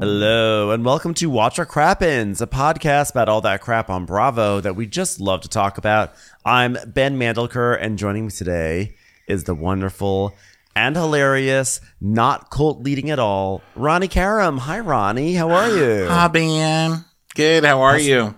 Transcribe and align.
Hello, 0.00 0.70
and 0.70 0.82
welcome 0.82 1.12
to 1.12 1.28
Watch 1.28 1.58
What 1.58 1.68
Crappens, 1.68 2.40
a 2.40 2.46
podcast 2.46 3.10
about 3.10 3.28
all 3.28 3.42
that 3.42 3.60
crap 3.60 3.90
on 3.90 4.06
Bravo 4.06 4.58
that 4.58 4.74
we 4.74 4.86
just 4.86 5.20
love 5.20 5.42
to 5.42 5.48
talk 5.50 5.76
about. 5.76 6.14
I'm 6.42 6.78
Ben 6.86 7.18
Mandelker, 7.18 7.76
and 7.78 7.98
joining 7.98 8.24
me 8.24 8.30
today 8.30 8.96
is 9.28 9.44
the 9.44 9.54
wonderful 9.54 10.34
and 10.74 10.96
hilarious, 10.96 11.82
not 12.00 12.48
cult 12.48 12.82
leading 12.82 13.10
at 13.10 13.18
all, 13.18 13.60
Ronnie 13.76 14.08
Karam. 14.08 14.56
Hi, 14.56 14.80
Ronnie. 14.80 15.34
How 15.34 15.50
are 15.50 15.68
you? 15.68 16.06
Hi, 16.08 16.28
Ben. 16.28 17.04
Good. 17.34 17.66
How 17.66 17.82
are 17.82 17.98
you? 17.98 18.34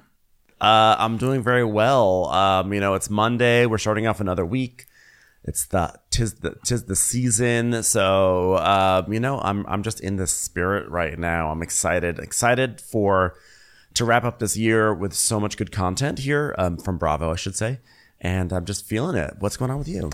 Uh, 0.61 0.97
I'm 0.99 1.17
doing 1.17 1.45
very 1.45 1.65
well. 1.65 2.27
Um, 2.27 2.73
you 2.73 2.81
know, 2.81 2.95
it's 2.95 3.09
Monday. 3.09 3.67
We're 3.67 3.79
starting 3.79 4.09
off 4.09 4.19
another 4.21 4.45
week. 4.45 4.87
It's 5.45 5.67
the 5.67 5.95
tis 6.13 6.35
the 6.35 6.55
tis 6.65 6.85
the 6.85 6.95
season. 6.95 7.83
So 7.83 8.57
um, 8.59 9.13
you 9.13 9.19
know, 9.19 9.41
I'm 9.41 9.67
I'm 9.67 9.83
just 9.83 10.01
in 10.01 10.17
the 10.17 10.27
spirit 10.27 10.89
right 10.89 11.19
now. 11.19 11.51
I'm 11.51 11.63
excited, 11.63 12.19
excited 12.19 12.81
for 12.81 13.35
to 13.95 14.05
wrap 14.05 14.25
up 14.25 14.39
this 14.39 14.57
year 14.57 14.95
with 14.95 15.13
so 15.13 15.41
much 15.41 15.57
good 15.57 15.73
content 15.73 16.21
here 16.21 16.55
um, 16.59 16.79
from 16.79 16.99
Bravo, 16.99 17.33
I 17.33 17.37
should 17.37 17.57
say. 17.57 17.81
And 18.21 18.53
I'm 18.53 18.65
just 18.65 18.87
feeling 18.87 19.17
it. 19.17 19.35
What's 19.41 19.57
going 19.57 19.71
on 19.71 19.79
with 19.79 19.89
you? 19.89 20.11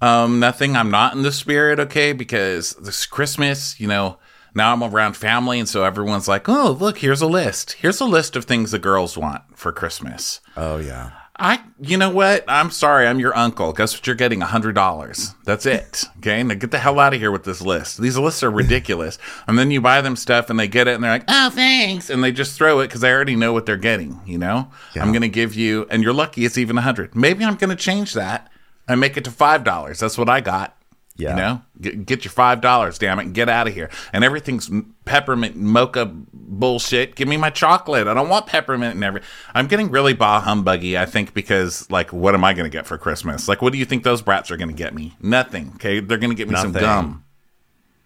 Um, 0.00 0.38
nothing. 0.38 0.76
I'm 0.76 0.90
not 0.90 1.14
in 1.14 1.22
the 1.22 1.32
spirit, 1.32 1.80
okay, 1.80 2.12
because 2.12 2.74
this 2.74 3.06
Christmas, 3.06 3.80
you 3.80 3.88
know, 3.88 4.18
now 4.54 4.72
I'm 4.72 4.82
around 4.82 5.16
family, 5.16 5.58
and 5.58 5.68
so 5.68 5.84
everyone's 5.84 6.28
like, 6.28 6.48
"Oh, 6.48 6.76
look, 6.78 6.98
here's 6.98 7.22
a 7.22 7.26
list. 7.26 7.72
Here's 7.72 8.00
a 8.00 8.04
list 8.04 8.36
of 8.36 8.44
things 8.44 8.70
the 8.70 8.78
girls 8.78 9.16
want 9.18 9.42
for 9.56 9.72
Christmas." 9.72 10.40
Oh 10.56 10.78
yeah. 10.78 11.10
I, 11.40 11.60
you 11.80 11.96
know 11.96 12.10
what? 12.10 12.44
I'm 12.48 12.70
sorry. 12.70 13.06
I'm 13.06 13.20
your 13.20 13.36
uncle. 13.36 13.72
Guess 13.72 13.94
what? 13.94 14.06
You're 14.06 14.16
getting 14.16 14.42
a 14.42 14.46
hundred 14.46 14.74
dollars. 14.74 15.34
That's 15.44 15.66
it. 15.66 16.04
Okay. 16.18 16.42
Now 16.42 16.54
get 16.54 16.70
the 16.72 16.78
hell 16.80 16.98
out 16.98 17.14
of 17.14 17.20
here 17.20 17.30
with 17.30 17.44
this 17.44 17.60
list. 17.62 18.00
These 18.00 18.18
lists 18.18 18.42
are 18.42 18.50
ridiculous. 18.50 19.18
and 19.46 19.58
then 19.58 19.70
you 19.70 19.80
buy 19.80 20.00
them 20.00 20.16
stuff 20.16 20.50
and 20.50 20.58
they 20.58 20.66
get 20.66 20.88
it 20.88 20.94
and 20.94 21.04
they're 21.04 21.12
like, 21.12 21.24
oh, 21.28 21.50
thanks. 21.50 22.10
And 22.10 22.24
they 22.24 22.32
just 22.32 22.56
throw 22.56 22.80
it 22.80 22.88
because 22.88 23.02
they 23.02 23.12
already 23.12 23.36
know 23.36 23.52
what 23.52 23.66
they're 23.66 23.76
getting. 23.76 24.20
You 24.26 24.38
know, 24.38 24.70
Yeah. 24.94 25.02
I'm 25.02 25.12
going 25.12 25.22
to 25.22 25.28
give 25.28 25.54
you, 25.54 25.86
and 25.90 26.02
you're 26.02 26.12
lucky 26.12 26.44
it's 26.44 26.58
even 26.58 26.76
a 26.76 26.82
hundred. 26.82 27.14
Maybe 27.14 27.44
I'm 27.44 27.54
going 27.56 27.70
to 27.70 27.76
change 27.76 28.14
that 28.14 28.50
and 28.88 28.98
make 29.00 29.16
it 29.16 29.24
to 29.24 29.30
five 29.30 29.62
dollars. 29.64 30.00
That's 30.00 30.18
what 30.18 30.28
I 30.28 30.40
got. 30.40 30.74
Yeah. 31.18 31.30
You 31.30 31.36
know, 31.36 31.62
get, 31.80 32.06
get 32.06 32.24
your 32.24 32.30
five 32.30 32.60
dollars, 32.60 32.96
damn 32.96 33.18
it, 33.18 33.26
and 33.26 33.34
get 33.34 33.48
out 33.48 33.66
of 33.66 33.74
here. 33.74 33.90
And 34.12 34.22
everything's 34.22 34.70
peppermint 35.04 35.56
mocha 35.56 36.08
bullshit. 36.32 37.16
Give 37.16 37.26
me 37.26 37.36
my 37.36 37.50
chocolate. 37.50 38.06
I 38.06 38.14
don't 38.14 38.28
want 38.28 38.46
peppermint 38.46 38.94
and 38.94 39.02
every. 39.02 39.22
I'm 39.52 39.66
getting 39.66 39.90
really 39.90 40.14
bah 40.14 40.40
humbuggy. 40.42 40.96
I 40.96 41.06
think 41.06 41.34
because 41.34 41.90
like, 41.90 42.12
what 42.12 42.34
am 42.34 42.44
I 42.44 42.54
going 42.54 42.70
to 42.70 42.74
get 42.74 42.86
for 42.86 42.96
Christmas? 42.96 43.48
Like, 43.48 43.60
what 43.60 43.72
do 43.72 43.78
you 43.80 43.84
think 43.84 44.04
those 44.04 44.22
brats 44.22 44.50
are 44.52 44.56
going 44.56 44.68
to 44.68 44.74
get 44.74 44.94
me? 44.94 45.16
Nothing. 45.20 45.72
Okay, 45.74 45.98
they're 45.98 46.18
going 46.18 46.30
to 46.30 46.36
get 46.36 46.48
me 46.48 46.56
some 46.56 46.72
gum. 46.72 47.24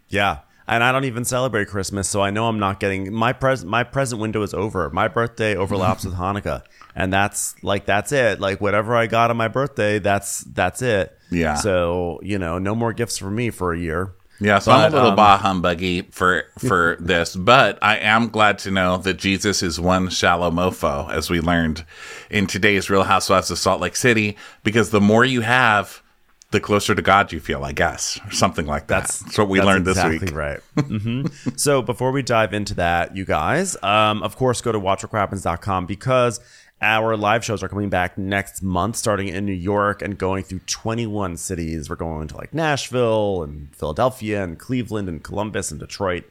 Yeah. 0.08 0.38
And 0.66 0.84
I 0.84 0.92
don't 0.92 1.04
even 1.04 1.24
celebrate 1.24 1.68
Christmas, 1.68 2.08
so 2.08 2.22
I 2.22 2.30
know 2.30 2.46
I'm 2.46 2.58
not 2.58 2.80
getting 2.80 3.12
my 3.12 3.32
present. 3.32 3.70
My 3.70 3.82
present 3.84 4.20
window 4.20 4.42
is 4.42 4.54
over. 4.54 4.88
My 4.90 5.08
birthday 5.08 5.56
overlaps 5.56 6.04
with 6.04 6.14
Hanukkah, 6.16 6.62
and 6.94 7.12
that's 7.12 7.54
like 7.62 7.86
that's 7.86 8.12
it. 8.12 8.40
Like 8.40 8.60
whatever 8.60 8.94
I 8.96 9.06
got 9.06 9.30
on 9.30 9.36
my 9.36 9.48
birthday, 9.48 9.98
that's 9.98 10.40
that's 10.40 10.80
it. 10.82 11.18
Yeah. 11.30 11.54
So 11.54 12.20
you 12.22 12.38
know, 12.38 12.58
no 12.58 12.74
more 12.74 12.92
gifts 12.92 13.18
for 13.18 13.30
me 13.30 13.50
for 13.50 13.72
a 13.72 13.78
year. 13.78 14.14
Yeah, 14.42 14.58
so 14.58 14.72
I'm 14.72 14.92
a 14.92 14.94
little 14.94 15.10
um, 15.10 15.16
bah 15.16 15.38
humbuggy 15.38 16.12
for 16.12 16.44
for 16.58 16.96
this, 17.00 17.36
but 17.36 17.78
I 17.80 17.98
am 17.98 18.28
glad 18.28 18.58
to 18.60 18.72
know 18.72 18.96
that 18.98 19.14
Jesus 19.14 19.62
is 19.62 19.78
one 19.78 20.08
shallow 20.08 20.50
mofo, 20.50 21.10
as 21.12 21.30
we 21.30 21.40
learned 21.40 21.84
in 22.28 22.48
today's 22.48 22.90
Real 22.90 23.04
Housewives 23.04 23.52
of 23.52 23.58
Salt 23.58 23.80
Lake 23.80 23.94
City. 23.94 24.36
Because 24.64 24.90
the 24.90 25.00
more 25.00 25.24
you 25.24 25.42
have, 25.42 26.01
the 26.52 26.60
closer 26.60 26.94
to 26.94 27.02
God 27.02 27.32
you 27.32 27.40
feel, 27.40 27.64
I 27.64 27.72
guess, 27.72 28.20
or 28.24 28.30
something 28.30 28.66
like 28.66 28.86
that. 28.86 29.02
That's, 29.02 29.36
what 29.36 29.48
we 29.48 29.58
that's 29.58 29.66
learned 29.66 29.88
exactly 29.88 30.18
this 30.18 30.30
week. 30.30 30.36
right. 30.36 30.60
hmm 30.78 31.26
so 31.56 31.82
before 31.82 32.12
we 32.12 32.22
dive 32.22 32.54
into 32.54 32.74
that, 32.74 33.16
you 33.16 33.24
guys, 33.24 33.76
um, 33.82 34.22
of 34.22 34.36
course, 34.36 34.60
go 34.60 34.70
to 34.70 34.78
watchwhatcrappens.com 34.78 35.86
because 35.86 36.40
our 36.80 37.16
live 37.16 37.44
shows 37.44 37.62
are 37.62 37.68
coming 37.68 37.88
back 37.88 38.18
next 38.18 38.62
month, 38.62 38.96
starting 38.96 39.28
in 39.28 39.46
New 39.46 39.52
York 39.52 40.02
and 40.02 40.18
going 40.18 40.42
through 40.42 40.60
21 40.66 41.36
cities. 41.36 41.88
We're 41.88 41.96
going 41.96 42.28
to 42.28 42.36
like 42.36 42.52
Nashville 42.52 43.42
and 43.42 43.74
Philadelphia 43.74 44.42
and 44.42 44.58
Cleveland 44.58 45.08
and 45.08 45.22
Columbus 45.22 45.70
and 45.70 45.78
Detroit, 45.78 46.24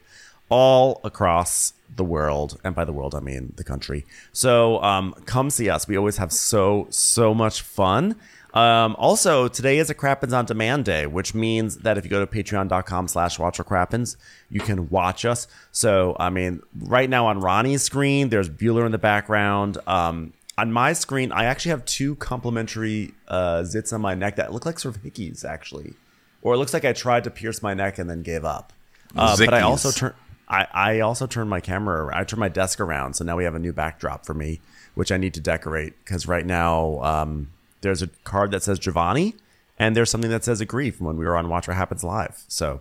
all 0.50 1.00
across 1.04 1.72
the 1.96 2.04
world. 2.04 2.60
And 2.62 2.74
by 2.74 2.84
the 2.84 2.92
world, 2.92 3.14
I 3.14 3.20
mean 3.20 3.54
the 3.56 3.64
country. 3.64 4.04
So 4.32 4.82
um, 4.82 5.14
come 5.24 5.48
see 5.50 5.70
us. 5.70 5.88
We 5.88 5.96
always 5.96 6.18
have 6.18 6.32
so, 6.32 6.86
so 6.90 7.32
much 7.32 7.62
fun. 7.62 8.16
Um, 8.54 8.94
also, 8.98 9.48
today 9.48 9.78
is 9.78 9.88
a 9.88 9.94
Crappens 9.94 10.36
on 10.36 10.44
Demand 10.44 10.84
Day, 10.84 11.06
which 11.06 11.34
means 11.34 11.78
that 11.78 11.96
if 11.96 12.04
you 12.04 12.10
go 12.10 12.24
to 12.24 12.30
patreon.com 12.30 13.08
slash 13.08 13.38
watch 13.38 13.58
or 13.58 13.64
Crappens, 13.64 14.16
you 14.50 14.60
can 14.60 14.90
watch 14.90 15.24
us. 15.24 15.46
So, 15.70 16.16
I 16.20 16.28
mean, 16.28 16.62
right 16.78 17.08
now 17.08 17.26
on 17.26 17.40
Ronnie's 17.40 17.82
screen, 17.82 18.28
there's 18.28 18.50
Bueller 18.50 18.84
in 18.84 18.92
the 18.92 18.98
background. 18.98 19.78
Um, 19.86 20.34
on 20.58 20.70
my 20.70 20.92
screen, 20.92 21.32
I 21.32 21.44
actually 21.44 21.70
have 21.70 21.84
two 21.86 22.14
complimentary 22.16 23.14
uh, 23.26 23.62
zits 23.62 23.92
on 23.92 24.02
my 24.02 24.14
neck 24.14 24.36
that 24.36 24.52
look 24.52 24.66
like 24.66 24.78
sort 24.78 24.96
of 24.96 25.02
hickeys, 25.02 25.44
actually. 25.44 25.94
Or 26.42 26.54
it 26.54 26.58
looks 26.58 26.74
like 26.74 26.84
I 26.84 26.92
tried 26.92 27.24
to 27.24 27.30
pierce 27.30 27.62
my 27.62 27.72
neck 27.72 27.98
and 27.98 28.10
then 28.10 28.22
gave 28.22 28.44
up. 28.44 28.72
Uh, 29.16 29.36
but 29.38 29.54
I 29.54 29.60
also 29.62 29.90
turn 29.90 30.14
I, 30.48 30.66
I 30.72 31.00
also 31.00 31.26
turned 31.26 31.48
my 31.48 31.60
camera 31.60 32.10
I 32.14 32.24
turned 32.24 32.40
my 32.40 32.48
desk 32.48 32.80
around, 32.80 33.14
so 33.14 33.24
now 33.24 33.36
we 33.36 33.44
have 33.44 33.54
a 33.54 33.58
new 33.58 33.72
backdrop 33.72 34.26
for 34.26 34.34
me, 34.34 34.60
which 34.94 35.12
I 35.12 35.16
need 35.16 35.34
to 35.34 35.40
decorate 35.40 35.94
because 36.04 36.26
right 36.26 36.44
now 36.44 37.00
um, 37.02 37.48
there's 37.82 38.02
a 38.02 38.08
card 38.24 38.50
that 38.52 38.62
says 38.62 38.78
Giovanni 38.78 39.34
and 39.78 39.96
there's 39.96 40.10
something 40.10 40.30
that 40.30 40.44
says 40.44 40.60
agree 40.60 40.90
from 40.90 41.06
when 41.06 41.16
we 41.16 41.24
were 41.24 41.36
on 41.36 41.48
Watch 41.48 41.68
What 41.68 41.76
Happens 41.76 42.02
Live. 42.02 42.44
So 42.48 42.80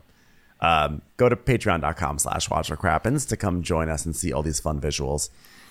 um, 0.62 1.02
go 1.18 1.30
to 1.30 1.36
patreon.com 1.36 2.20
slash 2.20 2.50
watch 2.50 2.70
What 2.70 2.80
crappens 2.80 3.28
to 3.30 3.38
come 3.38 3.64
join 3.64 3.90
us 3.90 4.06
and 4.06 4.16
see 4.16 4.32
all 4.32 4.44
these 4.44 4.60
fun 4.60 4.80
visuals. 4.80 5.30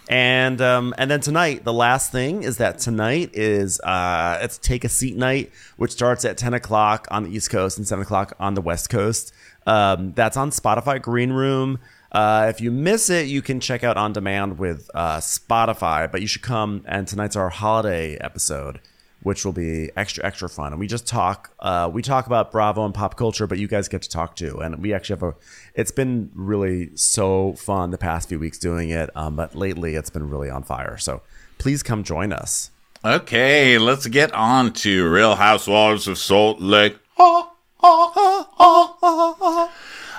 And 0.09 0.61
um, 0.61 0.93
and 0.99 1.09
then 1.09 1.21
tonight, 1.21 1.63
the 1.63 1.73
last 1.73 2.11
thing 2.11 2.43
is 2.43 2.57
that 2.57 2.81
tonight 2.81 3.31
is 3.33 3.81
uh, 3.81 4.41
it's 4.43 4.59
take 4.59 4.83
a 4.83 4.89
seat 4.89 5.17
night, 5.17 5.53
which 5.77 5.93
starts 5.93 6.25
at 6.25 6.37
ten 6.37 6.53
o'clock 6.53 7.07
on 7.13 7.23
the 7.23 7.31
East 7.31 7.51
Coast 7.51 7.79
and 7.79 7.87
seven 7.87 8.03
o'clock 8.03 8.33
on 8.41 8.55
the 8.55 8.61
West 8.61 8.91
Coast. 8.91 9.33
Um, 9.67 10.13
that's 10.15 10.37
on 10.37 10.51
Spotify 10.51 11.01
Green 11.01 11.31
Room. 11.31 11.79
Uh, 12.11 12.47
if 12.49 12.61
you 12.61 12.73
miss 12.73 13.09
it, 13.09 13.29
you 13.29 13.41
can 13.41 13.61
check 13.61 13.85
out 13.85 13.97
on 13.97 14.13
demand 14.13 14.59
with 14.59 14.91
uh, 14.95 15.19
Spotify. 15.19 16.11
But 16.11 16.23
you 16.23 16.27
should 16.27 16.43
come. 16.43 16.83
And 16.87 17.07
tonight's 17.07 17.37
our 17.37 17.51
holiday 17.51 18.17
episode, 18.17 18.81
which 19.23 19.45
will 19.45 19.53
be 19.53 19.91
extra 19.97 20.25
extra 20.25 20.49
fun. 20.49 20.73
And 20.73 20.81
we 20.81 20.87
just 20.87 21.07
talk. 21.07 21.51
Uh, 21.59 21.91
we 21.93 22.03
talk 22.03 22.27
about 22.27 22.51
Bravo 22.51 22.85
and 22.85 22.95
pop 22.95 23.17
culture, 23.17 23.47
but 23.47 23.59
you 23.59 23.69
guys 23.69 23.89
get 23.89 24.03
to 24.03 24.09
talk 24.09 24.37
too. 24.37 24.59
And 24.61 24.83
we 24.83 24.93
actually 24.95 25.15
have 25.15 25.23
a. 25.23 25.35
It's 25.75 25.91
been 25.91 26.31
really 26.35 26.91
so 26.97 27.55
fun 27.55 27.91
the 27.91 27.99
past 27.99 28.29
few 28.29 28.39
weeks 28.39 28.59
doing 28.59 28.91
it. 28.91 29.11
Um, 29.15 29.37
but 29.37 29.55
lately, 29.55 29.95
it's 29.95 30.11
been 30.11 30.29
really 30.29 30.51
on 30.51 30.63
fire. 30.63 30.97
So 30.99 31.23
please 31.59 31.83
come 31.83 32.03
join 32.05 32.33
us. 32.33 32.71
Okay, 33.05 33.79
let's 33.79 34.07
get 34.07 34.33
on 34.35 34.75
to 34.75 35.09
Real 35.09 35.37
Housewives 35.37 36.07
of 36.07 36.19
Salt 36.19 36.61
Lake. 36.61 36.99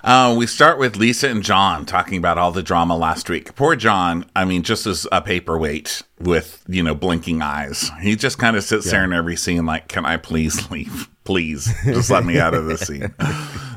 Uh, 0.04 0.34
we 0.38 0.48
start 0.48 0.80
with 0.80 0.96
Lisa 0.98 1.30
and 1.30 1.44
John 1.44 1.86
talking 1.86 2.18
about 2.18 2.38
all 2.38 2.52
the 2.52 2.64
drama 2.64 2.98
last 2.98 3.30
week. 3.30 3.56
Poor 3.56 3.76
John, 3.76 4.26
I 4.36 4.46
mean, 4.46 4.64
just 4.64 4.88
as 4.88 5.06
a 5.12 5.22
paperweight 5.22 6.02
with, 6.20 6.64
you 6.68 6.82
know, 6.82 6.96
blinking 6.96 7.42
eyes. 7.42 7.92
He 8.02 8.16
just 8.16 8.40
kind 8.40 8.56
of 8.56 8.64
sits 8.64 8.90
there 8.90 9.04
in 9.04 9.14
every 9.14 9.36
scene 9.36 9.66
like, 9.66 9.88
can 9.88 10.06
I 10.06 10.18
please 10.18 10.72
leave? 10.72 11.08
Please, 11.24 11.72
just 11.86 12.10
let 12.10 12.26
me 12.26 12.40
out 12.40 12.54
of 12.56 12.66
this 12.66 12.82
scene. 12.82 13.14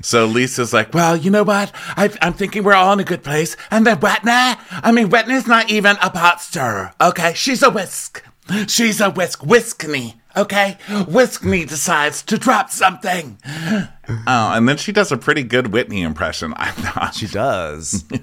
So 0.05 0.27
Lisa's 0.27 0.75
like, 0.75 0.93
well, 0.93 1.17
you 1.17 1.31
know 1.31 1.45
what? 1.45 1.73
I, 1.97 2.11
I'm 2.21 2.35
thinking 2.35 2.63
we're 2.63 2.75
all 2.75 2.93
in 2.93 3.01
a 3.01 3.05
good 3.05 3.25
place. 3.25 3.57
And 3.71 3.87
then 3.87 3.97
Wetner, 4.01 4.59
I 4.71 4.93
mean, 4.93 5.09
Wetner's 5.09 5.47
not 5.47 5.71
even 5.71 5.97
a 6.03 6.11
pot 6.11 6.43
stirrer, 6.43 6.93
okay? 7.01 7.33
She's 7.33 7.63
a 7.63 7.71
whisk. 7.71 8.23
She's 8.67 9.01
a 9.01 9.09
whisk. 9.11 9.43
Whisk 9.43 9.89
me, 9.89 10.21
okay? 10.37 10.79
Whisk 11.09 11.45
me 11.45 11.65
decides 11.65 12.23
to 12.23 12.39
drop 12.39 12.71
something. 12.71 13.39
Oh, 13.47 14.53
and 14.53 14.69
then 14.69 14.77
she 14.77 14.93
does 14.93 15.11
a 15.13 15.17
pretty 15.17 15.43
good 15.43 15.73
Whitney 15.73 16.03
impression. 16.03 16.53
I 16.57 16.71
thought. 16.71 17.15
She 17.15 17.27
does. 17.27 18.05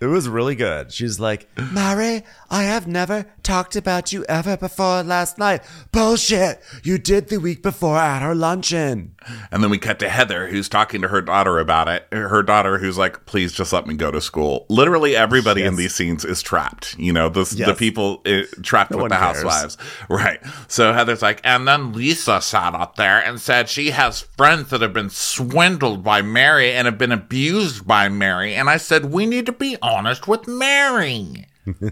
It 0.00 0.08
was 0.08 0.28
really 0.28 0.54
good. 0.54 0.92
She's 0.92 1.18
like, 1.18 1.48
Mary, 1.72 2.24
I 2.50 2.64
have 2.64 2.86
never 2.86 3.24
talked 3.42 3.74
about 3.74 4.12
you 4.12 4.22
ever 4.28 4.54
before 4.54 5.02
last 5.02 5.38
night. 5.38 5.62
Bullshit. 5.92 6.60
You 6.82 6.98
did 6.98 7.28
the 7.28 7.38
week 7.38 7.62
before 7.62 7.96
at 7.96 8.22
our 8.22 8.34
luncheon. 8.34 9.13
And 9.50 9.62
then 9.62 9.70
we 9.70 9.78
cut 9.78 9.98
to 10.00 10.08
Heather, 10.08 10.48
who's 10.48 10.68
talking 10.68 11.02
to 11.02 11.08
her 11.08 11.20
daughter 11.20 11.58
about 11.58 11.88
it. 11.88 12.06
Her 12.12 12.42
daughter, 12.42 12.78
who's 12.78 12.98
like, 12.98 13.26
please 13.26 13.52
just 13.52 13.72
let 13.72 13.86
me 13.86 13.94
go 13.94 14.10
to 14.10 14.20
school. 14.20 14.66
Literally 14.68 15.16
everybody 15.16 15.62
in 15.62 15.76
these 15.76 15.94
scenes 15.94 16.24
is 16.24 16.42
trapped. 16.42 16.98
You 16.98 17.12
know, 17.12 17.28
the, 17.28 17.44
the 17.66 17.74
people 17.74 18.22
uh, 18.26 18.42
trapped 18.62 18.90
No 18.90 18.98
with 18.98 19.10
the 19.10 19.16
cares. 19.16 19.42
housewives. 19.42 19.78
Right. 20.08 20.40
So 20.68 20.92
Heather's 20.92 21.22
like, 21.22 21.40
and 21.44 21.66
then 21.66 21.92
Lisa 21.92 22.40
sat 22.40 22.74
up 22.74 22.96
there 22.96 23.18
and 23.20 23.40
said 23.40 23.68
she 23.68 23.90
has 23.90 24.20
friends 24.20 24.70
that 24.70 24.80
have 24.80 24.92
been 24.92 25.10
swindled 25.10 26.02
by 26.04 26.22
Mary 26.22 26.72
and 26.72 26.86
have 26.86 26.98
been 26.98 27.12
abused 27.12 27.86
by 27.86 28.08
Mary. 28.08 28.54
And 28.54 28.68
I 28.70 28.76
said, 28.76 29.06
we 29.06 29.26
need 29.26 29.46
to 29.46 29.52
be 29.52 29.76
honest 29.82 30.28
with 30.28 30.46
Mary. 30.46 31.46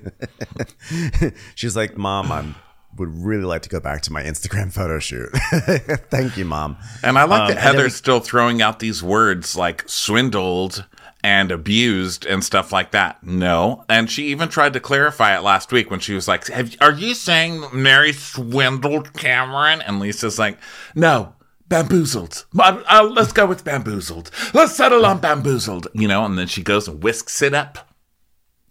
She's 1.55 1.77
like, 1.77 1.97
Mom, 1.97 2.31
I 2.33 2.55
would 2.97 3.09
really 3.25 3.45
like 3.45 3.63
to 3.63 3.69
go 3.69 3.81
back 3.81 4.03
to 4.03 4.13
my 4.13 4.23
Instagram 4.23 4.73
photo 4.79 4.99
shoot. 4.99 5.31
Thank 6.11 6.37
you, 6.37 6.45
Mom. 6.45 6.77
And 7.03 7.19
I 7.19 7.25
like 7.25 7.43
Um, 7.43 7.49
that 7.49 7.59
Heather's 7.59 7.93
we- 7.93 7.97
still 7.97 8.21
throwing 8.21 8.61
out 8.63 8.79
these 8.81 9.03
words 9.03 9.57
like 9.57 9.85
swindled 9.89 10.87
and 11.25 11.53
abused 11.53 12.27
and 12.27 12.43
stuff 12.43 12.73
like 12.73 12.91
that. 12.91 13.23
No. 13.23 13.85
And 13.89 14.11
she 14.11 14.25
even 14.29 14.49
tried 14.49 14.73
to 14.73 14.81
clarify 14.81 15.37
it 15.37 15.43
last 15.43 15.71
week 15.73 15.91
when 15.91 16.01
she 16.01 16.15
was 16.15 16.27
like, 16.27 16.49
Have, 16.49 16.75
Are 16.81 16.93
you 16.93 17.15
saying 17.15 17.65
Mary 17.73 18.13
swindled 18.13 19.13
Cameron? 19.15 19.81
And 19.83 20.01
Lisa's 20.01 20.39
like, 20.39 20.59
No. 20.95 21.35
Bamboozled. 21.69 22.45
Let's 22.53 23.33
go 23.33 23.47
with 23.47 23.65
bamboozled. 23.65 24.31
Let's 24.53 24.75
settle 24.75 25.07
on 25.07 25.21
bamboozled. 25.21 25.89
You 25.95 26.07
know, 26.07 26.25
and 26.27 26.37
then 26.39 26.47
she 26.49 26.63
goes 26.63 26.87
and 26.87 27.03
whisks 27.03 27.41
it 27.41 27.55
up. 27.55 27.89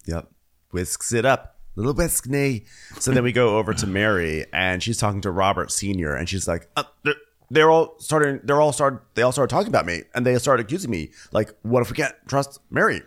Yep. 0.06 0.29
Whisks 0.69 1.12
it 1.12 1.25
up. 1.25 1.56
Little 1.81 1.95
whisk 1.95 2.28
knee. 2.28 2.66
So 3.00 3.12
then 3.12 3.24
we 3.24 3.31
go 3.31 3.57
over 3.57 3.74
to 3.74 3.88
Mary 3.88 4.45
and 4.54 4.83
she's 4.83 4.98
talking 4.98 5.22
to 5.22 5.31
Robert 5.31 5.72
Sr. 5.72 6.13
and 6.13 6.30
she's 6.30 6.48
like, 6.48 6.69
uh, 6.75 6.83
they're, 7.04 7.16
they're 7.50 7.72
all 7.72 7.95
starting, 7.98 8.39
they're 8.44 8.62
all 8.62 8.72
started, 8.72 9.00
they 9.16 9.24
all 9.24 9.31
started 9.31 9.54
talking 9.54 9.68
about 9.68 9.86
me 9.86 10.04
and 10.13 10.25
they 10.25 10.38
started 10.38 10.66
accusing 10.66 10.92
me. 10.92 11.12
Like, 11.31 11.54
what 11.63 11.81
if 11.81 11.89
we 11.89 11.95
can't 11.98 12.16
trust 12.28 12.60
Mary? 12.69 13.01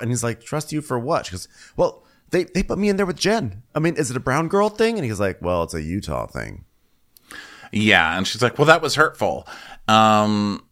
And 0.00 0.10
he's 0.10 0.24
like, 0.24 0.42
trust 0.42 0.72
you 0.72 0.80
for 0.80 0.98
what? 0.98 1.26
She 1.26 1.32
goes, 1.32 1.48
well, 1.76 2.04
they, 2.30 2.44
they 2.44 2.62
put 2.62 2.78
me 2.78 2.88
in 2.88 2.96
there 2.96 3.06
with 3.06 3.16
Jen. 3.16 3.62
I 3.74 3.78
mean, 3.78 3.94
is 3.96 4.10
it 4.10 4.16
a 4.16 4.20
brown 4.20 4.48
girl 4.48 4.68
thing? 4.68 4.96
And 4.96 5.04
he's 5.04 5.20
like, 5.20 5.40
well, 5.40 5.62
it's 5.62 5.74
a 5.74 5.80
Utah 5.80 6.26
thing. 6.26 6.64
Yeah, 7.72 8.16
and 8.16 8.26
she's 8.26 8.42
like, 8.42 8.58
"Well, 8.58 8.66
that 8.66 8.82
was 8.82 8.94
hurtful." 8.94 9.46
Um 9.88 10.64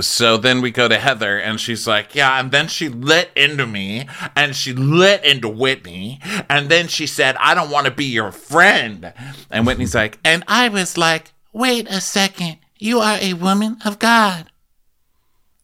so 0.00 0.36
then 0.36 0.60
we 0.60 0.70
go 0.70 0.88
to 0.88 0.98
Heather 0.98 1.38
and 1.38 1.60
she's 1.60 1.86
like, 1.86 2.14
"Yeah, 2.14 2.40
and 2.40 2.50
then 2.50 2.68
she 2.68 2.88
lit 2.88 3.30
into 3.36 3.66
me 3.66 4.08
and 4.34 4.54
she 4.56 4.72
lit 4.72 5.24
into 5.24 5.48
Whitney 5.48 6.20
and 6.48 6.68
then 6.68 6.88
she 6.88 7.06
said, 7.06 7.36
"I 7.38 7.54
don't 7.54 7.70
want 7.70 7.86
to 7.86 7.92
be 7.92 8.06
your 8.06 8.32
friend." 8.32 9.12
And 9.50 9.66
Whitney's 9.66 9.94
like, 10.02 10.18
"And 10.24 10.44
I 10.48 10.68
was 10.68 10.98
like, 10.98 11.32
"Wait 11.52 11.86
a 11.88 12.00
second. 12.00 12.58
You 12.78 13.00
are 13.00 13.18
a 13.20 13.34
woman 13.34 13.78
of 13.84 13.98
God." 13.98 14.50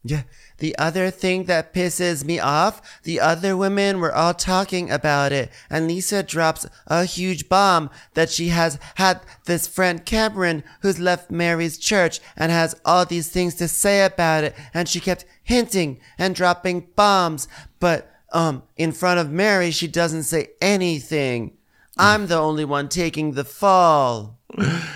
Yeah. 0.03 0.23
The 0.61 0.77
other 0.77 1.09
thing 1.09 1.45
that 1.45 1.73
pisses 1.73 2.23
me 2.23 2.37
off, 2.37 3.01
the 3.01 3.19
other 3.19 3.57
women 3.57 3.99
were 3.99 4.13
all 4.13 4.35
talking 4.35 4.91
about 4.91 5.31
it, 5.31 5.49
and 5.71 5.87
Lisa 5.87 6.21
drops 6.21 6.67
a 6.85 7.03
huge 7.03 7.49
bomb 7.49 7.89
that 8.13 8.29
she 8.29 8.49
has 8.49 8.77
had 8.93 9.21
this 9.45 9.65
friend 9.65 10.05
Cameron 10.05 10.63
who's 10.81 10.99
left 10.99 11.31
Mary's 11.31 11.79
church 11.79 12.19
and 12.37 12.51
has 12.51 12.79
all 12.85 13.07
these 13.07 13.29
things 13.29 13.55
to 13.55 13.67
say 13.67 14.05
about 14.05 14.43
it, 14.43 14.55
and 14.71 14.87
she 14.87 14.99
kept 14.99 15.25
hinting 15.41 15.99
and 16.19 16.35
dropping 16.35 16.89
bombs, 16.95 17.47
but 17.79 18.11
um 18.31 18.61
in 18.77 18.91
front 18.91 19.19
of 19.19 19.31
Mary 19.31 19.71
she 19.71 19.87
doesn't 19.87 20.23
say 20.23 20.49
anything. 20.61 21.57
I'm 21.97 22.27
the 22.27 22.37
only 22.37 22.65
one 22.65 22.87
taking 22.87 23.31
the 23.31 23.43
fall. 23.43 24.37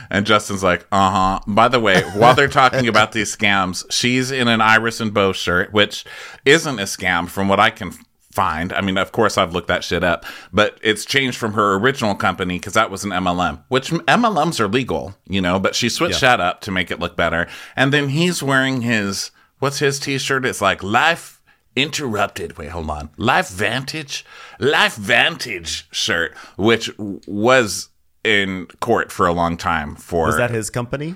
And 0.10 0.26
Justin's 0.26 0.64
like, 0.64 0.86
uh 0.92 1.12
huh. 1.12 1.40
By 1.48 1.68
the 1.68 1.80
way, 1.80 2.02
while 2.02 2.34
they're 2.34 2.48
talking 2.48 2.88
about 2.88 3.12
these 3.12 3.36
scams, 3.36 3.86
she's 3.92 4.32
in 4.32 4.48
an 4.48 4.62
Iris 4.62 5.00
and 5.00 5.14
Bow 5.14 5.34
shirt, 5.34 5.74
which 5.74 6.06
isn't 6.46 6.80
a 6.80 6.84
scam 6.84 7.28
from 7.28 7.48
what 7.48 7.60
I 7.60 7.70
can 7.70 7.92
find. 8.32 8.74
I 8.74 8.82
mean, 8.82 8.98
of 8.98 9.12
course, 9.12 9.38
I've 9.38 9.54
looked 9.54 9.70
that 9.70 9.84
shit 9.84 10.04
up, 10.04 10.26
but 10.52 10.78
it's 10.84 11.06
changed 11.06 11.38
from 11.38 11.54
her 11.54 11.76
original 11.76 12.16
company 12.16 12.60
because 12.60 12.74
that 12.74 12.92
was 12.92 13.04
an 13.04 13.12
MLM, 13.12 13.64
which 13.70 13.92
MLMs 13.92 14.60
are 14.60 14.68
legal, 14.68 15.16
you 15.28 15.42
know, 15.42 15.58
but 15.58 15.74
she 15.74 15.88
switched 15.88 16.22
that 16.22 16.42
up 16.42 16.62
to 16.62 16.72
make 16.72 16.92
it 16.92 17.00
look 17.00 17.16
better. 17.16 17.48
And 17.76 17.94
then 17.94 18.10
he's 18.10 18.44
wearing 18.44 18.82
his, 18.82 19.32
what's 19.60 19.80
his 19.80 20.00
t 20.00 20.18
shirt? 20.18 20.46
It's 20.46 20.62
like 20.62 20.84
Life 20.84 21.36
Interrupted. 21.76 22.58
Wait, 22.58 22.70
hold 22.70 22.90
on. 22.90 23.10
Life 23.18 23.50
Vantage? 23.50 24.26
Life 24.60 24.96
Vantage 24.96 25.88
shirt, 25.92 26.34
which 26.58 26.90
was 26.98 27.90
in 28.26 28.66
court 28.82 29.12
for 29.12 29.28
a 29.28 29.32
long 29.34 29.56
time 29.58 29.96
for 29.96 30.26
Was 30.28 30.38
that 30.38 30.52
his 30.52 30.70
company? 30.70 31.16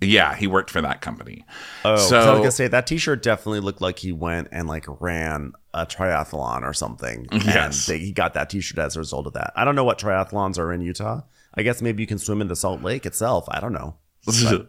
yeah 0.00 0.36
he 0.36 0.46
worked 0.46 0.70
for 0.70 0.80
that 0.80 1.00
company 1.00 1.44
Oh, 1.84 1.96
so 1.96 2.18
I 2.20 2.30
was 2.30 2.38
gonna 2.38 2.50
say 2.52 2.68
that 2.68 2.86
T-shirt 2.86 3.20
definitely 3.22 3.58
looked 3.60 3.80
like 3.80 3.98
he 3.98 4.12
went 4.12 4.48
and 4.52 4.68
like 4.68 4.84
ran 5.00 5.52
a 5.74 5.86
triathlon 5.86 6.62
or 6.62 6.72
something. 6.72 7.26
Yes. 7.32 7.88
and 7.88 7.94
they, 8.00 8.04
he 8.04 8.12
got 8.12 8.34
that 8.34 8.50
T-shirt 8.50 8.78
as 8.78 8.94
a 8.96 8.98
result 9.00 9.26
of 9.26 9.32
that. 9.34 9.52
I 9.56 9.64
don't 9.64 9.74
know 9.74 9.84
what 9.84 9.98
triathlons 9.98 10.58
are 10.58 10.72
in 10.72 10.80
Utah. 10.82 11.22
I 11.54 11.62
guess 11.62 11.82
maybe 11.82 12.02
you 12.02 12.06
can 12.06 12.18
swim 12.18 12.40
in 12.40 12.46
the 12.48 12.54
Salt 12.56 12.82
Lake 12.82 13.06
itself. 13.06 13.46
I 13.48 13.58
don't 13.60 13.72
know. 13.72 13.96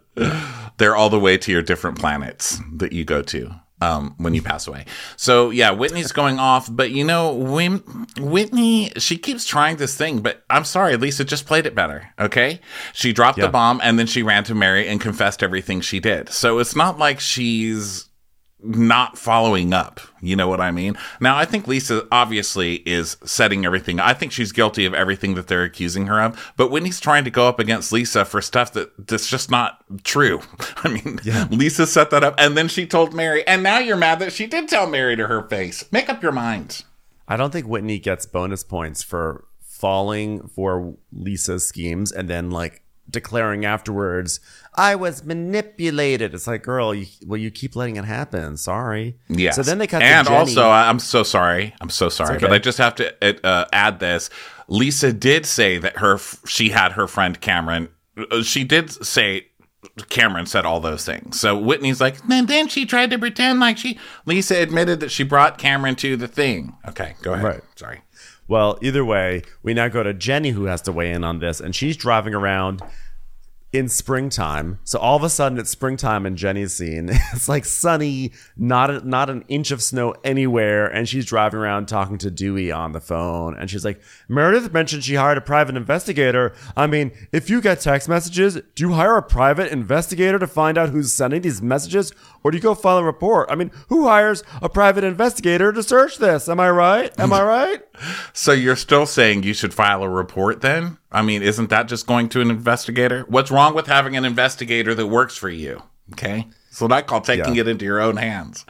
they're 0.78 0.96
all 0.96 1.10
the 1.10 1.18
way 1.20 1.36
to 1.38 1.52
your 1.52 1.62
different 1.62 1.98
planets 1.98 2.60
that 2.74 2.92
you 2.92 3.04
go 3.04 3.22
to 3.22 3.54
um, 3.80 4.14
when 4.18 4.34
you 4.34 4.42
pass 4.42 4.66
away. 4.66 4.84
So 5.16 5.50
yeah, 5.50 5.70
Whitney's 5.70 6.12
going 6.12 6.38
off, 6.38 6.68
but 6.70 6.90
you 6.90 7.04
know, 7.04 7.32
Whitney, 8.18 8.92
she 8.98 9.16
keeps 9.16 9.44
trying 9.44 9.76
this 9.76 9.96
thing, 9.96 10.20
but 10.20 10.42
I'm 10.50 10.64
sorry, 10.64 10.96
Lisa 10.96 11.24
just 11.24 11.46
played 11.46 11.66
it 11.66 11.74
better. 11.74 12.08
Okay, 12.18 12.60
she 12.92 13.12
dropped 13.12 13.38
Yeah. 13.38 13.46
the 13.46 13.52
bomb 13.52 13.80
and 13.82 13.98
then 13.98 14.06
she 14.06 14.22
ran 14.22 14.44
to 14.44 14.54
Mary 14.54 14.86
and 14.88 15.00
confessed 15.00 15.42
everything 15.42 15.80
she 15.80 16.00
did. 16.00 16.28
So 16.30 16.58
it's 16.58 16.76
not 16.76 16.98
like 16.98 17.20
she's 17.20 18.06
not 18.62 19.18
following 19.18 19.72
up. 19.72 20.00
You 20.20 20.36
know 20.36 20.48
what 20.48 20.60
I 20.60 20.70
mean? 20.70 20.96
Now, 21.20 21.36
I 21.36 21.44
think 21.44 21.66
Lisa 21.66 22.06
obviously 22.12 22.76
is 22.86 23.16
setting 23.24 23.64
everything. 23.64 24.00
I 24.00 24.12
think 24.12 24.32
she's 24.32 24.52
guilty 24.52 24.84
of 24.84 24.94
everything 24.94 25.34
that 25.34 25.48
they're 25.48 25.64
accusing 25.64 26.06
her 26.06 26.20
of. 26.20 26.52
But 26.56 26.70
when 26.70 26.84
he's 26.84 27.00
trying 27.00 27.24
to 27.24 27.30
go 27.30 27.48
up 27.48 27.58
against 27.58 27.92
Lisa 27.92 28.24
for 28.24 28.42
stuff 28.42 28.72
that 28.74 29.08
that's 29.08 29.28
just 29.28 29.50
not 29.50 29.84
true, 30.04 30.40
I 30.78 30.88
mean, 30.88 31.20
Lisa 31.50 31.86
set 31.86 32.10
that 32.10 32.24
up, 32.24 32.34
and 32.38 32.56
then 32.56 32.68
she 32.68 32.86
told 32.86 33.14
Mary, 33.14 33.46
and 33.46 33.62
now 33.62 33.78
you're 33.78 33.96
mad 33.96 34.18
that 34.20 34.32
she 34.32 34.46
did 34.46 34.68
tell 34.68 34.86
Mary 34.86 35.16
to 35.16 35.26
her 35.26 35.42
face. 35.48 35.90
Make 35.92 36.08
up 36.08 36.22
your 36.22 36.32
mind. 36.32 36.84
I 37.26 37.36
don't 37.36 37.52
think 37.52 37.66
Whitney 37.66 37.98
gets 37.98 38.26
bonus 38.26 38.64
points 38.64 39.02
for 39.02 39.46
falling 39.60 40.46
for 40.48 40.96
Lisa's 41.12 41.66
schemes 41.66 42.12
and 42.12 42.28
then 42.28 42.50
like 42.50 42.82
declaring 43.08 43.64
afterwards, 43.64 44.40
"I 44.74 44.94
was 44.94 45.24
manipulated." 45.24 46.34
It's 46.34 46.46
like, 46.46 46.62
girl, 46.62 46.94
you, 46.94 47.06
well, 47.26 47.38
you 47.38 47.50
keep 47.50 47.76
letting 47.76 47.96
it 47.96 48.04
happen. 48.04 48.56
Sorry. 48.56 49.16
Yeah. 49.28 49.50
So 49.52 49.62
then 49.62 49.78
they 49.78 49.86
cut. 49.86 50.02
and 50.02 50.26
to 50.26 50.30
Jenny. 50.32 50.40
And 50.40 50.48
also, 50.58 50.68
I'm 50.70 50.98
so 50.98 51.22
sorry. 51.22 51.74
I'm 51.80 51.90
so 51.90 52.08
sorry, 52.08 52.36
okay. 52.36 52.46
but 52.46 52.52
I 52.52 52.58
just 52.58 52.78
have 52.78 52.94
to 52.96 53.46
uh, 53.46 53.64
add 53.72 54.00
this. 54.00 54.30
Lisa 54.68 55.12
did 55.12 55.46
say 55.46 55.78
that 55.78 55.98
her 55.98 56.18
she 56.46 56.70
had 56.70 56.92
her 56.92 57.06
friend 57.06 57.40
Cameron. 57.40 57.88
uh, 58.30 58.42
She 58.42 58.64
did 58.64 58.90
say 59.04 59.46
Cameron 60.08 60.46
said 60.46 60.64
all 60.66 60.78
those 60.80 61.04
things. 61.04 61.40
So 61.40 61.58
Whitney's 61.58 62.00
like, 62.00 62.16
and 62.30 62.46
then 62.48 62.68
she 62.68 62.84
tried 62.86 63.10
to 63.10 63.18
pretend 63.18 63.60
like 63.60 63.78
she. 63.78 63.98
Lisa 64.26 64.56
admitted 64.56 65.00
that 65.00 65.10
she 65.10 65.24
brought 65.24 65.58
Cameron 65.58 65.96
to 65.96 66.16
the 66.16 66.28
thing. 66.28 66.76
Okay, 66.88 67.14
go 67.22 67.32
ahead. 67.32 67.44
Right. 67.44 67.60
Sorry. 67.76 68.02
Well, 68.46 68.78
either 68.82 69.04
way, 69.04 69.42
we 69.62 69.74
now 69.74 69.88
go 69.88 70.02
to 70.02 70.12
Jenny 70.12 70.50
who 70.50 70.64
has 70.64 70.82
to 70.82 70.92
weigh 70.92 71.12
in 71.12 71.22
on 71.24 71.38
this, 71.38 71.60
and 71.60 71.74
she's 71.74 71.96
driving 71.96 72.34
around 72.34 72.82
in 73.72 73.88
springtime. 73.88 74.80
So 74.82 74.98
all 74.98 75.16
of 75.16 75.22
a 75.22 75.28
sudden 75.28 75.58
it's 75.58 75.70
springtime 75.70 76.26
in 76.26 76.36
Jenny's 76.36 76.74
scene. 76.74 77.10
It's 77.32 77.48
like 77.48 77.64
sunny, 77.64 78.32
not 78.56 78.90
a, 78.90 79.08
not 79.08 79.30
an 79.30 79.44
inch 79.48 79.70
of 79.70 79.82
snow 79.82 80.14
anywhere, 80.24 80.86
and 80.86 81.08
she's 81.08 81.24
driving 81.24 81.60
around 81.60 81.86
talking 81.86 82.18
to 82.18 82.30
Dewey 82.30 82.72
on 82.72 82.92
the 82.92 83.00
phone. 83.00 83.56
And 83.56 83.70
she's 83.70 83.84
like, 83.84 84.00
Meredith 84.28 84.72
mentioned 84.72 85.04
she 85.04 85.14
hired 85.14 85.38
a 85.38 85.42
private 85.42 85.76
investigator. 85.76 86.52
I 86.76 86.86
mean, 86.86 87.12
if 87.32 87.48
you 87.48 87.60
get 87.60 87.80
text 87.80 88.08
messages, 88.08 88.54
do 88.74 88.88
you 88.88 88.92
hire 88.92 89.16
a 89.16 89.22
private 89.22 89.70
investigator 89.70 90.38
to 90.40 90.46
find 90.46 90.76
out 90.76 90.88
who's 90.88 91.12
sending 91.12 91.42
these 91.42 91.62
messages, 91.62 92.12
or 92.42 92.50
do 92.50 92.56
you 92.56 92.62
go 92.62 92.74
file 92.74 92.98
a 92.98 93.04
report? 93.04 93.50
I 93.50 93.54
mean, 93.54 93.70
who 93.88 94.08
hires 94.08 94.42
a 94.62 94.68
private 94.68 95.04
investigator 95.04 95.72
to 95.72 95.82
search 95.82 96.18
this? 96.18 96.48
Am 96.48 96.60
I 96.60 96.70
right? 96.70 97.12
Am 97.18 97.32
I 97.32 97.42
right? 97.42 97.82
So 98.32 98.52
you're 98.52 98.76
still 98.76 99.04
saying 99.04 99.42
you 99.42 99.52
should 99.52 99.74
file 99.74 100.02
a 100.02 100.08
report 100.08 100.62
then? 100.62 100.96
I 101.12 101.20
mean, 101.20 101.42
isn't 101.42 101.68
that 101.68 101.86
just 101.86 102.06
going 102.06 102.30
to 102.30 102.40
an 102.40 102.50
investigator? 102.50 103.26
What's 103.28 103.50
wrong 103.50 103.74
with 103.74 103.88
having 103.88 104.16
an 104.16 104.24
investigator 104.24 104.94
that 104.94 105.06
works 105.08 105.36
for 105.36 105.50
you? 105.50 105.82
Okay. 106.12 106.46
That's 106.80 106.90
what 106.90 106.92
I 106.96 107.02
call 107.02 107.20
taking 107.20 107.54
Yeah. 107.54 107.60
it 107.62 107.68
into 107.68 107.84
your 107.84 108.00
own 108.00 108.16
hands. 108.16 108.64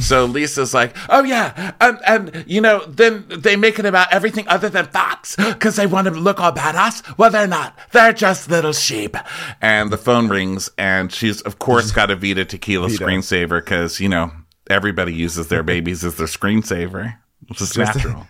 So 0.00 0.24
Lisa's 0.24 0.74
like, 0.74 0.96
oh 1.08 1.22
yeah, 1.22 1.72
and, 1.80 1.98
and 2.06 2.44
you 2.48 2.60
know, 2.60 2.84
then 2.86 3.24
they 3.28 3.54
make 3.56 3.78
it 3.78 3.84
about 3.86 4.12
everything 4.12 4.48
other 4.48 4.68
than 4.68 4.86
facts 4.86 5.36
because 5.36 5.76
they 5.76 5.86
want 5.86 6.06
to 6.08 6.10
look 6.12 6.40
all 6.40 6.52
badass. 6.52 7.16
Well, 7.18 7.30
they're 7.30 7.46
not. 7.46 7.78
They're 7.92 8.12
just 8.12 8.50
little 8.50 8.72
sheep. 8.72 9.16
And 9.60 9.90
the 9.90 9.96
phone 9.98 10.28
rings, 10.28 10.70
and 10.76 11.12
she's 11.12 11.40
of 11.42 11.58
course 11.58 11.92
got 11.92 12.10
a 12.10 12.16
Vida 12.16 12.44
Tequila 12.44 12.88
Vida. 12.88 13.04
screensaver 13.04 13.60
because 13.64 14.00
you 14.00 14.08
know 14.08 14.32
everybody 14.68 15.14
uses 15.14 15.48
their 15.48 15.62
babies 15.72 16.04
as 16.04 16.16
their 16.16 16.26
screensaver. 16.26 17.16
It's 17.48 17.58
just 17.58 17.78
natural. 17.78 18.26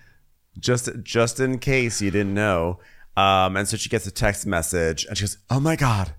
just 0.58 0.90
just 1.02 1.40
in 1.40 1.58
case 1.58 2.02
you 2.02 2.10
didn't 2.10 2.34
know. 2.34 2.80
Um, 3.16 3.56
and 3.56 3.68
so 3.68 3.76
she 3.76 3.88
gets 3.88 4.06
a 4.06 4.10
text 4.10 4.46
message 4.46 5.04
and 5.06 5.16
she 5.16 5.22
goes, 5.24 5.38
"Oh 5.50 5.60
my 5.60 5.76
god, 5.76 6.14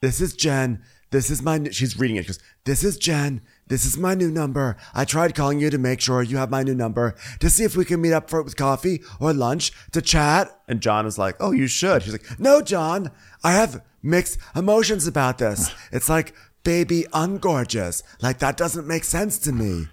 this 0.00 0.20
is 0.20 0.34
Jen. 0.34 0.82
This 1.10 1.30
is 1.30 1.42
my. 1.42 1.58
New, 1.58 1.72
she's 1.72 1.98
reading 1.98 2.16
it. 2.16 2.22
She 2.22 2.28
goes, 2.28 2.38
"This 2.64 2.84
is 2.84 2.96
Jen. 2.96 3.40
This 3.66 3.84
is 3.84 3.98
my 3.98 4.14
new 4.14 4.30
number. 4.30 4.76
I 4.94 5.04
tried 5.04 5.34
calling 5.34 5.60
you 5.60 5.70
to 5.70 5.78
make 5.78 6.00
sure 6.00 6.22
you 6.22 6.36
have 6.36 6.50
my 6.50 6.62
new 6.62 6.74
number 6.74 7.16
to 7.40 7.50
see 7.50 7.64
if 7.64 7.76
we 7.76 7.84
can 7.84 8.00
meet 8.00 8.12
up 8.12 8.30
for 8.30 8.42
with 8.42 8.56
coffee 8.56 9.02
or 9.18 9.32
lunch 9.32 9.72
to 9.92 10.00
chat." 10.00 10.60
And 10.68 10.80
John 10.80 11.06
is 11.06 11.18
like, 11.18 11.36
"Oh, 11.40 11.50
you 11.52 11.66
should." 11.66 12.02
She's 12.02 12.12
like, 12.12 12.38
"No, 12.38 12.62
John. 12.62 13.10
I 13.42 13.52
have 13.52 13.82
mixed 14.02 14.38
emotions 14.54 15.06
about 15.06 15.38
this. 15.38 15.72
It's 15.92 16.08
like." 16.08 16.34
Baby 16.62 17.06
ungorgeous. 17.14 18.02
Like 18.20 18.38
that 18.40 18.58
doesn't 18.58 18.86
make 18.86 19.04
sense 19.04 19.38
to 19.38 19.52
me. 19.52 19.88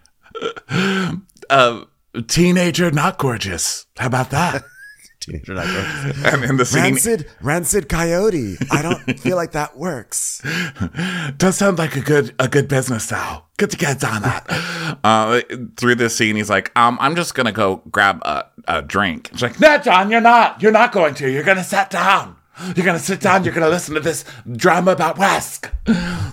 Uh, 1.50 1.86
teenager 2.28 2.92
not 2.92 3.18
gorgeous. 3.18 3.86
How 3.96 4.08
about 4.08 4.32
that? 4.32 4.66
Teenager 5.28 5.56
gorgeous. 5.56 6.24
and 6.34 6.44
in 6.46 6.58
the 6.58 6.66
scene, 6.66 6.84
Rancid, 6.84 7.30
rancid 7.42 7.90
coyote. 7.90 8.56
I 8.72 8.82
don't 8.82 9.00
feel 9.20 9.36
like 9.36 9.52
that 9.52 9.78
works. 9.78 10.42
does 11.38 11.58
sound 11.58 11.78
like 11.78 11.96
a 11.96 12.02
good 12.02 12.34
a 12.40 12.48
good 12.48 12.68
business 12.68 13.08
though. 13.08 13.44
Get 13.58 13.72
the 13.72 13.78
kids 13.78 14.04
on 14.04 14.22
that. 14.22 14.46
uh, 15.04 15.42
through 15.76 15.96
this 15.96 16.16
scene, 16.16 16.36
he's 16.36 16.50
like, 16.50 16.72
um, 16.78 16.98
I'm 17.02 17.16
just 17.16 17.36
gonna 17.36 17.52
go 17.52 17.82
grab 17.92 18.22
a, 18.24 18.46
a 18.68 18.82
drink. 18.82 19.30
She's 19.34 19.42
like, 19.42 19.60
No, 19.60 19.78
John, 19.80 20.10
you're 20.10 20.22
not. 20.22 20.62
You're 20.62 20.72
not 20.72 20.92
going 20.92 21.14
to. 21.16 21.30
You're 21.30 21.44
gonna 21.44 21.64
sit 21.64 21.90
down. 21.90 22.36
You're 22.76 22.86
gonna 22.86 22.98
sit 22.98 23.20
down. 23.20 23.44
You're 23.44 23.54
gonna 23.54 23.70
listen 23.70 23.94
to 23.96 24.00
this 24.00 24.24
drama 24.56 24.92
about 24.92 25.18
Wesk. 25.18 25.70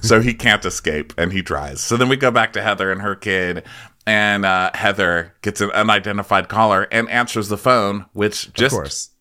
so 0.03 0.21
he 0.21 0.33
can't 0.35 0.65
escape, 0.65 1.13
and 1.19 1.33
he 1.33 1.43
tries. 1.43 1.81
So 1.83 1.97
then 1.97 2.09
we 2.09 2.17
go 2.17 2.31
back 2.31 2.53
to 2.55 2.63
Heather 2.63 2.91
and 2.93 3.03
her 3.03 3.15
kid, 3.15 3.65
and 4.07 4.45
uh, 4.45 4.71
Heather 4.75 5.35
gets 5.43 5.61
an 5.61 5.71
unidentified 5.71 6.49
caller 6.49 6.87
and 6.93 7.09
answers 7.09 7.49
the 7.49 7.57
phone, 7.59 8.07
which 8.13 8.53
just 8.53 9.13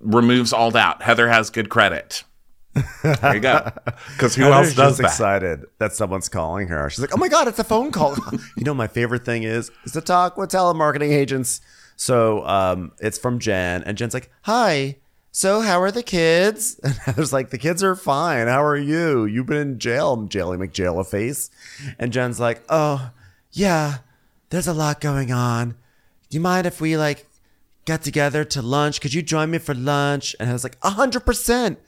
removes 0.00 0.52
all 0.52 0.70
doubt. 0.70 1.02
Heather 1.02 1.28
has 1.28 1.50
good 1.50 1.68
credit. 1.68 2.24
There 3.02 3.34
you 3.34 3.40
go. 3.40 3.70
Because 4.12 4.34
who 4.34 4.44
else 4.44 4.74
does 4.74 4.98
that? 4.98 5.04
excited 5.04 5.64
that 5.78 5.92
someone's 5.92 6.28
calling 6.28 6.68
her. 6.68 6.90
She's 6.90 7.00
like, 7.00 7.14
"Oh 7.14 7.16
my 7.16 7.28
god, 7.28 7.48
it's 7.48 7.58
a 7.58 7.64
phone 7.64 7.90
call!" 7.92 8.16
you 8.56 8.64
know, 8.64 8.74
my 8.74 8.86
favorite 8.86 9.24
thing 9.24 9.42
is 9.44 9.70
is 9.84 9.92
to 9.92 10.00
talk 10.00 10.36
with 10.36 10.50
telemarketing 10.50 11.10
agents. 11.10 11.60
So 11.96 12.46
um, 12.46 12.92
it's 13.00 13.18
from 13.18 13.38
Jen, 13.38 13.82
and 13.84 13.96
Jen's 13.96 14.14
like, 14.14 14.30
"Hi." 14.42 14.96
So 15.30 15.60
how 15.60 15.80
are 15.80 15.92
the 15.92 16.02
kids? 16.02 16.80
And 16.84 16.94
Heather's 16.94 17.32
like, 17.32 17.50
the 17.50 17.58
kids 17.58 17.84
are 17.84 17.94
fine. 17.94 18.48
How 18.48 18.64
are 18.64 18.76
you? 18.76 19.24
You've 19.24 19.46
been 19.46 19.58
in 19.58 19.78
jail, 19.78 20.16
Jelly 20.24 20.56
McJail 20.56 20.98
a 20.98 21.04
face. 21.04 21.50
And 21.96 22.12
Jen's 22.12 22.40
like, 22.40 22.62
oh 22.68 23.10
yeah, 23.52 23.98
there's 24.50 24.66
a 24.66 24.74
lot 24.74 25.00
going 25.00 25.32
on. 25.32 25.70
Do 26.30 26.36
you 26.36 26.40
mind 26.40 26.66
if 26.66 26.80
we 26.80 26.96
like 26.96 27.26
get 27.84 28.02
together 28.02 28.44
to 28.44 28.62
lunch? 28.62 29.00
Could 29.00 29.14
you 29.14 29.22
join 29.22 29.50
me 29.50 29.58
for 29.58 29.74
lunch? 29.74 30.36
And 30.38 30.50
I 30.50 30.52
was 30.52 30.64
like, 30.64 30.76
a 30.82 30.90
hundred 30.90 31.24
percent. 31.24 31.78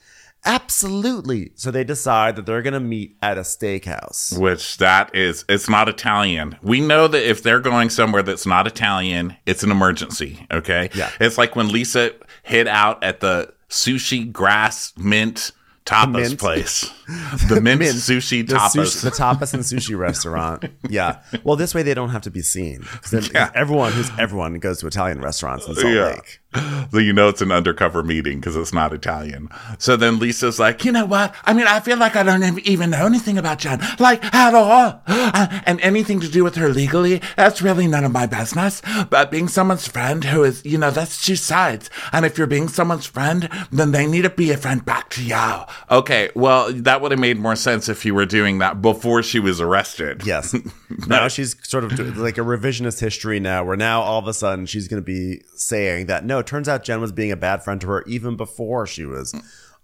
Absolutely. 0.44 1.52
So 1.54 1.70
they 1.70 1.84
decide 1.84 2.36
that 2.36 2.46
they're 2.46 2.62
going 2.62 2.72
to 2.72 2.80
meet 2.80 3.16
at 3.20 3.36
a 3.36 3.42
steakhouse. 3.42 4.38
Which 4.38 4.78
that 4.78 5.14
is, 5.14 5.44
it's 5.50 5.68
not 5.68 5.88
Italian. 5.88 6.56
We 6.62 6.80
know 6.80 7.08
that 7.08 7.28
if 7.28 7.42
they're 7.42 7.60
going 7.60 7.90
somewhere 7.90 8.22
that's 8.22 8.46
not 8.46 8.66
Italian, 8.66 9.36
it's 9.44 9.62
an 9.62 9.70
emergency. 9.70 10.46
Okay. 10.50 10.88
Yeah. 10.94 11.10
It's 11.20 11.36
like 11.36 11.56
when 11.56 11.68
Lisa 11.68 12.12
hid 12.42 12.68
out 12.68 13.04
at 13.04 13.20
the 13.20 13.52
sushi 13.68 14.32
grass 14.32 14.94
mint 14.96 15.52
tapas 15.90 16.12
mint. 16.28 16.38
place, 16.38 16.80
the 17.48 17.60
mint, 17.60 17.80
sushi 17.82 18.46
The, 18.46 18.54
tapas. 18.54 18.70
sushi, 18.76 19.02
the 19.02 19.10
tapas 19.10 19.54
and 19.54 19.62
sushi 19.62 19.98
restaurant. 19.98 20.64
Yeah. 20.88 21.18
Well, 21.44 21.56
this 21.56 21.74
way 21.74 21.82
they 21.82 21.94
don't 21.94 22.10
have 22.10 22.22
to 22.22 22.30
be 22.30 22.42
seen. 22.42 22.84
then 23.10 23.24
Yeah. 23.34 23.50
Everyone 23.54 23.92
who's 23.92 24.10
everyone 24.18 24.54
goes 24.58 24.80
to 24.80 24.86
Italian 24.86 25.20
restaurants 25.20 25.66
in 25.66 25.74
Salt 25.74 25.86
Yeah. 25.94 26.06
Lake. 26.06 26.39
So 26.90 26.98
you 26.98 27.12
know 27.12 27.28
it's 27.28 27.40
an 27.40 27.52
undercover 27.52 28.02
meeting 28.02 28.40
because 28.40 28.56
it's 28.56 28.72
not 28.72 28.92
Italian. 28.92 29.48
So 29.78 29.96
then 29.96 30.18
Lisa's 30.18 30.58
like, 30.58 30.84
you 30.84 30.90
know 30.90 31.06
what? 31.06 31.32
I 31.44 31.54
mean, 31.54 31.68
I 31.68 31.78
feel 31.78 31.96
like 31.96 32.16
I 32.16 32.24
don't 32.24 32.66
even 32.66 32.90
know 32.90 33.06
anything 33.06 33.38
about 33.38 33.60
Jen, 33.60 33.80
like 34.00 34.24
at 34.34 34.54
all. 34.54 35.00
Uh, 35.06 35.60
and 35.66 35.80
anything 35.82 36.18
to 36.18 36.28
do 36.28 36.42
with 36.42 36.56
her 36.56 36.68
legally, 36.68 37.22
that's 37.36 37.62
really 37.62 37.86
none 37.86 38.04
of 38.04 38.10
my 38.10 38.26
business. 38.26 38.82
But 39.08 39.30
being 39.30 39.46
someone's 39.46 39.86
friend 39.86 40.24
who 40.24 40.42
is, 40.42 40.64
you 40.64 40.78
know, 40.78 40.90
that's 40.90 41.24
two 41.24 41.36
sides. 41.36 41.90
And 42.12 42.26
if 42.26 42.36
you're 42.36 42.48
being 42.48 42.66
someone's 42.66 43.06
friend, 43.06 43.48
then 43.70 43.92
they 43.92 44.06
need 44.06 44.22
to 44.22 44.30
be 44.30 44.50
a 44.50 44.56
friend 44.56 44.84
back 44.84 45.10
to 45.10 45.22
you. 45.22 45.62
Okay, 45.92 46.30
well, 46.34 46.72
that 46.72 47.00
would 47.00 47.12
have 47.12 47.20
made 47.20 47.38
more 47.38 47.56
sense 47.56 47.88
if 47.88 48.04
you 48.04 48.16
were 48.16 48.26
doing 48.26 48.58
that 48.58 48.82
before 48.82 49.22
she 49.22 49.38
was 49.38 49.60
arrested. 49.60 50.26
Yes. 50.26 50.56
now 51.06 51.28
she's 51.28 51.56
sort 51.68 51.84
of 51.84 52.16
like 52.16 52.38
a 52.38 52.42
revisionist 52.42 53.00
history 53.00 53.40
now, 53.40 53.64
where 53.64 53.76
now 53.76 54.00
all 54.02 54.18
of 54.18 54.26
a 54.26 54.34
sudden 54.34 54.66
she's 54.66 54.88
going 54.88 55.02
to 55.02 55.04
be 55.06 55.42
saying 55.54 56.06
that 56.06 56.24
no, 56.24 56.38
it 56.40 56.46
turns 56.46 56.68
out 56.68 56.82
Jen 56.84 57.00
was 57.00 57.12
being 57.12 57.32
a 57.32 57.36
bad 57.36 57.62
friend 57.62 57.80
to 57.80 57.86
her 57.88 58.02
even 58.06 58.36
before 58.36 58.86
she 58.86 59.04
was 59.04 59.34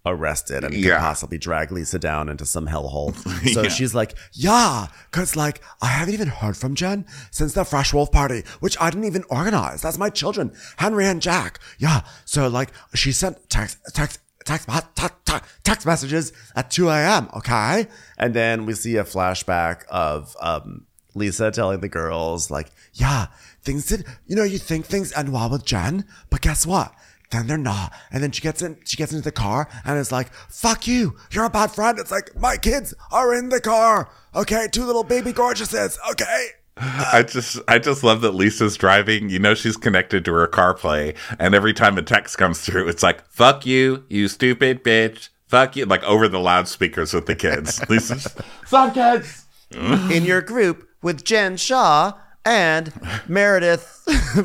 arrested 0.05 0.63
and 0.63 0.73
could 0.73 0.85
possibly 1.01 1.37
drag 1.37 1.73
Lisa 1.73 1.99
down 1.99 2.29
into 2.29 2.47
some 2.47 2.67
hellhole. 2.69 3.13
So 3.53 3.63
Yeah. 3.63 3.69
she's 3.69 3.95
like, 3.95 4.15
yeah, 4.33 4.87
because 5.11 5.35
like 5.35 5.61
I 5.83 5.87
haven't 5.87 6.15
even 6.15 6.29
heard 6.29 6.57
from 6.57 6.75
Jen 6.77 7.05
since 7.31 7.55
the 7.55 7.65
Fresh 7.65 7.93
Wolf 7.93 8.13
party, 8.13 8.45
which 8.61 8.77
I 8.81 8.91
didn't 8.91 9.07
even 9.07 9.25
organize. 9.31 9.83
That's 9.83 9.99
my 9.99 10.11
children, 10.11 10.53
Henry 10.77 11.07
and 11.07 11.21
Jack. 11.21 11.59
Yeah. 11.79 12.03
So 12.25 12.47
like 12.49 12.71
she 12.95 13.11
sent 13.11 13.49
text, 13.51 13.79
text, 13.95 14.21
text, 14.45 14.69
text, 14.69 15.17
text, 15.27 15.45
text 15.65 15.87
messages 15.87 16.33
at 16.55 16.71
2 16.71 16.89
a.m. 16.89 17.29
Okay. 17.37 17.89
And 18.17 18.33
then 18.33 18.65
we 18.65 18.75
see 18.75 18.97
a 18.97 19.03
flashback 19.05 19.85
of, 19.89 20.37
um, 20.41 20.86
Lisa 21.16 21.50
telling 21.50 21.80
the 21.80 21.88
girls, 21.88 22.50
like, 22.50 22.70
yeah, 22.92 23.26
things 23.62 23.87
did, 23.87 24.04
you 24.26 24.37
know, 24.37 24.44
you 24.44 24.58
think 24.58 24.87
things 24.87 25.12
end 25.14 25.32
well 25.32 25.50
with 25.50 25.64
Jen, 25.64 26.04
but 26.30 26.40
guess 26.40 26.66
what? 26.66 26.94
Then 27.30 27.46
they're 27.49 27.58
not. 27.58 27.92
And 28.12 28.23
then 28.23 28.30
she 28.30 28.40
gets 28.40 28.62
in, 28.62 28.78
she 28.85 28.96
gets 28.96 29.12
into 29.12 29.25
the 29.25 29.32
car 29.32 29.68
and 29.85 29.99
is 29.99 30.12
like, 30.12 30.32
fuck 30.49 30.87
you. 30.87 31.16
You're 31.32 31.44
a 31.46 31.50
bad 31.50 31.73
friend. 31.73 31.99
It's 31.99 32.12
like, 32.12 32.37
my 32.38 32.56
kids 32.56 32.94
are 33.11 33.35
in 33.35 33.49
the 33.49 33.61
car. 33.61 34.08
Okay. 34.35 34.68
Two 34.70 34.85
little 34.85 35.02
baby 35.02 35.32
gorgeouses. 35.32 35.99
Okay. 36.12 36.50
I 36.78 37.25
just 37.26 37.58
I 37.68 37.78
just 37.78 38.04
love 38.04 38.20
that 38.20 38.32
Lisa's 38.32 38.76
driving. 38.76 39.30
You 39.30 39.38
know 39.38 39.54
she's 39.54 39.78
connected 39.78 40.26
to 40.26 40.32
her 40.35 40.46
CarPlay, 40.46 41.16
and 41.38 41.54
every 41.54 41.73
time 41.73 41.96
a 41.96 42.02
text 42.02 42.37
comes 42.37 42.61
through, 42.61 42.88
it's 42.88 43.02
like 43.02 43.26
"fuck 43.30 43.64
you, 43.64 44.04
you 44.11 44.28
stupid 44.28 44.85
bitch, 44.85 45.30
fuck 45.46 45.75
you," 45.75 45.87
like 45.87 46.04
over 46.04 46.28
the 46.28 46.38
loudspeakers 46.38 47.14
with 47.14 47.25
the 47.25 47.35
kids. 47.35 47.80
Lisa's 47.88 48.28
"Sup, 48.66 48.92
kids." 48.92 49.46
in 49.73 50.25
your 50.25 50.42
group 50.42 50.86
with 51.07 51.25
Jen 51.25 51.57
Shah 51.57 52.15
and 52.45 52.93
Meredith 53.29 54.03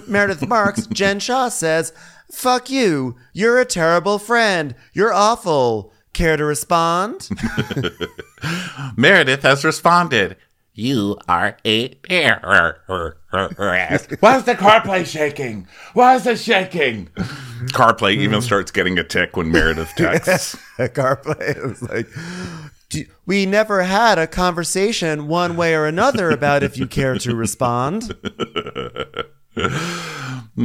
Meredith 0.07 0.47
Marks, 0.47 0.85
Jen 0.85 1.19
Shah 1.19 1.49
says, 1.49 1.91
"Fuck 2.31 2.69
you. 2.69 3.15
You're 3.33 3.59
a 3.59 3.65
terrible 3.65 4.19
friend. 4.19 4.75
You're 4.93 5.11
awful." 5.11 5.91
Care 6.13 6.35
to 6.35 6.43
respond? 6.43 7.29
Meredith 8.97 9.43
has 9.43 9.63
responded. 9.63 10.35
You 10.73 11.17
are 11.27 11.57
a 11.63 11.87
terrorist. 11.89 12.81
Why 13.31 14.35
is 14.35 14.43
the 14.43 14.55
CarPlay 14.55 15.05
shaking? 15.05 15.69
Why 15.93 16.15
is 16.15 16.27
it 16.27 16.37
shaking? 16.37 17.07
CarPlay 17.67 18.17
even 18.17 18.41
starts 18.41 18.71
getting 18.71 18.99
a 18.99 19.05
tick 19.05 19.37
when 19.37 19.51
Meredith 19.53 19.93
texts. 19.95 20.57
CarPlay 20.77 21.71
is 21.71 21.81
like, 21.81 22.07
"Do- 22.91 23.05
we 23.25 23.45
never 23.45 23.83
had 23.83 24.19
a 24.19 24.27
conversation 24.27 25.27
one 25.27 25.55
way 25.57 25.73
or 25.73 25.85
another 25.85 26.29
about 26.29 26.61
if 26.63 26.77
you 26.77 26.85
care 26.87 27.17
to 27.19 27.35
respond. 27.35 28.13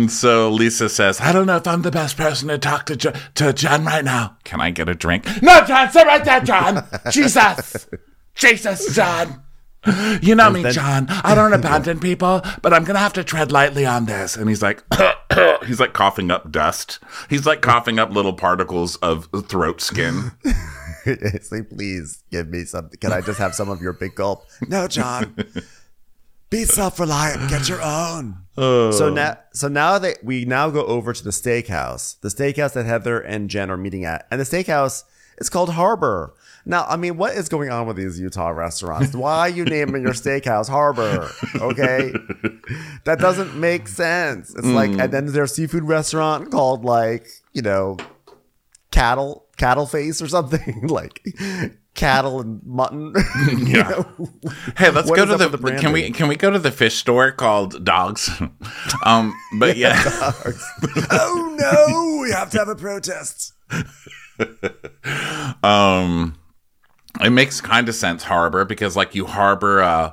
So 0.08 0.50
Lisa 0.50 0.88
says, 0.88 1.20
I 1.20 1.32
don't 1.32 1.46
know 1.46 1.56
if 1.56 1.66
I'm 1.66 1.82
the 1.82 1.90
best 1.90 2.16
person 2.16 2.48
to 2.48 2.58
talk 2.58 2.86
to, 2.86 2.96
jo- 2.96 3.12
to 3.36 3.52
John 3.52 3.84
right 3.84 4.04
now. 4.04 4.36
Can 4.44 4.60
I 4.60 4.70
get 4.70 4.88
a 4.88 4.94
drink? 4.94 5.26
No, 5.42 5.64
John, 5.64 5.90
sit 5.90 6.06
right 6.06 6.24
there, 6.24 6.40
John. 6.40 6.84
Jesus. 7.10 7.88
Jesus, 8.34 8.94
John. 8.94 9.42
You 10.20 10.34
know 10.34 10.50
me, 10.50 10.62
then- 10.62 10.72
John. 10.72 11.06
I 11.08 11.34
don't 11.34 11.52
abandon 11.52 12.00
people, 12.00 12.42
but 12.62 12.72
I'm 12.74 12.84
going 12.84 12.94
to 12.96 13.00
have 13.00 13.12
to 13.14 13.24
tread 13.24 13.52
lightly 13.52 13.86
on 13.86 14.06
this. 14.06 14.36
And 14.36 14.48
he's 14.48 14.62
like, 14.62 14.82
he's 15.66 15.78
like 15.80 15.92
coughing 15.92 16.30
up 16.30 16.50
dust. 16.50 16.98
He's 17.30 17.46
like 17.46 17.62
coughing 17.62 17.98
up 17.98 18.10
little 18.10 18.32
particles 18.34 18.96
of 18.96 19.28
throat 19.46 19.80
skin. 19.80 20.32
it's 21.20 21.52
like, 21.52 21.70
please 21.70 22.22
give 22.30 22.48
me 22.48 22.64
something. 22.64 22.98
Can 22.98 23.12
I 23.12 23.20
just 23.20 23.38
have 23.38 23.54
some 23.54 23.68
of 23.68 23.80
your 23.80 23.92
big 23.92 24.14
gulp? 24.14 24.46
No, 24.68 24.88
John. 24.88 25.36
Be 26.50 26.64
self-reliant. 26.64 27.50
Get 27.50 27.68
your 27.68 27.82
own. 27.82 28.38
Oh. 28.56 28.90
So 28.90 29.10
now, 29.10 29.38
so 29.52 29.68
now 29.68 29.98
that 29.98 30.24
we 30.24 30.44
now 30.44 30.70
go 30.70 30.84
over 30.84 31.12
to 31.12 31.24
the 31.24 31.30
steakhouse, 31.30 32.18
the 32.20 32.28
steakhouse 32.28 32.72
that 32.72 32.86
Heather 32.86 33.20
and 33.20 33.50
Jen 33.50 33.70
are 33.70 33.76
meeting 33.76 34.04
at, 34.04 34.26
and 34.30 34.40
the 34.40 34.44
steakhouse 34.44 35.04
is 35.38 35.48
called 35.48 35.70
Harbor. 35.70 36.34
Now, 36.64 36.84
I 36.88 36.96
mean, 36.96 37.16
what 37.16 37.34
is 37.36 37.48
going 37.48 37.70
on 37.70 37.86
with 37.86 37.96
these 37.96 38.18
Utah 38.18 38.48
restaurants? 38.48 39.14
Why 39.14 39.38
are 39.40 39.48
you 39.48 39.64
naming 39.64 40.02
your 40.02 40.12
steakhouse 40.12 40.68
Harbor? 40.68 41.30
Okay, 41.56 42.12
that 43.04 43.18
doesn't 43.18 43.54
make 43.54 43.86
sense. 43.86 44.54
It's 44.54 44.66
like, 44.66 44.90
mm. 44.90 45.02
and 45.02 45.12
then 45.12 45.26
there's 45.26 45.52
a 45.52 45.54
seafood 45.54 45.84
restaurant 45.84 46.50
called 46.50 46.84
like 46.84 47.28
you 47.52 47.62
know, 47.62 47.96
cattle 48.90 49.45
cattle 49.56 49.86
face 49.86 50.20
or 50.20 50.28
something 50.28 50.86
like 50.88 51.24
cattle 51.94 52.40
and 52.40 52.60
mutton. 52.64 53.14
You 53.48 53.56
Yeah. 53.78 53.88
know? 53.88 54.28
Hey, 54.76 54.90
let's 54.90 55.08
What 55.08 55.16
go 55.16 55.24
to 55.26 55.36
the, 55.36 55.48
the 55.56 55.76
can 55.80 55.92
we 55.92 56.10
can 56.10 56.28
we 56.28 56.36
go 56.36 56.50
to 56.50 56.58
the 56.58 56.70
fish 56.70 56.96
store 56.96 57.32
called 57.32 57.84
Dogs? 57.84 58.30
um, 59.04 59.34
but 59.58 59.76
yeah. 59.76 60.00
oh 61.10 61.56
no, 61.58 62.22
we 62.22 62.30
have 62.30 62.50
to 62.50 62.58
have 62.58 62.68
a 62.68 62.74
protest. 62.76 63.52
Um, 65.62 66.36
It 67.22 67.30
makes 67.30 67.60
kind 67.62 67.88
of 67.88 67.94
sense, 67.94 68.22
harbor, 68.24 68.64
because 68.64 68.96
like 68.96 69.14
you 69.14 69.26
harbor 69.26 69.82
uh 69.82 70.12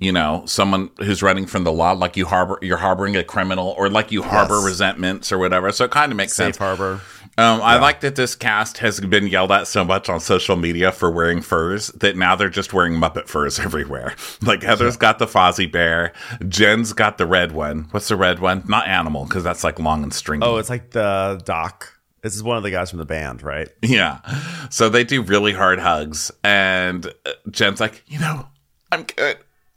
you 0.00 0.10
know, 0.12 0.42
someone 0.44 0.90
who's 0.98 1.22
running 1.22 1.46
from 1.46 1.62
the 1.64 1.72
law, 1.72 1.92
like 1.92 2.16
you 2.16 2.26
harbor, 2.26 2.58
you're 2.60 2.76
harboring 2.76 3.16
a 3.16 3.22
criminal, 3.22 3.74
or 3.78 3.88
like 3.88 4.10
you 4.10 4.22
harbor 4.22 4.56
Yes. 4.56 4.64
resentments 4.64 5.30
or 5.32 5.38
whatever. 5.38 5.70
So 5.72 5.84
it 5.84 5.92
kind 5.92 6.10
of 6.12 6.16
makes 6.16 6.32
Safe 6.32 6.56
sense. 6.56 6.56
harbor. 6.58 7.00
Um, 7.36 7.60
I 7.62 7.78
like 7.78 8.00
that 8.00 8.14
this 8.14 8.36
cast 8.36 8.78
has 8.78 9.00
been 9.00 9.26
yelled 9.26 9.50
at 9.50 9.66
so 9.66 9.84
much 9.84 10.08
on 10.08 10.20
social 10.20 10.56
media 10.56 10.92
for 10.92 11.10
wearing 11.10 11.40
furs 11.40 11.88
that 11.88 12.16
now 12.16 12.36
they're 12.36 12.48
just 12.48 12.72
wearing 12.72 12.94
Muppet 12.94 13.26
furs 13.26 13.58
everywhere. 13.60 14.14
Like 14.42 14.62
Heather's 14.62 14.96
got 14.96 15.18
the 15.18 15.26
Fozzie 15.26 15.70
Bear, 15.70 16.12
Jen's 16.48 16.92
got 16.92 17.18
the 17.18 17.26
red 17.26 17.52
one. 17.52 17.88
What's 17.90 18.08
the 18.08 18.16
red 18.16 18.38
one? 18.38 18.62
Not 18.68 18.86
animal 18.86 19.24
because 19.24 19.42
that's 19.42 19.64
like 19.64 19.78
long 19.78 20.02
and 20.02 20.14
stringy. 20.14 20.46
Oh, 20.46 20.56
it's 20.58 20.70
like 20.70 20.90
the 20.90 21.40
doc. 21.44 21.90
This 22.22 22.34
is 22.34 22.42
one 22.42 22.56
of 22.56 22.62
the 22.62 22.70
guys 22.70 22.88
from 22.88 23.00
the 23.00 23.04
band, 23.04 23.42
right? 23.42 23.68
Yeah. 23.82 24.20
So 24.70 24.88
they 24.88 25.04
do 25.04 25.20
really 25.20 25.52
hard 25.52 25.78
hugs. 25.78 26.30
And 26.42 27.06
uh, 27.26 27.32
Jen's 27.50 27.80
like, 27.80 28.02
you 28.06 28.18
know, 28.18 28.46
I'm 28.90 29.02
good. 29.02 29.36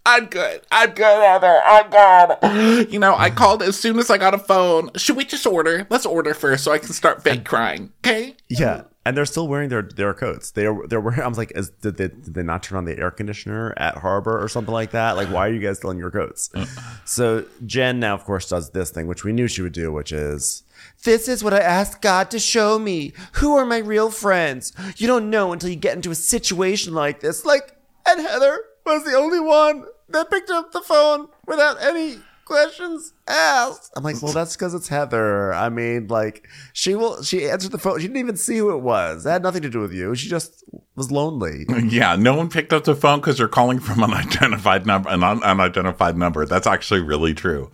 I'm 0.09 0.27
good. 0.27 0.61
I'm 0.71 0.91
good, 0.91 1.21
Heather. 1.21 1.61
I'm 1.65 1.89
good. 1.89 2.93
You 2.93 2.97
know, 2.97 3.13
I 3.17 3.29
called 3.29 3.61
as 3.61 3.77
soon 3.77 3.99
as 3.99 4.09
I 4.09 4.17
got 4.17 4.33
a 4.33 4.37
phone. 4.37 4.89
Should 4.95 5.17
we 5.17 5.25
just 5.25 5.45
order? 5.45 5.85
Let's 5.89 6.05
order 6.05 6.33
first 6.33 6.63
so 6.63 6.71
I 6.71 6.77
can 6.77 6.93
start 6.93 7.23
fake 7.23 7.43
crying. 7.43 7.91
Okay? 7.99 8.37
Yeah, 8.47 8.83
and 9.03 9.17
they're 9.17 9.25
still 9.25 9.49
wearing 9.49 9.67
their 9.67 9.81
their 9.81 10.13
coats. 10.13 10.51
They 10.51 10.65
are 10.65 10.87
they're 10.87 11.01
wearing. 11.01 11.19
I 11.19 11.27
was 11.27 11.37
like, 11.37 11.51
is, 11.55 11.71
did 11.71 11.97
they 11.97 12.07
did 12.07 12.33
they 12.33 12.41
not 12.41 12.63
turn 12.63 12.77
on 12.77 12.85
the 12.85 12.97
air 12.97 13.11
conditioner 13.11 13.73
at 13.75 13.97
Harbor 13.97 14.41
or 14.41 14.47
something 14.47 14.73
like 14.73 14.91
that? 14.91 15.17
Like, 15.17 15.27
why 15.27 15.49
are 15.49 15.51
you 15.51 15.59
guys 15.59 15.79
still 15.79 15.91
in 15.91 15.97
your 15.97 16.09
coats? 16.09 16.49
Mm. 16.55 16.67
so 17.05 17.43
Jen 17.65 17.99
now, 17.99 18.13
of 18.13 18.23
course, 18.23 18.47
does 18.47 18.69
this 18.69 18.91
thing, 18.91 19.07
which 19.07 19.25
we 19.25 19.33
knew 19.33 19.49
she 19.49 19.61
would 19.61 19.73
do, 19.73 19.91
which 19.91 20.13
is. 20.13 20.63
This 21.03 21.27
is 21.27 21.43
what 21.43 21.53
I 21.53 21.59
asked 21.59 22.01
God 22.01 22.31
to 22.31 22.39
show 22.39 22.79
me. 22.79 23.11
Who 23.33 23.57
are 23.57 23.65
my 23.65 23.79
real 23.79 24.09
friends? 24.09 24.71
You 24.95 25.07
don't 25.07 25.29
know 25.29 25.51
until 25.51 25.69
you 25.69 25.75
get 25.75 25.97
into 25.97 26.11
a 26.11 26.15
situation 26.15 26.93
like 26.93 27.19
this. 27.19 27.43
Like, 27.43 27.75
and 28.07 28.21
Heather 28.21 28.61
was 28.85 29.03
the 29.03 29.13
only 29.13 29.39
one 29.39 29.85
that 30.09 30.29
picked 30.29 30.49
up 30.49 30.71
the 30.71 30.81
phone 30.81 31.27
without 31.45 31.81
any 31.81 32.17
questions 32.45 33.11
asked. 33.27 33.91
I'm 33.97 34.03
like, 34.05 34.21
well, 34.21 34.31
that's 34.31 34.55
because 34.55 34.73
it's 34.73 34.87
Heather. 34.87 35.53
I 35.53 35.67
mean, 35.67 36.07
like, 36.07 36.47
she 36.71 36.95
will. 36.95 37.21
She 37.21 37.49
answered 37.49 37.73
the 37.73 37.77
phone. 37.77 37.99
She 37.99 38.07
didn't 38.07 38.19
even 38.19 38.37
see 38.37 38.57
who 38.57 38.73
it 38.73 38.81
was. 38.81 39.25
It 39.25 39.29
had 39.29 39.43
nothing 39.43 39.63
to 39.63 39.69
do 39.69 39.79
with 39.81 39.91
you. 39.91 40.15
She 40.15 40.29
just 40.29 40.63
was 40.95 41.11
lonely. 41.11 41.65
Yeah, 41.87 42.15
no 42.15 42.35
one 42.35 42.49
picked 42.49 42.73
up 42.73 42.83
the 42.85 42.95
phone 42.95 43.19
because 43.19 43.37
you're 43.39 43.47
calling 43.47 43.79
from 43.79 44.01
an 44.03 44.11
identified 44.13 44.85
number, 44.85 45.09
an 45.09 45.23
un- 45.23 45.43
unidentified 45.43 46.17
number. 46.17 46.45
That's 46.45 46.67
actually 46.67 47.01
really 47.01 47.33
true. 47.33 47.69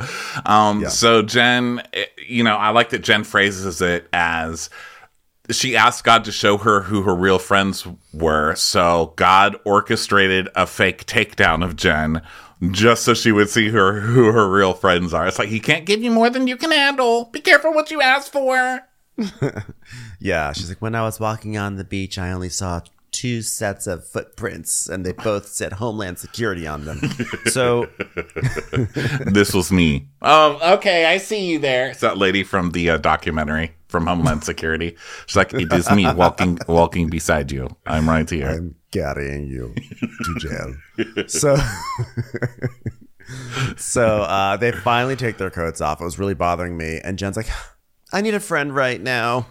Um, 0.45 0.87
So 0.89 1.21
Jen, 1.21 1.81
eh, 1.93 2.05
you 2.27 2.43
know, 2.43 2.55
I 2.55 2.69
like 2.69 2.89
that 2.89 2.99
Jen 2.99 3.23
phrases 3.23 3.81
it 3.81 4.07
as 4.13 4.69
she 5.51 5.75
asked 5.75 6.03
God 6.03 6.23
to 6.25 6.31
show 6.31 6.57
her 6.57 6.81
who 6.81 7.03
her 7.03 7.15
real 7.15 7.39
friends 7.39 7.85
were. 8.13 8.55
So 8.55 9.13
God 9.15 9.57
orchestrated 9.65 10.49
a 10.55 10.65
fake 10.65 11.05
takedown 11.05 11.63
of 11.63 11.75
Jen 11.75 12.21
just 12.71 13.03
so 13.03 13.13
she 13.13 13.31
would 13.31 13.49
see 13.49 13.69
her 13.69 13.99
who 13.99 14.31
her 14.31 14.49
real 14.49 14.73
friends 14.73 15.13
are. 15.13 15.27
It's 15.27 15.39
like 15.39 15.49
he 15.49 15.59
can't 15.59 15.85
give 15.85 16.01
you 16.01 16.11
more 16.11 16.29
than 16.29 16.47
you 16.47 16.55
can 16.55 16.71
handle. 16.71 17.25
Be 17.25 17.41
careful 17.41 17.73
what 17.73 17.91
you 17.91 18.01
ask 18.01 18.31
for. 18.31 18.81
Yeah, 20.23 20.53
she's 20.53 20.69
like, 20.69 20.81
when 20.81 20.95
I 20.95 21.01
was 21.01 21.19
walking 21.19 21.57
on 21.57 21.75
the 21.75 21.83
beach, 21.83 22.17
I 22.17 22.31
only 22.31 22.47
saw 22.47 22.79
two 23.13 23.41
sets 23.41 23.87
of 23.87 24.05
footprints, 24.05 24.89
and 24.89 25.05
they 25.05 25.13
both 25.13 25.47
said 25.47 25.73
Homeland 25.73 26.19
Security 26.19 26.67
on 26.67 26.83
them. 26.83 26.99
So 27.45 27.85
this 29.25 29.53
was 29.53 29.71
me. 29.71 30.09
Oh, 30.21 30.73
okay, 30.75 31.05
I 31.05 31.17
see 31.17 31.45
you 31.45 31.59
there. 31.59 31.91
It's 31.91 32.01
that 32.01 32.17
lady 32.17 32.43
from 32.43 32.71
the 32.71 32.89
uh, 32.89 32.97
documentary 32.97 33.75
from 33.87 34.07
Homeland 34.07 34.43
Security. 34.43 34.97
She's 35.27 35.37
like, 35.37 35.53
it 35.53 35.71
is 35.71 35.89
me 35.91 36.11
walking, 36.11 36.57
walking 36.67 37.09
beside 37.09 37.51
you. 37.51 37.69
I'm 37.85 38.09
right 38.09 38.29
here. 38.29 38.49
I'm 38.49 38.75
carrying 38.91 39.47
you 39.47 39.73
to 39.77 40.35
jail. 40.39 41.27
so, 41.27 41.55
so 43.77 44.05
uh, 44.23 44.57
they 44.57 44.71
finally 44.71 45.15
take 45.15 45.37
their 45.37 45.51
coats 45.51 45.79
off. 45.79 46.01
It 46.01 46.03
was 46.03 46.19
really 46.19 46.33
bothering 46.33 46.75
me, 46.75 46.99
and 47.03 47.17
Jen's 47.17 47.37
like, 47.37 47.49
"I 48.11 48.21
need 48.21 48.33
a 48.33 48.39
friend 48.39 48.75
right 48.75 48.99
now 48.99 49.45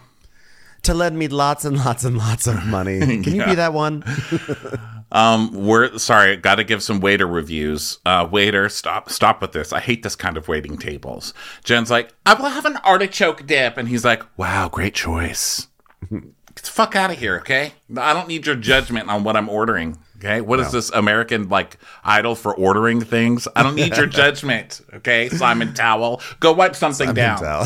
to 0.83 0.93
lend 0.93 1.17
me 1.17 1.27
lots 1.27 1.65
and 1.65 1.77
lots 1.77 2.03
and 2.03 2.17
lots 2.17 2.47
of 2.47 2.65
money. 2.65 2.99
Can 3.23 3.35
you 3.35 3.45
be 3.45 3.55
that 3.55 3.73
one?" 3.73 4.03
Um, 5.13 5.51
we're 5.53 5.95
sorry, 5.99 6.35
got 6.37 6.55
to 6.55 6.63
give 6.63 6.81
some 6.81 6.99
waiter 6.99 7.27
reviews. 7.27 7.99
Uh, 8.03 8.27
waiter, 8.29 8.67
stop, 8.67 9.11
stop 9.11 9.41
with 9.41 9.51
this. 9.51 9.71
I 9.71 9.79
hate 9.79 10.01
this 10.01 10.15
kind 10.15 10.37
of 10.37 10.47
waiting 10.47 10.75
tables. 10.75 11.35
Jen's 11.63 11.91
like, 11.91 12.11
I 12.25 12.33
will 12.33 12.49
have 12.49 12.65
an 12.65 12.77
artichoke 12.77 13.45
dip, 13.45 13.77
and 13.77 13.87
he's 13.87 14.03
like, 14.03 14.23
Wow, 14.37 14.69
great 14.69 14.95
choice. 14.95 15.67
Get 16.09 16.65
the 16.65 16.71
fuck 16.71 16.95
out 16.95 17.11
of 17.11 17.19
here, 17.19 17.37
okay? 17.37 17.73
I 17.95 18.13
don't 18.13 18.27
need 18.27 18.45
your 18.45 18.55
judgment 18.55 19.09
on 19.09 19.23
what 19.23 19.35
I'm 19.35 19.49
ordering. 19.49 19.97
Okay, 20.23 20.39
what 20.39 20.61
is 20.61 20.71
this 20.71 20.89
American 20.91 21.49
like 21.49 21.77
idol 22.03 22.35
for 22.35 22.55
ordering 22.55 23.01
things? 23.01 23.45
I 23.57 23.63
don't 23.63 23.75
need 23.75 23.97
your 23.97 24.05
judgment. 24.21 24.79
Okay, 24.93 25.27
Simon 25.27 25.73
Towel, 25.73 26.21
go 26.39 26.53
wipe 26.53 26.75
something 26.75 27.13
down. 27.13 27.39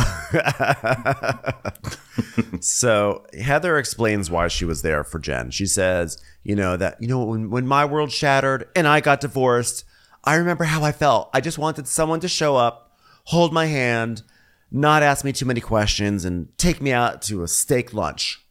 so 2.59 3.27
Heather 3.39 3.77
explains 3.77 4.31
why 4.31 4.47
she 4.47 4.65
was 4.65 4.81
there 4.81 5.03
for 5.03 5.19
Jen. 5.19 5.51
She 5.51 5.67
says, 5.67 6.19
you 6.41 6.55
know, 6.55 6.75
that, 6.77 6.99
you 6.99 7.07
know, 7.07 7.25
when, 7.25 7.51
when 7.51 7.67
my 7.67 7.85
world 7.85 8.11
shattered 8.11 8.67
and 8.75 8.87
I 8.87 9.01
got 9.01 9.21
divorced, 9.21 9.85
I 10.23 10.35
remember 10.35 10.63
how 10.63 10.83
I 10.83 10.91
felt. 10.91 11.29
I 11.35 11.41
just 11.41 11.59
wanted 11.59 11.87
someone 11.87 12.21
to 12.21 12.27
show 12.27 12.55
up, 12.55 12.97
hold 13.25 13.53
my 13.53 13.67
hand, 13.67 14.23
not 14.71 15.03
ask 15.03 15.23
me 15.23 15.31
too 15.31 15.45
many 15.45 15.61
questions, 15.61 16.25
and 16.25 16.57
take 16.57 16.81
me 16.81 16.91
out 16.91 17.21
to 17.23 17.43
a 17.43 17.47
steak 17.47 17.93
lunch. 17.93 18.43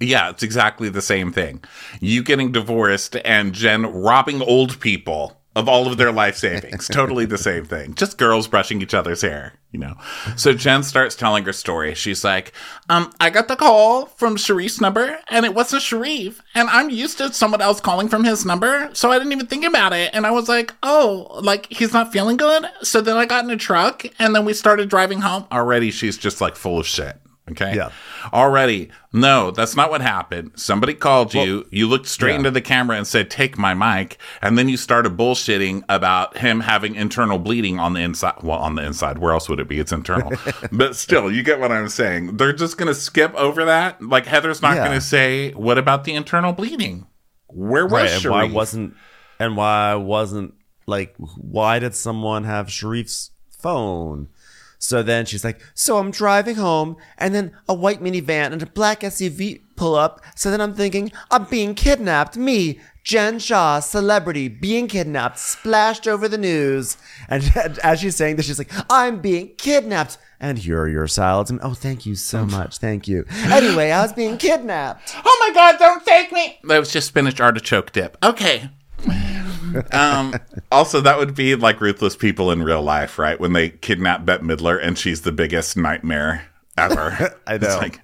Yeah, 0.00 0.30
it's 0.30 0.42
exactly 0.42 0.88
the 0.88 1.02
same 1.02 1.32
thing. 1.32 1.62
You 2.00 2.22
getting 2.22 2.52
divorced 2.52 3.16
and 3.24 3.52
Jen 3.52 3.86
robbing 3.86 4.40
old 4.40 4.78
people 4.80 5.38
of 5.58 5.68
all 5.68 5.88
of 5.88 5.96
their 5.96 6.12
life 6.12 6.36
savings. 6.36 6.86
totally 6.92 7.24
the 7.24 7.36
same 7.36 7.64
thing. 7.64 7.94
Just 7.94 8.16
girls 8.16 8.46
brushing 8.46 8.80
each 8.80 8.94
other's 8.94 9.22
hair, 9.22 9.54
you 9.72 9.80
know. 9.80 9.94
So 10.36 10.52
Jen 10.52 10.84
starts 10.84 11.16
telling 11.16 11.44
her 11.46 11.52
story. 11.52 11.94
She's 11.94 12.22
like, 12.22 12.52
um, 12.88 13.12
I 13.20 13.30
got 13.30 13.48
the 13.48 13.56
call 13.56 14.06
from 14.06 14.36
Sharrieff's 14.36 14.80
number 14.80 15.18
and 15.28 15.44
it 15.44 15.54
wasn't 15.54 15.82
Sharrieff. 15.82 16.38
And 16.54 16.68
I'm 16.70 16.90
used 16.90 17.18
to 17.18 17.32
someone 17.32 17.60
else 17.60 17.80
calling 17.80 18.08
from 18.08 18.22
his 18.22 18.46
number. 18.46 18.90
So 18.92 19.10
I 19.10 19.18
didn't 19.18 19.32
even 19.32 19.46
think 19.46 19.64
about 19.64 19.92
it. 19.92 20.10
And 20.14 20.24
I 20.24 20.30
was 20.30 20.48
like, 20.48 20.72
oh, 20.84 21.40
like 21.42 21.66
he's 21.72 21.92
not 21.92 22.12
feeling 22.12 22.36
good. 22.36 22.66
So 22.82 23.00
then 23.00 23.16
I 23.16 23.26
got 23.26 23.44
in 23.44 23.50
a 23.50 23.56
truck 23.56 24.06
and 24.20 24.36
then 24.36 24.44
we 24.44 24.52
started 24.52 24.88
driving 24.88 25.22
home. 25.22 25.46
Already 25.50 25.90
she's 25.90 26.16
just 26.16 26.40
like 26.40 26.54
full 26.54 26.78
of 26.78 26.86
shit. 26.86 27.16
Okay. 27.52 27.74
Yeah. 27.76 27.90
Already. 28.32 28.90
No, 29.12 29.50
that's 29.50 29.74
not 29.74 29.90
what 29.90 30.00
happened. 30.00 30.52
Somebody 30.56 30.94
called 30.94 31.32
you. 31.32 31.66
you 31.70 31.88
looked 31.88 32.06
straight 32.06 32.32
yeah. 32.32 32.38
into 32.38 32.50
the 32.50 32.60
camera 32.60 32.96
and 32.96 33.06
said, 33.06 33.30
Take 33.30 33.56
my 33.56 33.74
mic. 33.74 34.18
And 34.42 34.58
then 34.58 34.68
you 34.68 34.76
started 34.76 35.16
bullshitting 35.16 35.84
about 35.88 36.38
him 36.38 36.60
having 36.60 36.94
internal 36.94 37.38
bleeding 37.38 37.78
on 37.78 37.94
the 37.94 38.00
inside. 38.00 38.42
Well, 38.42 38.58
on 38.58 38.74
the 38.74 38.84
inside. 38.84 39.18
Where 39.18 39.32
else 39.32 39.48
would 39.48 39.60
it 39.60 39.68
be? 39.68 39.78
It's 39.78 39.92
internal. 39.92 40.32
but 40.72 40.94
still, 40.96 41.30
you 41.30 41.42
get 41.42 41.60
what 41.60 41.72
I'm 41.72 41.88
saying. 41.88 42.36
They're 42.36 42.52
just 42.52 42.76
going 42.76 42.88
to 42.88 42.94
skip 42.94 43.34
over 43.34 43.64
that. 43.64 44.02
Like, 44.02 44.26
Heather's 44.26 44.62
not 44.62 44.76
Yeah. 44.76 44.86
going 44.86 44.98
to 44.98 45.04
say, 45.04 45.52
What 45.52 45.78
about 45.78 46.04
the 46.04 46.14
internal 46.14 46.52
bleeding? 46.52 47.06
Where 47.48 47.86
was 47.86 48.24
Right. 48.24 48.24
And 48.24 48.30
why 48.30 48.44
wasn't, 48.44 48.94
and 49.38 49.56
why 49.56 49.94
wasn't, 49.94 50.54
like, 50.86 51.14
why 51.16 51.78
did 51.78 51.94
someone 51.94 52.44
have 52.44 52.66
Sharrieff's 52.66 53.30
phone? 53.50 54.28
So 54.78 55.02
then 55.02 55.26
she's 55.26 55.44
like, 55.44 55.60
So 55.74 55.98
I'm 55.98 56.10
driving 56.10 56.56
home, 56.56 56.96
and 57.18 57.34
then 57.34 57.52
a 57.68 57.74
white 57.74 58.00
minivan 58.00 58.52
and 58.52 58.62
a 58.62 58.66
black 58.66 59.00
SUV 59.00 59.62
pull 59.76 59.94
up. 59.94 60.20
So 60.36 60.50
then 60.50 60.60
I'm 60.60 60.74
thinking, 60.74 61.12
I'm 61.30 61.44
being 61.44 61.74
kidnapped. 61.74 62.36
Me, 62.36 62.80
Jen 63.04 63.38
Shah, 63.38 63.80
celebrity, 63.80 64.48
being 64.48 64.86
kidnapped, 64.86 65.38
splashed 65.38 66.06
over 66.06 66.28
the 66.28 66.38
news. 66.38 66.96
And 67.28 67.50
as 67.82 68.00
she's 68.00 68.16
saying 68.16 68.36
this, 68.36 68.46
she's 68.46 68.58
like, 68.58 68.72
I'm 68.90 69.20
being 69.20 69.54
kidnapped. 69.56 70.18
And 70.40 70.58
here 70.58 70.80
are 70.80 70.88
your 70.88 71.08
salads. 71.08 71.50
And 71.50 71.58
oh, 71.62 71.74
thank 71.74 72.06
you 72.06 72.14
so 72.14 72.44
much. 72.56 72.78
Thank 72.78 73.08
you. 73.08 73.24
Anyway, 73.30 73.90
I 73.90 74.02
was 74.02 74.12
being 74.12 74.36
kidnapped. 74.36 75.14
Oh 75.24 75.46
my 75.48 75.54
God, 75.54 75.78
don't 75.78 76.04
take 76.04 76.30
me. 76.32 76.58
That 76.64 76.78
was 76.78 76.92
just 76.92 77.08
spinach 77.08 77.40
artichoke 77.40 77.92
dip. 77.92 78.16
Okay. 78.22 78.70
um, 79.92 80.34
also, 80.70 81.00
that 81.00 81.18
would 81.18 81.34
be 81.34 81.54
like 81.54 81.80
ruthless 81.80 82.16
people 82.16 82.50
in 82.50 82.62
real 82.62 82.82
life, 82.82 83.18
right? 83.18 83.38
When 83.38 83.52
they 83.52 83.70
kidnap 83.70 84.24
Bette 84.24 84.42
Midler 84.42 84.78
and 84.82 84.98
she's 84.98 85.22
the 85.22 85.32
biggest 85.32 85.76
nightmare 85.76 86.46
ever. 86.76 87.34
I 87.46 87.58
know. 87.58 87.76
like, 87.78 88.00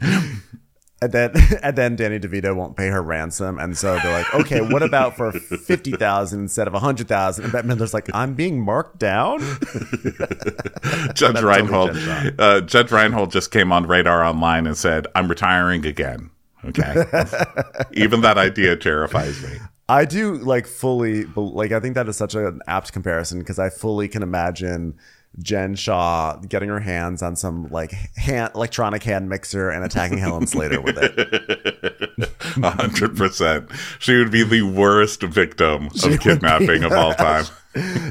And 1.03 1.13
then 1.13 1.33
and 1.63 1.77
then 1.77 1.97
Danny 1.97 2.19
DeVito 2.19 2.57
won't 2.57 2.77
pay 2.79 2.89
her 2.89 3.03
ransom, 3.03 3.59
and 3.59 3.77
so 3.77 3.99
they're 3.99 4.13
like, 4.13 4.35
okay, 4.35 4.63
what 4.63 4.83
about 4.83 5.17
for 5.17 5.33
fifty 5.33 5.93
thousand 5.93 6.41
instead 6.41 6.67
of 6.67 6.73
a 6.73 6.79
hundred 6.79 7.09
thousand? 7.09 7.45
And 7.45 7.53
Bette 7.53 7.69
Midler's 7.69 7.93
like, 7.93 8.09
I'm 8.15 8.33
being 8.33 8.65
marked 8.65 8.99
down. 9.01 9.41
Judge 11.15 11.43
Reinhold, 11.43 11.91
uh, 12.39 12.63
Judge 12.63 12.91
Reinhold 12.91 13.33
just 13.33 13.51
came 13.51 13.71
on 13.71 13.87
Radar 13.87 14.25
Online 14.25 14.67
and 14.67 14.79
said, 14.79 15.07
"I'm 15.15 15.29
retiring 15.29 15.85
again." 15.85 16.31
Okay, 16.65 16.95
even 17.93 18.23
that 18.23 18.39
idea 18.39 18.75
terrifies 18.75 19.43
me. 19.43 19.59
I 19.89 20.05
do 20.05 20.35
like 20.35 20.67
fully 20.67 21.25
like 21.37 21.73
I 21.73 21.81
think 21.81 21.95
that 21.95 22.09
is 22.09 22.17
such 22.17 22.35
an 22.35 22.61
apt 22.67 22.93
comparison 22.93 23.41
because 23.41 23.59
I 23.59 23.69
fully 23.69 24.09
can 24.09 24.23
imagine 24.23 24.95
Jen 25.41 25.75
Shah 25.75 26.37
getting 26.49 26.69
her 26.69 26.81
hands 26.81 27.23
on 27.23 27.37
some 27.37 27.69
like 27.71 27.93
hand, 28.17 28.53
electronic 28.55 29.03
hand 29.03 29.29
mixer 29.29 29.71
and 29.71 29.85
attacking 29.85 30.19
Helen 30.19 30.47
Slater 30.47 30.81
with 30.81 30.97
it. 30.99 32.31
hundred 32.63 33.17
percent. 33.17 33.71
She 33.99 34.17
would 34.17 34.31
be 34.31 34.45
the 34.45 34.63
worst 34.63 35.23
victim 35.23 35.87
of 36.05 36.21
kidnapping 36.21 36.85
of 36.85 36.93
all 36.93 37.15
time. 37.15 37.45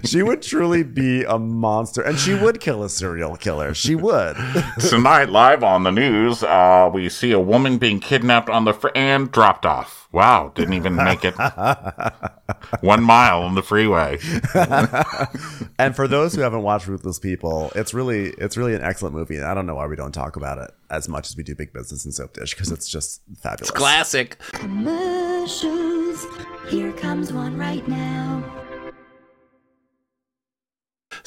she 0.04 0.22
would 0.22 0.42
truly 0.42 0.84
be 0.84 1.24
a 1.24 1.40
monster, 1.40 2.02
and 2.02 2.18
she 2.20 2.34
would 2.34 2.60
kill 2.60 2.84
a 2.84 2.90
serial 2.90 3.36
killer. 3.36 3.74
She 3.74 3.96
would. 3.96 4.36
Tonight, 4.80 5.30
live 5.30 5.64
on 5.64 5.84
the 5.84 5.92
news, 5.92 6.44
uh, 6.44 6.90
we 6.94 7.10
see 7.10 7.32
a 7.32 7.40
woman 7.40 7.78
being 7.78 8.00
kidnapped 8.00 8.50
on 8.50 8.66
the 8.66 8.74
fr- 8.74 8.90
and 8.96 9.32
dropped 9.32 9.66
off. 9.66 10.04
Wow, 10.14 10.52
didn't 10.54 10.76
even 10.76 10.96
make 10.96 11.26
it 11.26 11.34
one 12.82 13.02
mile 13.02 13.42
on 13.42 13.56
the 13.56 13.64
freeway. 13.64 14.20
and 15.80 15.96
for 15.96 16.08
those 16.08 16.36
who 16.36 16.42
haven't 16.42 16.62
watched 16.62 16.88
Ruthless 16.88 17.18
People, 17.18 17.72
it's 17.74 17.96
really 17.96 18.30
it's 18.38 18.56
really 18.56 18.76
an 18.76 18.84
excellent 18.84 19.16
movie. 19.16 19.38
And 19.38 19.46
I 19.46 19.56
don't 19.56 19.66
know 19.66 19.74
why 19.74 19.88
we 19.88 19.96
don't 19.96 20.12
talk 20.12 20.36
about 20.36 20.60
it 20.60 20.70
as 20.92 21.10
much 21.10 21.30
as 21.30 21.36
we 21.36 21.42
do 21.42 21.56
Big 21.56 21.74
Business 21.74 22.06
and 22.06 22.14
Soap 22.14 22.34
Dish 22.34 22.54
because 22.54 22.72
it's 22.72 22.88
just 22.88 23.24
fabulous. 23.42 23.72
Classic. 23.72 24.38
Commercials. 24.52 26.28
Here 26.70 26.92
comes 26.94 27.34
one 27.34 27.58
right 27.58 27.88
now. 27.88 28.63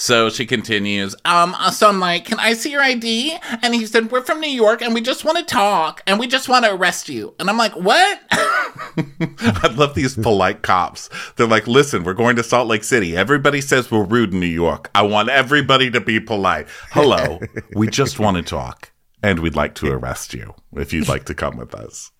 So 0.07 0.31
she 0.31 0.47
continues, 0.47 1.17
um, 1.25 1.57
so 1.73 1.89
I'm 1.89 1.99
like, 1.99 2.27
can 2.27 2.39
I 2.39 2.53
see 2.53 2.71
your 2.71 2.81
ID? 2.81 3.37
And 3.61 3.75
he 3.75 3.87
said, 3.87 4.13
we're 4.13 4.23
from 4.23 4.41
New 4.41 4.49
York 4.49 4.81
and 4.81 4.95
we 4.95 5.01
just 5.01 5.25
want 5.25 5.37
to 5.37 5.45
talk 5.45 6.01
and 6.07 6.21
we 6.21 6.29
just 6.29 6.49
want 6.49 6.65
to 6.65 6.73
arrest 6.73 7.09
you. 7.09 7.35
And 7.41 7.51
I'm 7.51 7.59
like, 7.59 7.73
what? 7.73 8.21
I 8.31 9.75
love 9.77 9.97
these 9.97 10.15
polite 10.15 10.63
cops. 10.63 11.11
They're 11.35 11.49
like, 11.49 11.67
listen, 11.67 12.05
we're 12.05 12.15
going 12.15 12.37
to 12.37 12.45
Salt 12.45 12.69
Lake 12.69 12.85
City. 12.85 13.17
Everybody 13.17 13.61
says 13.61 13.91
we're 13.91 14.05
rude 14.05 14.33
in 14.33 14.39
New 14.39 14.47
York. 14.47 14.93
I 14.95 15.03
want 15.03 15.29
everybody 15.29 15.91
to 15.91 16.01
be 16.01 16.21
polite. 16.21 16.69
Hello, 16.93 17.41
we 17.75 17.89
just 17.89 18.21
want 18.21 18.37
to 18.37 18.45
talk 18.45 18.93
and 19.25 19.41
we'd 19.41 19.57
like 19.57 19.75
to 19.75 19.91
arrest 19.91 20.33
you 20.35 20.55
if 20.77 20.93
you'd 20.93 21.09
like 21.09 21.25
to 21.25 21.35
come 21.35 21.57
with 21.57 21.75
us. 21.75 22.13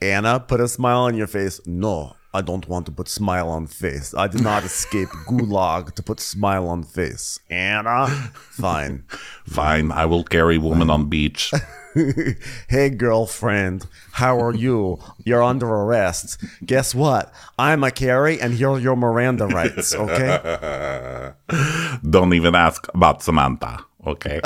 Anna, 0.00 0.40
put 0.40 0.62
a 0.62 0.68
smile 0.68 1.00
on 1.00 1.14
your 1.14 1.26
face. 1.26 1.60
No, 1.66 2.16
I 2.34 2.40
don't 2.40 2.68
want 2.68 2.84
to 2.86 2.92
put 2.92 3.08
smile 3.08 3.48
on 3.48 3.68
face. 3.68 4.12
I 4.12 4.26
did 4.26 4.42
not 4.42 4.64
escape 4.70 5.08
gulag 5.28 5.94
to 5.94 6.02
put 6.02 6.18
smile 6.18 6.68
on 6.68 6.82
face. 6.82 7.38
Anna, 7.48 8.08
fine. 8.50 9.04
Fine, 9.46 9.92
I 9.92 10.04
will 10.06 10.24
carry 10.24 10.58
woman 10.58 10.90
on 10.90 11.08
beach. 11.08 11.52
hey, 12.68 12.90
girlfriend, 12.90 13.86
how 14.14 14.40
are 14.40 14.52
you? 14.52 14.98
You're 15.24 15.44
under 15.44 15.68
arrest. 15.68 16.42
Guess 16.66 16.92
what? 16.92 17.32
I'm 17.56 17.84
a 17.84 17.92
Carrie, 17.92 18.40
and 18.40 18.54
here 18.54 18.70
are 18.70 18.80
your 18.80 18.96
Miranda 18.96 19.46
rights, 19.46 19.94
okay? 19.94 21.32
Don't 22.10 22.34
even 22.34 22.56
ask 22.56 22.88
about 22.94 23.22
Samantha, 23.22 23.84
okay? 24.04 24.40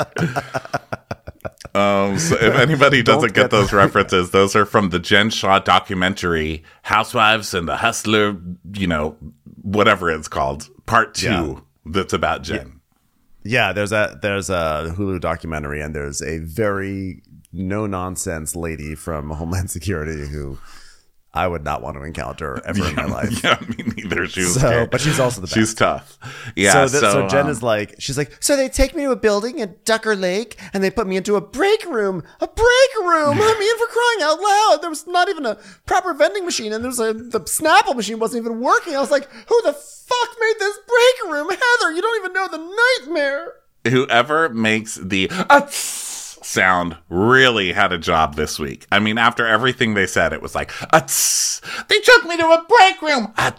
Um, 1.75 2.17
so 2.19 2.35
if 2.35 2.55
anybody 2.55 3.03
doesn't 3.03 3.33
get, 3.33 3.43
get 3.43 3.51
those 3.51 3.73
references, 3.83 4.31
those 4.31 4.55
are 4.55 4.65
from 4.65 4.89
the 4.89 4.99
Jen 4.99 5.29
Shah 5.29 5.59
documentary, 5.59 6.63
Housewives 6.83 7.53
and 7.53 7.67
the 7.67 7.77
Hustler, 7.77 8.37
you 8.73 8.87
know, 8.87 9.17
whatever 9.61 10.09
it's 10.09 10.27
called, 10.27 10.69
part 10.85 11.13
two, 11.15 11.27
Yeah. 11.27 11.53
that's 11.85 12.13
about 12.13 12.43
Jen. 12.43 12.79
Yeah, 13.43 13.71
there's 13.73 13.91
a 13.91 14.17
there's 14.21 14.49
a 14.49 14.93
Hulu 14.97 15.19
documentary, 15.21 15.81
and 15.81 15.95
there's 15.95 16.21
a 16.21 16.39
very 16.39 17.23
no 17.53 17.85
nonsense 17.87 18.55
lady 18.55 18.95
from 18.95 19.29
Homeland 19.31 19.71
Security 19.71 20.27
who 20.27 20.57
I 21.31 21.47
would 21.47 21.63
not 21.63 21.83
want 21.83 21.95
to 21.95 22.03
encounter 22.03 22.59
ever 22.65 22.87
in 22.87 22.95
my 22.95 23.05
life. 23.19 23.43
Yeah, 23.43 23.59
me 23.67 23.83
neither. 23.95 24.25
She 24.27 24.41
was 24.41 24.55
So, 24.55 24.87
but 24.89 24.99
she's 24.99 25.19
also 25.19 25.41
the 25.41 25.47
best. 25.47 25.53
She's 25.55 25.73
tough. 25.75 26.17
Yeah. 26.55 26.87
so, 26.87 26.87
So, 26.87 26.99
so, 27.11 27.27
Jen 27.27 27.45
um, 27.45 27.51
is 27.51 27.61
like, 27.61 27.95
she's 27.99 28.17
like, 28.17 28.35
so 28.41 28.55
they 28.55 28.67
take 28.67 28.95
me 28.95 29.03
to 29.03 29.11
a 29.11 29.15
building 29.15 29.61
at 29.61 29.85
Ducker 29.85 30.15
Lake 30.15 30.59
and 30.73 30.83
they 30.83 30.89
put 30.89 31.05
me 31.05 31.17
into 31.17 31.35
a 31.35 31.41
break 31.41 31.85
room, 31.85 32.23
a 32.41 32.47
break 32.47 33.05
room. 33.05 33.37
I 33.39 33.55
mean, 33.59 33.77
for 33.77 33.87
crying 33.87 34.31
out 34.31 34.39
loud, 34.41 34.79
there 34.81 34.89
was 34.89 35.05
not 35.05 35.29
even 35.29 35.45
a 35.45 35.55
proper 35.85 36.13
vending 36.15 36.45
machine, 36.45 36.73
and 36.73 36.83
there's 36.83 36.99
a 36.99 37.13
the 37.13 37.41
Snapple 37.41 37.95
machine 37.95 38.17
wasn't 38.19 38.43
even 38.43 38.59
working. 38.59 38.95
I 38.95 38.99
was 38.99 39.11
like, 39.11 39.29
who 39.31 39.61
the 39.63 39.73
fuck 39.73 40.29
made 40.39 40.55
this 40.59 40.77
break 40.87 41.31
room, 41.31 41.47
Heather? 41.49 41.91
You 41.93 42.01
don't 42.01 42.19
even 42.23 42.33
know 42.33 42.47
the 42.47 43.05
nightmare. 43.05 43.53
whoever 43.87 44.49
makes 44.49 44.95
the 44.95 45.29
uh, 45.31 45.67
sound 46.49 46.97
really 47.09 47.73
had 47.73 47.93
a 47.93 47.97
job 47.97 48.35
this 48.35 48.57
week. 48.57 48.87
I 48.91 48.99
mean, 48.99 49.17
after 49.17 49.45
everything 49.45 49.93
they 49.93 50.07
said, 50.07 50.33
it 50.33 50.41
was 50.41 50.55
like, 50.55 50.71
uh, 50.91 51.01
they 51.87 51.99
took 51.99 52.25
me 52.25 52.37
to 52.37 52.45
a 52.45 52.65
break 52.67 53.01
room. 53.01 53.33
Uh, 53.37 53.51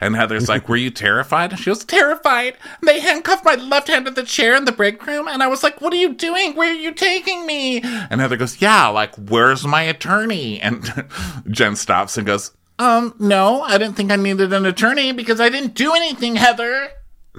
and 0.00 0.16
Heather's 0.16 0.48
like, 0.48 0.68
were 0.68 0.76
you 0.76 0.90
terrified? 0.90 1.52
And 1.52 1.60
she 1.60 1.70
was 1.70 1.84
terrified. 1.84 2.56
They 2.82 3.00
handcuffed 3.00 3.44
my 3.44 3.54
left 3.54 3.88
hand 3.88 4.06
to 4.06 4.10
the 4.10 4.24
chair 4.24 4.56
in 4.56 4.64
the 4.64 4.72
break 4.72 5.06
room. 5.06 5.28
And 5.28 5.42
I 5.42 5.46
was 5.46 5.62
like, 5.62 5.80
what 5.80 5.92
are 5.92 5.96
you 5.96 6.12
doing? 6.12 6.56
Where 6.56 6.70
are 6.70 6.74
you 6.74 6.92
taking 6.92 7.46
me? 7.46 7.80
And 7.80 8.20
Heather 8.20 8.36
goes, 8.36 8.60
yeah, 8.60 8.88
like, 8.88 9.14
where's 9.16 9.64
my 9.64 9.82
attorney? 9.82 10.60
And 10.60 11.10
Jen 11.50 11.76
stops 11.76 12.18
and 12.18 12.26
goes, 12.26 12.50
um, 12.80 13.14
no, 13.18 13.62
I 13.62 13.78
didn't 13.78 13.94
think 13.94 14.10
I 14.10 14.16
needed 14.16 14.52
an 14.52 14.66
attorney 14.66 15.12
because 15.12 15.38
I 15.38 15.48
didn't 15.48 15.74
do 15.74 15.94
anything, 15.94 16.36
Heather. 16.36 16.90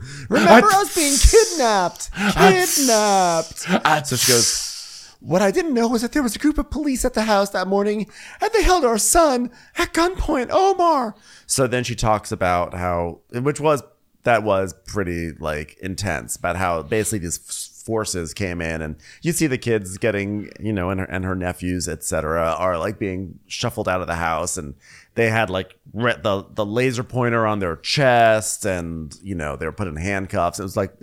Remember 0.29 0.67
us 0.67 0.95
being 0.95 1.15
kidnapped, 1.17 2.11
kidnapped. 2.13 3.65
Uh, 3.69 4.03
So 4.03 4.15
she 4.15 4.31
goes, 4.31 5.15
What 5.19 5.41
I 5.41 5.51
didn't 5.51 5.73
know 5.73 5.87
was 5.87 6.01
that 6.01 6.11
there 6.13 6.23
was 6.23 6.35
a 6.35 6.39
group 6.39 6.57
of 6.57 6.69
police 6.69 7.05
at 7.05 7.13
the 7.13 7.23
house 7.23 7.49
that 7.51 7.67
morning 7.67 8.09
and 8.41 8.51
they 8.53 8.63
held 8.63 8.83
our 8.85 8.97
son 8.97 9.51
at 9.77 9.93
gunpoint, 9.93 10.49
Omar. 10.51 11.15
So 11.45 11.67
then 11.67 11.83
she 11.83 11.95
talks 11.95 12.31
about 12.31 12.73
how, 12.73 13.19
which 13.31 13.59
was, 13.59 13.83
that 14.23 14.43
was 14.43 14.73
pretty 14.85 15.31
like 15.39 15.77
intense, 15.81 16.35
about 16.35 16.55
how 16.55 16.83
basically 16.83 17.19
these 17.19 17.37
forces 17.85 18.33
came 18.35 18.61
in 18.61 18.81
and 18.81 18.95
you 19.23 19.31
see 19.31 19.47
the 19.47 19.57
kids 19.57 19.97
getting, 19.97 20.51
you 20.59 20.71
know, 20.71 20.91
and 20.91 20.99
her, 20.99 21.05
and 21.07 21.25
her 21.25 21.35
nephews, 21.35 21.87
etc., 21.87 22.53
are 22.57 22.77
like 22.77 22.99
being 22.99 23.39
shuffled 23.47 23.89
out 23.89 24.01
of 24.01 24.07
the 24.07 24.15
house 24.15 24.57
and 24.57 24.75
they 25.15 25.29
had 25.29 25.49
like 25.49 25.75
re- 25.93 26.15
the, 26.21 26.45
the 26.53 26.65
laser 26.65 27.03
pointer 27.03 27.45
on 27.45 27.59
their 27.59 27.75
chest 27.77 28.65
and, 28.65 29.13
you 29.21 29.35
know, 29.35 29.55
they 29.55 29.65
were 29.65 29.71
put 29.71 29.87
in 29.87 29.95
handcuffs. 29.97 30.59
It 30.59 30.63
was 30.63 30.77
like 30.77 30.93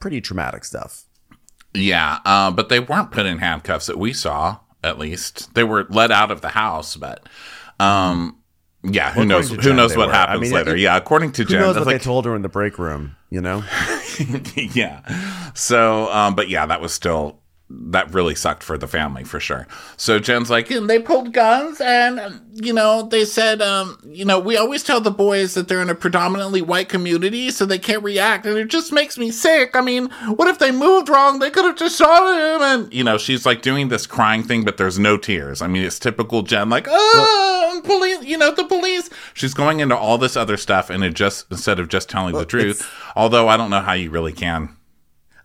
pretty 0.00 0.20
traumatic 0.20 0.64
stuff. 0.64 1.04
Yeah, 1.72 2.18
uh, 2.24 2.50
but 2.50 2.68
they 2.68 2.78
weren't 2.80 3.10
put 3.10 3.26
in 3.26 3.38
handcuffs 3.38 3.86
that 3.86 3.98
we 3.98 4.12
saw. 4.12 4.58
At 4.82 4.98
least 4.98 5.54
they 5.54 5.64
were 5.64 5.86
let 5.88 6.10
out 6.12 6.30
of 6.30 6.40
the 6.40 6.50
house, 6.50 6.94
but 6.94 7.26
um, 7.80 8.38
yeah, 8.84 9.12
who 9.12 9.24
knows? 9.24 9.50
Who 9.50 9.56
Jen, 9.56 9.76
knows 9.76 9.96
what 9.96 10.08
were. 10.08 10.14
I 10.14 10.18
happens 10.18 10.42
mean, 10.42 10.52
later? 10.52 10.76
it- 10.76 10.80
yeah, 10.80 10.96
according 10.96 11.32
to 11.32 11.42
Who 11.42 11.48
Jen, 11.48 11.60
knows 11.60 11.74
that's 11.74 11.86
what 11.86 11.92
like, 11.94 12.02
they 12.02 12.04
told 12.04 12.26
her 12.26 12.36
in 12.36 12.42
the 12.42 12.48
break 12.50 12.78
room, 12.78 13.16
you 13.30 13.40
know? 13.40 13.64
yeah. 14.56 15.00
So, 15.54 16.12
um, 16.12 16.34
but 16.36 16.48
yeah, 16.48 16.66
that 16.66 16.80
was 16.82 16.92
still 16.92 17.40
that 17.70 18.12
really 18.12 18.34
sucked 18.34 18.62
for 18.62 18.76
the 18.76 18.86
family 18.86 19.24
for 19.24 19.40
sure. 19.40 19.66
So 19.96 20.18
Jen's 20.18 20.50
like, 20.50 20.70
"And 20.70 20.88
they 20.88 20.98
pulled 20.98 21.32
guns, 21.32 21.80
and 21.80 22.40
you 22.54 22.72
know, 22.72 23.02
they 23.02 23.24
said, 23.24 23.62
um, 23.62 23.98
you 24.04 24.24
know, 24.24 24.38
we 24.38 24.56
always 24.56 24.82
tell 24.82 25.00
the 25.00 25.10
boys 25.10 25.54
that 25.54 25.66
they're 25.66 25.80
in 25.80 25.88
a 25.88 25.94
predominantly 25.94 26.60
white 26.60 26.88
community, 26.90 27.50
so 27.50 27.64
they 27.64 27.78
can't 27.78 28.02
react, 28.02 28.44
and 28.44 28.58
it 28.58 28.68
just 28.68 28.92
makes 28.92 29.16
me 29.16 29.30
sick. 29.30 29.74
I 29.74 29.80
mean, 29.80 30.10
what 30.36 30.48
if 30.48 30.58
they 30.58 30.70
moved 30.70 31.08
wrong? 31.08 31.38
They 31.38 31.50
could 31.50 31.64
have 31.64 31.76
just 31.76 31.98
shot 31.98 32.34
him, 32.34 32.62
and 32.62 32.92
you 32.92 33.02
know, 33.02 33.16
she's 33.16 33.46
like 33.46 33.62
doing 33.62 33.88
this 33.88 34.06
crying 34.06 34.42
thing, 34.42 34.64
but 34.64 34.76
there's 34.76 34.98
no 34.98 35.16
tears. 35.16 35.62
I 35.62 35.66
mean, 35.66 35.84
it's 35.84 35.98
typical 35.98 36.42
Jen, 36.42 36.68
like, 36.68 36.86
oh, 36.88 37.80
police, 37.84 38.24
you 38.24 38.36
know, 38.36 38.54
the 38.54 38.64
police. 38.64 39.08
She's 39.32 39.54
going 39.54 39.80
into 39.80 39.96
all 39.96 40.18
this 40.18 40.36
other 40.36 40.58
stuff, 40.58 40.90
and 40.90 41.02
it 41.02 41.14
just 41.14 41.46
instead 41.50 41.80
of 41.80 41.88
just 41.88 42.10
telling 42.10 42.34
the 42.34 42.44
truth. 42.44 42.88
Although 43.16 43.48
I 43.48 43.56
don't 43.56 43.70
know 43.70 43.80
how 43.80 43.94
you 43.94 44.10
really 44.10 44.32
can. 44.32 44.76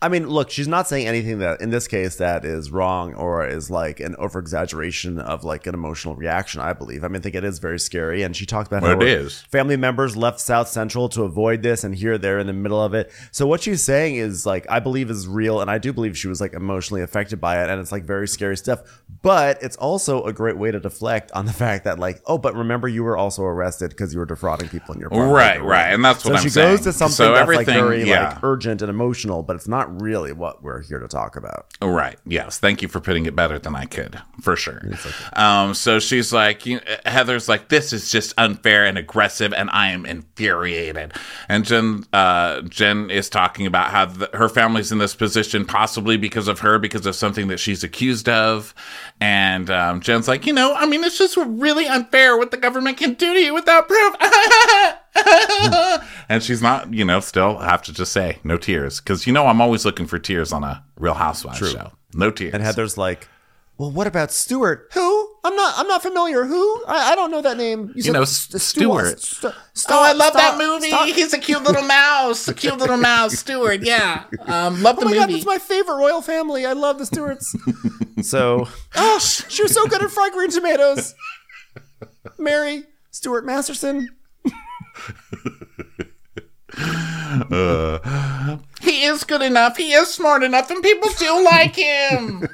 I 0.01 0.07
mean, 0.07 0.29
look, 0.29 0.49
she's 0.49 0.67
not 0.67 0.87
saying 0.87 1.07
anything 1.07 1.39
that, 1.39 1.59
in 1.59 1.71
this 1.71 1.85
case, 1.85 2.15
that 2.17 2.45
is 2.45 2.71
wrong 2.71 3.13
or 3.15 3.45
is 3.45 3.69
like 3.69 3.99
an 3.99 4.15
over 4.17 4.39
exaggeration 4.39 5.19
of 5.19 5.43
like 5.43 5.67
an 5.67 5.73
emotional 5.73 6.15
reaction, 6.15 6.61
I 6.61 6.71
believe. 6.71 7.03
I 7.03 7.09
mean, 7.09 7.17
I 7.17 7.19
think 7.19 7.35
it 7.35 7.43
is 7.43 7.59
very 7.59 7.79
scary. 7.79 8.23
And 8.23 8.33
she 8.33 8.45
talked 8.45 8.67
about 8.67 8.81
Well, 8.81 8.95
how 8.95 9.01
it 9.01 9.21
her 9.23 9.29
family 9.29 9.75
members 9.75 10.15
left 10.15 10.39
South 10.39 10.69
Central 10.69 11.09
to 11.09 11.23
avoid 11.23 11.63
this, 11.63 11.83
and 11.83 11.93
here 11.93 12.17
they're 12.17 12.39
in 12.39 12.47
the 12.47 12.53
middle 12.53 12.81
of 12.81 12.93
it. 12.93 13.11
So, 13.31 13.45
what 13.45 13.61
she's 13.61 13.83
saying 13.83 14.15
is 14.15 14.45
like, 14.45 14.65
I 14.69 14.79
believe 14.79 15.09
is 15.09 15.27
real. 15.27 15.59
And 15.59 15.69
I 15.69 15.79
do 15.79 15.91
believe 15.91 16.17
she 16.17 16.29
was 16.29 16.39
like 16.39 16.53
emotionally 16.53 17.01
affected 17.01 17.41
by 17.41 17.61
it. 17.61 17.69
And 17.69 17.81
it's 17.81 17.91
like 17.91 18.05
very 18.05 18.27
scary 18.27 18.55
stuff. 18.55 19.03
But 19.21 19.61
it's 19.61 19.75
also 19.75 20.23
a 20.23 20.31
great 20.31 20.57
way 20.57 20.71
to 20.71 20.79
deflect 20.79 21.29
on 21.33 21.45
the 21.45 21.51
fact 21.53 21.83
that, 21.83 21.99
like, 21.99 22.21
oh, 22.25 22.37
but 22.37 22.55
remember, 22.55 22.87
you 22.87 23.03
were 23.03 23.17
also 23.17 23.43
arrested 23.43 23.89
because 23.89 24.13
you 24.13 24.19
were 24.19 24.25
defrauding 24.25 24.69
people 24.69 24.93
in 24.93 25.01
your 25.01 25.07
apartment. 25.07 25.33
Right, 25.33 25.61
right, 25.61 25.93
and 25.93 26.05
that's 26.05 26.23
what 26.23 26.31
so 26.31 26.37
I'm 26.37 26.49
she 26.49 26.55
goes 26.55 26.81
to 26.81 26.93
something 26.93 27.15
So 27.15 27.33
that's 27.33 27.49
like 27.49 27.65
very 27.65 28.07
yeah. 28.07 28.29
like 28.29 28.43
urgent 28.43 28.81
and 28.81 28.89
emotional, 28.89 29.43
but 29.43 29.57
it's 29.57 29.67
not 29.67 29.88
really 29.89 30.31
what 30.31 30.63
we're 30.63 30.81
here 30.81 30.99
to 30.99 31.07
talk 31.07 31.35
about. 31.35 31.67
Right. 31.81 32.17
Yes. 32.25 32.59
Thank 32.59 32.81
you 32.81 32.87
for 32.87 32.99
putting 32.99 33.25
it 33.25 33.35
better 33.35 33.59
than 33.59 33.75
I 33.75 33.85
could, 33.85 34.21
for 34.41 34.55
sure. 34.55 34.81
Um, 35.33 35.73
so 35.73 35.99
she's 35.99 36.31
like, 36.31 36.65
you 36.65 36.79
Heather's 37.05 37.49
like, 37.49 37.69
this 37.69 37.93
is 37.93 38.11
just 38.11 38.33
unfair 38.37 38.85
and 38.85 38.97
aggressive, 38.97 39.53
and 39.53 39.69
I 39.71 39.91
am 39.91 40.05
infuriated. 40.05 41.13
And 41.47 41.65
Jen, 41.65 42.05
uh, 42.13 42.61
Jen 42.63 43.09
is 43.09 43.29
talking 43.29 43.65
about 43.65 43.91
how 43.91 44.05
the, 44.05 44.29
her 44.33 44.49
family's 44.49 44.91
in 44.91 44.97
this 44.97 45.15
position 45.15 45.65
possibly 45.65 46.17
because 46.17 46.47
of 46.47 46.59
her, 46.59 46.79
because 46.79 47.05
of 47.05 47.15
something 47.15 47.47
that 47.47 47.59
she's 47.59 47.83
accused 47.83 48.29
of. 48.29 48.73
And 49.19 49.69
um, 49.69 50.01
Jen's 50.01 50.27
like, 50.27 50.45
you 50.45 50.53
know, 50.53 50.73
I 50.75 50.85
mean, 50.85 51.03
it's 51.03 51.17
just 51.17 51.37
really 51.37 51.87
unfair 51.87 52.37
what 52.37 52.51
the 52.51 52.57
government 52.57 52.97
can 52.97 53.13
do 53.13 53.33
to 53.33 53.39
you 53.39 53.53
without 53.53 53.87
proof. 53.87 54.15
and 56.29 56.43
she's 56.43 56.61
not, 56.61 56.93
you 56.93 57.03
know, 57.05 57.19
still 57.19 57.57
have 57.57 57.81
to 57.83 57.93
just 57.93 58.11
say 58.11 58.39
no 58.43 58.57
tears 58.57 58.99
because 59.01 59.25
you 59.27 59.33
know 59.33 59.47
I'm 59.47 59.61
always 59.61 59.85
looking 59.85 60.05
for 60.07 60.19
tears 60.19 60.51
on 60.53 60.63
a 60.63 60.83
Real 60.97 61.13
Housewives 61.15 61.57
show. 61.57 61.91
No 62.13 62.31
tears. 62.31 62.53
And 62.53 62.63
Heather's 62.63 62.97
like, 62.97 63.27
"Well, 63.77 63.91
what 63.91 64.07
about 64.07 64.31
Stuart? 64.31 64.89
Who? 64.93 65.29
I'm 65.43 65.55
not. 65.55 65.73
I'm 65.77 65.87
not 65.87 66.01
familiar. 66.01 66.43
Who? 66.45 66.83
I, 66.85 67.11
I 67.11 67.15
don't 67.15 67.31
know 67.31 67.41
that 67.41 67.55
name. 67.57 67.91
You 67.95 68.11
know, 68.11 68.23
S- 68.23 68.53
S- 68.53 68.63
Stuart. 68.63 69.19
Stuart. 69.21 69.53
St- 69.73 69.91
Oh, 69.91 70.03
I 70.03 70.11
love 70.13 70.33
that 70.33 70.57
movie. 70.57 70.91
He's 71.13 71.33
a 71.33 71.37
cute 71.39 71.63
little 71.63 71.83
mouse. 71.83 72.47
A 72.49 72.53
cute 72.53 72.77
little 72.77 72.97
mouse, 72.97 73.33
Stuart. 73.39 73.81
Yeah. 73.81 74.25
Um, 74.41 74.83
love 74.83 74.97
the 74.99 75.05
movie. 75.05 75.17
Oh 75.17 75.21
my 75.21 75.27
god, 75.27 75.33
that's 75.33 75.45
my 75.45 75.57
favorite 75.57 75.95
royal 75.95 76.21
family. 76.21 76.65
I 76.65 76.73
love 76.73 76.97
the 76.99 77.05
Stuarts. 77.05 77.55
so, 78.21 78.67
oh, 78.95 79.19
she 79.19 79.63
was 79.63 79.73
so 79.73 79.87
good 79.87 80.03
at 80.03 80.11
fried 80.11 80.33
green 80.33 80.51
tomatoes. 80.51 81.15
Mary 82.37 82.83
Stuart 83.11 83.45
Masterson. 83.45 84.09
he 88.81 89.03
is 89.03 89.23
good 89.23 89.41
enough. 89.41 89.77
He 89.77 89.93
is 89.93 90.13
smart 90.13 90.43
enough, 90.43 90.69
and 90.69 90.83
people 90.83 91.09
do 91.17 91.43
like 91.43 91.75
him. 91.75 92.41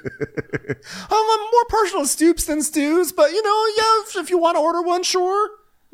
I'm 1.12 1.52
more 1.52 1.66
partial 1.70 2.02
to 2.02 2.08
Stoops 2.08 2.46
than 2.46 2.62
Stews, 2.62 3.12
but 3.12 3.32
you 3.32 3.44
know, 3.44 3.66
yeah, 3.78 4.22
if 4.22 4.30
you 4.30 4.38
want 4.38 4.56
to 4.56 4.62
order 4.62 4.82
one, 4.82 5.04
sure. 5.04 5.50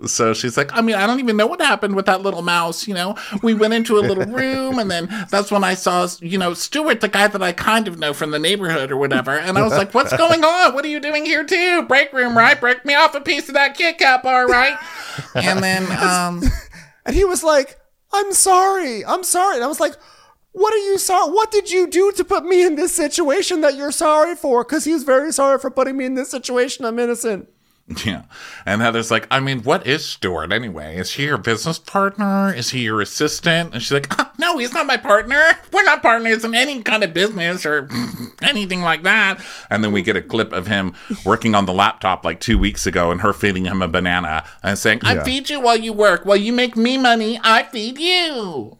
So 0.08 0.34
she's 0.34 0.58
like, 0.58 0.76
I 0.76 0.82
mean, 0.82 0.96
I 0.96 1.06
don't 1.08 1.20
even 1.20 1.38
know 1.38 1.48
what 1.48 1.62
happened 1.62 1.96
with 1.96 2.06
that 2.08 2.22
little 2.22 2.42
mouse. 2.42 2.88
You 2.88 2.94
know, 2.94 3.16
we 3.44 3.54
went 3.54 3.74
into 3.74 3.98
a 3.98 4.02
little 4.02 4.26
room, 4.26 4.80
and 4.80 4.90
then 4.90 5.08
that's 5.30 5.52
when 5.52 5.64
I 5.64 5.74
saw, 5.74 6.08
you 6.20 6.38
know, 6.38 6.54
Stuart, 6.54 7.02
the 7.02 7.08
guy 7.08 7.28
that 7.28 7.42
I 7.42 7.52
kind 7.52 7.88
of 7.88 8.00
know 8.00 8.14
from 8.14 8.32
the 8.32 8.40
neighborhood 8.40 8.92
or 8.92 8.98
whatever. 8.98 9.32
And 9.32 9.58
I 9.58 9.64
was 9.64 9.74
like, 9.74 9.94
what's 9.94 10.16
going 10.16 10.44
on? 10.44 10.74
What 10.74 10.86
are 10.86 10.90
you 10.90 11.00
doing 11.00 11.26
here 11.26 11.44
too? 11.44 11.84
Break 11.84 12.14
room, 12.14 12.38
right? 12.38 12.60
Break 12.60 12.86
me 12.86 12.96
off 12.96 13.16
a 13.16 13.22
piece 13.22 13.48
of 13.48 13.56
that 13.56 13.76
Kit 13.78 13.98
Kat 13.98 14.24
bar, 14.24 14.48
right? 14.48 14.78
And 15.36 15.64
then, 15.64 15.92
um, 16.02 16.42
And 17.06 17.16
he 17.16 17.26
was 17.26 17.44
like, 17.44 17.80
I'm 18.14 18.34
sorry. 18.34 19.06
I'm 19.06 19.24
sorry. 19.24 19.56
And 19.56 19.64
I 19.64 19.68
was 19.68 19.80
like, 19.80 19.96
what 20.52 20.74
are 20.74 20.78
you 20.78 20.98
sorry? 20.98 21.32
What 21.32 21.52
did 21.52 21.72
you 21.72 21.88
do 21.88 22.12
to 22.14 22.24
put 22.26 22.46
me 22.46 22.64
in 22.66 22.76
this 22.76 22.94
situation 22.94 23.62
that 23.62 23.76
you're 23.76 23.92
sorry 23.92 24.36
for? 24.36 24.64
Because 24.64 24.84
he's 24.84 25.04
very 25.04 25.32
sorry 25.32 25.60
for 25.60 25.72
putting 25.72 25.98
me 25.98 26.06
in 26.06 26.16
this 26.16 26.30
situation. 26.30 26.86
I'm 26.86 27.00
innocent. 27.00 27.50
yeah. 28.06 28.24
And 28.65 28.82
Heather's 28.82 29.12
like, 29.12 29.28
I 29.30 29.39
mean, 29.39 29.63
what 29.63 29.86
is 29.86 30.06
Stuart 30.06 30.54
anyway? 30.54 30.98
Is 30.98 31.13
he 31.13 31.26
your 31.26 31.38
business 31.38 31.78
partner? 31.78 32.54
Is 32.54 32.70
he 32.70 32.82
your 32.84 33.02
assistant? 33.02 33.74
And 33.74 33.82
she's 33.82 33.91
like, 33.91 34.08
"Ah, 34.20 34.32
no, 34.38 34.58
he's 34.58 34.74
not 34.74 34.86
my 34.86 34.98
partner. 34.98 35.41
We're 35.74 35.84
not 35.84 36.02
partners 36.02 36.46
in 36.46 36.56
any 36.56 36.82
kind 36.84 37.04
of 37.04 37.13
business 37.13 37.65
or 37.65 37.89
anything 38.41 38.82
like 38.82 39.04
that. 39.04 39.44
And 39.70 39.84
then 39.84 39.91
we 39.91 40.02
get 40.02 40.15
a 40.15 40.22
clip 40.22 40.54
of 40.54 40.67
him 40.67 40.94
working 41.26 41.54
on 41.56 41.65
the 41.65 41.74
laptop 41.74 42.24
like 42.24 42.39
two 42.39 42.58
weeks 42.58 42.86
ago 42.86 43.12
and 43.12 43.22
her 43.22 43.34
feeding 43.34 43.65
him 43.65 43.82
a 43.82 43.88
banana 43.88 44.46
and 44.63 44.78
saying, 44.78 45.00
I 45.04 45.15
Yeah. 45.15 45.24
feed 45.24 45.50
you 45.50 45.60
while 45.60 45.78
you 45.78 45.91
work. 45.94 46.26
While 46.26 46.38
you 46.38 46.54
make 46.54 46.78
me 46.78 46.98
money, 46.98 47.39
I 47.44 47.63
feed 47.63 47.98
you. 48.00 48.78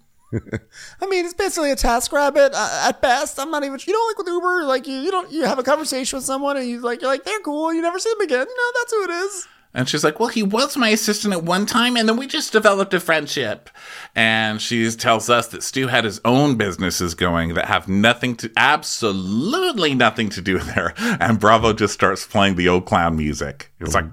I 1.02 1.06
mean, 1.08 1.26
it's 1.26 1.34
basically 1.34 1.72
a 1.72 1.76
task 1.76 2.12
rabbit 2.12 2.54
uh, 2.54 2.88
at 2.88 3.02
best. 3.02 3.40
I'm 3.40 3.52
not 3.52 3.64
even. 3.64 3.80
You 3.86 3.94
don't 3.94 4.08
like 4.10 4.18
with 4.18 4.28
Uber, 4.28 4.64
like 4.66 4.88
you, 4.88 4.98
you 5.00 5.12
don't 5.12 5.32
you 5.32 5.46
have 5.46 5.60
a 5.60 5.64
conversation 5.64 6.18
with 6.18 6.26
someone 6.26 6.58
and 6.58 6.68
you 6.68 6.80
like 6.80 7.02
you're 7.02 7.10
like 7.10 7.24
they're 7.24 7.40
cool. 7.42 7.74
You 7.74 7.82
never 7.82 8.00
see 8.00 8.12
them 8.12 8.22
again. 8.22 8.46
No, 8.48 8.64
that's 8.80 8.94
who 8.94 9.04
it 9.04 9.10
is. 9.10 9.48
And 9.74 9.88
she's 9.88 10.04
like, 10.04 10.20
Well, 10.20 10.30
he 10.30 10.44
was 10.44 10.76
my 10.76 10.90
assistant 10.90 11.34
at 11.34 11.44
one 11.44 11.66
time, 11.66 11.96
and 11.96 12.08
then 12.08 12.18
we 12.18 12.28
just 12.28 12.52
developed 12.52 12.94
a 12.94 13.00
friendship. 13.00 13.70
And 14.16 14.62
she 14.62 14.90
tells 14.92 15.30
us 15.30 15.48
that 15.48 15.64
Stu 15.64 15.88
had 15.88 16.04
his 16.04 16.20
own 16.26 16.56
businesses 16.56 17.16
going 17.16 17.54
that 17.54 17.66
have 17.66 17.88
nothing 17.88 18.36
to, 18.38 18.52
absolutely 18.58 19.94
nothing 19.94 20.30
to 20.30 20.42
do 20.42 20.56
with 20.56 20.70
her. 20.72 20.94
And 20.98 21.40
Bravo 21.40 21.72
just 21.74 21.94
starts 21.94 22.26
playing 22.26 22.56
the 22.56 22.68
old 22.68 22.86
clown 22.86 23.16
music. 23.16 23.72
It's 23.80 23.94
like, 23.94 24.06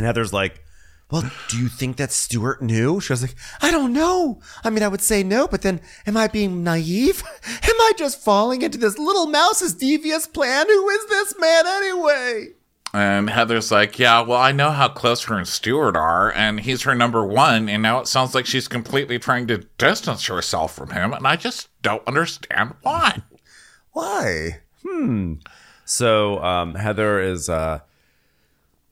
And 0.00 0.06
Heather's 0.06 0.32
like, 0.32 0.64
well, 1.10 1.30
do 1.50 1.58
you 1.58 1.68
think 1.68 1.98
that 1.98 2.10
Stuart 2.10 2.62
knew? 2.62 3.02
She 3.02 3.12
was 3.12 3.20
like, 3.20 3.34
I 3.60 3.70
don't 3.70 3.92
know. 3.92 4.40
I 4.64 4.70
mean, 4.70 4.82
I 4.82 4.88
would 4.88 5.02
say 5.02 5.22
no, 5.22 5.46
but 5.46 5.60
then 5.60 5.82
am 6.06 6.16
I 6.16 6.26
being 6.26 6.64
naive? 6.64 7.22
Am 7.44 7.80
I 7.82 7.92
just 7.98 8.18
falling 8.18 8.62
into 8.62 8.78
this 8.78 8.96
little 8.96 9.26
mouse's 9.26 9.74
devious 9.74 10.26
plan? 10.26 10.66
Who 10.68 10.88
is 10.88 11.06
this 11.10 11.34
man 11.38 11.66
anyway? 11.66 12.48
And 12.94 13.28
Heather's 13.28 13.70
like, 13.70 13.98
Yeah, 13.98 14.22
well, 14.22 14.40
I 14.40 14.52
know 14.52 14.70
how 14.70 14.88
close 14.88 15.22
her 15.24 15.36
and 15.36 15.46
Stuart 15.46 15.98
are, 15.98 16.32
and 16.32 16.60
he's 16.60 16.84
her 16.84 16.94
number 16.94 17.22
one, 17.22 17.68
and 17.68 17.82
now 17.82 17.98
it 17.98 18.08
sounds 18.08 18.34
like 18.34 18.46
she's 18.46 18.68
completely 18.68 19.18
trying 19.18 19.48
to 19.48 19.66
distance 19.76 20.24
herself 20.28 20.74
from 20.74 20.92
him, 20.92 21.12
and 21.12 21.26
I 21.26 21.36
just 21.36 21.68
don't 21.82 22.08
understand 22.08 22.72
why. 22.80 23.20
Why? 23.92 24.60
Hmm. 24.82 25.34
So 25.84 26.42
um, 26.42 26.76
Heather 26.76 27.20
is 27.20 27.50
uh, 27.50 27.80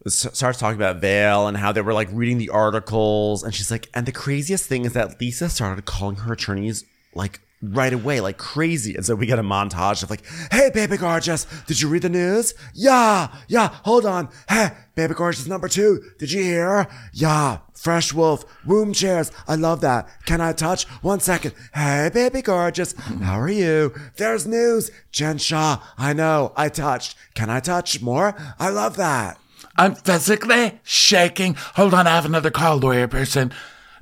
starts 0.08 0.58
talking 0.58 0.76
about 0.76 1.00
Vail 1.00 1.46
and 1.46 1.56
how 1.56 1.72
they 1.72 1.80
were 1.80 1.92
like 1.92 2.08
reading 2.12 2.38
the 2.38 2.50
articles, 2.50 3.42
and 3.42 3.54
she's 3.54 3.70
like, 3.70 3.88
and 3.94 4.06
the 4.06 4.12
craziest 4.12 4.66
thing 4.66 4.84
is 4.84 4.92
that 4.94 5.20
Lisa 5.20 5.48
started 5.48 5.84
calling 5.84 6.16
her 6.16 6.32
attorneys 6.32 6.84
like 7.14 7.40
right 7.60 7.92
away, 7.92 8.20
like 8.20 8.38
crazy. 8.38 8.94
And 8.94 9.04
so 9.04 9.14
we 9.14 9.26
get 9.26 9.38
a 9.38 9.42
montage 9.42 10.02
of 10.02 10.10
like, 10.10 10.22
hey, 10.52 10.70
baby 10.72 10.96
gorgeous, 10.96 11.44
did 11.66 11.80
you 11.80 11.88
read 11.88 12.02
the 12.02 12.08
news? 12.08 12.54
Yeah, 12.72 13.34
yeah, 13.48 13.68
hold 13.82 14.06
on. 14.06 14.28
Hey, 14.48 14.70
baby 14.94 15.14
gorgeous 15.14 15.46
number 15.46 15.68
two, 15.68 16.02
did 16.18 16.30
you 16.30 16.42
hear? 16.42 16.86
Yeah, 17.12 17.58
fresh 17.74 18.12
wolf, 18.12 18.44
room 18.64 18.92
chairs. 18.92 19.32
I 19.48 19.56
love 19.56 19.80
that. 19.80 20.08
Can 20.24 20.40
I 20.40 20.52
touch? 20.52 20.84
One 21.02 21.20
second. 21.20 21.54
Hey, 21.74 22.10
baby 22.12 22.42
gorgeous, 22.42 22.92
how 22.96 23.40
are 23.40 23.48
you? 23.48 23.92
There's 24.16 24.46
news. 24.46 24.90
Jen 25.10 25.38
Shah, 25.38 25.82
I 25.96 26.12
know, 26.12 26.52
I 26.56 26.68
touched. 26.68 27.16
Can 27.34 27.50
I 27.50 27.58
touch 27.60 28.00
more? 28.00 28.36
I 28.58 28.70
love 28.70 28.96
that. 28.96 29.38
I'm 29.78 29.94
physically 29.94 30.80
shaking. 30.82 31.54
Hold 31.76 31.94
on, 31.94 32.06
I 32.08 32.10
have 32.10 32.26
another 32.26 32.50
call, 32.50 32.78
lawyer 32.78 33.06
person. 33.06 33.52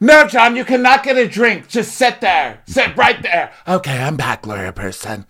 No, 0.00 0.26
John, 0.26 0.56
you 0.56 0.64
cannot 0.64 1.04
get 1.04 1.16
a 1.16 1.28
drink. 1.28 1.68
Just 1.68 1.96
sit 1.96 2.20
there. 2.20 2.62
Sit 2.66 2.96
right 2.96 3.22
there. 3.22 3.52
Okay, 3.68 3.98
I'm 3.98 4.16
back, 4.16 4.46
lawyer 4.46 4.72
person. 4.72 5.26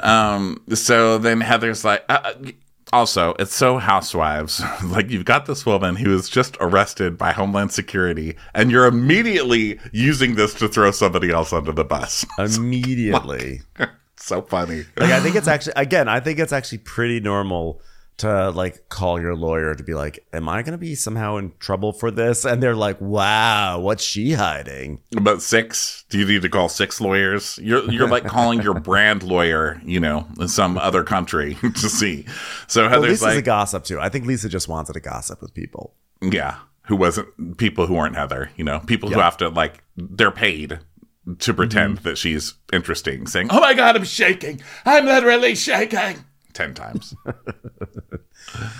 Um, 0.00 0.62
so 0.72 1.18
then 1.18 1.40
Heather's 1.40 1.84
like, 1.84 2.04
uh, 2.08 2.20
uh, 2.24 2.50
also, 2.92 3.34
it's 3.38 3.54
so 3.54 3.78
housewives. 3.78 4.62
like, 4.84 5.10
you've 5.10 5.24
got 5.24 5.46
this 5.46 5.64
woman 5.64 5.96
who 5.96 6.10
was 6.10 6.28
just 6.28 6.56
arrested 6.60 7.16
by 7.16 7.32
Homeland 7.32 7.72
Security, 7.72 8.36
and 8.54 8.70
you're 8.70 8.86
immediately 8.86 9.80
using 9.92 10.34
this 10.34 10.54
to 10.54 10.68
throw 10.68 10.90
somebody 10.90 11.30
else 11.30 11.52
under 11.52 11.72
the 11.72 11.84
bus. 11.84 12.26
Immediately. 12.38 13.62
so 14.16 14.42
funny. 14.42 14.84
like 14.96 15.10
I 15.10 15.20
think 15.20 15.34
it's 15.34 15.48
actually 15.48 15.72
again, 15.76 16.08
I 16.08 16.20
think 16.20 16.38
it's 16.38 16.52
actually 16.52 16.78
pretty 16.78 17.18
normal 17.18 17.80
to 18.22 18.50
like 18.50 18.88
call 18.88 19.20
your 19.20 19.34
lawyer 19.34 19.74
to 19.74 19.82
be 19.82 19.94
like, 19.94 20.24
Am 20.32 20.48
I 20.48 20.62
gonna 20.62 20.78
be 20.78 20.94
somehow 20.94 21.36
in 21.36 21.52
trouble 21.58 21.92
for 21.92 22.10
this? 22.10 22.44
And 22.44 22.62
they're 22.62 22.76
like, 22.76 23.00
Wow, 23.00 23.80
what's 23.80 24.02
she 24.02 24.32
hiding? 24.32 25.00
About 25.16 25.42
six? 25.42 26.04
Do 26.08 26.18
you 26.18 26.26
need 26.26 26.42
to 26.42 26.48
call 26.48 26.68
six 26.68 27.00
lawyers? 27.00 27.58
You're 27.62 27.90
you're 27.90 28.08
like 28.08 28.24
calling 28.24 28.62
your 28.62 28.74
brand 28.80 29.22
lawyer, 29.22 29.80
you 29.84 30.00
know, 30.00 30.26
in 30.40 30.48
some 30.48 30.78
other 30.78 31.04
country 31.04 31.54
to 31.60 31.88
see. 31.88 32.26
So 32.66 32.88
Heather's 32.88 33.20
Well, 33.20 33.30
Lisa's 33.30 33.36
a 33.36 33.42
gossip 33.42 33.84
too. 33.84 34.00
I 34.00 34.08
think 34.08 34.26
Lisa 34.26 34.48
just 34.48 34.68
wanted 34.68 34.94
to 34.94 35.00
gossip 35.00 35.42
with 35.42 35.52
people. 35.52 35.94
yeah, 36.20 36.58
who 36.82 36.96
wasn't 36.96 37.58
people 37.58 37.86
who 37.86 37.94
weren't 37.94 38.16
Heather, 38.16 38.50
you 38.56 38.64
know, 38.64 38.80
people 38.80 39.10
who 39.10 39.18
have 39.18 39.36
to 39.38 39.48
like 39.48 39.82
they're 39.96 40.30
paid 40.30 40.78
to 41.38 41.54
pretend 41.54 41.96
mm-hmm. 41.96 42.08
that 42.08 42.18
she's 42.18 42.54
interesting, 42.72 43.26
saying, 43.26 43.48
"Oh 43.50 43.60
my 43.60 43.74
god, 43.74 43.96
I'm 43.96 44.04
shaking! 44.04 44.60
I'm 44.84 45.06
literally 45.06 45.54
shaking!" 45.54 46.24
Ten 46.54 46.74
times. 46.74 47.14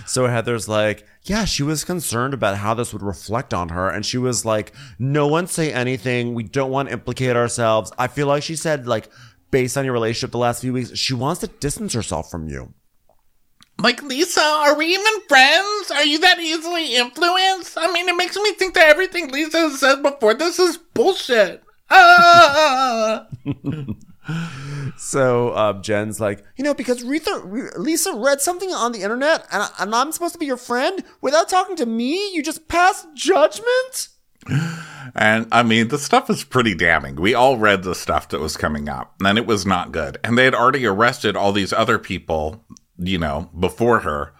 So 0.07 0.27
Heather's 0.27 0.69
like, 0.69 1.07
yeah, 1.23 1.45
she 1.45 1.63
was 1.63 1.85
concerned 1.85 2.35
about 2.35 2.59
how 2.59 2.75
this 2.75 2.93
would 2.93 3.03
reflect 3.03 3.55
on 3.55 3.71
her. 3.71 3.89
And 3.89 4.05
she 4.05 4.19
was 4.19 4.45
like, 4.45 4.73
no 4.99 5.27
one 5.27 5.47
say 5.47 5.73
anything. 5.73 6.35
We 6.35 6.43
don't 6.43 6.71
want 6.71 6.89
to 6.89 6.93
implicate 6.95 7.37
ourselves. 7.37 7.93
I 7.99 8.09
feel 8.09 8.27
like 8.27 8.43
she 8.43 8.57
said, 8.57 8.87
like, 8.87 9.09
based 9.51 9.77
on 9.77 9.85
your 9.85 9.95
relationship 9.95 10.33
the 10.33 10.39
last 10.39 10.61
few 10.61 10.73
weeks, 10.73 10.97
she 10.97 11.15
wants 11.15 11.41
to 11.41 11.47
distance 11.47 11.95
herself 11.95 12.31
from 12.31 12.49
you. 12.49 12.75
Like, 13.79 14.03
Lisa, 14.03 14.41
are 14.41 14.77
we 14.77 14.87
even 14.87 15.21
friends? 15.29 15.91
Are 15.91 16.05
you 16.05 16.19
that 16.21 16.39
easily 16.39 16.95
influenced? 16.97 17.77
I 17.79 17.91
mean, 17.93 18.09
it 18.09 18.17
makes 18.17 18.37
me 18.37 18.53
think 18.53 18.75
that 18.75 18.89
everything 18.89 19.31
Lisa 19.31 19.59
has 19.59 19.81
said 19.81 20.03
before 20.03 20.35
this 20.35 20.59
is 20.59 20.77
bullshit. 20.77 21.63
Ah! 21.91 23.27
So 24.97 25.57
um, 25.57 25.83
Jen's 25.83 26.21
like, 26.21 26.45
you 26.57 26.65
know, 26.65 26.75
because 26.75 27.03
Rita, 27.03 27.71
Lisa 27.77 28.15
read 28.15 28.41
something 28.41 28.71
on 28.71 28.93
the 28.93 29.03
internet 29.03 29.47
and, 29.51 29.69
and 29.79 29.95
I'm 29.95 30.13
supposed 30.13 30.35
to 30.35 30.39
be 30.39 30.47
your 30.47 30.57
friend 30.57 31.03
without 31.21 31.49
talking 31.49 31.77
to 31.77 31.87
me. 31.87 32.33
You 32.35 32.43
just 32.43 32.69
pass 32.69 33.07
judgment? 33.15 34.09
and 35.15 35.47
I 35.53 35.63
mean, 35.63 35.89
the 35.89 35.99
stuff 35.99 36.31
is 36.31 36.45
pretty 36.45 36.75
damning. 36.75 37.17
We 37.17 37.35
all 37.35 37.57
read 37.57 37.83
the 37.83 37.95
stuff 37.95 38.29
that 38.29 38.41
was 38.41 38.57
coming 38.57 38.89
up, 38.89 39.15
and 39.25 39.39
it 39.39 39.47
was 39.47 39.65
not 39.65 39.93
good. 39.93 40.19
And 40.25 40.37
they 40.37 40.45
had 40.45 40.55
already 40.55 40.85
arrested 40.87 41.37
all 41.37 41.53
these 41.53 41.73
other 41.73 41.99
people, 41.99 42.65
you 42.99 43.19
know, 43.19 43.51
before 43.59 44.01
her. 44.01 44.33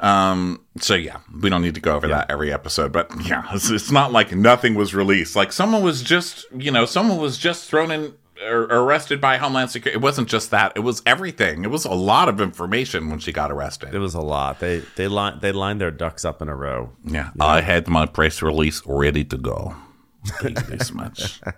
Um, 0.00 0.60
so 0.80 0.94
yeah, 0.94 1.18
we 1.40 1.50
don't 1.50 1.62
need 1.62 1.76
to 1.76 1.80
go 1.80 1.94
over 1.94 2.08
that 2.08 2.30
every 2.30 2.52
episode, 2.52 2.92
but 2.92 3.10
yeah, 3.24 3.46
it's, 3.52 3.70
it's 3.70 3.90
not 3.90 4.12
like 4.12 4.32
nothing 4.32 4.74
was 4.74 4.94
released. 4.94 5.36
Like 5.36 5.52
someone 5.52 5.82
was 5.82 6.02
just, 6.02 6.46
you 6.54 6.70
know, 6.70 6.84
someone 6.84 7.18
was 7.18 7.38
just 7.38 7.70
thrown 7.70 7.90
in 7.90 8.12
arrested 8.44 9.20
by 9.20 9.36
Homeland 9.38 9.70
Security. 9.70 9.96
It 9.96 10.02
wasn't 10.02 10.28
just 10.28 10.50
that; 10.50 10.72
it 10.76 10.80
was 10.80 11.02
everything. 11.06 11.64
It 11.64 11.70
was 11.70 11.84
a 11.84 11.92
lot 11.92 12.28
of 12.28 12.40
information 12.40 13.10
when 13.10 13.18
she 13.18 13.32
got 13.32 13.50
arrested. 13.50 13.94
It 13.94 13.98
was 13.98 14.14
a 14.14 14.20
lot. 14.20 14.60
They 14.60 14.80
they 14.96 15.08
line 15.08 15.38
they 15.40 15.52
lined 15.52 15.80
their 15.80 15.90
ducks 15.90 16.24
up 16.24 16.40
in 16.42 16.48
a 16.48 16.56
row. 16.56 16.92
Yeah, 17.04 17.30
I 17.40 17.60
had 17.60 17.88
my 17.88 18.06
press 18.06 18.42
release 18.42 18.82
ready 18.86 19.24
to 19.24 19.36
go. 19.36 19.74
This 20.42 20.92
much. 20.92 21.40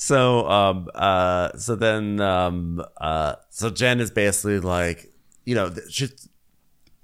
So 0.00 0.48
um 0.48 0.88
uh 0.94 1.56
so 1.58 1.74
then 1.74 2.20
um 2.20 2.80
uh 3.00 3.34
so 3.50 3.68
Jen 3.68 3.98
is 3.98 4.12
basically 4.12 4.60
like 4.60 5.12
you 5.44 5.56
know 5.56 5.74
she 5.90 6.08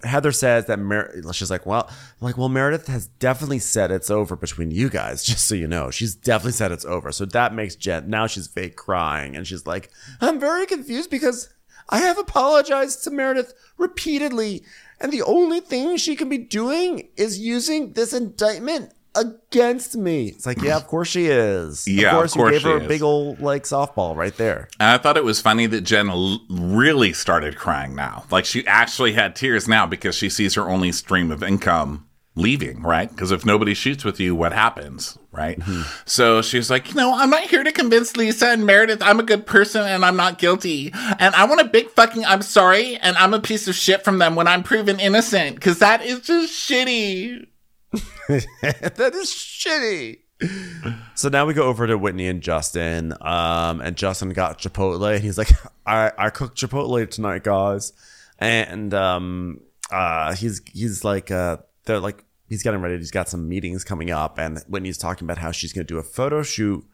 Heather 0.04 0.32
says 0.32 0.66
that 0.66 0.78
Mer- 0.78 1.12
she's 1.32 1.50
like 1.50 1.66
well 1.66 1.90
like 2.20 2.36
well 2.36 2.48
Meredith 2.48 2.86
has 2.86 3.06
definitely 3.06 3.58
said 3.58 3.90
it's 3.90 4.10
over 4.10 4.36
between 4.36 4.70
you 4.70 4.88
guys 4.88 5.22
just 5.30 5.46
so 5.46 5.54
you 5.54 5.66
know. 5.66 5.90
She's 5.90 6.14
definitely 6.14 6.52
said 6.52 6.72
it's 6.72 6.84
over. 6.84 7.12
So 7.12 7.24
that 7.26 7.54
makes 7.54 7.76
Jen 7.76 8.08
now 8.08 8.26
she's 8.26 8.46
fake 8.46 8.76
crying 8.76 9.36
and 9.36 9.46
she's 9.46 9.66
like 9.66 9.90
I'm 10.20 10.38
very 10.40 10.66
confused 10.66 11.10
because 11.10 11.52
I 11.88 11.98
have 11.98 12.18
apologized 12.18 13.04
to 13.04 13.10
Meredith 13.10 13.52
repeatedly 13.76 14.64
and 15.00 15.12
the 15.12 15.22
only 15.22 15.60
thing 15.60 15.96
she 15.96 16.16
can 16.16 16.28
be 16.28 16.38
doing 16.38 17.08
is 17.16 17.38
using 17.38 17.92
this 17.92 18.12
indictment 18.12 18.92
against 19.16 19.96
me. 19.96 20.28
It's 20.28 20.46
like, 20.46 20.60
yeah, 20.62 20.76
of 20.76 20.86
course 20.86 21.08
she 21.08 21.26
is. 21.26 21.86
Yeah, 21.94 22.08
of 22.08 22.14
of 22.14 22.18
course, 22.20 22.34
course 22.34 22.52
you 22.54 22.58
gave 22.60 22.62
her 22.68 22.76
a 22.78 22.82
is. 22.82 22.88
big 22.88 23.02
old 23.02 23.40
like 23.40 23.64
softball 23.64 24.16
right 24.16 24.36
there. 24.36 24.68
And 24.80 24.88
I 24.90 24.98
thought 24.98 25.16
it 25.16 25.24
was 25.24 25.40
funny 25.40 25.66
that 25.66 25.82
Jen 25.82 26.08
l- 26.08 26.40
really 26.48 27.12
started 27.12 27.56
crying 27.56 27.94
now. 27.94 28.24
Like 28.30 28.44
she 28.44 28.66
actually 28.66 29.12
had 29.12 29.36
tears 29.36 29.68
now 29.68 29.86
because 29.86 30.14
she 30.14 30.28
sees 30.28 30.54
her 30.54 30.68
only 30.68 30.90
stream 30.92 31.30
of 31.30 31.42
income 31.42 32.06
leaving, 32.36 32.82
right? 32.82 33.08
Because 33.10 33.30
if 33.30 33.46
nobody 33.46 33.74
shoots 33.74 34.04
with 34.04 34.18
you, 34.18 34.34
what 34.34 34.52
happens, 34.52 35.16
right? 35.30 35.56
Mm-hmm. 35.60 35.82
So 36.04 36.42
she's 36.42 36.68
like, 36.68 36.88
you 36.88 36.96
know, 36.96 37.14
I'm 37.14 37.30
not 37.30 37.42
here 37.44 37.62
to 37.62 37.70
convince 37.70 38.16
Lisa 38.16 38.48
and 38.48 38.66
Meredith 38.66 39.02
I'm 39.02 39.20
a 39.20 39.24
good 39.24 39.46
person 39.46 39.82
and 39.82 40.04
I'm 40.04 40.16
not 40.16 40.38
guilty. 40.38 40.90
And 41.20 41.32
I 41.36 41.44
want 41.44 41.60
a 41.60 41.64
big 41.64 41.90
fucking 41.90 42.24
I'm 42.24 42.42
sorry 42.42 42.96
and 42.96 43.16
I'm 43.18 43.34
a 43.34 43.40
piece 43.40 43.68
of 43.68 43.76
shit 43.76 44.02
from 44.04 44.18
them 44.18 44.34
when 44.34 44.48
I'm 44.48 44.64
proven 44.64 44.98
innocent 44.98 45.54
because 45.54 45.78
that 45.78 46.02
is 46.04 46.20
just 46.22 46.52
shitty. 46.52 47.46
that 48.28 49.12
is 49.14 49.30
shitty. 49.30 50.18
So 51.14 51.28
now 51.28 51.46
we 51.46 51.54
go 51.54 51.64
over 51.64 51.86
to 51.86 51.96
Whitney 51.96 52.26
and 52.26 52.42
Justin. 52.42 53.14
Um, 53.20 53.80
and 53.80 53.96
Justin 53.96 54.30
got 54.30 54.58
Chipotle, 54.58 55.14
and 55.14 55.22
he's 55.22 55.38
like, 55.38 55.50
"I 55.86 56.10
I 56.18 56.30
cooked 56.30 56.58
Chipotle 56.58 57.08
tonight, 57.08 57.44
guys." 57.44 57.92
And 58.38 58.92
um, 58.92 59.60
uh, 59.90 60.34
he's 60.34 60.60
he's 60.72 61.04
like, 61.04 61.30
uh, 61.30 61.58
they're 61.84 62.00
like, 62.00 62.24
he's 62.48 62.62
getting 62.62 62.80
ready. 62.80 62.96
He's 62.96 63.10
got 63.10 63.28
some 63.28 63.48
meetings 63.48 63.84
coming 63.84 64.10
up, 64.10 64.38
and 64.38 64.58
Whitney's 64.68 64.98
talking 64.98 65.24
about 65.26 65.38
how 65.38 65.50
she's 65.50 65.72
going 65.72 65.86
to 65.86 65.92
do 65.92 65.98
a 65.98 66.02
photo 66.02 66.42
shoot 66.42 66.84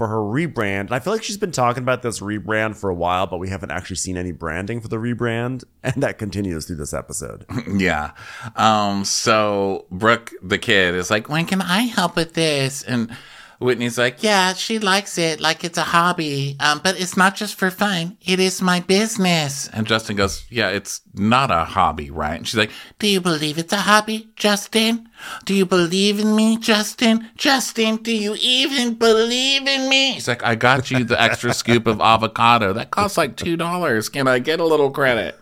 for 0.00 0.08
her 0.08 0.16
rebrand. 0.16 0.80
And 0.80 0.94
I 0.94 0.98
feel 0.98 1.12
like 1.12 1.22
she's 1.22 1.36
been 1.36 1.52
talking 1.52 1.82
about 1.82 2.00
this 2.00 2.20
rebrand 2.20 2.74
for 2.74 2.88
a 2.88 2.94
while, 2.94 3.26
but 3.26 3.36
we 3.36 3.50
haven't 3.50 3.70
actually 3.70 3.96
seen 3.96 4.16
any 4.16 4.32
branding 4.32 4.80
for 4.80 4.88
the 4.88 4.96
rebrand, 4.96 5.64
and 5.82 6.02
that 6.02 6.16
continues 6.16 6.64
through 6.64 6.76
this 6.76 6.94
episode. 6.94 7.44
Yeah. 7.70 8.12
Um, 8.56 9.04
so 9.04 9.84
Brooke, 9.90 10.32
the 10.42 10.58
kid, 10.58 10.94
is 10.94 11.10
like, 11.10 11.28
when 11.28 11.44
can 11.44 11.60
I 11.60 11.82
help 11.82 12.16
with 12.16 12.32
this? 12.32 12.82
And 12.82 13.14
Whitney's 13.60 13.98
like, 13.98 14.22
yeah, 14.22 14.54
she 14.54 14.78
likes 14.78 15.18
it 15.18 15.38
like 15.38 15.64
it's 15.64 15.76
a 15.76 15.82
hobby. 15.82 16.56
Um, 16.60 16.80
but 16.82 16.98
it's 16.98 17.16
not 17.16 17.36
just 17.36 17.56
for 17.56 17.70
fun. 17.70 18.16
It 18.24 18.40
is 18.40 18.62
my 18.62 18.80
business. 18.80 19.68
And 19.68 19.86
Justin 19.86 20.16
goes, 20.16 20.46
yeah, 20.48 20.70
it's 20.70 21.02
not 21.12 21.50
a 21.50 21.64
hobby, 21.64 22.10
right? 22.10 22.36
And 22.36 22.48
she's 22.48 22.56
like, 22.56 22.70
do 22.98 23.06
you 23.06 23.20
believe 23.20 23.58
it's 23.58 23.72
a 23.74 23.76
hobby, 23.76 24.30
Justin? 24.34 25.10
Do 25.44 25.52
you 25.52 25.66
believe 25.66 26.18
in 26.18 26.34
me, 26.34 26.56
Justin? 26.56 27.28
Justin, 27.36 27.96
do 27.96 28.16
you 28.16 28.34
even 28.40 28.94
believe 28.94 29.68
in 29.68 29.90
me? 29.90 30.14
He's 30.14 30.26
like, 30.26 30.42
I 30.42 30.54
got 30.54 30.90
you 30.90 31.04
the 31.04 31.20
extra 31.20 31.52
scoop 31.52 31.86
of 31.86 32.00
avocado. 32.00 32.72
That 32.72 32.90
costs 32.90 33.18
like 33.18 33.36
$2. 33.36 34.12
Can 34.12 34.26
I 34.26 34.38
get 34.38 34.60
a 34.60 34.64
little 34.64 34.90
credit? 34.90 35.38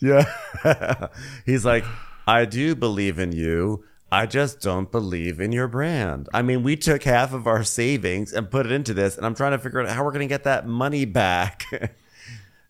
Yeah. 0.00 0.24
He's 1.44 1.66
like, 1.66 1.84
I 2.26 2.46
do 2.46 2.74
believe 2.74 3.18
in 3.18 3.32
you. 3.32 3.84
I 4.10 4.26
just 4.26 4.60
don't 4.60 4.90
believe 4.90 5.40
in 5.40 5.52
your 5.52 5.68
brand. 5.68 6.28
I 6.32 6.42
mean, 6.42 6.62
we 6.62 6.76
took 6.76 7.02
half 7.02 7.32
of 7.32 7.46
our 7.46 7.62
savings 7.62 8.32
and 8.32 8.50
put 8.50 8.64
it 8.64 8.72
into 8.72 8.94
this, 8.94 9.16
and 9.16 9.26
I'm 9.26 9.34
trying 9.34 9.52
to 9.52 9.58
figure 9.58 9.80
out 9.80 9.88
how 9.88 10.04
we're 10.04 10.12
going 10.12 10.26
to 10.26 10.32
get 10.32 10.44
that 10.44 10.66
money 10.66 11.04
back. 11.04 11.64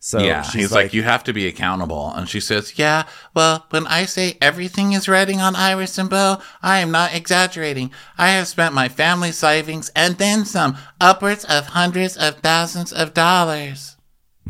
so 0.01 0.19
yeah, 0.19 0.43
she's 0.43 0.63
he's 0.63 0.73
like, 0.73 0.93
you 0.93 1.05
have 1.05 1.23
to 1.25 1.33
be 1.33 1.47
accountable. 1.47 2.13
And 2.13 2.29
she 2.29 2.41
says, 2.41 2.77
yeah, 2.77 3.07
well, 3.35 3.67
when 3.71 3.87
I 3.87 4.05
say 4.05 4.37
everything 4.43 4.95
is 4.95 5.09
riding 5.09 5.41
on 5.41 5.55
Iris 5.55 5.97
and 5.97 6.11
Bo, 6.11 6.39
I 6.61 6.81
am 6.81 6.91
not 6.91 7.15
exaggerating. 7.15 7.93
I 8.17 8.31
have 8.31 8.49
spent 8.49 8.75
my 8.75 8.89
family 8.89 9.31
savings 9.31 9.91
and 9.95 10.19
then 10.19 10.45
some, 10.45 10.77
upwards 11.01 11.45
of 11.45 11.67
hundreds 11.67 12.17
of 12.17 12.41
thousands 12.41 12.93
of 12.93 13.15
dollars. 13.15 13.97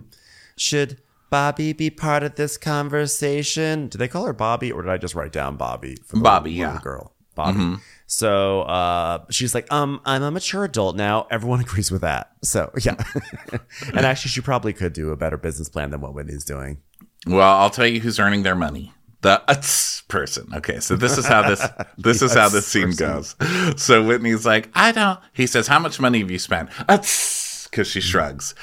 should 0.57 1.01
Bobby 1.35 1.73
be 1.73 1.89
part 1.89 2.23
of 2.23 2.35
this 2.35 2.55
conversation? 2.57 3.89
Did 3.89 3.97
they 3.97 4.07
call 4.07 4.25
her 4.25 4.31
Bobby, 4.31 4.71
or 4.71 4.83
did 4.83 4.89
I 4.89 4.97
just 4.97 5.15
write 5.15 5.33
down 5.33 5.57
Bobby? 5.57 5.97
For 6.05 6.15
the 6.15 6.21
Bobby, 6.21 6.51
little 6.51 6.75
yeah. 6.75 6.79
girl. 6.81 7.13
Bobby. 7.35 7.75
So 8.07 8.61
uh, 8.61 9.25
she's 9.29 9.53
like, 9.53 9.69
um, 9.69 9.99
I'm 10.05 10.23
a 10.23 10.31
mature 10.31 10.63
adult 10.63 10.95
now. 10.95 11.27
Everyone 11.29 11.59
agrees 11.67 11.91
with 11.91 12.03
that. 12.03 12.31
So 12.41 12.71
yeah, 12.81 12.95
and 13.93 14.05
actually, 14.05 14.29
she 14.29 14.39
probably 14.39 14.71
could 14.71 14.93
do 14.93 15.09
a 15.09 15.17
better 15.17 15.35
business 15.35 15.67
plan 15.67 15.89
than 15.89 15.99
what 15.99 16.13
Whitney's 16.13 16.45
doing. 16.45 16.77
Well, 17.27 17.41
I'll 17.41 17.69
tell 17.69 17.85
you 17.85 17.99
who's 17.99 18.17
earning 18.17 18.43
their 18.43 18.55
money. 18.55 18.93
The 19.19 19.43
Utz 19.49 20.07
person. 20.07 20.47
Okay, 20.53 20.79
so 20.79 20.95
this 20.95 21.17
is 21.17 21.25
how 21.25 21.41
this 21.49 21.67
this 21.97 22.21
is 22.21 22.33
how 22.33 22.47
this 22.47 22.65
scene 22.65 22.91
goes. 22.91 23.35
So 23.75 24.05
Whitney's 24.05 24.45
like, 24.45 24.69
I 24.73 24.93
don't. 24.93 25.19
He 25.33 25.47
says, 25.47 25.67
How 25.67 25.79
much 25.79 25.99
money 25.99 26.19
have 26.19 26.31
you 26.31 26.39
spent? 26.39 26.69
Utz, 26.87 27.44
because 27.75 27.89
she 27.89 27.99
mm-hmm. 27.99 28.07
shrugs. 28.07 28.55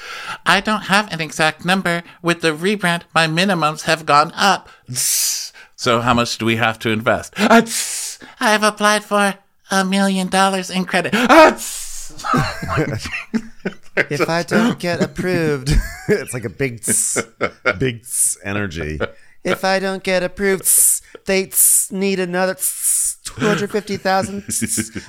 I 0.43 0.59
don't 0.59 0.83
have 0.83 1.13
an 1.13 1.21
exact 1.21 1.63
number. 1.63 2.01
With 2.23 2.41
the 2.41 2.51
rebrand, 2.51 3.03
my 3.13 3.27
minimums 3.27 3.83
have 3.83 4.07
gone 4.07 4.31
up. 4.33 4.69
So 5.75 6.01
how 6.01 6.15
much 6.15 6.39
do 6.39 6.45
we 6.45 6.55
have 6.55 6.79
to 6.79 6.89
invest? 6.89 7.35
I 7.37 7.61
have 8.39 8.63
applied 8.63 9.03
for 9.03 9.35
a 9.69 9.85
million 9.85 10.29
dollars 10.29 10.69
in 10.69 10.85
credit. 10.85 11.13
If 13.95 14.27
I 14.27 14.41
don't 14.41 14.79
get 14.79 15.03
approved, 15.03 15.69
it's 16.07 16.33
like 16.33 16.45
a 16.45 16.49
big, 16.49 16.81
tss, 16.81 17.21
big 17.77 18.01
tss 18.01 18.37
energy. 18.43 18.99
If 19.43 19.63
I 19.63 19.77
don't 19.77 20.01
get 20.01 20.23
approved, 20.23 20.63
tss, 20.63 21.01
they 21.25 21.51
need 21.95 22.19
another 22.19 22.55
two 22.55 23.45
hundred 23.45 23.69
fifty 23.69 23.97
thousand 23.97 24.45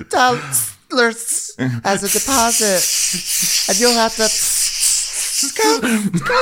dollars 0.09 0.74
as 0.99 2.03
a 2.03 2.09
deposit, 2.09 3.69
and 3.69 3.79
you'll 3.79 3.93
have 3.93 4.15
to 4.15 4.23
tss, 4.23 5.51
go, 5.57 5.79
go. 6.19 6.41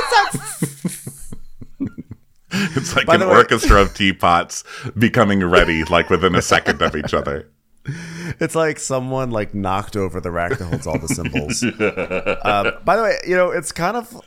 It's 2.55 2.95
like 2.95 3.07
By 3.07 3.15
an 3.15 3.21
the 3.21 3.27
way- 3.27 3.33
orchestra 3.37 3.81
of 3.81 3.93
teapots 3.95 4.63
becoming 4.97 5.43
ready, 5.43 5.83
like 5.85 6.09
within 6.09 6.35
a 6.35 6.41
second 6.41 6.81
of 6.81 6.95
each 6.95 7.13
other. 7.13 7.49
It's 8.39 8.55
like 8.55 8.79
someone 8.79 9.31
like 9.31 9.53
knocked 9.55 9.95
over 9.97 10.21
the 10.21 10.31
rack 10.31 10.57
that 10.57 10.65
holds 10.65 10.85
all 10.87 10.99
the 10.99 11.07
symbols. 11.07 11.63
uh, 12.43 12.79
by 12.85 12.95
the 12.95 13.03
way, 13.03 13.17
you 13.27 13.35
know 13.35 13.49
it's 13.51 13.71
kind 13.71 13.97
of. 13.97 14.21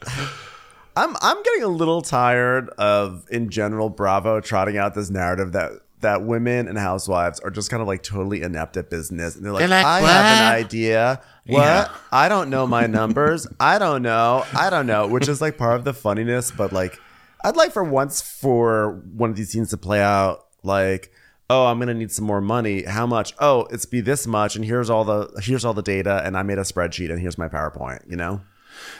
I'm 0.97 1.15
I'm 1.23 1.43
getting 1.43 1.62
a 1.62 1.69
little 1.69 2.03
tired 2.03 2.69
of 2.71 3.25
in 3.31 3.49
general 3.49 3.89
Bravo 3.91 4.41
trotting 4.41 4.77
out 4.77 4.95
this 4.95 5.09
narrative 5.09 5.53
that 5.53 5.73
that 6.01 6.23
women 6.23 6.69
and 6.69 6.79
housewives 6.79 7.41
are 7.41 7.51
just 7.51 7.71
kind 7.71 7.81
of 7.81 7.87
like 7.87 8.03
totally 8.03 8.43
inept 8.43 8.77
at 8.77 8.91
business 8.91 9.35
and 9.35 9.45
they're 9.45 9.53
like, 9.53 9.61
They're 9.61 9.69
like, 9.69 9.85
I 9.85 10.01
have 10.01 10.55
an 10.55 10.65
idea. 10.65 11.21
What? 11.47 11.63
Yeah. 11.63 11.89
I 12.13 12.29
don't 12.29 12.51
know 12.51 12.67
my 12.67 12.87
numbers. 12.87 13.47
I 13.59 13.79
don't 13.79 14.03
know. 14.03 14.45
I 14.55 14.69
don't 14.69 14.87
know. 14.87 15.07
Which 15.07 15.29
is 15.29 15.41
like 15.41 15.57
part 15.57 15.77
of 15.77 15.85
the 15.85 15.95
funniness, 15.95 16.51
but 16.51 16.73
like 16.73 16.99
I'd 17.45 17.57
like 17.57 17.73
for 17.73 17.85
once 17.85 18.21
for 18.21 19.03
one 19.15 19.31
of 19.31 19.37
these 19.37 19.51
scenes 19.51 19.71
to 19.71 19.77
play 19.77 20.01
out 20.01 20.47
like 20.63 21.13
oh 21.49 21.67
i'm 21.67 21.79
gonna 21.79 21.95
need 21.95 22.11
some 22.11 22.25
more 22.25 22.41
money 22.41 22.83
how 22.83 23.07
much 23.07 23.33
oh 23.39 23.67
it's 23.71 23.87
be 23.87 24.01
this 24.01 24.27
much 24.27 24.57
and 24.57 24.65
here's 24.65 24.91
all 24.91 25.05
the 25.05 25.31
here's 25.43 25.65
all 25.65 25.73
the 25.75 25.83
data 25.83 26.21
and 26.25 26.37
i 26.37 26.43
made 26.43 26.59
a 26.59 26.63
spreadsheet 26.63 27.11
and 27.11 27.21
here's 27.21 27.39
my 27.39 27.49
powerpoint 27.49 28.01
you 28.11 28.17
know 28.17 28.41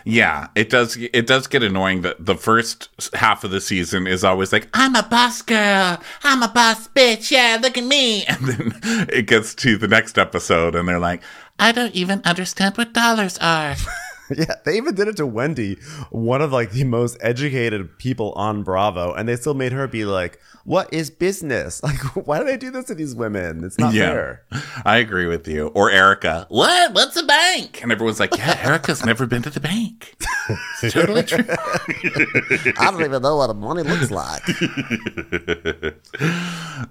Yeah, 0.05 0.49
it 0.55 0.71
does. 0.71 0.97
It 0.97 1.27
does 1.27 1.47
get 1.47 1.63
annoying 1.63 2.03
that 2.03 2.25
the 2.25 2.37
first 2.37 2.89
half 3.15 3.45
of 3.45 3.51
the 3.51 3.61
season 3.61 4.07
is 4.07 4.25
always 4.25 4.53
like, 4.53 4.69
"I'm 4.73 4.95
a 4.95 5.03
boss 5.03 5.43
girl, 5.43 6.01
I'm 6.23 6.43
a 6.43 6.49
boss 6.49 6.89
bitch, 6.89 7.31
yeah, 7.31 7.59
look 7.61 7.77
at 7.77 7.85
me," 7.85 8.25
and 8.29 8.47
then 8.47 9.09
it 9.13 9.27
gets 9.27 9.55
to 9.57 9.77
the 9.77 9.89
next 9.89 10.19
episode, 10.19 10.75
and 10.75 10.89
they're 10.89 10.99
like, 10.99 11.23
"I 11.59 11.73
don't 11.73 11.95
even 11.95 12.23
understand 12.25 12.77
what 12.77 12.93
dollars 12.93 13.39
are." 13.39 13.75
yeah 14.37 14.55
they 14.65 14.77
even 14.77 14.95
did 14.95 15.09
it 15.09 15.17
to 15.17 15.27
wendy 15.27 15.77
one 16.11 16.43
of 16.43 16.53
like 16.53 16.71
the 16.71 16.85
most 16.85 17.17
educated 17.21 17.99
people 17.99 18.33
on 18.33 18.63
bravo 18.63 19.13
and 19.15 19.29
they 19.29 19.37
still 19.37 19.55
made 19.55 19.73
her 19.73 19.87
be 19.87 20.05
like 20.05 20.41
what 20.65 20.93
is 20.93 21.11
business 21.11 21.83
like 21.83 21.99
why 22.27 22.39
do 22.39 22.45
they 22.45 22.57
do 22.57 22.71
this 22.71 22.87
to 22.87 22.95
these 22.95 23.15
women 23.15 23.63
it's 23.65 23.79
not 23.79 23.93
fair 23.93 24.43
I 24.85 24.99
agree 24.99 25.27
with 25.27 25.49
you. 25.49 25.69
Or 25.69 25.91
Erica, 25.91 26.47
what? 26.49 26.93
What's 26.93 27.17
a 27.17 27.25
bank? 27.25 27.83
And 27.83 27.91
everyone's 27.91 28.21
like, 28.21 28.37
"Yeah, 28.37 28.59
Erica's 28.63 29.05
never 29.05 29.27
been 29.27 29.43
to 29.43 29.51
the 29.51 29.61
bank." 29.61 30.15
It's 30.83 30.95
totally 30.95 31.23
true. 31.25 31.45
i 32.79 32.91
don't 32.91 33.03
even 33.03 33.23
know 33.23 33.37
what 33.37 33.51
a 33.51 33.55
money 33.55 33.83
looks 33.83 34.11
like 34.11 34.43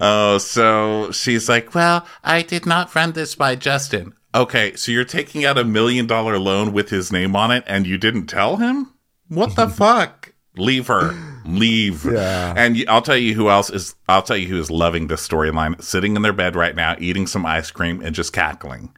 Oh, 0.01 0.38
so 0.39 1.11
she's 1.11 1.47
like, 1.47 1.73
Well, 1.73 2.05
I 2.23 2.41
did 2.41 2.65
not 2.65 2.93
run 2.95 3.13
this 3.13 3.36
by 3.36 3.55
Justin. 3.55 4.13
Okay, 4.36 4.75
so 4.75 4.91
you're 4.91 5.05
taking 5.05 5.45
out 5.45 5.57
a 5.57 5.63
million 5.63 6.07
dollar 6.07 6.38
loan 6.38 6.73
with 6.73 6.89
his 6.89 7.09
name 7.09 7.38
on 7.38 7.51
it 7.51 7.63
and 7.65 7.88
you 7.88 7.97
didn't 7.97 8.27
tell 8.27 8.57
him? 8.57 8.93
What 9.29 9.55
the 9.55 9.69
fuck? 9.69 10.33
Leave 10.57 10.88
her. 10.88 11.13
Leave. 11.45 12.05
Yeah. 12.05 12.53
And 12.55 12.83
I'll 12.89 13.01
tell 13.01 13.17
you 13.17 13.33
who 13.33 13.49
else 13.49 13.69
is, 13.69 13.95
I'll 14.09 14.21
tell 14.21 14.36
you 14.38 14.47
who 14.47 14.59
is 14.59 14.69
loving 14.69 15.07
this 15.07 15.25
storyline, 15.25 15.81
sitting 15.81 16.17
in 16.17 16.21
their 16.21 16.33
bed 16.33 16.55
right 16.55 16.75
now, 16.75 16.95
eating 16.99 17.27
some 17.27 17.45
ice 17.45 17.71
cream 17.71 18.01
and 18.01 18.13
just 18.13 18.33
cackling. 18.33 18.93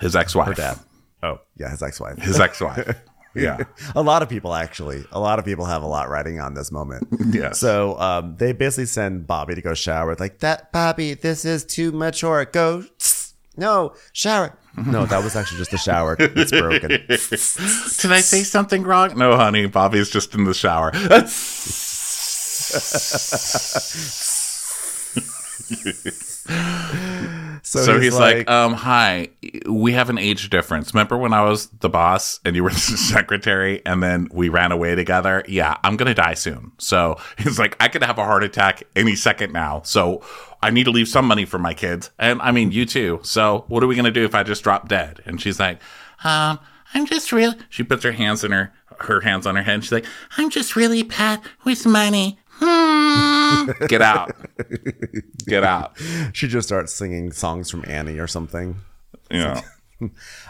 His 0.00 0.14
ex 0.14 0.34
wife. 0.34 0.56
dad. 0.56 0.78
Oh, 1.22 1.40
yeah, 1.56 1.70
his 1.70 1.82
ex-wife. 1.82 2.18
His 2.18 2.38
ex 2.38 2.60
wife. 2.60 3.00
yeah. 3.34 3.64
a 3.94 4.02
lot 4.02 4.22
of 4.22 4.28
people 4.28 4.54
actually. 4.54 5.04
A 5.10 5.18
lot 5.18 5.38
of 5.38 5.44
people 5.44 5.64
have 5.64 5.82
a 5.82 5.86
lot 5.86 6.08
riding 6.08 6.38
on 6.40 6.54
this 6.54 6.70
moment. 6.70 7.08
yeah. 7.32 7.52
So 7.52 7.98
um, 7.98 8.36
they 8.36 8.52
basically 8.52 8.86
send 8.86 9.26
Bobby 9.26 9.54
to 9.56 9.62
go 9.62 9.74
shower. 9.74 10.14
Like 10.14 10.38
that, 10.40 10.70
Bobby. 10.70 11.14
This 11.14 11.44
is 11.44 11.64
too 11.64 11.90
mature. 11.90 12.44
Go. 12.44 12.84
No, 13.56 13.94
shower. 14.12 14.56
No, 14.86 15.06
that 15.06 15.22
was 15.24 15.36
actually 15.36 15.58
just 15.58 15.70
the 15.70 15.78
shower. 15.78 16.16
It's 16.18 16.50
broken. 16.50 16.88
Did 16.88 18.12
I 18.12 18.20
say 18.20 18.42
something 18.42 18.82
wrong? 18.82 19.16
No, 19.16 19.36
honey. 19.36 19.66
Bobby's 19.66 20.10
just 20.10 20.34
in 20.34 20.44
the 20.44 20.52
shower. 20.52 20.92
So, 27.62 27.80
So 27.80 28.00
he's, 28.00 28.16
like, 28.16 28.48
um, 28.48 28.74
hi, 28.74 29.30
we 29.68 29.92
have 29.92 30.08
an 30.08 30.18
age 30.18 30.48
difference. 30.50 30.94
Remember 30.94 31.18
when 31.18 31.32
I 31.32 31.42
was 31.42 31.66
the 31.66 31.88
boss 31.88 32.38
and 32.44 32.54
you 32.54 32.62
were 32.62 32.70
the 32.70 32.76
secretary 32.78 33.82
and 33.84 34.00
then 34.00 34.28
we 34.30 34.48
ran 34.48 34.70
away 34.70 34.94
together? 34.94 35.42
Yeah, 35.48 35.76
I'm 35.82 35.96
going 35.96 36.06
to 36.06 36.14
die 36.14 36.34
soon. 36.34 36.70
So 36.78 37.18
he's 37.38 37.58
like, 37.58 37.76
I 37.80 37.88
could 37.88 38.04
have 38.04 38.18
a 38.18 38.24
heart 38.24 38.44
attack 38.44 38.84
any 38.94 39.16
second 39.16 39.52
now. 39.52 39.82
So 39.84 40.22
I 40.62 40.70
need 40.70 40.84
to 40.84 40.90
leave 40.90 41.08
some 41.08 41.26
money 41.26 41.44
for 41.44 41.58
my 41.58 41.74
kids. 41.74 42.10
And 42.18 42.40
I 42.42 42.50
mean, 42.52 42.72
you 42.72 42.86
too. 42.86 43.20
So 43.22 43.64
what 43.68 43.82
are 43.82 43.86
we 43.86 43.94
going 43.94 44.06
to 44.06 44.10
do 44.10 44.24
if 44.24 44.34
I 44.34 44.42
just 44.42 44.62
drop 44.62 44.88
dead? 44.88 45.20
And 45.26 45.40
she's 45.40 45.60
like, 45.60 45.80
um, 46.24 46.58
I'm 46.94 47.06
just 47.06 47.32
really, 47.32 47.56
she 47.68 47.82
puts 47.82 48.02
her 48.04 48.12
hands 48.12 48.42
in 48.44 48.52
her, 48.52 48.72
her 49.00 49.20
hands 49.20 49.46
on 49.46 49.56
her 49.56 49.62
head. 49.62 49.84
She's 49.84 49.92
like, 49.92 50.06
I'm 50.36 50.50
just 50.50 50.76
really 50.76 51.02
bad 51.02 51.40
with 51.64 51.86
money. 51.86 52.38
Hmm. 52.48 53.70
Get 53.88 54.00
out. 54.00 54.34
Get 55.46 55.62
out. 55.62 55.98
she 56.32 56.48
just 56.48 56.68
starts 56.68 56.92
singing 56.92 57.32
songs 57.32 57.70
from 57.70 57.84
Annie 57.86 58.18
or 58.18 58.26
something. 58.26 58.76
Yeah. 59.30 59.60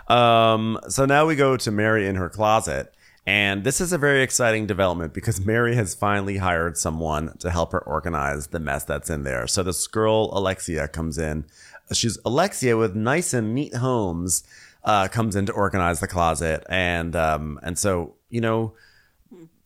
Um, 0.08 0.80
so 0.88 1.04
now 1.04 1.24
we 1.24 1.36
go 1.36 1.56
to 1.56 1.70
Mary 1.70 2.06
in 2.08 2.16
her 2.16 2.28
closet. 2.28 2.92
And 3.26 3.64
this 3.64 3.80
is 3.80 3.92
a 3.92 3.98
very 3.98 4.22
exciting 4.22 4.66
development 4.66 5.12
because 5.12 5.44
Mary 5.44 5.74
has 5.74 5.94
finally 5.96 6.36
hired 6.36 6.78
someone 6.78 7.36
to 7.38 7.50
help 7.50 7.72
her 7.72 7.80
organize 7.80 8.48
the 8.48 8.60
mess 8.60 8.84
that's 8.84 9.10
in 9.10 9.24
there. 9.24 9.48
So 9.48 9.64
this 9.64 9.86
girl, 9.88 10.30
Alexia, 10.32 10.86
comes 10.86 11.18
in. 11.18 11.44
She's 11.92 12.18
Alexia 12.24 12.76
with 12.76 12.94
nice 12.94 13.34
and 13.34 13.52
neat 13.52 13.74
homes, 13.74 14.44
uh, 14.84 15.08
comes 15.08 15.34
in 15.34 15.46
to 15.46 15.52
organize 15.52 15.98
the 15.98 16.06
closet. 16.06 16.64
And, 16.68 17.16
um, 17.16 17.58
and 17.64 17.76
so, 17.76 18.14
you 18.30 18.40
know, 18.40 18.74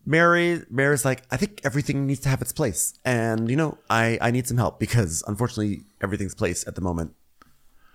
Mary, 0.07 0.63
Mary's 0.71 1.05
like, 1.05 1.21
I 1.29 1.37
think 1.37 1.61
everything 1.63 2.07
needs 2.07 2.21
to 2.21 2.29
have 2.29 2.41
its 2.41 2.51
place. 2.51 2.95
And, 3.05 3.47
you 3.47 3.55
know, 3.55 3.77
I, 3.91 4.17
I 4.21 4.31
need 4.31 4.47
some 4.47 4.57
help 4.57 4.79
because 4.79 5.23
unfortunately 5.27 5.83
everything's 6.01 6.33
place 6.33 6.67
at 6.67 6.73
the 6.73 6.81
moment 6.81 7.13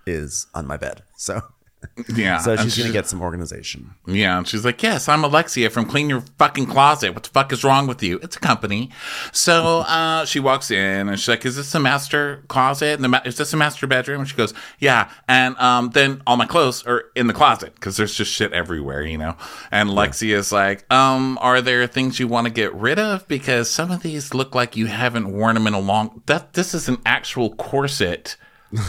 is 0.05 0.47
on 0.53 0.65
my 0.65 0.77
bed. 0.77 1.03
So, 1.17 1.41
Yeah. 2.15 2.37
so 2.39 2.51
and 2.51 2.61
she's 2.61 2.77
going 2.77 2.87
to 2.87 2.93
get 2.93 3.07
some 3.07 3.21
organization. 3.21 3.93
Yeah, 4.05 4.37
and 4.37 4.47
she's 4.47 4.63
like, 4.65 4.81
"Yes, 4.81 5.07
I'm 5.09 5.23
Alexia 5.23 5.69
from 5.69 5.85
Clean 5.85 6.09
Your 6.09 6.21
Fucking 6.37 6.65
Closet. 6.67 7.13
What 7.13 7.23
the 7.23 7.29
fuck 7.29 7.51
is 7.51 7.63
wrong 7.63 7.87
with 7.87 8.01
you? 8.03 8.19
It's 8.23 8.35
a 8.35 8.39
company." 8.39 8.89
So 9.31 9.79
uh, 9.79 10.25
she 10.25 10.39
walks 10.39 10.71
in 10.71 11.09
and 11.09 11.19
she's 11.19 11.27
like, 11.27 11.45
"Is 11.45 11.55
this 11.55 11.73
a 11.75 11.79
master 11.79 12.43
closet? 12.47 12.95
And 12.95 13.03
the 13.03 13.07
ma- 13.09 13.21
is 13.25 13.37
this 13.37 13.53
a 13.53 13.57
master 13.57 13.87
bedroom?" 13.87 14.21
And 14.21 14.29
she 14.29 14.35
goes, 14.35 14.53
"Yeah." 14.79 15.09
And 15.27 15.57
um, 15.57 15.89
then 15.91 16.21
all 16.25 16.37
my 16.37 16.45
clothes 16.45 16.85
are 16.85 17.05
in 17.15 17.27
the 17.27 17.33
closet 17.33 17.75
because 17.75 17.97
there's 17.97 18.13
just 18.13 18.31
shit 18.31 18.53
everywhere, 18.53 19.01
you 19.03 19.17
know. 19.17 19.35
And 19.71 19.89
Alexia's 19.89 20.51
like, 20.51 20.91
"Um, 20.91 21.37
are 21.41 21.61
there 21.61 21.85
things 21.87 22.19
you 22.19 22.27
want 22.27 22.45
to 22.45 22.51
get 22.51 22.73
rid 22.73 22.99
of? 22.99 23.27
Because 23.27 23.69
some 23.69 23.91
of 23.91 24.01
these 24.03 24.33
look 24.33 24.55
like 24.55 24.75
you 24.75 24.87
haven't 24.87 25.31
worn 25.31 25.55
them 25.55 25.67
in 25.67 25.73
a 25.73 25.79
long. 25.79 26.21
That 26.27 26.53
this 26.53 26.73
is 26.73 26.87
an 26.87 26.97
actual 27.05 27.55
corset. 27.55 28.35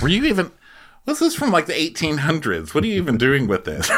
Were 0.03 0.09
you 0.09 0.25
even?" 0.25 0.53
This 1.09 1.23
is 1.23 1.35
from 1.35 1.51
like 1.51 1.65
the 1.65 1.73
1800s. 1.73 2.75
What 2.75 2.85
are 2.85 2.87
you 2.87 2.97
even 2.97 3.17
doing 3.17 3.47
with 3.47 3.65
this? 3.65 3.91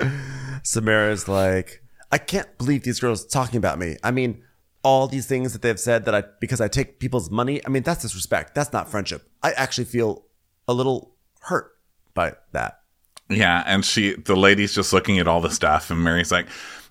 Samara's 0.64 1.28
like, 1.28 1.80
I 2.10 2.18
can't 2.18 2.58
believe 2.58 2.82
these 2.82 2.98
girls 2.98 3.24
talking 3.24 3.58
about 3.58 3.78
me. 3.78 3.96
I 4.02 4.10
mean, 4.10 4.42
all 4.82 5.06
these 5.06 5.28
things 5.28 5.52
that 5.52 5.62
they've 5.62 5.78
said 5.78 6.04
that 6.06 6.14
I 6.14 6.24
because 6.40 6.60
I 6.60 6.66
take 6.66 6.98
people's 6.98 7.30
money. 7.30 7.64
I 7.64 7.68
mean, 7.68 7.84
that's 7.84 8.02
disrespect. 8.02 8.56
That's 8.56 8.72
not 8.72 8.90
friendship. 8.90 9.30
I 9.44 9.52
actually 9.52 9.84
feel 9.84 10.24
a 10.66 10.74
little 10.74 11.14
hurt 11.42 11.70
by 12.14 12.34
that. 12.50 12.80
Yeah, 13.28 13.62
and 13.64 13.84
she, 13.84 14.16
the 14.16 14.34
lady's 14.34 14.74
just 14.74 14.92
looking 14.92 15.20
at 15.20 15.28
all 15.28 15.40
the 15.40 15.50
stuff, 15.50 15.92
and 15.92 16.02
Mary's 16.02 16.32
like, 16.32 16.48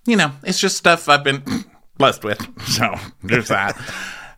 you 0.07 0.15
know, 0.15 0.31
it's 0.43 0.61
just 0.61 0.77
stuff 0.77 1.09
I've 1.09 1.25
been 1.25 1.43
blessed 1.97 2.23
with. 2.23 2.39
So 2.67 2.93
there's 3.23 3.49
that. 3.49 3.77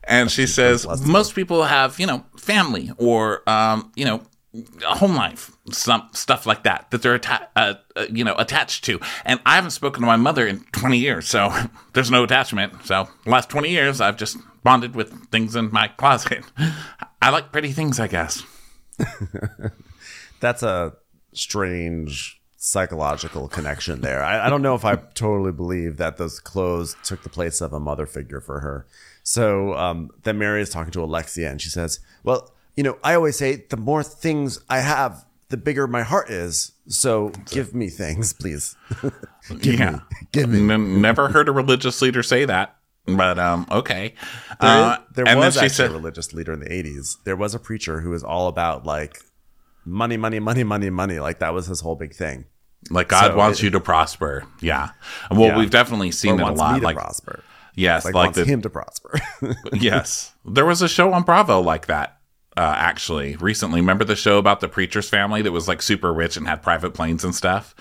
and 0.04 0.32
she 0.32 0.48
says, 0.48 0.88
most 1.06 1.36
people 1.36 1.64
have, 1.64 2.00
you 2.00 2.08
know, 2.08 2.26
family 2.38 2.92
or, 2.98 3.48
um, 3.48 3.92
you 3.96 4.06
know, 4.06 4.24
home 4.86 5.16
life, 5.16 5.52
some 5.72 6.10
stuff 6.14 6.46
like 6.46 6.64
that 6.64 6.90
that 6.92 7.02
they're 7.02 7.16
atta- 7.16 7.50
uh, 7.56 7.74
uh, 7.96 8.06
you 8.12 8.24
know 8.24 8.36
attached 8.36 8.84
to. 8.86 9.00
And 9.26 9.40
I 9.46 9.56
haven't 9.56 9.72
spoken 9.72 10.02
to 10.02 10.08
my 10.08 10.16
mother 10.16 10.48
in 10.48 10.62
20 10.72 10.98
years, 10.98 11.28
so 11.28 11.54
there's 11.94 12.12
no 12.12 12.24
attachment. 12.24 12.86
So 12.86 13.08
last 13.26 13.50
20 13.50 13.70
years, 13.70 14.02
I've 14.02 14.18
just 14.18 14.38
bonded 14.64 14.96
with 14.96 15.30
things 15.30 15.56
in 15.56 15.72
my 15.72 15.88
closet. 15.88 16.44
I 17.22 17.30
like 17.30 17.52
pretty 17.52 17.72
things, 17.72 18.00
I 18.00 18.08
guess. 18.08 18.44
That's 20.40 20.64
a 20.64 20.94
strange 21.34 22.42
psychological 22.58 23.48
connection 23.48 24.02
there. 24.02 24.24
I, 24.24 24.48
I 24.48 24.50
don't 24.50 24.62
know 24.62 24.76
if 24.76 24.84
I 24.84 24.96
totally 24.96 25.52
believe 25.52 25.98
that 25.98 26.18
those 26.18 26.40
clothes 26.40 26.96
took 27.04 27.24
the 27.24 27.30
place 27.30 27.62
of 27.62 27.72
a 27.72 27.80
mother 27.80 28.06
figure 28.06 28.42
for 28.42 28.60
her. 28.60 28.88
So 29.24 29.74
um, 29.76 30.10
then 30.24 30.38
Mary 30.38 30.62
is 30.62 30.70
talking 30.70 30.92
to 30.94 31.04
Alexia 31.04 31.50
and 31.50 31.62
she 31.62 31.70
says, 31.70 32.00
Well, 32.24 32.52
you 32.78 32.84
know, 32.84 32.98
I 33.04 33.16
always 33.16 33.36
say 33.36 33.66
the 33.70 33.76
more 33.78 34.04
things 34.04 34.60
I 34.70 34.80
have, 34.80 35.26
the 35.50 35.58
bigger 35.58 35.88
my 35.88 36.04
heart 36.04 36.30
is. 36.30 36.72
So 36.88 37.30
give 37.52 37.74
me 37.76 37.90
things, 37.90 38.32
please. 38.34 38.76
give 39.60 39.80
yeah. 39.80 39.92
me. 39.92 40.00
Give 40.32 40.50
me. 40.50 40.74
N- 40.74 41.02
never 41.02 41.28
heard 41.30 41.50
a 41.50 41.52
religious 41.52 42.02
leader 42.02 42.24
say 42.24 42.46
that, 42.46 42.76
but 43.06 43.38
um, 43.40 43.66
okay. 43.72 44.14
There, 44.62 44.70
Uh, 44.70 44.98
there 45.16 45.36
was 45.38 45.58
actually 45.58 45.70
said, 45.70 45.90
a 45.92 45.94
religious 45.94 46.34
leader 46.34 46.54
in 46.54 46.60
the 46.62 46.70
80s. 46.70 47.18
There 47.26 47.36
was 47.36 47.54
a 47.56 47.60
preacher 47.60 48.00
who 48.02 48.12
was 48.12 48.24
all 48.24 48.48
about 48.48 48.86
like 48.86 49.20
money, 49.86 50.16
money, 50.18 50.40
money, 50.40 50.64
money, 50.64 50.90
money. 50.90 51.20
Like 51.20 51.40
that 51.40 51.54
was 51.54 51.66
his 51.68 51.82
whole 51.82 51.96
big 51.96 52.14
thing. 52.14 52.46
like 52.92 53.08
God 53.10 53.32
so 53.32 53.38
wants 53.38 53.60
it- 53.60 53.64
you 53.64 53.70
to 53.72 53.80
prosper. 53.80 54.46
Yeah. 54.62 54.90
Well, 55.32 55.42
Yeah. 55.50 55.58
we've 55.58 55.70
definitely 55.72 56.10
Or 56.10 56.14
seen 56.14 56.40
it 56.40 56.44
a 56.44 56.52
lot. 56.52 56.82
Like, 56.82 56.96
prosper. 56.98 57.44
yes, 57.76 58.06
Like, 58.06 58.14
like, 58.14 58.24
wants 58.28 58.38
the, 58.40 58.46
him 58.46 58.62
to 58.62 58.70
prosper. 58.70 59.20
yes, 59.74 60.34
there 60.46 60.66
was 60.66 60.82
a 60.82 60.88
show 60.88 61.12
on 61.14 61.24
Bravo 61.24 61.60
like 61.62 61.88
that. 61.88 62.17
Uh, 62.58 62.74
actually, 62.76 63.36
recently, 63.38 63.80
remember 63.80 64.04
the 64.04 64.16
show 64.16 64.40
about 64.40 64.60
the 64.62 64.68
preacher's 64.68 65.08
family 65.08 65.44
that 65.44 65.52
was 65.52 65.68
like 65.68 65.82
super 65.82 66.12
rich 66.12 66.36
and 66.38 66.48
had 66.48 66.64
private 66.64 66.94
planes 66.96 67.24
and 67.24 67.36
stuff? 67.36 67.76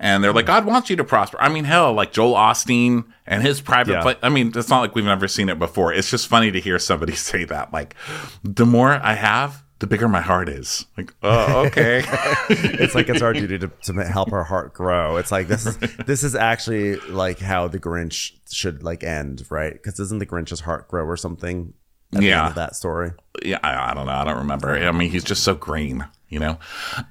And 0.00 0.22
they're 0.22 0.32
like, 0.32 0.46
God 0.46 0.66
wants 0.66 0.90
you 0.90 0.96
to 0.96 1.04
prosper. 1.04 1.38
I 1.40 1.48
mean, 1.48 1.64
hell, 1.64 1.92
like 1.94 2.12
Joel 2.12 2.34
Osteen 2.34 3.04
and 3.26 3.42
his 3.42 3.60
private 3.60 3.92
Yeah. 3.92 4.02
plane. 4.02 4.16
I 4.22 4.28
mean, 4.28 4.52
it's 4.54 4.68
not 4.68 4.80
like 4.80 4.94
we've 4.94 5.04
never 5.04 5.28
seen 5.28 5.48
it 5.48 5.58
before. 5.58 5.92
It's 5.92 6.10
just 6.10 6.26
funny 6.28 6.50
to 6.50 6.60
hear 6.60 6.78
somebody 6.78 7.14
say 7.16 7.44
that. 7.44 7.72
Like, 7.72 7.94
the 8.42 8.66
more 8.66 8.92
I 9.02 9.14
have, 9.14 9.62
the 9.78 9.86
bigger 9.86 10.08
my 10.08 10.20
heart 10.22 10.48
is. 10.48 10.86
Like, 10.96 11.14
oh, 11.22 11.66
okay. 11.66 12.02
it's 12.50 12.94
like 12.94 13.08
it's 13.08 13.22
our 13.22 13.32
duty 13.32 13.58
to, 13.58 13.68
to 13.84 13.92
help 14.04 14.32
our 14.32 14.44
heart 14.44 14.72
grow. 14.74 15.16
It's 15.18 15.30
like 15.30 15.48
this 15.48 15.66
is 15.66 15.76
this 16.06 16.24
is 16.24 16.34
actually 16.34 16.96
like 16.96 17.38
how 17.38 17.68
the 17.68 17.78
Grinch 17.78 18.32
should 18.50 18.82
like 18.82 19.04
end, 19.04 19.46
right? 19.50 19.72
Because 19.72 20.00
isn't 20.00 20.18
the 20.18 20.26
Grinch's 20.26 20.60
heart 20.60 20.88
grow 20.88 21.04
or 21.04 21.16
something? 21.16 21.74
Yeah. 22.22 22.50
that 22.50 22.76
story. 22.76 23.12
yeah, 23.42 23.58
I, 23.62 23.90
I 23.90 23.94
don't 23.94 24.06
know. 24.06 24.12
I 24.12 24.24
don't 24.24 24.38
remember. 24.38 24.76
I 24.76 24.92
mean, 24.92 25.10
he's 25.10 25.24
just 25.24 25.42
so 25.42 25.54
green, 25.54 26.06
you 26.28 26.38
know. 26.38 26.58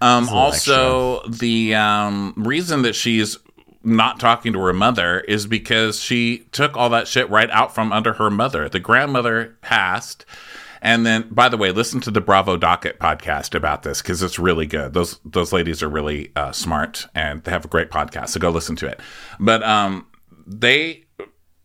Um, 0.02 0.30
also, 0.30 1.28
the 1.28 1.76
um, 1.76 2.34
reason 2.38 2.82
that 2.84 2.96
she's 2.96 3.38
not 3.84 4.20
talking 4.20 4.54
to 4.54 4.60
her 4.60 4.74
mother 4.74 5.20
is 5.22 5.46
because 5.46 6.00
she 6.00 6.40
took 6.52 6.76
all 6.76 6.90
that 6.90 7.08
shit 7.08 7.30
right 7.30 7.50
out 7.52 7.74
from 7.74 7.94
under 7.94 8.14
her 8.14 8.30
mother. 8.32 8.68
The 8.68 8.80
grandmother 8.80 9.58
passed. 9.62 10.26
And 10.82 11.06
then, 11.06 11.30
by 11.32 11.50
the 11.50 11.58
way, 11.58 11.72
listen 11.72 12.00
to 12.02 12.12
the 12.12 12.22
Bravo 12.22 12.58
Docket 12.58 13.00
podcast 13.00 13.56
about 13.56 13.84
this 13.84 14.02
because 14.02 14.22
it's 14.22 14.38
really 14.38 14.68
good. 14.68 14.94
Those 14.94 15.20
those 15.26 15.52
ladies 15.52 15.82
are 15.82 15.90
really 15.90 16.32
uh, 16.36 16.52
smart 16.52 17.08
and 17.16 17.44
they 17.44 17.52
have 17.52 17.66
a 17.66 17.68
great 17.70 17.90
podcast. 17.90 18.30
So 18.30 18.40
go 18.40 18.50
listen 18.52 18.76
to 18.78 18.88
it. 18.88 19.00
But 19.40 19.64
um, 19.64 20.06
they 20.46 21.06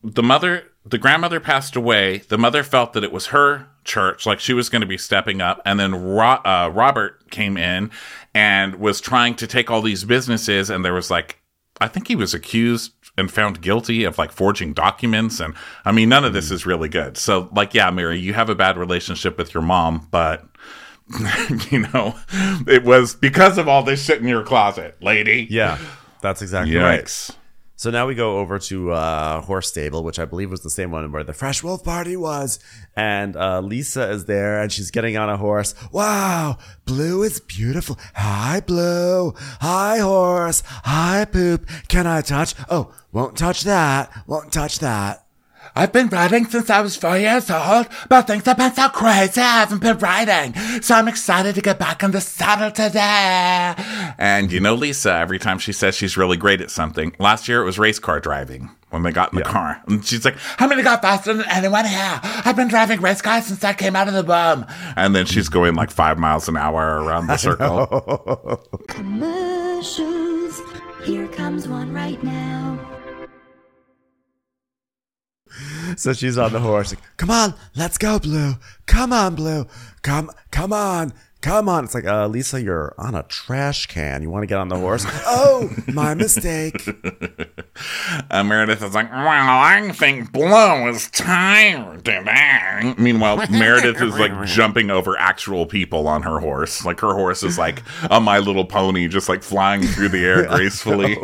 the 0.02 0.22
mother 0.22 0.64
the 0.84 0.98
grandmother 0.98 1.40
passed 1.40 1.76
away. 1.76 2.18
The 2.18 2.38
mother 2.38 2.62
felt 2.62 2.92
that 2.94 3.04
it 3.04 3.12
was 3.12 3.26
her 3.26 3.66
church 3.84 4.26
like 4.26 4.40
she 4.40 4.52
was 4.52 4.68
going 4.68 4.80
to 4.80 4.86
be 4.86 4.98
stepping 4.98 5.40
up. 5.40 5.60
And 5.64 5.80
then 5.80 5.94
Ro- 5.94 6.42
uh, 6.44 6.70
robert 6.72 7.30
came 7.30 7.56
in 7.56 7.90
and 8.34 8.76
was 8.76 9.00
trying 9.00 9.34
to 9.36 9.46
take 9.46 9.70
all 9.70 9.82
these 9.82 10.04
businesses 10.04 10.70
and 10.70 10.84
there 10.84 10.92
was 10.92 11.10
like 11.10 11.40
i 11.80 11.88
think 11.88 12.06
he 12.08 12.14
was 12.14 12.34
accused 12.34 12.92
and 13.16 13.30
found 13.32 13.60
guilty 13.62 14.04
of 14.04 14.18
like 14.18 14.30
forging 14.32 14.72
documents. 14.72 15.40
And 15.40 15.54
i 15.84 15.92
mean 15.92 16.08
none 16.08 16.24
of 16.24 16.32
this 16.32 16.50
is 16.50 16.66
really 16.66 16.88
good. 16.88 17.16
So 17.16 17.48
like 17.54 17.74
yeah 17.74 17.90
mary 17.90 18.18
you 18.18 18.34
have 18.34 18.50
a 18.50 18.54
bad 18.54 18.76
relationship 18.76 19.38
with 19.38 19.54
your 19.54 19.62
mom 19.62 20.08
but 20.10 20.46
you 21.70 21.80
know, 21.92 22.14
it 22.68 22.84
was 22.84 23.14
because 23.16 23.58
of 23.58 23.66
all 23.66 23.82
this 23.82 24.04
shit 24.04 24.20
in 24.20 24.28
your 24.28 24.44
closet, 24.44 24.96
lady. 25.02 25.46
Yeah, 25.50 25.76
that's 26.20 26.40
exactly 26.40 26.76
right. 26.76 27.30
So 27.80 27.88
now 27.88 28.06
we 28.06 28.14
go 28.14 28.36
over 28.36 28.58
to 28.58 28.90
uh, 28.90 29.40
Horse 29.40 29.68
Stable, 29.68 30.04
which 30.04 30.18
I 30.18 30.26
believe 30.26 30.50
was 30.50 30.60
the 30.60 30.68
same 30.68 30.90
one 30.90 31.10
where 31.12 31.24
the 31.24 31.32
Fresh 31.32 31.62
Wolf 31.62 31.82
Party 31.82 32.14
was. 32.14 32.58
And 32.94 33.34
uh, 33.36 33.60
Lisa 33.60 34.10
is 34.10 34.26
there 34.26 34.60
and 34.60 34.70
she's 34.70 34.90
getting 34.90 35.16
on 35.16 35.30
a 35.30 35.38
horse. 35.38 35.74
Wow, 35.90 36.58
Blue 36.84 37.22
is 37.22 37.40
beautiful. 37.40 37.98
Hi, 38.16 38.60
Blue. 38.60 39.32
Hi, 39.62 39.96
horse. 39.96 40.62
Hi, 40.66 41.24
poop. 41.24 41.66
Can 41.88 42.06
I 42.06 42.20
touch? 42.20 42.54
Oh, 42.68 42.92
won't 43.12 43.38
touch 43.38 43.62
that. 43.62 44.12
Won't 44.26 44.52
touch 44.52 44.80
that. 44.80 45.24
I've 45.74 45.92
been 45.92 46.08
riding 46.08 46.46
since 46.46 46.68
I 46.68 46.80
was 46.80 46.96
four 46.96 47.16
years 47.16 47.50
old, 47.50 47.88
but 48.08 48.26
things 48.26 48.44
have 48.46 48.58
been 48.58 48.74
so 48.74 48.88
crazy 48.88 49.40
I 49.40 49.60
haven't 49.60 49.80
been 49.80 49.98
riding. 49.98 50.54
So 50.82 50.94
I'm 50.94 51.08
excited 51.08 51.54
to 51.54 51.60
get 51.60 51.78
back 51.78 52.02
in 52.02 52.10
the 52.10 52.20
saddle 52.20 52.70
today. 52.70 53.74
And 54.18 54.50
you 54.50 54.60
know 54.60 54.74
Lisa, 54.74 55.12
every 55.12 55.38
time 55.38 55.58
she 55.58 55.72
says 55.72 55.94
she's 55.94 56.16
really 56.16 56.36
great 56.36 56.60
at 56.60 56.70
something, 56.70 57.14
last 57.18 57.48
year 57.48 57.62
it 57.62 57.64
was 57.64 57.78
race 57.78 57.98
car 57.98 58.20
driving 58.20 58.70
when 58.90 59.02
they 59.04 59.12
got 59.12 59.32
in 59.32 59.38
the 59.38 59.44
car. 59.44 59.80
And 59.86 60.04
she's 60.04 60.24
like, 60.24 60.36
I'm 60.58 60.68
gonna 60.68 60.82
go 60.82 60.96
faster 60.96 61.32
than 61.32 61.46
anyone 61.48 61.84
here. 61.84 62.20
I've 62.22 62.56
been 62.56 62.68
driving 62.68 63.00
race 63.00 63.22
cars 63.22 63.46
since 63.46 63.62
I 63.64 63.72
came 63.72 63.96
out 63.96 64.08
of 64.08 64.14
the 64.14 64.24
womb. 64.24 64.66
And 64.96 65.14
then 65.14 65.26
she's 65.26 65.48
going 65.48 65.74
like 65.74 65.90
five 65.90 66.18
miles 66.18 66.48
an 66.48 66.56
hour 66.56 67.02
around 67.02 67.28
the 67.28 67.36
circle. 67.36 68.60
Commercials. 68.88 70.60
Here 71.04 71.28
comes 71.28 71.66
one 71.66 71.92
right 71.92 72.22
now. 72.22 72.99
So 75.96 76.12
she's 76.12 76.38
on 76.38 76.52
the 76.52 76.60
horse. 76.60 76.92
Like, 76.92 77.02
come 77.16 77.30
on, 77.30 77.54
let's 77.74 77.98
go, 77.98 78.18
Blue. 78.18 78.54
Come 78.86 79.12
on, 79.12 79.34
Blue. 79.34 79.66
Come, 80.02 80.30
come 80.50 80.72
on. 80.72 81.12
Come 81.40 81.70
on. 81.70 81.84
It's 81.84 81.94
like, 81.94 82.04
uh, 82.04 82.26
Lisa, 82.26 82.60
you're 82.60 82.94
on 82.98 83.14
a 83.14 83.22
trash 83.22 83.86
can. 83.86 84.22
You 84.22 84.30
want 84.30 84.42
to 84.42 84.46
get 84.46 84.58
on 84.58 84.68
the 84.68 84.76
horse? 84.76 85.06
oh, 85.26 85.70
my 85.88 86.14
mistake. 86.14 86.88
Uh, 88.30 88.44
Meredith 88.44 88.82
is 88.82 88.94
like, 88.94 89.10
well, 89.10 89.24
I 89.24 89.90
think 89.92 90.32
Blue 90.32 90.88
is 90.88 91.08
tired 91.10 92.04
today. 92.04 92.94
Meanwhile, 92.98 93.46
Meredith 93.50 94.02
is 94.02 94.18
like 94.18 94.44
jumping 94.44 94.90
over 94.90 95.18
actual 95.18 95.64
people 95.64 96.06
on 96.06 96.22
her 96.22 96.40
horse. 96.40 96.84
Like 96.84 97.00
her 97.00 97.14
horse 97.14 97.42
is 97.42 97.56
like 97.56 97.82
a 98.10 98.20
My 98.20 98.38
Little 98.38 98.66
Pony, 98.66 99.08
just 99.08 99.30
like 99.30 99.42
flying 99.42 99.82
through 99.82 100.10
the 100.10 100.24
air 100.26 100.46
gracefully. 100.46 101.16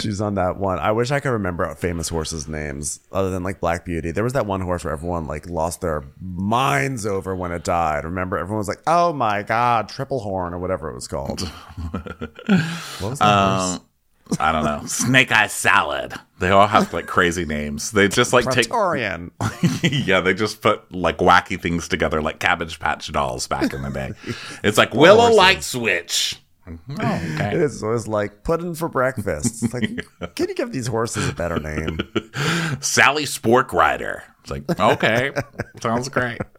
She's 0.00 0.20
on 0.20 0.34
that 0.34 0.56
one. 0.56 0.78
I 0.78 0.92
wish 0.92 1.10
I 1.10 1.20
could 1.20 1.30
remember 1.30 1.72
famous 1.76 2.08
horses' 2.08 2.48
names 2.48 3.00
other 3.12 3.30
than 3.30 3.42
like 3.42 3.60
Black 3.60 3.84
Beauty. 3.84 4.10
There 4.10 4.24
was 4.24 4.32
that 4.32 4.46
one 4.46 4.60
horse 4.60 4.84
where 4.84 4.92
everyone 4.92 5.26
like 5.26 5.48
lost 5.48 5.80
their 5.80 6.02
minds 6.20 7.06
over 7.06 7.34
when 7.36 7.52
it 7.52 7.64
died. 7.64 8.04
Remember, 8.04 8.36
everyone 8.36 8.58
was 8.58 8.68
like, 8.68 8.82
"Oh 8.86 9.12
my 9.12 9.42
god, 9.42 9.88
Triple 9.88 10.20
Horn" 10.20 10.52
or 10.52 10.58
whatever 10.58 10.90
it 10.90 10.94
was 10.94 11.06
called. 11.06 11.40
what 11.48 13.10
was 13.10 13.18
that 13.18 13.48
horse? 13.58 13.74
Um, 13.76 13.86
I 14.40 14.52
don't 14.52 14.64
know. 14.64 14.82
Snake 14.86 15.30
Eye 15.32 15.46
Salad. 15.48 16.14
They 16.38 16.50
all 16.50 16.66
have 16.66 16.92
like 16.92 17.06
crazy 17.06 17.44
names. 17.44 17.92
They 17.92 18.08
just 18.08 18.32
like 18.32 18.50
take. 18.50 18.72
Yeah, 19.82 20.20
they 20.20 20.34
just 20.34 20.60
put 20.62 20.90
like 20.92 21.18
wacky 21.18 21.60
things 21.60 21.88
together, 21.88 22.20
like 22.22 22.38
Cabbage 22.40 22.80
Patch 22.80 23.10
Dolls 23.12 23.46
back 23.46 23.72
in 23.72 23.82
the 23.82 23.90
day. 23.90 24.12
It's 24.62 24.78
like 24.78 24.94
Willow. 24.94 25.30
Light 25.30 25.62
Switch. 25.62 26.40
Oh, 26.66 26.72
It 26.88 27.40
okay. 27.40 27.56
it 27.56 27.82
was 27.82 28.08
like 28.08 28.42
pudding 28.44 28.74
for 28.74 28.88
breakfast. 28.88 29.62
It's 29.64 29.74
like, 29.74 30.06
can 30.34 30.48
you 30.48 30.54
give 30.54 30.72
these 30.72 30.86
horses 30.86 31.28
a 31.28 31.32
better 31.32 31.58
name? 31.60 31.98
Sally 32.80 33.24
Spork 33.24 33.72
Rider. 33.72 34.22
It's 34.42 34.50
like, 34.50 34.80
okay, 34.80 35.32
sounds 35.82 36.08
great. 36.08 36.40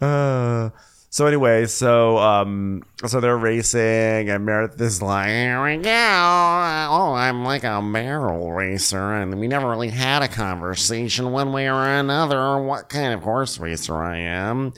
Uh, 0.00 0.68
so 1.08 1.26
anyway, 1.26 1.64
so 1.66 2.18
um, 2.18 2.82
so 3.06 3.20
they're 3.20 3.38
racing, 3.38 4.28
and 4.28 4.44
Meredith 4.44 4.80
is 4.80 5.00
like, 5.00 5.28
"Here 5.28 5.62
we 5.64 5.76
go! 5.78 5.90
Oh, 5.90 7.14
I'm 7.16 7.44
like 7.44 7.64
a 7.64 7.80
barrel 7.80 8.52
racer, 8.52 9.14
and 9.14 9.38
we 9.40 9.46
never 9.48 9.70
really 9.70 9.88
had 9.90 10.22
a 10.22 10.28
conversation 10.28 11.30
one 11.32 11.52
way 11.52 11.68
or 11.70 11.86
another 11.86 12.58
what 12.62 12.88
kind 12.88 13.14
of 13.14 13.22
horse 13.22 13.58
racer 13.58 13.94
I 14.02 14.18
am. 14.18 14.74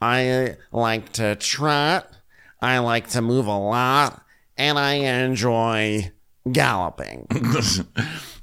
I 0.00 0.56
like 0.72 1.12
to 1.14 1.34
trot, 1.36 2.06
I 2.62 2.78
like 2.78 3.08
to 3.10 3.22
move 3.22 3.46
a 3.46 3.58
lot, 3.58 4.22
and 4.56 4.78
I 4.78 4.94
enjoy 4.94 6.12
galloping." 6.50 7.26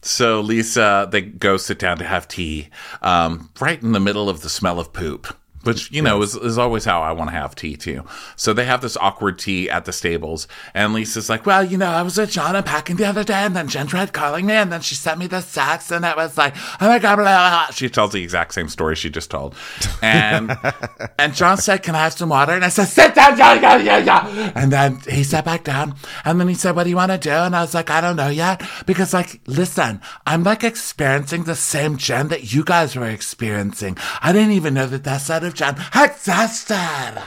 So 0.08 0.40
Lisa, 0.40 1.08
they 1.12 1.22
go 1.22 1.58
sit 1.58 1.80
down 1.80 1.98
to 1.98 2.06
have 2.06 2.28
tea, 2.30 2.70
um, 3.02 3.50
right 3.60 3.82
in 3.82 3.92
the 3.92 4.00
middle 4.00 4.30
of 4.30 4.42
the 4.42 4.50
smell 4.50 4.80
of 4.80 4.94
poop. 4.94 5.36
Which, 5.64 5.92
you 5.92 6.02
know, 6.02 6.22
is, 6.22 6.36
is 6.36 6.58
always 6.58 6.86
how 6.86 7.02
I 7.02 7.12
want 7.12 7.30
to 7.30 7.36
have 7.36 7.56
tea 7.56 7.76
too. 7.76 8.06
So 8.36 8.54
they 8.54 8.66
have 8.66 8.82
this 8.82 8.96
awkward 8.98 9.38
tea 9.38 9.70
at 9.70 9.86
the 9.86 9.92
stables. 9.92 10.48
And 10.74 10.94
Lisa's 10.94 11.30
like, 11.30 11.46
well, 11.46 11.64
you 11.64 11.78
know, 11.78 11.90
I 11.90 12.04
was 12.04 12.18
with 12.18 12.32
John 12.32 12.56
unpacking 12.56 12.96
the 12.96 13.06
other 13.06 13.24
day 13.24 13.34
and 13.34 13.56
then 13.56 13.68
Jen 13.68 13.88
tried 13.88 14.14
calling 14.14 14.46
me 14.46 14.54
and 14.54 14.72
then 14.72 14.82
she 14.82 14.96
sent 14.96 15.20
me 15.20 15.28
the 15.28 15.42
sex 15.42 15.92
and 15.92 16.06
it 16.06 16.16
was 16.16 16.38
like, 16.38 16.56
oh 16.80 16.88
my 16.88 17.00
God, 17.00 17.18
blah, 17.18 17.26
blah, 17.26 17.66
blah. 17.66 17.66
She 17.72 17.90
tells 17.90 18.14
the 18.14 18.24
exact 18.24 18.54
same 18.54 18.70
story 18.70 18.96
she 18.96 19.10
just 19.10 19.30
told. 19.30 19.56
And, 20.02 20.58
and 21.20 21.36
John 21.36 21.58
said, 21.58 21.84
can 21.84 21.96
I 21.96 22.04
have 22.04 22.14
some 22.14 22.30
water? 22.30 22.54
And 22.54 22.64
I 22.64 22.70
said, 22.70 22.86
sit 22.86 23.16
down, 23.16 23.38
John. 23.38 23.62
Yeah, 23.62 23.78
yeah, 23.78 23.98
yeah. 23.98 24.52
And 24.56 24.72
then 24.72 25.02
he 25.10 25.24
sat 25.24 25.44
back 25.44 25.64
down 25.64 25.96
and 26.24 26.40
then 26.40 26.48
he 26.48 26.54
said, 26.56 26.76
what 26.76 26.84
do 26.84 26.90
you 26.90 26.96
want 26.96 27.12
to 27.12 27.18
do? 27.18 27.32
And 27.32 27.56
I 27.56 27.62
was 27.62 27.74
like, 27.74 27.90
I 27.90 28.00
don't 28.00 28.16
know 28.16 28.30
yet. 28.30 28.62
Because 28.86 29.14
like, 29.14 29.42
listen, 29.48 30.00
I'm 30.26 30.44
like 30.44 30.64
experiencing 30.64 31.44
the 31.44 31.56
same 31.56 31.98
Jen 31.98 32.30
that 32.30 32.54
you 32.54 32.64
guys 32.64 32.96
were 32.96 33.10
experiencing. 33.10 33.98
I 34.22 34.32
didn't 34.32 34.52
even 34.52 34.74
know 34.74 34.88
that 34.88 35.04
that 35.04 35.22
side 35.22 35.44
of 35.44 35.57
Jen 35.58 35.76
existed. 35.96 37.22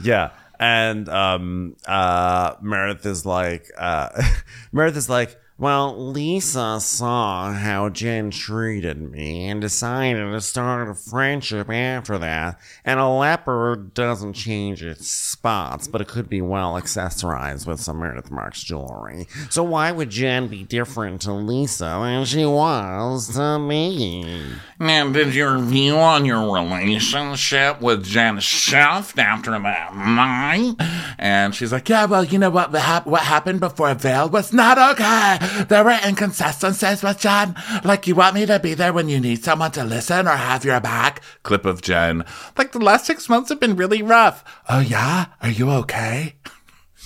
Yeah. 0.03 0.31
And 0.59 1.09
um 1.09 1.77
uh 1.87 2.55
Meredith 2.61 3.07
is 3.07 3.25
like 3.27 3.71
uh 3.79 4.09
Meredith 4.73 4.97
is 4.97 5.09
like, 5.09 5.39
well, 5.57 5.97
Lisa 5.97 6.81
saw 6.81 7.53
how 7.53 7.89
Jen 7.89 8.33
treated 8.33 9.01
me 9.01 9.49
and 9.49 9.61
decided 9.61 10.33
to 10.33 10.41
start 10.41 10.89
a 10.89 10.95
friendship 10.95 11.71
after 11.71 12.19
that. 12.19 12.59
And 12.85 12.99
a 12.99 13.09
leopard 13.09 13.95
doesn't 13.95 14.33
change 14.33 14.83
its 14.83 15.09
spots, 15.09 15.87
but 15.87 16.01
it 16.01 16.09
could 16.09 16.29
be 16.29 16.43
well 16.43 16.75
accessorized 16.75 17.69
with 17.69 17.81
some 17.81 18.01
Meredith 18.01 18.33
Marks 18.33 18.65
jewelry. 18.65 19.29
So 19.49 19.63
why 19.63 19.93
would 19.93 20.11
Jen 20.11 20.49
be 20.49 20.65
different 20.65 21.21
to 21.23 21.33
Lisa 21.33 22.01
than 22.03 22.25
she 22.25 22.45
was 22.45 23.35
to 23.37 23.61
me? 23.61 24.41
Now, 24.81 25.09
did 25.11 25.37
your 25.37 25.59
view 25.59 25.97
on 25.97 26.25
your 26.25 26.53
relationship 26.53 27.81
with 27.81 28.05
Jen 28.05 28.41
shift 28.41 29.21
after 29.21 29.53
that 29.53 29.95
night? 29.95 30.75
And 31.17 31.55
she's 31.55 31.71
like, 31.71 31.89
yeah, 31.89 32.07
well, 32.07 32.25
you 32.25 32.41
know 32.41 32.51
what, 32.51 32.73
what 32.73 33.23
happened 33.23 33.61
before 33.61 33.95
Vail 33.95 34.29
was 34.29 34.53
not 34.53 34.79
okay. 34.79 35.39
There 35.69 35.85
were 35.85 35.99
inconsistencies 36.05 37.03
with 37.03 37.19
Jen. 37.19 37.55
Like, 37.85 38.07
you 38.07 38.15
want 38.15 38.35
me 38.35 38.47
to 38.47 38.59
be 38.59 38.75
there 38.75 38.93
when 38.93 39.09
you 39.09 39.21
need 39.21 39.45
someone 39.45 39.73
to 39.73 39.85
listen 39.85 40.27
or 40.27 40.37
have 40.37 40.65
your 40.65 40.81
back? 40.81 41.23
Clip 41.43 41.65
of 41.65 41.83
Jen. 41.83 42.25
Like, 42.57 42.73
the 42.73 42.79
last 42.79 43.07
six 43.07 43.29
months 43.29 43.49
have 43.51 43.61
been 43.61 43.77
really 43.77 44.03
rough. 44.03 44.45
Oh, 44.69 44.81
yeah? 44.81 45.27
Are 45.41 45.51
you 45.51 45.71
okay? 45.71 46.35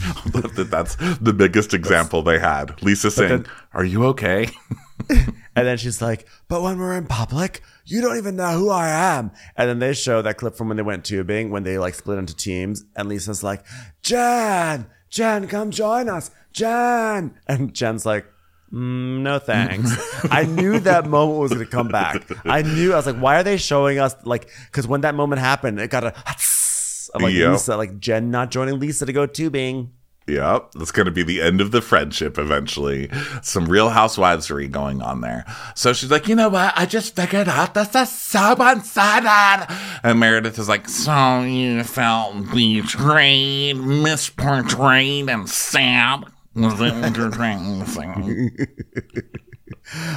I 0.01 0.31
love 0.35 0.55
that 0.55 0.71
that's 0.71 0.97
the 1.21 1.33
biggest 1.33 1.75
example 1.75 2.23
they 2.23 2.39
had. 2.39 2.81
Lisa 2.83 3.11
saying, 3.11 3.47
Are 3.73 3.85
you 3.85 4.05
okay? 4.07 4.49
And 5.59 5.67
then 5.67 5.77
she's 5.77 6.01
like, 6.01 6.29
but 6.47 6.63
when 6.63 6.79
we're 6.79 6.97
in 6.97 7.09
public, 7.09 7.63
you 7.85 8.01
don't 8.01 8.17
even 8.17 8.37
know 8.37 8.57
who 8.57 8.71
I 8.71 8.91
am. 8.91 9.33
And 9.57 9.69
then 9.69 9.81
they 9.81 9.93
show 9.93 10.23
that 10.23 10.37
clip 10.37 10.55
from 10.55 10.69
when 10.69 10.77
they 10.77 10.85
went 10.85 11.05
tubing, 11.05 11.51
when 11.51 11.65
they 11.65 11.79
like 11.79 11.95
split 11.95 12.17
into 12.17 12.37
teams. 12.37 12.85
And 12.95 13.09
Lisa's 13.09 13.43
like, 13.43 13.65
Jen, 14.01 14.87
Jen, 15.11 15.49
come 15.49 15.71
join 15.71 16.09
us. 16.09 16.31
Jen. 16.53 17.35
And 17.47 17.75
Jen's 17.75 18.05
like, 18.05 18.25
mm, 18.73 19.21
no 19.21 19.39
thanks. 19.39 19.91
I 20.31 20.45
knew 20.45 20.79
that 20.81 21.07
moment 21.07 21.41
was 21.41 21.53
going 21.53 21.65
to 21.65 21.71
come 21.71 21.89
back. 21.89 22.23
I 22.45 22.63
knew, 22.63 22.93
I 22.93 22.97
was 22.97 23.07
like, 23.07 23.17
why 23.17 23.37
are 23.41 23.43
they 23.43 23.57
showing 23.57 23.99
us 23.99 24.15
like, 24.25 24.51
because 24.67 24.87
when 24.87 25.03
that 25.03 25.15
moment 25.15 25.41
happened, 25.41 25.81
it 25.81 25.91
got 25.91 26.05
a, 26.05 26.09
of 27.15 27.23
like 27.23 27.35
Yep. 27.35 27.53
Lisa, 27.53 27.77
like 27.77 27.99
Jen 27.99 28.31
not 28.31 28.51
joining 28.51 28.79
Lisa 28.79 29.07
to 29.07 29.13
go 29.13 29.27
tubing. 29.27 29.93
Yep, 30.29 30.73
that's 30.73 30.91
going 30.91 31.07
to 31.07 31.13
be 31.13 31.23
the 31.23 31.41
end 31.41 31.63
of 31.63 31.71
the 31.71 31.81
friendship 31.81 32.39
eventually. 32.39 33.09
Some 33.43 33.67
real 33.67 33.89
housewivesery 33.89 34.71
going 34.71 35.01
on 35.01 35.23
there. 35.23 35.47
So 35.75 35.95
she's 35.95 36.11
like, 36.11 36.29
you 36.29 36.35
know 36.35 36.51
what? 36.51 36.75
I 36.77 36.85
just 36.85 37.17
figured 37.17 37.49
out 37.49 37.73
this 37.73 37.95
is 37.95 38.13
so 38.13 38.55
one-sided. 38.55 39.75
And 40.03 40.21
Meredith 40.21 40.59
is 40.59 40.69
like, 40.69 40.87
so 40.89 41.41
you 41.41 41.83
felt 41.83 42.53
betrayed, 42.53 43.77
misportrayed, 43.77 45.33
and 45.33 45.49
sad? 45.49 46.25
Was 46.55 46.81
what 46.81 47.17
you're? 47.17 47.31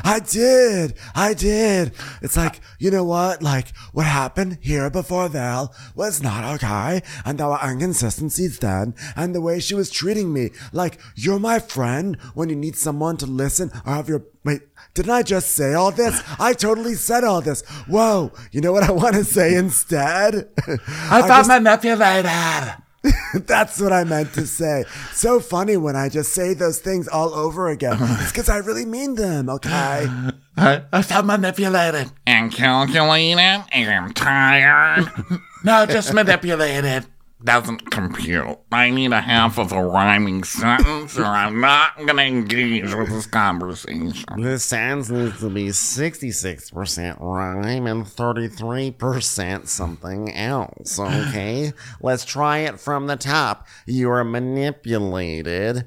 I 0.04 0.20
did. 0.20 0.94
I 1.16 1.34
did. 1.34 1.94
It's 2.22 2.38
like, 2.38 2.60
you 2.80 2.92
know 2.92 3.04
what? 3.04 3.42
Like, 3.42 3.76
what 3.94 4.06
happened 4.06 4.58
here 4.62 4.90
before 4.90 5.28
Vail 5.30 5.74
was 5.96 6.22
not 6.22 6.44
okay. 6.56 7.02
And 7.26 7.38
there 7.38 7.48
were 7.48 7.60
inconsistencies 7.64 8.60
then. 8.60 8.96
And 9.16 9.34
the 9.34 9.42
way 9.42 9.60
she 9.60 9.76
was 9.76 9.90
treating 9.90 10.34
me. 10.34 10.50
Like, 10.74 11.00
you're 11.16 11.40
my 11.40 11.60
friend 11.60 12.18
when 12.34 12.50
you 12.50 12.56
need 12.56 12.76
someone 12.76 13.18
to 13.18 13.26
listen 13.26 13.72
or 13.86 13.94
have 13.94 14.10
your. 14.10 14.24
Wait, 14.44 14.62
didn't 14.94 15.12
I 15.12 15.22
just 15.24 15.52
say 15.52 15.74
all 15.74 15.92
this? 15.92 16.22
I 16.40 16.54
totally 16.54 16.96
said 16.96 17.24
all 17.24 17.42
this. 17.42 17.62
Whoa. 17.88 18.32
You 18.52 18.62
know 18.62 18.72
what 18.72 18.84
I 18.84 18.92
want 18.92 19.16
to 19.16 19.24
say 19.24 19.56
instead? 19.56 20.50
I 20.68 21.22
felt 21.22 21.28
just- 21.28 21.50
manipulated. 21.50 22.76
That's 23.34 23.80
what 23.80 23.92
I 23.92 24.04
meant 24.04 24.34
to 24.34 24.46
say. 24.46 24.86
So 25.14 25.40
funny 25.40 25.78
when 25.78 25.96
I 25.96 26.10
just 26.10 26.34
say 26.34 26.54
those 26.54 26.80
things 26.80 27.08
all 27.08 27.34
over 27.34 27.68
again. 27.70 27.98
It's 28.00 28.32
because 28.32 28.50
I 28.50 28.58
really 28.58 28.86
mean 28.86 29.16
them, 29.16 29.50
okay? 29.50 30.08
I, 30.58 30.84
I 30.92 31.02
felt 31.02 31.26
manipulated 31.26 32.12
and 32.28 32.52
calculated 32.52 33.64
and 33.72 34.16
tired. 34.16 35.10
no, 35.64 35.86
just 35.86 36.14
manipulated. 36.14 37.06
Doesn't 37.44 37.90
compute. 37.90 38.60
I 38.72 38.92
need 38.92 39.12
a 39.12 39.22
half 39.22 39.58
of 39.58 39.72
a 39.72 39.84
rhyming 39.84 40.44
sentence 40.44 41.18
or 41.18 41.26
I'm 41.26 41.60
not 41.60 41.98
going 41.98 42.18
to 42.18 42.24
engage 42.24 42.94
with 42.94 43.10
this 43.10 43.26
conversation. 43.26 44.26
This 44.38 44.64
sentence 44.64 45.10
needs 45.10 45.40
to 45.40 45.50
be 45.50 45.70
66% 45.70 47.20
rhyme 47.20 47.88
and 47.88 48.06
33% 48.06 49.68
something 49.68 50.36
else, 50.36 51.00
okay? 51.00 51.74
Let's 52.00 52.26
try 52.26 52.60
it 52.60 52.80
from 52.80 53.08
the 53.08 53.16
top. 53.16 53.66
You 53.88 54.12
are 54.12 54.24
manipulated. 54.24 55.86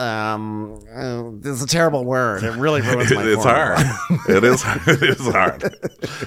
Um, 0.00 0.80
uh, 0.96 1.48
is 1.48 1.62
a 1.62 1.66
terrible 1.66 2.04
word. 2.04 2.42
It 2.42 2.52
really 2.56 2.80
ruins 2.80 3.10
my 3.14 3.22
it's 3.22 3.42
formula. 3.42 3.76
hard. 3.76 4.28
it 4.28 4.44
is. 4.44 4.64
It 4.86 5.02
is 5.02 5.26
hard. 5.28 5.62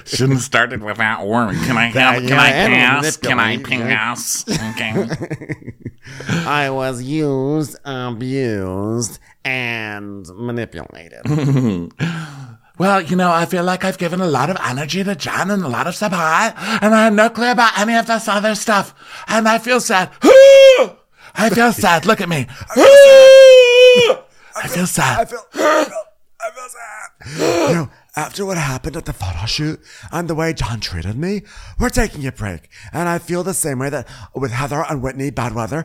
Shouldn't 0.06 0.34
have 0.34 0.42
started 0.42 0.82
with 0.82 0.98
that 0.98 1.26
word. 1.26 1.56
Can 1.64 1.76
I 1.76 1.86
have? 1.86 2.22
Yeah, 2.22 2.28
Can 2.28 2.38
I 2.38 2.48
and 2.50 2.72
pass? 2.72 3.16
Can 3.16 3.40
I 3.40 3.56
pass? 3.58 4.44
Okay. 4.48 5.72
I 6.46 6.70
was 6.70 7.02
used, 7.02 7.76
abused, 7.84 9.18
and 9.44 10.26
manipulated. 10.34 11.22
Well, 12.76 13.00
you 13.02 13.16
know, 13.16 13.30
I 13.32 13.46
feel 13.46 13.62
like 13.64 13.84
I've 13.84 13.98
given 13.98 14.20
a 14.20 14.26
lot 14.26 14.50
of 14.50 14.56
energy 14.64 15.02
to 15.04 15.14
Jen 15.14 15.50
and 15.50 15.62
a 15.64 15.68
lot 15.68 15.86
of 15.86 15.94
support, 15.94 16.54
and 16.82 16.94
I 16.94 17.04
had 17.04 17.12
no 17.14 17.30
clue 17.30 17.50
about 17.50 17.78
any 17.78 17.94
of 17.96 18.06
this 18.06 18.28
other 18.28 18.54
stuff. 18.54 18.94
And 19.28 19.48
I 19.48 19.58
feel 19.58 19.80
sad. 19.80 20.10
I 21.36 21.50
feel 21.50 21.72
sad. 21.72 22.04
Look 22.06 22.20
at 22.20 22.28
me. 22.28 22.46
I 24.56 24.68
feel 24.68 24.86
sad. 24.86 25.20
I 25.20 25.24
feel, 25.24 25.44
I 25.54 25.84
feel, 25.84 26.02
I 26.40 26.50
feel 26.50 26.68
sad. 26.68 27.68
you 27.68 27.74
know, 27.74 27.90
after 28.16 28.44
what 28.46 28.56
happened 28.56 28.96
at 28.96 29.04
the 29.04 29.12
photo 29.12 29.46
shoot 29.46 29.80
and 30.12 30.28
the 30.28 30.34
way 30.34 30.52
John 30.52 30.80
treated 30.80 31.16
me, 31.16 31.42
we're 31.78 31.90
taking 31.90 32.26
a 32.26 32.32
break. 32.32 32.68
And 32.92 33.08
I 33.08 33.18
feel 33.18 33.42
the 33.42 33.54
same 33.54 33.78
way 33.78 33.90
that 33.90 34.08
with 34.34 34.52
Heather 34.52 34.84
and 34.88 35.02
Whitney, 35.02 35.30
bad 35.30 35.54
weather. 35.54 35.84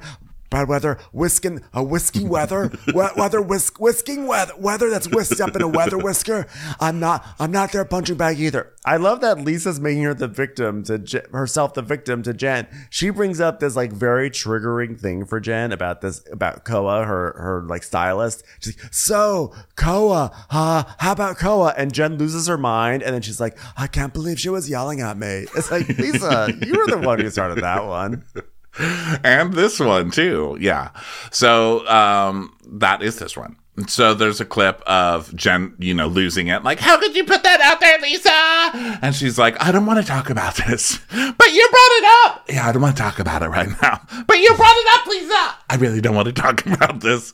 Bad 0.50 0.68
weather, 0.68 0.98
whisking, 1.14 1.62
a 1.74 1.84
whiskey 1.84 2.26
weather, 2.26 2.72
we- 2.88 2.94
weather, 3.16 3.40
whisk, 3.42 3.80
whisking 3.80 4.26
weather, 4.26 4.54
weather 4.58 4.90
that's 4.90 5.08
whisked 5.08 5.40
up 5.40 5.56
in 5.56 5.62
a 5.62 5.68
weather 5.68 5.98
whisker. 5.98 6.48
I'm 6.80 7.00
not, 7.00 7.24
I'm 7.40 7.52
not 7.52 7.72
their 7.72 7.86
punching 7.86 8.18
bag 8.18 8.40
either. 8.40 8.74
I 8.84 8.98
love 8.98 9.22
that 9.22 9.38
Lisa's 9.40 9.80
making 9.80 10.04
her 10.04 10.16
the 10.16 10.28
victim 10.28 10.84
to 10.86 10.98
Je- 10.98 11.22
herself, 11.32 11.76
the 11.76 11.84
victim 11.84 12.24
to 12.24 12.34
Jen. 12.34 12.68
She 12.90 13.12
brings 13.12 13.40
up 13.40 13.60
this 13.60 13.76
like 13.76 13.92
very 13.92 14.32
triggering 14.32 15.00
thing 15.00 15.24
for 15.26 15.40
Jen 15.40 15.72
about 15.72 16.02
this, 16.02 16.24
about 16.32 16.66
Koa, 16.66 17.06
her, 17.06 17.34
her 17.38 17.64
like 17.68 17.84
stylist. 17.84 18.44
She's 18.60 18.82
like, 18.82 18.92
so 18.92 19.54
Koa, 19.76 20.32
uh, 20.50 20.84
how 20.98 21.12
about 21.12 21.38
Koa? 21.38 21.76
And 21.78 21.94
Jen 21.94 22.18
loses 22.18 22.48
her 22.48 22.58
mind. 22.58 23.04
And 23.04 23.14
then 23.14 23.22
she's 23.22 23.40
like, 23.40 23.56
I 23.78 23.86
can't 23.86 24.14
believe 24.14 24.40
she 24.40 24.50
was 24.50 24.68
yelling 24.68 25.02
at 25.02 25.16
me. 25.18 25.46
It's 25.56 25.70
like, 25.70 25.88
Lisa, 25.90 26.52
you 26.66 26.74
were 26.76 26.88
the 26.88 26.98
one 27.06 27.20
who 27.20 27.30
started 27.30 27.64
that 27.64 27.86
one. 27.86 28.24
and 29.24 29.54
this 29.54 29.80
one 29.80 30.12
too. 30.12 30.58
Yeah. 30.60 30.92
So 31.32 31.88
um, 31.88 32.56
that 32.66 33.02
is 33.02 33.20
this 33.20 33.36
one. 33.36 33.58
So 33.88 34.14
there's 34.14 34.42
a 34.42 34.46
clip 34.46 34.82
of 34.82 35.34
Jen, 35.36 35.76
you 35.80 35.94
know, 35.94 36.08
losing 36.08 36.48
it. 36.48 36.64
Like, 36.64 36.80
how 36.80 37.00
could 37.00 37.16
you 37.16 37.24
put 37.24 37.44
that 37.44 37.62
out 37.62 37.80
there, 37.80 38.00
Lisa? 38.00 39.00
And 39.02 39.16
she's 39.16 39.38
like, 39.38 39.62
I 39.64 39.72
don't 39.72 39.86
want 39.86 40.00
to 40.00 40.06
talk 40.06 40.30
about 40.30 40.56
this, 40.56 40.98
but 41.10 41.54
you 41.54 41.70
brought 41.70 41.92
it 41.92 42.06
up. 42.26 42.46
Yeah, 42.50 42.68
I 42.68 42.72
don't 42.72 42.82
want 42.82 42.98
to 42.98 43.02
talk 43.02 43.20
about 43.20 43.42
it 43.42 43.48
right 43.48 43.70
now, 43.82 44.02
but 44.28 44.40
you 44.40 44.56
brought 44.56 44.76
it 44.76 44.88
up, 44.94 45.08
Lisa. 45.08 45.56
I 45.70 45.78
really 45.78 46.02
don't 46.02 46.16
want 46.16 46.28
to 46.28 46.34
talk 46.34 46.66
about 46.66 47.02
this. 47.02 47.34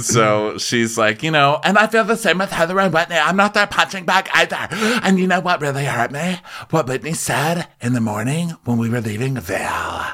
So 0.00 0.58
she's 0.58 0.96
like, 0.96 1.22
you 1.22 1.30
know, 1.30 1.60
and 1.62 1.78
I 1.78 1.86
feel 1.86 2.04
the 2.04 2.16
same 2.16 2.38
with 2.38 2.50
Heather 2.50 2.78
and 2.80 2.92
Whitney. 2.92 3.16
I'm 3.16 3.36
not 3.36 3.54
their 3.54 3.66
punching 3.66 4.04
bag 4.04 4.28
either. 4.32 4.68
And 5.02 5.18
you 5.18 5.26
know 5.26 5.40
what 5.40 5.60
really 5.60 5.84
hurt 5.84 6.10
me? 6.10 6.40
What 6.70 6.88
Whitney 6.88 7.12
said 7.14 7.68
in 7.80 7.92
the 7.92 8.00
morning 8.00 8.50
when 8.64 8.78
we 8.78 8.88
were 8.88 9.00
leaving 9.00 9.38
Vail. 9.38 10.06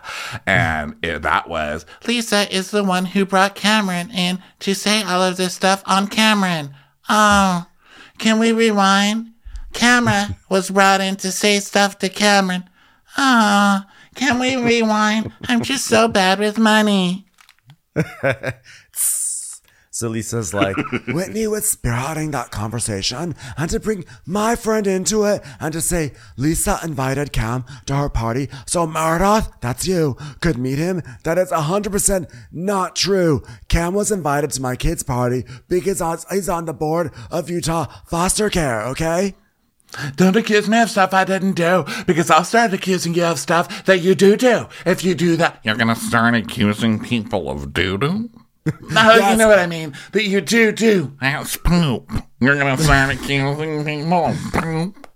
And 0.47 0.97
it, 1.03 1.23
that 1.23 1.49
was, 1.49 1.87
Lisa 2.07 2.53
is 2.55 2.71
the 2.71 2.85
one 2.85 3.07
who 3.07 3.25
brought 3.25 3.55
Cameron 3.55 4.11
in 4.11 4.43
to 4.61 4.75
say 4.75 5.03
all 5.03 5.23
of 5.23 5.37
this 5.37 5.59
stuff 5.63 5.85
on 5.87 6.09
Cameron. 6.09 6.75
Oh, 7.09 7.65
can 8.19 8.41
we 8.41 8.51
rewind? 8.51 9.29
Camera 9.73 10.37
was 10.49 10.71
brought 10.71 11.01
in 11.01 11.15
to 11.15 11.31
say 11.31 11.61
stuff 11.61 12.01
to 12.01 12.09
Cameron. 12.09 12.65
Oh, 13.17 13.83
can 14.17 14.41
we 14.41 14.57
rewind? 14.57 15.33
I'm 15.47 15.63
just 15.63 15.85
so 15.85 16.09
bad 16.09 16.41
with 16.41 16.59
money. 16.59 17.27
So 19.95 20.09
Lisa's 20.09 20.55
like, 20.55 20.75
Whitney 21.09 21.47
was 21.47 21.77
spearheading 21.77 22.33
that 22.33 22.51
conversation 22.51 23.35
and 23.59 23.71
to 23.71 23.79
bring 23.79 24.07
my 24.25 24.57
friend 24.57 24.87
into 24.87 25.25
it 25.25 25.43
and 25.61 25.71
to 25.75 25.83
say 25.83 26.13
Lisa 26.39 26.81
invited 26.83 27.31
Cam 27.31 27.67
to 27.85 27.97
her 27.97 28.09
party 28.09 28.49
so 28.65 28.87
Meredith, 28.87 29.51
that's 29.61 29.87
you, 29.87 30.17
could 30.41 30.57
meet 30.57 30.79
him. 30.79 31.03
That 31.25 31.37
is 31.37 31.53
100% 31.53 32.33
not 32.51 32.97
true. 32.97 33.43
Cam 33.69 33.93
was 33.93 34.11
invited 34.11 34.53
to 34.53 34.63
my 34.63 34.77
kid's 34.77 35.03
party 35.03 35.45
because 35.69 36.03
he's 36.31 36.49
on 36.49 36.65
the 36.65 36.73
board 36.73 37.13
of 37.31 37.51
Utah 37.51 37.85
foster 38.07 38.49
care, 38.49 38.81
okay? 38.85 39.35
Don't 40.17 40.37
accuse 40.37 40.71
me 40.71 40.81
of 40.81 40.89
stuff 40.89 41.13
I 41.13 41.27
didn't 41.27 41.53
do, 41.53 41.85
because 42.07 42.31
I'll 42.31 42.45
start 42.45 42.73
accusing 42.73 43.13
you 43.13 43.25
of 43.25 43.39
stuff 43.39 43.85
that 43.85 44.01
you 44.01 44.15
do 44.15 44.39
do. 44.39 44.69
If 44.87 45.05
you 45.05 45.15
do 45.15 45.37
that, 45.37 45.61
you're 45.65 45.77
gonna 45.77 45.95
start 45.97 46.35
accusing 46.35 46.99
people 46.99 47.51
of 47.51 47.75
doo 47.75 47.99
doo. 47.99 48.31
No, 48.65 49.15
you 49.31 49.37
know 49.37 49.49
what 49.49 49.59
I 49.59 49.67
mean. 49.67 49.95
But 50.13 50.25
you 50.25 50.41
do 50.41 50.73
do. 50.73 51.17
That's 51.21 51.57
poop. 51.57 52.11
You're 52.41 52.57
gonna 52.57 52.79
start 52.79 53.15
accusing 53.15 53.85
people 53.85 54.27
of 54.27 54.37
poop. 54.53 55.09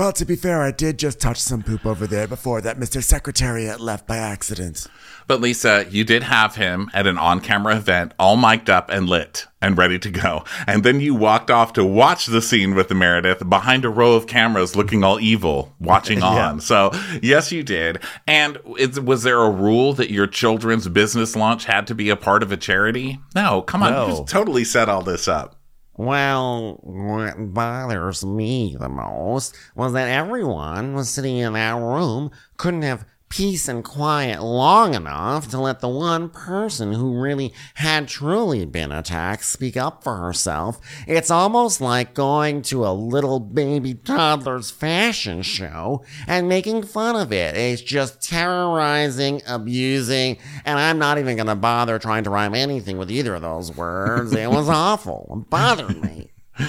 Well, 0.00 0.12
to 0.12 0.24
be 0.24 0.34
fair, 0.34 0.62
I 0.62 0.70
did 0.70 0.98
just 0.98 1.20
touch 1.20 1.36
some 1.36 1.62
poop 1.62 1.84
over 1.84 2.06
there 2.06 2.26
before 2.26 2.62
that 2.62 2.78
Mr. 2.78 3.04
Secretariat 3.04 3.80
left 3.80 4.06
by 4.06 4.16
accident. 4.16 4.86
But 5.26 5.42
Lisa, 5.42 5.84
you 5.90 6.04
did 6.04 6.22
have 6.22 6.56
him 6.56 6.88
at 6.94 7.06
an 7.06 7.18
on-camera 7.18 7.76
event, 7.76 8.14
all 8.18 8.36
mic'd 8.36 8.70
up 8.70 8.88
and 8.88 9.10
lit 9.10 9.46
and 9.60 9.76
ready 9.76 9.98
to 9.98 10.10
go. 10.10 10.44
And 10.66 10.84
then 10.84 11.00
you 11.00 11.14
walked 11.14 11.50
off 11.50 11.74
to 11.74 11.84
watch 11.84 12.24
the 12.24 12.40
scene 12.40 12.74
with 12.74 12.88
the 12.88 12.94
Meredith 12.94 13.46
behind 13.46 13.84
a 13.84 13.90
row 13.90 14.14
of 14.14 14.26
cameras 14.26 14.74
looking 14.74 15.04
all 15.04 15.20
evil, 15.20 15.74
watching 15.78 16.22
on. 16.22 16.62
So 16.62 16.92
yes, 17.20 17.52
you 17.52 17.62
did. 17.62 17.98
And 18.26 18.56
is, 18.78 18.98
was 18.98 19.22
there 19.22 19.42
a 19.42 19.50
rule 19.50 19.92
that 19.92 20.10
your 20.10 20.26
children's 20.26 20.88
business 20.88 21.36
launch 21.36 21.66
had 21.66 21.86
to 21.88 21.94
be 21.94 22.08
a 22.08 22.16
part 22.16 22.42
of 22.42 22.50
a 22.50 22.56
charity? 22.56 23.20
No, 23.34 23.60
come 23.60 23.82
on. 23.82 23.92
No. 23.92 24.08
You 24.08 24.24
totally 24.24 24.64
set 24.64 24.88
all 24.88 25.02
this 25.02 25.28
up. 25.28 25.59
Well, 26.00 26.78
what 26.82 27.52
bothers 27.52 28.24
me 28.24 28.74
the 28.74 28.88
most 28.88 29.54
was 29.74 29.92
that 29.92 30.08
everyone 30.08 30.94
was 30.94 31.10
sitting 31.10 31.36
in 31.36 31.52
that 31.52 31.76
room 31.76 32.30
couldn't 32.56 32.80
have 32.80 33.04
peace 33.30 33.68
and 33.68 33.84
quiet 33.84 34.42
long 34.42 34.92
enough 34.92 35.48
to 35.48 35.58
let 35.58 35.80
the 35.80 35.88
one 35.88 36.28
person 36.28 36.92
who 36.92 37.18
really 37.18 37.54
had 37.74 38.08
truly 38.08 38.66
been 38.66 38.90
attacked 38.90 39.44
speak 39.44 39.76
up 39.76 40.02
for 40.02 40.16
herself. 40.16 40.80
It's 41.06 41.30
almost 41.30 41.80
like 41.80 42.12
going 42.12 42.62
to 42.62 42.84
a 42.84 42.92
little 42.92 43.38
baby 43.38 43.94
toddler's 43.94 44.72
fashion 44.72 45.42
show 45.42 46.04
and 46.26 46.48
making 46.48 46.82
fun 46.82 47.14
of 47.14 47.32
it. 47.32 47.56
It's 47.56 47.80
just 47.80 48.20
terrorizing, 48.20 49.40
abusing, 49.46 50.36
and 50.64 50.78
I'm 50.78 50.98
not 50.98 51.18
even 51.18 51.36
going 51.36 51.46
to 51.46 51.54
bother 51.54 51.98
trying 52.00 52.24
to 52.24 52.30
rhyme 52.30 52.54
anything 52.54 52.98
with 52.98 53.12
either 53.12 53.36
of 53.36 53.42
those 53.42 53.74
words. 53.74 54.34
It 54.34 54.50
was 54.50 54.68
awful. 54.68 55.40
It 55.40 55.50
bothered 55.50 56.02
me. 56.02 56.30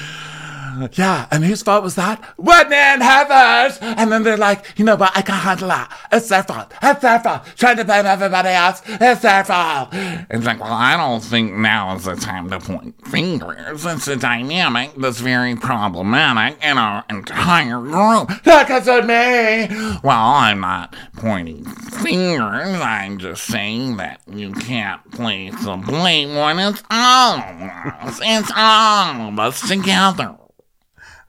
Yeah, 0.94 1.28
and 1.32 1.44
whose 1.44 1.62
fault 1.62 1.84
was 1.84 1.96
that? 1.96 2.22
And 2.38 3.04
Heather's! 3.04 3.78
And 3.82 4.12
then 4.12 4.24
they're 4.24 4.38
like, 4.38 4.78
you 4.78 4.86
know 4.86 4.96
what, 4.96 5.12
I 5.16 5.22
can't 5.22 5.42
handle 5.42 5.70
that. 5.70 5.92
It's 6.12 6.30
their 6.30 6.44
fault. 6.44 6.74
It's 6.82 7.02
their 7.02 7.20
fault. 7.20 7.44
Trying 7.56 7.78
to 7.78 7.86
blame 7.86 8.06
everybody 8.06 8.50
else. 8.50 8.82
It's 8.86 9.22
their 9.22 9.44
fault. 9.44 9.90
It's 9.92 10.46
like, 10.46 10.60
well, 10.60 10.74
I 10.74 10.98
don't 10.98 11.22
think 11.22 11.54
now 11.54 11.96
is 11.96 12.06
the 12.06 12.16
time 12.16 12.50
to 12.50 12.60
point 12.60 12.96
fingers. 13.08 13.86
It's 13.86 14.08
a 14.08 14.16
dynamic 14.16 14.94
that's 14.96 15.20
very 15.20 15.56
problematic 15.56 16.64
in 16.64 16.78
our 16.78 17.04
entire 17.10 17.80
group. 17.80 18.46
Not 18.46 18.68
because 18.68 18.88
of 18.88 19.06
me! 19.06 19.68
Well, 20.04 20.20
I'm 20.20 20.62
not 20.62 20.96
pointing 21.16 21.66
fingers. 21.66 22.80
I'm 22.82 23.18
just 23.18 23.44
saying 23.44 23.98
that 23.98 24.22
you 24.28 24.52
can't 24.54 25.10
place 25.12 25.54
the 25.64 25.78
blame 25.78 26.36
when 26.36 26.60
it's 26.60 26.84
all 26.90 27.38
of 27.38 27.62
us. 27.62 28.20
It's 28.24 28.52
all 28.56 29.30
of 29.30 29.40
us 29.40 29.68
together. 29.68 30.38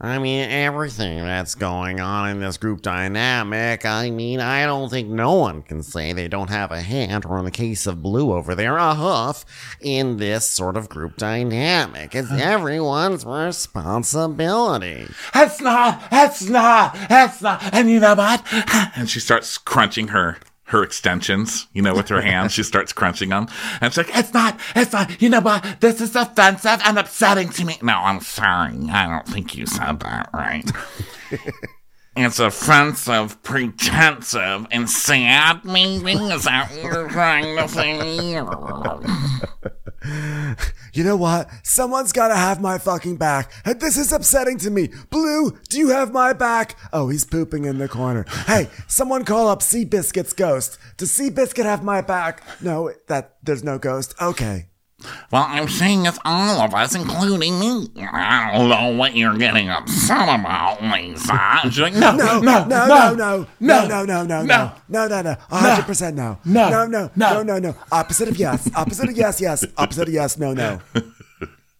I 0.04 0.18
mean, 0.18 0.50
everything 0.50 1.18
that's 1.20 1.54
going 1.54 2.00
on 2.00 2.28
in 2.28 2.40
this 2.40 2.56
group 2.56 2.82
dynamic. 2.82 3.86
I 3.86 4.10
mean, 4.10 4.40
I 4.40 4.66
don't 4.66 4.90
think 4.90 5.08
no 5.08 5.34
one 5.34 5.62
can 5.62 5.84
say 5.84 6.12
they 6.12 6.26
don't 6.26 6.50
have 6.50 6.72
a 6.72 6.80
hand, 6.80 7.24
or 7.24 7.38
in 7.38 7.44
the 7.44 7.52
case 7.52 7.86
of 7.86 8.02
Blue 8.02 8.32
over 8.32 8.56
there, 8.56 8.76
a 8.78 8.96
hoof 8.96 9.44
in 9.80 10.16
this 10.16 10.44
sort 10.44 10.76
of 10.76 10.88
group 10.88 11.16
dynamic. 11.18 12.16
It's 12.16 12.32
everyone's 12.32 13.24
responsibility. 13.24 15.06
It's 15.36 15.60
not, 15.60 16.02
it's 16.10 16.48
not, 16.48 16.96
it's 17.08 17.40
not. 17.40 17.62
And 17.72 17.88
you 17.88 18.00
know 18.00 18.16
what? 18.16 18.44
And 18.96 19.08
she 19.08 19.20
starts 19.20 19.56
crunching 19.56 20.08
her 20.08 20.38
her 20.72 20.82
extensions, 20.82 21.68
you 21.72 21.82
know, 21.82 21.94
with 21.94 22.08
her 22.08 22.20
hands. 22.22 22.52
She 22.52 22.62
starts 22.62 22.92
crunching 22.92 23.28
them. 23.28 23.46
And 23.80 23.92
she's 23.92 23.98
like, 23.98 24.16
it's 24.16 24.32
not, 24.32 24.58
it's 24.74 24.92
not, 24.92 25.22
you 25.22 25.28
know 25.28 25.40
what? 25.40 25.80
This 25.80 26.00
is 26.00 26.16
offensive 26.16 26.80
and 26.84 26.98
upsetting 26.98 27.50
to 27.50 27.64
me. 27.64 27.76
No, 27.82 27.92
I'm 27.92 28.20
sorry. 28.20 28.88
I 28.90 29.06
don't 29.06 29.28
think 29.28 29.54
you 29.54 29.66
said 29.66 30.00
that 30.00 30.30
right. 30.32 30.68
it's 32.16 32.38
offensive, 32.38 33.42
pretensive, 33.42 34.66
and 34.70 34.88
sad, 34.88 35.64
maybe? 35.64 36.12
Is 36.12 36.44
that 36.44 36.70
what 36.70 36.82
you're 36.82 37.08
trying 37.10 37.56
to 37.56 37.68
say? 37.68 38.40
You 40.92 41.04
know 41.04 41.16
what? 41.16 41.48
Someone's 41.62 42.12
gotta 42.12 42.36
have 42.36 42.60
my 42.60 42.78
fucking 42.78 43.16
back. 43.16 43.52
And 43.64 43.80
this 43.80 43.96
is 43.96 44.12
upsetting 44.12 44.58
to 44.58 44.70
me. 44.70 44.90
Blue, 45.10 45.58
do 45.68 45.78
you 45.78 45.88
have 45.90 46.12
my 46.12 46.32
back? 46.32 46.76
Oh, 46.92 47.08
he's 47.08 47.24
pooping 47.24 47.64
in 47.64 47.78
the 47.78 47.88
corner. 47.88 48.24
Hey, 48.46 48.68
someone 48.88 49.24
call 49.24 49.48
up 49.48 49.60
Seabiscuit's 49.60 50.32
ghost. 50.32 50.78
Does 50.96 51.10
Seabiscuit 51.10 51.64
have 51.64 51.82
my 51.82 52.00
back? 52.00 52.42
No, 52.60 52.92
that 53.08 53.36
there's 53.42 53.64
no 53.64 53.78
ghost. 53.78 54.14
Okay. 54.20 54.66
Well, 55.30 55.46
I'm 55.48 55.68
saying 55.68 56.06
it's 56.06 56.18
all 56.24 56.60
of 56.60 56.74
us, 56.74 56.94
including 56.94 57.58
me. 57.58 57.88
I 58.00 58.52
don't 58.56 58.68
know 58.68 58.96
what 58.96 59.14
you're 59.16 59.36
getting 59.36 59.68
upset 59.70 60.28
about, 60.40 60.82
Lisa. 60.82 61.60
She's 61.64 61.78
like, 61.80 61.94
no, 61.94 62.14
No, 62.16 62.40
no, 62.40 62.64
no, 62.64 62.86
no, 62.86 63.14
no, 63.14 63.14
no, 63.14 63.46
no, 63.60 63.86
no, 63.86 64.04
no, 64.04 64.24
no, 64.24 64.42
no, 64.44 64.72
no, 64.88 65.08
no, 65.08 65.22
no, 65.22 65.30
a 65.50 65.56
hundred 65.56 65.84
percent 65.86 66.16
no, 66.16 66.38
No. 66.44 66.68
no, 66.70 66.86
no, 66.86 67.10
No. 67.16 67.34
no, 67.34 67.42
no, 67.42 67.58
no. 67.58 67.76
Opposite 67.90 68.28
of 68.28 68.36
yes, 68.36 68.70
opposite 68.74 69.08
of 69.08 69.16
yes, 69.16 69.40
yes, 69.40 69.64
opposite 69.76 70.08
of 70.08 70.14
yes, 70.14 70.38
no, 70.38 70.52
no. 70.52 70.80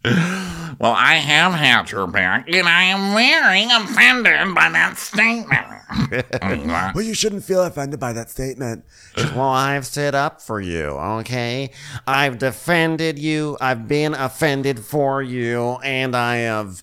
Well, 0.04 0.94
I 0.96 1.14
have 1.16 1.52
had 1.52 1.90
your 1.92 2.06
back, 2.08 2.48
and 2.52 2.68
I 2.68 2.84
am 2.84 3.14
very 3.14 3.64
offended 3.64 4.54
by 4.54 4.68
that 4.70 4.98
statement. 4.98 5.66
Well, 6.94 7.02
you 7.04 7.12
shouldn't 7.14 7.44
feel 7.44 7.62
offended 7.62 8.00
by 8.00 8.12
that 8.14 8.30
statement. 8.30 8.84
Well, 9.16 9.48
I've 9.48 9.86
stood 9.86 10.14
up 10.14 10.40
for 10.40 10.60
you, 10.60 10.86
okay? 11.20 11.70
I've 12.06 12.38
defended 12.38 13.18
you. 13.18 13.56
I've 13.60 13.86
been 13.86 14.14
offended 14.14 14.80
for 14.80 15.22
you, 15.22 15.78
and 15.84 16.16
I 16.16 16.36
have 16.36 16.82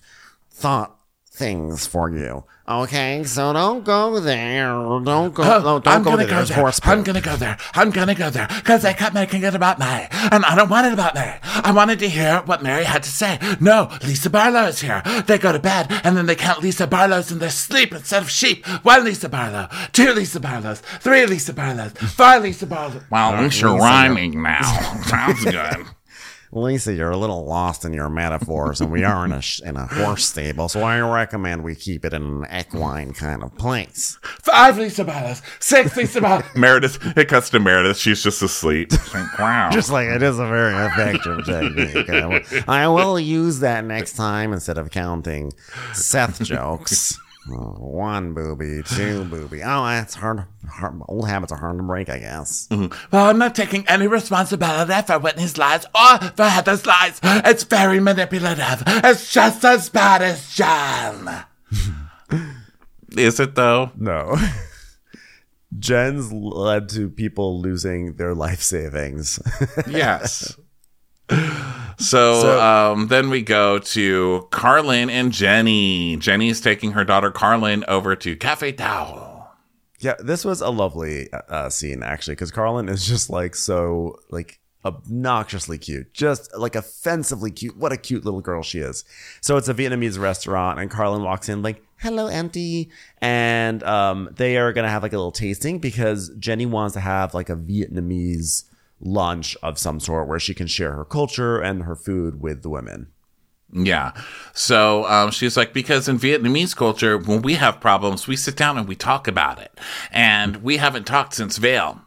thought 0.50 0.96
things 1.30 1.86
for 1.86 2.08
you. 2.10 2.44
Okay, 2.70 3.24
so 3.24 3.52
don't 3.52 3.84
go 3.84 4.20
there. 4.20 4.68
Don't 4.68 5.34
go. 5.34 5.42
Oh, 5.42 5.58
no, 5.58 5.78
don't 5.80 5.88
I'm 5.88 6.02
go 6.04 6.10
gonna 6.10 6.18
there. 6.18 6.28
go 6.30 6.36
There's 6.36 6.50
there. 6.50 6.58
horse 6.58 6.78
I'm 6.84 7.02
gonna 7.02 7.20
go 7.20 7.34
there. 7.34 7.56
I'm 7.74 7.90
gonna 7.90 8.14
go 8.14 8.30
there 8.30 8.46
because 8.48 8.82
they 8.82 8.94
kept 8.94 9.12
making 9.12 9.42
it 9.42 9.56
about 9.56 9.80
Mary, 9.80 10.06
and 10.12 10.44
I 10.44 10.54
don't 10.54 10.70
want 10.70 10.86
it 10.86 10.92
about 10.92 11.16
Mary. 11.16 11.40
I 11.42 11.72
wanted 11.72 11.98
to 11.98 12.08
hear 12.08 12.42
what 12.46 12.62
Mary 12.62 12.84
had 12.84 13.02
to 13.02 13.10
say. 13.10 13.40
No, 13.60 13.90
Lisa 14.04 14.30
Barlow 14.30 14.66
is 14.66 14.80
here. 14.82 15.02
They 15.26 15.36
go 15.36 15.50
to 15.50 15.58
bed, 15.58 15.88
and 16.04 16.16
then 16.16 16.26
they 16.26 16.36
count 16.36 16.62
Lisa 16.62 16.86
Barlows 16.86 17.32
in 17.32 17.40
their 17.40 17.50
sleep 17.50 17.92
instead 17.92 18.22
of 18.22 18.30
sheep. 18.30 18.64
One 18.84 19.04
Lisa 19.04 19.28
Barlow, 19.28 19.68
two 19.90 20.12
Lisa 20.12 20.38
Barlows, 20.38 20.78
three 21.00 21.26
Lisa 21.26 21.52
Barlows, 21.52 21.90
five 21.98 22.42
Lisa 22.44 22.66
Barlows. 22.66 23.02
Well, 23.10 23.32
at 23.34 23.42
least 23.42 23.60
you're 23.60 23.76
rhyming 23.78 24.40
now. 24.40 24.62
Sounds 25.06 25.44
good. 25.44 25.86
Lisa, 26.52 26.92
you're 26.92 27.10
a 27.10 27.16
little 27.16 27.44
lost 27.46 27.84
in 27.84 27.92
your 27.92 28.08
metaphors, 28.08 28.80
and 28.80 28.90
we 28.90 29.04
are 29.04 29.24
in 29.24 29.30
a 29.30 29.40
sh- 29.40 29.60
in 29.60 29.76
a 29.76 29.86
horse 29.86 30.24
stable, 30.26 30.68
so 30.68 30.82
I 30.82 30.98
recommend 30.98 31.62
we 31.62 31.76
keep 31.76 32.04
it 32.04 32.12
in 32.12 32.22
an 32.22 32.46
equine 32.52 33.12
kind 33.12 33.44
of 33.44 33.56
place. 33.56 34.18
Five 34.22 34.76
Lisa 34.76 35.04
Barlows, 35.04 35.42
six 35.60 35.96
Lisa 35.96 36.20
Barlows. 36.20 36.46
Meredith, 36.56 37.16
it 37.16 37.28
cuts 37.28 37.50
to 37.50 37.60
Meredith. 37.60 37.98
She's 37.98 38.22
just 38.22 38.42
asleep. 38.42 38.90
Like, 39.14 39.38
wow. 39.38 39.70
Just 39.72 39.90
like 39.90 40.08
it 40.08 40.22
is 40.22 40.38
a 40.40 40.46
very 40.46 40.74
effective 40.86 41.44
technique. 41.44 42.10
I 42.10 42.26
will, 42.26 42.40
I 42.66 42.88
will 42.88 43.20
use 43.20 43.60
that 43.60 43.84
next 43.84 44.14
time 44.16 44.52
instead 44.52 44.76
of 44.78 44.90
counting 44.90 45.52
Seth 45.92 46.42
jokes. 46.42 47.16
One 47.56 48.34
booby, 48.34 48.82
two 48.84 49.24
booby. 49.30 49.62
Oh, 49.62 49.84
that's 49.84 50.14
hard, 50.14 50.44
hard. 50.68 51.00
Old 51.08 51.28
habits 51.28 51.52
are 51.52 51.58
hard 51.58 51.76
to 51.78 51.82
break, 51.82 52.08
I 52.08 52.18
guess. 52.18 52.68
Mm-hmm. 52.70 52.94
Well, 53.12 53.26
I'm 53.26 53.38
not 53.38 53.54
taking 53.54 53.86
any 53.88 54.06
responsibility 54.06 54.92
for 55.06 55.18
Whitney's 55.18 55.58
lies 55.58 55.84
or 55.94 56.18
for 56.36 56.44
Heather's 56.44 56.86
lies. 56.86 57.20
It's 57.22 57.64
very 57.64 58.00
manipulative. 58.00 58.82
It's 58.86 59.32
just 59.32 59.64
as 59.64 59.88
bad 59.88 60.22
as 60.22 60.54
John. 60.54 61.44
Is 63.16 63.40
it 63.40 63.54
though? 63.54 63.90
No. 63.96 64.36
Jen's 65.78 66.32
led 66.32 66.88
to 66.90 67.08
people 67.08 67.60
losing 67.60 68.14
their 68.14 68.34
life 68.34 68.60
savings. 68.60 69.38
Yes. 69.88 70.56
So, 72.00 72.40
So- 72.40 72.60
um, 72.60 73.08
then 73.08 73.30
we 73.30 73.42
go 73.42 73.78
to 73.78 74.48
Carlin 74.50 75.10
and 75.10 75.32
Jenny. 75.32 76.16
Jenny's 76.16 76.60
taking 76.60 76.92
her 76.92 77.04
daughter 77.04 77.30
Carlin 77.30 77.84
over 77.88 78.16
to 78.16 78.36
Cafe 78.36 78.72
Tao. 78.72 79.48
Yeah, 80.00 80.14
this 80.18 80.44
was 80.44 80.60
a 80.62 80.70
lovely 80.70 81.28
uh, 81.32 81.68
scene 81.68 82.02
actually, 82.02 82.34
because 82.34 82.50
Carlin 82.50 82.88
is 82.88 83.06
just 83.06 83.28
like 83.28 83.54
so 83.54 84.18
like 84.30 84.58
obnoxiously 84.82 85.76
cute, 85.76 86.14
just 86.14 86.56
like 86.56 86.74
offensively 86.74 87.50
cute. 87.50 87.76
What 87.76 87.92
a 87.92 87.98
cute 87.98 88.24
little 88.24 88.40
girl 88.40 88.62
she 88.62 88.78
is. 88.78 89.04
So 89.42 89.58
it's 89.58 89.68
a 89.68 89.74
Vietnamese 89.74 90.18
restaurant, 90.18 90.78
and 90.80 90.90
Carlin 90.90 91.22
walks 91.22 91.50
in 91.50 91.60
like, 91.60 91.82
"Hello, 91.98 92.28
empty," 92.28 92.88
and 93.20 93.82
um, 93.82 94.30
they 94.36 94.56
are 94.56 94.72
gonna 94.72 94.88
have 94.88 95.02
like 95.02 95.12
a 95.12 95.16
little 95.18 95.32
tasting 95.32 95.78
because 95.78 96.30
Jenny 96.38 96.64
wants 96.64 96.94
to 96.94 97.00
have 97.00 97.34
like 97.34 97.50
a 97.50 97.56
Vietnamese 97.56 98.64
lunch 99.00 99.56
of 99.62 99.78
some 99.78 100.00
sort 100.00 100.28
where 100.28 100.40
she 100.40 100.54
can 100.54 100.66
share 100.66 100.92
her 100.92 101.04
culture 101.04 101.60
and 101.60 101.84
her 101.84 101.96
food 101.96 102.40
with 102.40 102.62
the 102.62 102.70
women. 102.70 103.08
Yeah. 103.72 104.12
So 104.52 105.04
um, 105.06 105.30
she's 105.30 105.56
like, 105.56 105.72
because 105.72 106.08
in 106.08 106.18
Vietnamese 106.18 106.74
culture, 106.74 107.18
when 107.18 107.42
we 107.42 107.54
have 107.54 107.80
problems, 107.80 108.26
we 108.26 108.36
sit 108.36 108.56
down 108.56 108.76
and 108.76 108.88
we 108.88 108.96
talk 108.96 109.28
about 109.28 109.60
it. 109.60 109.78
And 110.10 110.56
we 110.58 110.78
haven't 110.78 111.06
talked 111.06 111.34
since 111.34 111.56
Vail. 111.56 112.00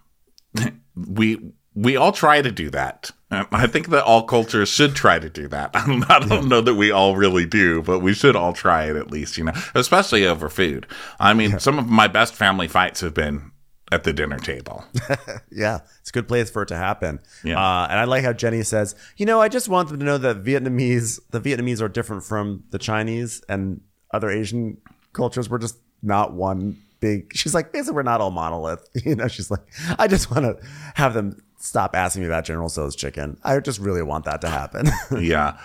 we 0.96 1.40
we 1.76 1.96
all 1.96 2.12
try 2.12 2.42
to 2.42 2.52
do 2.52 2.70
that. 2.70 3.10
Um, 3.32 3.48
I 3.52 3.66
think 3.66 3.90
that 3.90 4.04
all 4.04 4.24
cultures 4.24 4.70
should 4.70 4.96
try 4.96 5.18
to 5.18 5.30
do 5.30 5.48
that. 5.48 5.72
I 5.74 6.20
don't 6.20 6.48
know 6.48 6.62
that 6.62 6.76
we 6.76 6.92
all 6.92 7.16
really 7.16 7.48
do, 7.48 7.82
but 7.82 8.00
we 8.00 8.14
should 8.14 8.36
all 8.36 8.54
try 8.54 8.84
it 8.84 8.96
at 8.96 9.10
least, 9.10 9.38
you 9.40 9.46
know, 9.46 9.54
especially 9.74 10.28
over 10.28 10.50
food. 10.50 10.86
I 11.20 11.34
mean, 11.34 11.58
some 11.60 11.80
of 11.80 11.88
my 11.88 12.08
best 12.08 12.36
family 12.36 12.68
fights 12.68 13.02
have 13.02 13.16
been 13.16 13.53
at 13.94 14.04
the 14.04 14.14
dinner 14.14 14.40
table. 14.40 14.84
Yeah, 15.52 15.82
it's 16.00 16.10
a 16.10 16.14
good 16.14 16.28
place 16.28 16.50
for 16.50 16.64
it 16.64 16.68
to 16.68 16.76
happen. 16.76 17.20
Yeah. 17.44 17.60
Uh, 17.60 17.88
and 17.88 18.00
I 18.00 18.06
like 18.06 18.24
how 18.24 18.34
Jenny 18.34 18.64
says, 18.64 18.96
you 19.18 19.26
know, 19.26 19.40
I 19.40 19.50
just 19.50 19.70
want 19.70 19.90
them 19.90 20.00
to 20.00 20.06
know 20.06 20.18
that 20.18 20.44
Vietnamese, 20.44 21.20
the 21.30 21.40
Vietnamese 21.40 21.80
are 21.80 21.88
different 21.88 22.24
from 22.24 22.64
the 22.72 22.80
Chinese 22.80 23.44
and 23.48 23.82
other 24.12 24.32
Asian 24.32 24.78
cultures. 25.14 25.50
We're 25.52 25.60
just 25.60 25.78
not 26.02 26.34
one 26.34 26.82
big. 27.00 27.36
She's 27.36 27.54
like, 27.54 27.72
basically, 27.72 27.96
we're 27.98 28.04
not 28.04 28.20
all 28.20 28.32
monolith. 28.32 28.88
You 29.06 29.16
know, 29.16 29.28
she's 29.28 29.52
like, 29.52 29.62
I 30.00 30.08
just 30.08 30.32
want 30.32 30.44
to 30.44 30.68
have 30.96 31.14
them 31.14 31.40
stop 31.60 31.96
asking 31.96 32.24
me 32.24 32.28
about 32.28 32.46
General 32.46 32.70
Tso's 32.70 32.96
chicken. 32.96 33.38
I 33.44 33.60
just 33.60 33.80
really 33.80 34.02
want 34.02 34.26
that 34.26 34.42
to 34.42 34.50
happen. 34.50 34.90
yeah. 35.22 35.60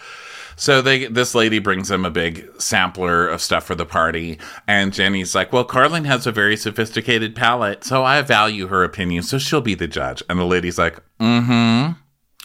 So 0.58 0.82
they 0.82 1.06
this 1.06 1.36
lady 1.36 1.60
brings 1.60 1.88
them 1.88 2.04
a 2.04 2.10
big 2.10 2.50
sampler 2.60 3.28
of 3.28 3.40
stuff 3.40 3.64
for 3.64 3.76
the 3.76 3.86
party, 3.86 4.38
and 4.66 4.92
Jenny's 4.92 5.32
like, 5.32 5.52
"Well, 5.52 5.64
Carlin 5.64 6.04
has 6.04 6.26
a 6.26 6.32
very 6.32 6.56
sophisticated 6.56 7.36
palate, 7.36 7.84
so 7.84 8.02
I 8.02 8.20
value 8.22 8.66
her 8.66 8.82
opinion, 8.82 9.22
so 9.22 9.38
she'll 9.38 9.60
be 9.60 9.74
the 9.76 9.86
judge." 9.86 10.20
And 10.28 10.36
the 10.36 10.44
lady's 10.44 10.76
like, 10.76 10.98
"Mm-hmm, 11.20 11.92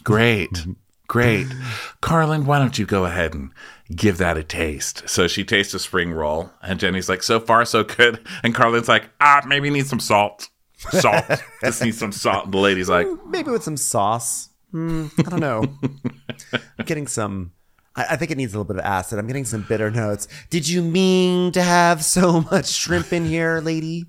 great, 0.04 0.64
great, 1.08 1.48
Carlin, 2.00 2.46
why 2.46 2.60
don't 2.60 2.78
you 2.78 2.86
go 2.86 3.04
ahead 3.04 3.34
and 3.34 3.50
give 3.94 4.18
that 4.18 4.36
a 4.38 4.44
taste?" 4.44 5.08
So 5.08 5.26
she 5.26 5.42
tastes 5.42 5.74
a 5.74 5.80
spring 5.80 6.12
roll, 6.12 6.50
and 6.62 6.78
Jenny's 6.78 7.08
like, 7.08 7.22
"So 7.24 7.40
far, 7.40 7.64
so 7.64 7.82
good," 7.82 8.24
and 8.44 8.54
Carlin's 8.54 8.88
like, 8.88 9.10
"Ah, 9.20 9.42
maybe 9.44 9.70
need 9.70 9.88
some 9.88 10.00
salt, 10.00 10.50
salt, 10.78 11.24
just 11.64 11.82
need 11.82 11.96
some 11.96 12.12
salt." 12.12 12.44
And 12.44 12.54
the 12.54 12.58
lady's 12.58 12.88
like, 12.88 13.08
Maybe 13.26 13.50
with 13.50 13.64
some 13.64 13.76
sauce. 13.76 14.50
Hmm, 14.70 15.06
I 15.18 15.22
don't 15.22 15.40
know. 15.40 15.64
I'm 16.52 16.84
getting 16.86 17.08
some. 17.08 17.50
I, 17.96 18.06
I 18.10 18.16
think 18.16 18.30
it 18.30 18.36
needs 18.36 18.54
a 18.54 18.58
little 18.58 18.72
bit 18.72 18.78
of 18.78 18.84
acid. 18.84 19.18
I'm 19.18 19.26
getting 19.26 19.44
some 19.44 19.62
bitter 19.62 19.90
notes. 19.90 20.28
Did 20.50 20.68
you 20.68 20.82
mean 20.82 21.52
to 21.52 21.62
have 21.62 22.04
so 22.04 22.42
much 22.50 22.66
shrimp 22.66 23.12
in 23.12 23.26
here, 23.26 23.60
lady? 23.60 24.06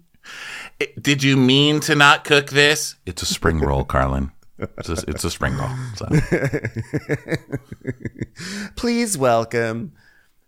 Did 1.00 1.24
you 1.24 1.38
mean 1.38 1.80
to 1.82 1.96
not 1.96 2.24
cook 2.24 2.50
this? 2.50 2.96
It's 3.06 3.22
a 3.22 3.26
spring 3.26 3.60
roll, 3.60 3.84
Carlin. 3.84 4.32
It's 4.58 4.90
a, 4.90 5.04
it's 5.08 5.24
a 5.24 5.30
spring 5.30 5.56
roll. 5.58 5.70
So. 5.96 6.08
Please 8.76 9.18
welcome 9.18 9.94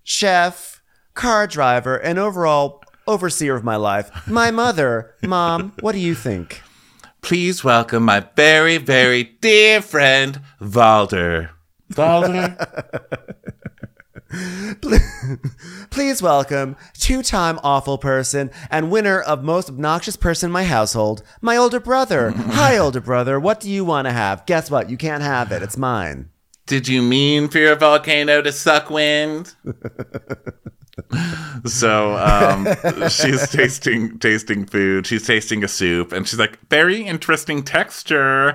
chef, 0.04 0.82
car 1.14 1.48
driver, 1.48 1.98
and 1.98 2.18
overall 2.18 2.84
overseer 3.06 3.56
of 3.56 3.64
my 3.64 3.76
life, 3.76 4.28
my 4.28 4.52
mother. 4.52 5.14
Mom, 5.24 5.74
what 5.82 5.92
do 5.92 6.00
you 6.00 6.16
think? 6.16 6.62
Please 7.22 7.64
welcome 7.64 8.04
my 8.04 8.22
very, 8.36 8.78
very 8.78 9.24
dear 9.24 9.82
friend, 9.82 10.42
Valder. 10.62 11.50
Valder? 11.94 12.56
Please 15.90 16.22
welcome 16.22 16.76
two-time 16.94 17.60
awful 17.64 17.98
person 17.98 18.52
and 18.70 18.92
winner 18.92 19.22
of 19.22 19.44
most 19.44 19.70
obnoxious 19.70 20.18
person 20.18 20.48
in 20.50 20.52
my 20.52 20.66
household, 20.66 21.24
my 21.42 21.56
older 21.56 21.80
brother. 21.80 22.32
Hi, 22.32 22.78
older 22.78 23.02
brother. 23.02 23.40
What 23.40 23.60
do 23.60 23.70
you 23.70 23.86
want 23.86 24.06
to 24.08 24.12
have? 24.12 24.46
Guess 24.46 24.70
what? 24.70 24.90
You 24.90 24.98
can't 24.98 25.24
have 25.24 25.52
it. 25.52 25.64
It's 25.64 25.78
mine. 25.78 26.30
Did 26.68 26.88
you 26.90 27.02
mean 27.02 27.48
for 27.48 27.60
your 27.60 27.78
volcano 27.78 28.42
to 28.42 28.52
suck 28.52 28.90
wind? 28.90 29.56
so 31.66 32.18
um, 32.18 32.68
she's 33.10 33.50
tasting 33.50 34.20
tasting 34.20 34.66
food. 34.66 35.08
She's 35.08 35.26
tasting 35.26 35.64
a 35.64 35.68
soup, 35.70 36.12
and 36.12 36.28
she's 36.28 36.40
like, 36.40 36.60
"Very 36.70 37.06
interesting 37.06 37.64
texture." 37.64 38.54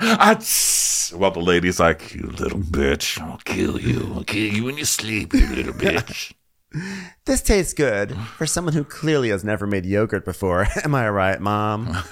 Well, 1.15 1.31
the 1.31 1.41
lady's 1.41 1.81
like, 1.81 2.15
"You 2.15 2.27
little 2.39 2.61
bitch! 2.61 3.19
I'll 3.19 3.39
kill 3.39 3.81
you! 3.81 4.13
I'll 4.15 4.25
kill 4.25 4.53
you 4.53 4.65
when 4.65 4.77
you 4.77 4.85
sleep, 4.85 5.33
you 5.33 5.47
little 5.47 5.73
bitch." 5.73 6.35
This 7.25 7.43
tastes 7.43 7.73
good 7.75 8.17
for 8.37 8.47
someone 8.47 8.75
who 8.75 8.85
clearly 8.85 9.29
has 9.31 9.45
never 9.45 9.67
made 9.67 9.85
yogurt 9.87 10.25
before. 10.25 10.67
Am 10.85 10.95
I 10.95 11.09
right, 11.09 11.41
mom? 11.41 11.97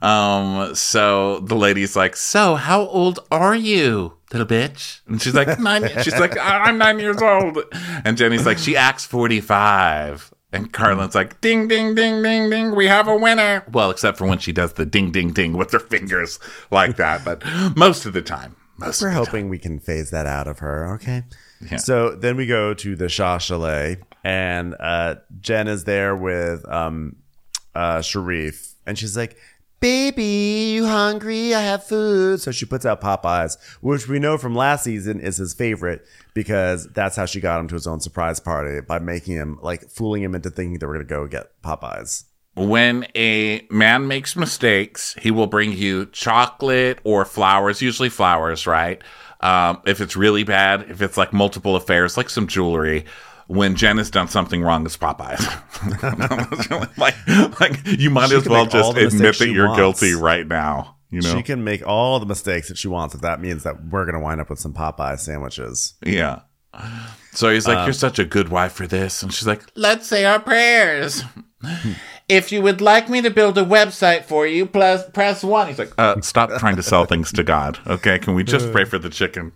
Um, 0.00 0.74
so 0.76 1.40
the 1.40 1.56
lady's 1.56 1.96
like, 1.96 2.14
"So, 2.16 2.54
how 2.54 2.82
old 2.82 3.18
are 3.32 3.54
you, 3.56 4.14
little 4.32 4.46
bitch?" 4.46 5.00
And 5.08 5.20
she's 5.20 5.34
like, 5.34 5.58
nine. 5.58 5.88
She's 6.02 6.18
like, 6.18 6.36
"I- 6.38 6.60
"I'm 6.64 6.78
nine 6.78 7.00
years 7.00 7.20
old." 7.20 7.58
And 8.04 8.16
Jenny's 8.16 8.46
like, 8.46 8.58
"She 8.58 8.76
acts 8.76 9.04
45." 9.06 10.32
And 10.52 10.72
Carlin's 10.72 11.14
like, 11.16 11.40
"Ding, 11.40 11.66
ding, 11.66 11.94
ding, 11.96 12.22
ding, 12.22 12.48
ding. 12.48 12.76
We 12.76 12.86
have 12.86 13.08
a 13.08 13.16
winner." 13.16 13.64
Well, 13.72 13.90
except 13.90 14.18
for 14.18 14.26
when 14.26 14.38
she 14.38 14.52
does 14.52 14.74
the 14.74 14.86
ding, 14.86 15.10
ding, 15.10 15.32
ding 15.32 15.54
with 15.56 15.72
her 15.72 15.80
fingers 15.80 16.38
like 16.70 16.96
that. 16.96 17.24
But 17.24 17.42
most 17.76 18.06
of 18.06 18.12
the 18.12 18.22
time, 18.22 18.54
most 18.78 19.02
We're 19.02 19.08
of 19.08 19.14
the 19.14 19.24
hoping 19.24 19.48
we 19.48 19.58
can 19.58 19.80
phase 19.80 20.10
that 20.10 20.26
out 20.26 20.46
of 20.46 20.60
her. 20.60 20.94
Okay. 20.94 21.24
Yeah. 21.60 21.76
So 21.78 22.14
then 22.14 22.36
we 22.36 22.46
go 22.46 22.74
to 22.74 22.96
the 22.96 23.08
Shah 23.08 23.38
Chalet, 23.38 23.98
and 24.24 24.74
uh, 24.78 25.16
Jen 25.40 25.68
is 25.68 25.84
there 25.84 26.14
with 26.14 26.68
um, 26.68 27.16
uh, 27.74 27.98
Sharrieff, 27.98 28.74
and 28.86 28.98
she's 28.98 29.16
like, 29.16 29.36
"Baby, 29.80 30.72
you 30.74 30.86
hungry? 30.86 31.54
I 31.54 31.62
have 31.62 31.84
food." 31.84 32.40
So 32.40 32.52
she 32.52 32.64
puts 32.64 32.86
out 32.86 33.00
Popeyes, 33.00 33.56
which 33.80 34.08
we 34.08 34.18
know 34.18 34.38
from 34.38 34.54
last 34.54 34.84
season 34.84 35.20
is 35.20 35.36
his 35.36 35.54
favorite 35.54 36.06
because 36.34 36.86
that's 36.92 37.16
how 37.16 37.26
she 37.26 37.40
got 37.40 37.58
him 37.60 37.68
to 37.68 37.74
his 37.74 37.86
own 37.86 38.00
surprise 38.00 38.38
party 38.38 38.80
by 38.80 38.98
making 38.98 39.34
him 39.34 39.58
like 39.62 39.88
fooling 39.90 40.22
him 40.22 40.34
into 40.34 40.50
thinking 40.50 40.78
they 40.78 40.86
were 40.86 40.94
going 40.94 41.06
to 41.06 41.08
go 41.08 41.26
get 41.26 41.60
Popeyes. 41.62 42.24
When 42.54 43.06
a 43.14 43.64
man 43.70 44.08
makes 44.08 44.34
mistakes, 44.34 45.14
he 45.20 45.30
will 45.30 45.46
bring 45.46 45.72
you 45.72 46.06
chocolate 46.06 46.98
or 47.04 47.24
flowers, 47.24 47.80
usually 47.80 48.08
flowers, 48.08 48.66
right? 48.66 49.00
Um, 49.40 49.80
if 49.86 50.00
it's 50.00 50.16
really 50.16 50.44
bad, 50.44 50.86
if 50.90 51.00
it's 51.00 51.16
like 51.16 51.32
multiple 51.32 51.76
affairs, 51.76 52.16
like 52.16 52.30
some 52.30 52.46
jewelry. 52.46 53.04
When 53.46 53.76
Jen 53.76 53.96
has 53.96 54.10
done 54.10 54.28
something 54.28 54.62
wrong, 54.62 54.84
it's 54.84 54.98
Popeyes. 54.98 55.40
like, 56.98 57.60
like 57.60 57.80
you 57.98 58.10
might 58.10 58.28
She 58.28 58.36
as 58.36 58.46
well 58.46 58.66
just 58.66 58.94
admit 58.98 59.38
that 59.38 59.48
you're 59.48 59.68
wants. 59.68 59.78
guilty 60.00 60.14
right 60.14 60.46
now. 60.46 60.96
You 61.10 61.22
know? 61.22 61.34
She 61.34 61.42
can 61.42 61.64
make 61.64 61.86
all 61.86 62.20
the 62.20 62.26
mistakes 62.26 62.68
that 62.68 62.76
she 62.76 62.88
wants 62.88 63.14
if 63.14 63.22
that 63.22 63.40
means 63.40 63.62
that 63.62 63.86
we're 63.86 64.04
going 64.04 64.14
to 64.14 64.20
wind 64.20 64.42
up 64.42 64.50
with 64.50 64.58
some 64.58 64.74
Popeye 64.74 65.18
sandwiches. 65.18 65.94
Yeah. 66.04 66.40
So 67.32 67.50
he's 67.50 67.66
like, 67.66 67.86
You're 67.86 67.94
such 67.94 68.18
a 68.18 68.26
good 68.26 68.50
wife 68.50 68.72
for 68.72 68.86
this. 68.86 69.22
And 69.22 69.32
she's 69.32 69.46
like, 69.46 69.62
Let's 69.74 70.06
say 70.06 70.26
our 70.26 70.40
prayers. 70.40 71.24
if 72.28 72.52
you 72.52 72.60
would 72.62 72.80
like 72.80 73.08
me 73.08 73.22
to 73.22 73.30
build 73.30 73.56
a 73.56 73.64
website 73.64 74.24
for 74.24 74.46
you, 74.46 74.66
plus 74.66 75.08
press 75.10 75.42
one. 75.42 75.68
He's 75.68 75.78
like, 75.78 75.92
uh, 75.98 76.20
Stop 76.20 76.50
trying 76.58 76.76
to 76.76 76.82
sell 76.82 77.04
things 77.04 77.32
to 77.32 77.42
God. 77.42 77.78
Okay. 77.86 78.18
Can 78.18 78.34
we 78.34 78.44
just 78.44 78.70
pray 78.70 78.84
for 78.84 78.98
the 78.98 79.08
chicken? 79.08 79.52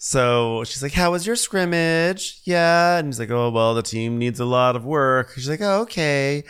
So 0.00 0.62
she's 0.64 0.82
like, 0.82 0.92
How 0.92 1.10
was 1.10 1.26
your 1.26 1.36
scrimmage? 1.36 2.40
Yeah. 2.44 2.98
And 2.98 3.08
he's 3.08 3.18
like, 3.18 3.30
Oh, 3.30 3.50
well, 3.50 3.74
the 3.74 3.82
team 3.82 4.18
needs 4.18 4.38
a 4.38 4.44
lot 4.44 4.76
of 4.76 4.84
work. 4.84 5.32
She's 5.34 5.48
like, 5.48 5.60
Oh, 5.60 5.80
okay. 5.82 6.44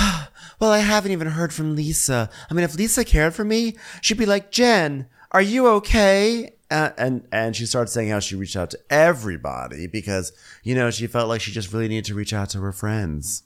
well, 0.60 0.72
I 0.72 0.78
haven't 0.78 1.12
even 1.12 1.28
heard 1.28 1.52
from 1.52 1.76
Lisa. 1.76 2.30
I 2.50 2.54
mean, 2.54 2.64
if 2.64 2.74
Lisa 2.74 3.04
cared 3.04 3.34
for 3.34 3.44
me, 3.44 3.76
she'd 4.00 4.16
be 4.16 4.26
like, 4.26 4.50
Jen, 4.50 5.06
are 5.32 5.42
you 5.42 5.68
okay? 5.68 6.52
Uh, 6.70 6.90
and 6.98 7.28
and 7.30 7.54
she 7.54 7.64
started 7.64 7.92
saying 7.92 8.08
how 8.08 8.18
she 8.18 8.34
reached 8.34 8.56
out 8.56 8.70
to 8.70 8.78
everybody 8.90 9.86
because 9.86 10.32
you 10.64 10.74
know 10.74 10.90
she 10.90 11.06
felt 11.06 11.28
like 11.28 11.40
she 11.40 11.52
just 11.52 11.72
really 11.72 11.86
needed 11.86 12.06
to 12.06 12.14
reach 12.14 12.32
out 12.32 12.50
to 12.50 12.60
her 12.60 12.72
friends. 12.72 13.44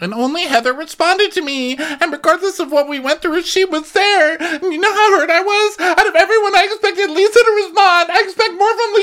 And 0.00 0.14
only 0.14 0.44
Heather 0.44 0.72
responded 0.72 1.32
to 1.32 1.42
me. 1.42 1.76
And 1.76 2.12
regardless 2.12 2.60
of 2.60 2.70
what 2.70 2.88
we 2.88 3.00
went 3.00 3.22
through, 3.22 3.42
she 3.42 3.64
was 3.64 3.92
there. 3.92 4.36
And 4.40 4.72
you 4.72 4.78
know 4.80 4.92
how 4.92 5.18
hurt 5.18 5.30
I 5.30 5.42
was? 5.42 5.76
Out 5.80 6.06
of 6.06 6.14
everyone, 6.14 6.54
I 6.56 6.64
expected 6.64 7.10
Lisa 7.10 7.38
to 7.38 7.50
respond. 7.56 8.10
I 8.10 8.22
expect 8.22 8.54
more 8.54 8.74
from 8.78 8.94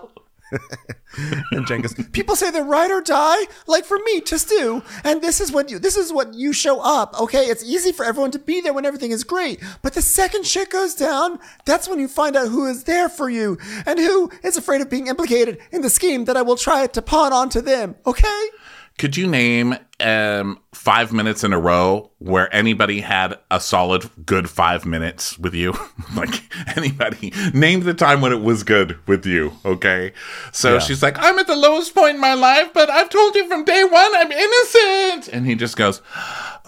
Lisa. 0.00 0.06
And 1.50 1.66
Jen 1.66 1.80
goes, 1.80 1.94
"People 2.12 2.36
say 2.36 2.50
they're 2.50 2.62
ride 2.62 2.92
or 2.92 3.00
die, 3.00 3.46
like 3.66 3.84
for 3.84 3.98
me 3.98 4.20
just 4.20 4.48
do. 4.48 4.82
and 5.02 5.20
this 5.20 5.40
is 5.40 5.50
what 5.50 5.68
you 5.68 5.78
this 5.78 5.96
is 5.96 6.12
what 6.12 6.34
you 6.34 6.52
show 6.52 6.80
up. 6.80 7.20
Okay, 7.20 7.46
it's 7.46 7.64
easy 7.64 7.90
for 7.90 8.04
everyone 8.04 8.30
to 8.30 8.38
be 8.38 8.60
there 8.60 8.72
when 8.72 8.86
everything 8.86 9.10
is 9.10 9.24
great, 9.24 9.60
but 9.82 9.94
the 9.94 10.02
second 10.02 10.46
shit 10.46 10.70
goes 10.70 10.94
down, 10.94 11.40
that's 11.64 11.88
when 11.88 11.98
you 11.98 12.06
find 12.06 12.36
out 12.36 12.48
who 12.48 12.66
is 12.66 12.84
there 12.84 13.08
for 13.08 13.28
you 13.28 13.58
and 13.86 13.98
who 13.98 14.30
is 14.44 14.56
afraid 14.56 14.80
of 14.80 14.88
being 14.88 15.08
implicated 15.08 15.58
in 15.72 15.82
the 15.82 15.90
scheme 15.90 16.26
that 16.26 16.36
I 16.36 16.42
will 16.42 16.56
try 16.56 16.86
to 16.86 17.02
pawn 17.02 17.32
onto 17.32 17.60
them. 17.60 17.96
Okay." 18.06 18.48
Could 19.00 19.16
you 19.16 19.26
name 19.26 19.76
um, 19.98 20.60
five 20.74 21.10
minutes 21.10 21.42
in 21.42 21.54
a 21.54 21.58
row 21.58 22.10
where 22.18 22.54
anybody 22.54 23.00
had 23.00 23.38
a 23.50 23.58
solid 23.58 24.10
good 24.26 24.50
five 24.50 24.84
minutes 24.84 25.38
with 25.38 25.54
you? 25.54 25.72
like 26.14 26.42
anybody, 26.76 27.32
name 27.54 27.80
the 27.80 27.94
time 27.94 28.20
when 28.20 28.30
it 28.30 28.42
was 28.42 28.62
good 28.62 28.98
with 29.08 29.24
you. 29.24 29.54
Okay. 29.64 30.12
So 30.52 30.74
Yeah. 30.74 30.78
she's 30.80 31.02
like, 31.02 31.16
I'm 31.18 31.38
at 31.38 31.46
the 31.46 31.56
lowest 31.56 31.94
point 31.94 32.16
in 32.16 32.20
my 32.20 32.34
life, 32.34 32.74
but 32.74 32.90
I've 32.90 33.08
told 33.08 33.34
you 33.36 33.48
from 33.48 33.64
day 33.64 33.84
one 33.84 34.16
I'm 34.16 34.30
innocent. 34.30 35.28
And 35.32 35.46
he 35.46 35.54
just 35.54 35.78
goes, 35.78 36.02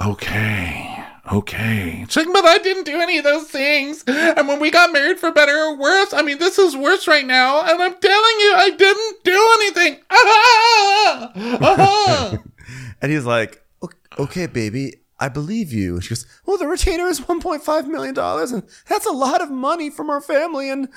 Okay. 0.00 0.91
Okay. 1.30 2.04
She's 2.08 2.26
like, 2.26 2.34
but 2.34 2.44
I 2.44 2.58
didn't 2.58 2.84
do 2.84 3.00
any 3.00 3.18
of 3.18 3.24
those 3.24 3.48
things. 3.48 4.02
And 4.06 4.48
when 4.48 4.58
we 4.58 4.70
got 4.70 4.92
married 4.92 5.18
for 5.20 5.30
better 5.30 5.56
or 5.56 5.76
worse, 5.76 6.12
I 6.12 6.22
mean, 6.22 6.38
this 6.38 6.58
is 6.58 6.76
worse 6.76 7.06
right 7.06 7.26
now. 7.26 7.60
And 7.60 7.80
I'm 7.80 7.94
telling 7.94 8.36
you, 8.40 8.54
I 8.56 8.70
didn't 8.76 9.24
do 9.24 9.50
anything. 9.60 10.00
Ah! 10.10 11.32
Ah! 11.62 12.38
And 13.02 13.10
he's 13.10 13.24
like, 13.24 13.60
"Okay, 14.16 14.46
baby." 14.46 14.94
I 15.18 15.28
believe 15.28 15.72
you. 15.72 16.00
She 16.00 16.08
goes, 16.08 16.26
Well, 16.46 16.58
the 16.58 16.66
retainer 16.66 17.06
is 17.06 17.20
$1.5 17.20 17.86
million, 17.86 18.18
and 18.18 18.62
that's 18.88 19.06
a 19.06 19.12
lot 19.12 19.40
of 19.40 19.52
money 19.52 19.88
from 19.88 20.10
our 20.10 20.20
family. 20.20 20.68
And 20.68 20.88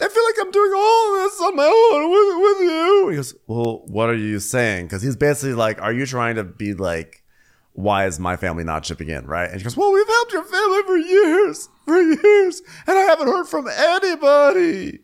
I 0.00 0.08
feel 0.08 0.24
like 0.24 0.34
I'm 0.40 0.50
doing 0.50 0.72
all 0.74 1.12
this 1.16 1.40
on 1.42 1.54
my 1.54 1.66
own 1.66 2.10
with, 2.10 2.42
with 2.42 2.70
you. 2.70 3.08
He 3.10 3.16
goes, 3.16 3.34
Well, 3.46 3.82
what 3.86 4.08
are 4.08 4.16
you 4.16 4.40
saying? 4.40 4.86
Because 4.86 5.02
he's 5.02 5.16
basically 5.16 5.52
like, 5.52 5.82
Are 5.82 5.92
you 5.92 6.06
trying 6.06 6.36
to 6.36 6.44
be 6.44 6.72
like, 6.72 7.23
why 7.74 8.06
is 8.06 8.20
my 8.20 8.36
family 8.36 8.64
not 8.64 8.84
chipping 8.84 9.08
in? 9.10 9.26
Right. 9.26 9.50
And 9.50 9.60
she 9.60 9.64
goes, 9.64 9.76
Well, 9.76 9.92
we've 9.92 10.06
helped 10.06 10.32
your 10.32 10.44
family 10.44 10.82
for 10.86 10.96
years, 10.96 11.68
for 11.84 12.00
years, 12.00 12.62
and 12.86 12.96
I 12.96 13.02
haven't 13.02 13.28
heard 13.28 13.46
from 13.46 13.68
anybody. 13.68 15.00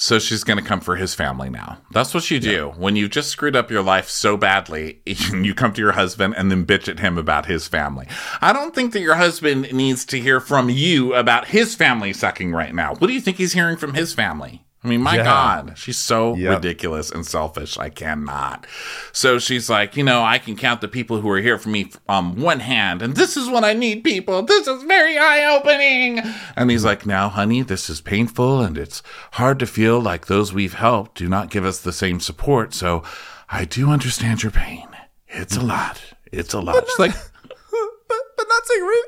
So 0.00 0.20
she's 0.20 0.44
going 0.44 0.58
to 0.60 0.64
come 0.64 0.78
for 0.80 0.94
his 0.94 1.16
family 1.16 1.50
now. 1.50 1.78
That's 1.90 2.14
what 2.14 2.30
you 2.30 2.38
do. 2.38 2.72
When 2.76 2.94
you've 2.94 3.10
just 3.10 3.30
screwed 3.30 3.56
up 3.56 3.68
your 3.68 3.82
life 3.82 4.08
so 4.08 4.36
badly, 4.36 5.00
you 5.06 5.54
come 5.54 5.72
to 5.72 5.80
your 5.80 5.90
husband 5.92 6.34
and 6.36 6.52
then 6.52 6.64
bitch 6.64 6.86
at 6.86 7.00
him 7.00 7.18
about 7.18 7.46
his 7.46 7.66
family. 7.66 8.06
I 8.40 8.52
don't 8.52 8.76
think 8.76 8.92
that 8.92 9.00
your 9.00 9.16
husband 9.16 9.72
needs 9.72 10.04
to 10.06 10.20
hear 10.20 10.38
from 10.38 10.70
you 10.70 11.14
about 11.14 11.48
his 11.48 11.74
family 11.74 12.12
sucking 12.12 12.52
right 12.52 12.72
now. 12.72 12.94
What 12.94 13.08
do 13.08 13.12
you 13.12 13.20
think 13.20 13.38
he's 13.38 13.54
hearing 13.54 13.76
from 13.76 13.94
his 13.94 14.14
family? 14.14 14.64
I 14.84 14.86
mean, 14.88 15.02
my 15.02 15.16
Yeah. 15.16 15.24
God, 15.24 15.72
she's 15.76 15.98
so 15.98 16.36
Yep. 16.36 16.54
ridiculous 16.62 17.10
and 17.10 17.26
selfish. 17.26 17.76
I 17.78 17.88
cannot. 17.88 18.64
So 19.12 19.40
she's 19.40 19.68
like, 19.68 19.96
you 19.96 20.04
know, 20.04 20.22
I 20.22 20.38
can 20.38 20.54
count 20.56 20.80
the 20.80 20.86
people 20.88 21.20
who 21.20 21.28
are 21.30 21.40
here 21.40 21.58
for 21.58 21.68
me 21.68 21.90
on 22.08 22.36
one 22.40 22.60
hand, 22.60 23.02
and 23.02 23.16
this 23.16 23.36
is 23.36 23.48
when 23.48 23.64
I 23.64 23.72
need 23.72 24.04
people. 24.04 24.40
This 24.42 24.68
is 24.68 24.84
very 24.84 25.18
eye 25.18 25.44
opening. 25.56 26.20
And 26.54 26.70
he's 26.70 26.84
like, 26.84 27.04
now, 27.06 27.28
honey, 27.28 27.62
this 27.62 27.90
is 27.90 28.00
painful, 28.00 28.60
and 28.60 28.78
it's 28.78 29.02
hard 29.32 29.58
to 29.58 29.66
feel 29.66 29.98
like 30.00 30.26
those 30.26 30.52
we've 30.52 30.74
helped 30.74 31.16
do 31.18 31.28
not 31.28 31.50
give 31.50 31.64
us 31.64 31.80
the 31.80 31.92
same 31.92 32.20
support. 32.20 32.72
So 32.72 33.02
I 33.50 33.64
do 33.64 33.90
understand 33.90 34.44
your 34.44 34.52
pain. 34.52 34.86
It's 35.26 35.56
a 35.56 35.60
lot. 35.60 36.00
It's 36.30 36.54
a 36.54 36.60
lot. 36.60 36.84
She's 36.86 36.98
like, 37.00 37.14
but 37.42 38.18
but 38.36 38.46
not 38.48 38.66
saying 38.66 39.02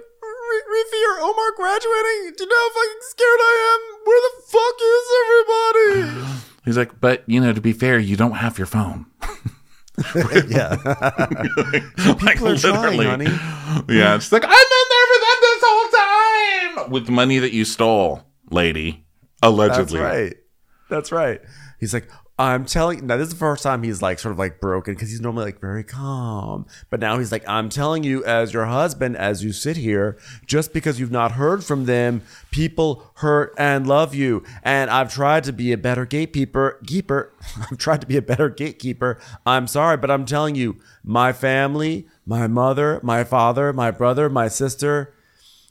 Reefy 0.70 1.00
or 1.10 1.20
Omar 1.22 1.52
graduating. 1.56 2.34
Do 2.36 2.44
you 2.44 2.48
know 2.50 2.56
how 2.56 2.70
fucking 2.74 3.02
scared 3.02 3.40
I 3.40 3.54
am? 3.72 3.80
Where 4.06 4.20
the 4.26 4.34
fuck 4.46 4.76
is 4.94 5.06
everybody? 5.22 6.40
he's 6.64 6.76
like, 6.76 7.00
but 7.00 7.24
you 7.26 7.40
know, 7.40 7.52
to 7.52 7.60
be 7.60 7.72
fair, 7.72 7.98
you 7.98 8.16
don't 8.16 8.32
have 8.32 8.58
your 8.58 8.66
phone. 8.66 9.06
yeah, 10.48 10.76
like 10.84 12.36
people 12.36 12.48
are 12.48 12.56
trying, 12.56 13.00
honey. 13.02 13.26
Yeah, 13.88 14.14
it's 14.16 14.32
like 14.32 14.44
I've 14.44 14.50
been 14.50 14.88
there 14.90 15.06
for 15.06 15.20
them 15.20 15.38
this 15.40 15.62
whole 15.62 16.84
time 16.84 16.90
with 16.90 17.08
money 17.08 17.38
that 17.38 17.52
you 17.52 17.64
stole, 17.64 18.22
lady. 18.50 19.04
That's 19.40 19.52
Allegedly. 19.52 20.00
right. 20.00 20.36
That's 20.88 21.12
right. 21.12 21.40
He's 21.78 21.94
like, 21.94 22.10
I'm 22.40 22.64
telling 22.64 23.06
now 23.06 23.18
this 23.18 23.28
is 23.28 23.34
the 23.34 23.38
first 23.38 23.62
time 23.62 23.82
he's 23.82 24.00
like 24.00 24.18
sort 24.18 24.32
of 24.32 24.38
like 24.38 24.60
broken 24.60 24.94
because 24.94 25.10
he's 25.10 25.20
normally 25.20 25.44
like 25.44 25.60
very 25.60 25.84
calm. 25.84 26.64
But 26.88 26.98
now 26.98 27.18
he's 27.18 27.30
like, 27.30 27.46
I'm 27.46 27.68
telling 27.68 28.02
you 28.02 28.24
as 28.24 28.54
your 28.54 28.64
husband, 28.64 29.18
as 29.18 29.44
you 29.44 29.52
sit 29.52 29.76
here, 29.76 30.16
just 30.46 30.72
because 30.72 30.98
you've 30.98 31.10
not 31.10 31.32
heard 31.32 31.62
from 31.62 31.84
them, 31.84 32.22
people 32.50 33.10
hurt 33.16 33.52
and 33.58 33.86
love 33.86 34.14
you. 34.14 34.42
And 34.62 34.88
I've 34.88 35.12
tried 35.12 35.44
to 35.44 35.52
be 35.52 35.70
a 35.72 35.76
better 35.76 36.06
gatekeeper 36.06 36.80
keeper. 36.86 37.30
I've 37.70 37.76
tried 37.76 38.00
to 38.00 38.06
be 38.06 38.16
a 38.16 38.22
better 38.22 38.48
gatekeeper. 38.48 39.18
I'm 39.44 39.66
sorry, 39.66 39.98
but 39.98 40.10
I'm 40.10 40.24
telling 40.24 40.54
you, 40.54 40.76
my 41.04 41.34
family, 41.34 42.06
my 42.24 42.46
mother, 42.46 43.00
my 43.02 43.22
father, 43.22 43.70
my 43.74 43.90
brother, 43.90 44.30
my 44.30 44.48
sister, 44.48 45.12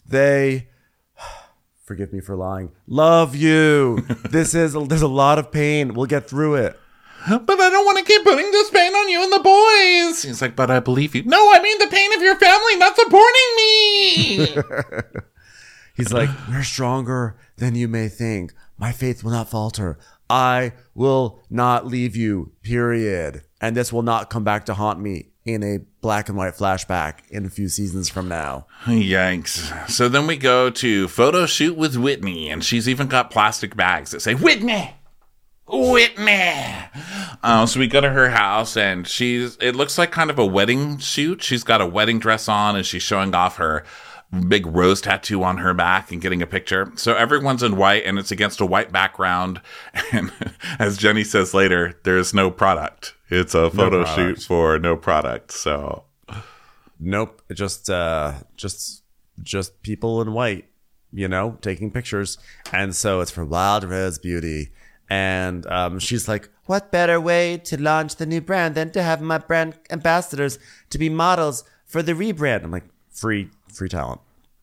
they 0.08 0.69
forgive 1.90 2.14
me 2.14 2.20
for 2.20 2.36
lying. 2.36 2.72
Love 2.86 3.36
you. 3.36 4.02
this 4.30 4.54
is 4.54 4.74
there's 4.74 5.02
a 5.02 5.08
lot 5.08 5.40
of 5.40 5.52
pain. 5.52 5.96
We'll 5.96 6.06
get 6.06 6.30
through 6.30 6.54
it. 6.56 6.80
But 7.28 7.60
I 7.60 7.70
don't 7.72 7.84
want 7.84 7.98
to 7.98 8.06
keep 8.06 8.24
putting 8.24 8.52
this 8.52 8.70
pain 8.70 8.94
on 8.94 9.10
you 9.10 9.24
and 9.24 9.34
the 9.34 9.40
boys. 9.40 10.22
He's 10.22 10.40
like, 10.40 10.56
but 10.56 10.70
I 10.70 10.80
believe 10.80 11.16
you. 11.16 11.24
No, 11.24 11.52
I 11.52 11.60
mean 11.64 11.80
the 11.80 11.88
pain 11.88 12.14
of 12.14 12.22
your 12.22 12.36
family 12.36 12.76
not 12.78 12.96
supporting 12.96 13.50
me. 13.58 14.56
He's 15.96 16.14
like, 16.14 16.30
We're 16.48 16.62
stronger 16.62 17.38
than 17.58 17.74
you 17.74 17.88
may 17.88 18.08
think. 18.08 18.54
My 18.78 18.92
faith 18.92 19.24
will 19.24 19.32
not 19.32 19.50
falter. 19.50 19.98
I 20.30 20.74
will 20.94 21.42
not 21.50 21.88
leave 21.88 22.16
you, 22.16 22.52
period. 22.62 23.42
And 23.60 23.76
this 23.76 23.92
will 23.92 24.04
not 24.04 24.30
come 24.30 24.44
back 24.44 24.64
to 24.68 24.76
haunt 24.76 25.00
me 25.00 25.29
in 25.46 25.64
a 25.64 25.80
black 26.02 26.30
and 26.30 26.38
white 26.38 26.54
flashback 26.54 27.20
in 27.30 27.46
a 27.46 27.50
few 27.50 27.70
seasons 27.70 28.10
from 28.10 28.28
now. 28.28 28.68
Yikes. 28.86 29.90
So 29.90 30.10
then 30.10 30.28
we 30.28 30.38
go 30.38 30.70
to 30.70 31.08
photo 31.08 31.46
shoot 31.46 31.76
with 31.78 31.96
Whitney, 31.96 32.50
and 32.50 32.64
she's 32.64 32.88
even 32.88 33.08
got 33.08 33.32
plastic 33.32 33.76
bags 33.76 34.12
that 34.12 34.22
say, 34.22 34.36
Whitney! 34.36 34.96
Whitney! 35.68 36.54
Uh, 37.44 37.66
so 37.66 37.80
we 37.80 37.88
go 37.88 38.02
to 38.02 38.10
her 38.10 38.30
house, 38.30 38.76
and 38.76 39.08
she's, 39.08 39.58
it 39.62 39.76
looks 39.76 39.98
like 39.98 40.12
kind 40.12 40.30
of 40.30 40.40
a 40.40 40.46
wedding 40.46 40.98
shoot. 40.98 41.44
She's 41.44 41.64
got 41.64 41.82
a 41.82 41.86
wedding 41.86 42.20
dress 42.20 42.48
on, 42.48 42.76
and 42.76 42.86
she's 42.86 43.04
showing 43.04 43.34
off 43.36 43.58
her 43.58 43.86
big 44.48 44.66
rose 44.68 45.02
tattoo 45.02 45.44
on 45.44 45.58
her 45.58 45.74
back 45.74 46.12
and 46.12 46.22
getting 46.22 46.42
a 46.42 46.48
picture. 46.48 46.92
So 46.96 47.16
everyone's 47.16 47.64
in 47.64 47.78
white, 47.78 48.06
and 48.06 48.20
it's 48.20 48.32
against 48.32 48.62
a 48.62 48.66
white 48.66 48.92
background. 48.92 49.62
And 50.12 50.32
as 50.80 50.98
Jenny 50.98 51.24
says 51.24 51.54
later, 51.54 52.00
there's 52.04 52.34
no 52.34 52.50
product. 52.50 53.16
It's 53.30 53.54
a 53.54 53.70
photo 53.70 54.04
product. 54.04 54.16
shoot 54.16 54.48
for 54.48 54.80
no 54.80 54.96
product. 54.96 55.52
So 55.52 56.06
Nope. 57.00 57.42
Just 57.54 57.90
uh 57.90 58.34
just 58.56 59.04
just 59.42 59.82
people 59.84 60.22
in 60.22 60.34
white, 60.34 60.66
you 61.12 61.28
know, 61.28 61.58
taking 61.62 61.92
pictures. 61.92 62.38
And 62.74 62.96
so 62.96 63.22
it's 63.22 63.32
for 63.32 63.46
Wild 63.46 63.84
Rose 63.84 64.20
Beauty. 64.20 64.72
And 65.10 65.66
um, 65.68 66.00
she's 66.00 66.28
like, 66.28 66.50
What 66.66 66.92
better 66.92 67.20
way 67.22 67.58
to 67.66 67.82
launch 67.82 68.16
the 68.18 68.26
new 68.26 68.42
brand 68.42 68.76
than 68.76 68.92
to 68.92 69.02
have 69.04 69.22
my 69.22 69.38
brand 69.38 69.76
ambassadors 69.90 70.60
to 70.90 70.98
be 70.98 71.10
models 71.10 71.64
for 71.86 72.04
the 72.04 72.14
rebrand? 72.14 72.64
I'm 72.64 72.72
like, 72.72 72.90
free 73.12 73.50
free 73.74 73.90
talent. 73.90 74.22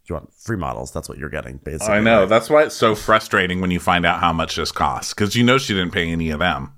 You 0.09 0.15
want 0.15 0.33
free 0.35 0.57
models, 0.57 0.93
that's 0.93 1.09
what 1.09 1.19
you're 1.19 1.29
getting, 1.29 1.57
basically. 1.59 1.95
I 1.95 2.01
know. 2.01 2.27
That's 2.27 2.49
why 2.49 2.63
it's 2.63 2.77
so 2.77 2.95
frustrating 2.95 3.61
when 3.61 3.73
you 3.73 3.81
find 3.81 4.07
out 4.07 4.21
how 4.21 4.33
much 4.33 4.55
this 4.55 4.71
costs 4.71 5.13
because 5.13 5.35
you 5.35 5.43
know 5.43 5.59
she 5.59 5.75
didn't 5.75 5.91
pay 5.91 6.09
any 6.09 6.31
of 6.31 6.39
them. 6.39 6.73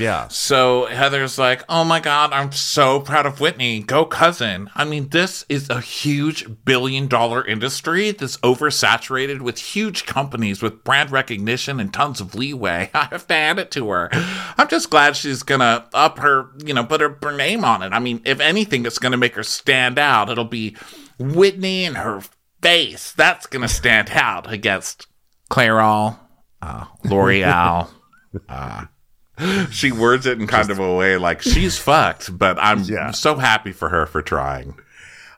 Yeah. 0.00 0.28
So 0.28 0.86
Heather's 0.86 1.38
like, 1.38 1.62
oh 1.68 1.84
my 1.84 2.00
God, 2.00 2.32
I'm 2.32 2.52
so 2.52 3.00
proud 3.00 3.26
of 3.26 3.38
Whitney. 3.38 3.80
Go 3.80 4.06
cousin. 4.06 4.70
I 4.74 4.84
mean, 4.84 5.10
this 5.10 5.44
is 5.50 5.68
a 5.68 5.80
huge 5.82 6.64
billion 6.64 7.06
dollar 7.06 7.46
industry 7.46 8.10
that's 8.12 8.38
oversaturated 8.38 9.42
with 9.42 9.58
huge 9.58 10.06
companies 10.06 10.62
with 10.62 10.84
brand 10.84 11.10
recognition 11.10 11.78
and 11.78 11.92
tons 11.92 12.20
of 12.20 12.34
leeway. 12.34 12.90
I 12.94 13.04
have 13.06 13.26
to 13.26 13.34
hand 13.34 13.58
it 13.58 13.70
to 13.72 13.90
her. 13.90 14.08
I'm 14.56 14.68
just 14.68 14.88
glad 14.88 15.16
she's 15.16 15.42
going 15.42 15.60
to 15.60 15.84
up 15.92 16.18
her, 16.18 16.48
you 16.64 16.72
know, 16.72 16.84
put 16.84 17.02
her, 17.02 17.18
her 17.22 17.36
name 17.36 17.62
on 17.64 17.82
it. 17.82 17.92
I 17.92 17.98
mean, 17.98 18.22
if 18.24 18.40
anything, 18.40 18.86
it's 18.86 18.98
going 18.98 19.12
to 19.12 19.18
make 19.18 19.34
her 19.34 19.42
stand 19.42 19.98
out. 19.98 20.30
It'll 20.30 20.44
be 20.44 20.76
Whitney 21.20 21.84
and 21.84 21.96
her 21.98 22.22
face. 22.62 23.12
That's 23.12 23.46
going 23.46 23.62
to 23.62 23.68
stand 23.68 24.10
out 24.12 24.50
against 24.52 25.06
Clairol, 25.50 26.18
uh, 26.62 26.86
L'Oreal. 27.04 27.88
she 29.70 29.92
words 29.92 30.26
it 30.26 30.40
in 30.40 30.46
kind 30.46 30.70
of 30.70 30.78
a 30.78 30.94
way 30.96 31.16
like 31.16 31.42
she's 31.42 31.78
fucked, 31.78 32.36
but 32.36 32.58
I'm 32.60 32.80
Yeah. 32.84 33.10
so 33.12 33.36
happy 33.36 33.72
for 33.72 33.88
her 33.88 34.06
for 34.06 34.22
trying. 34.22 34.74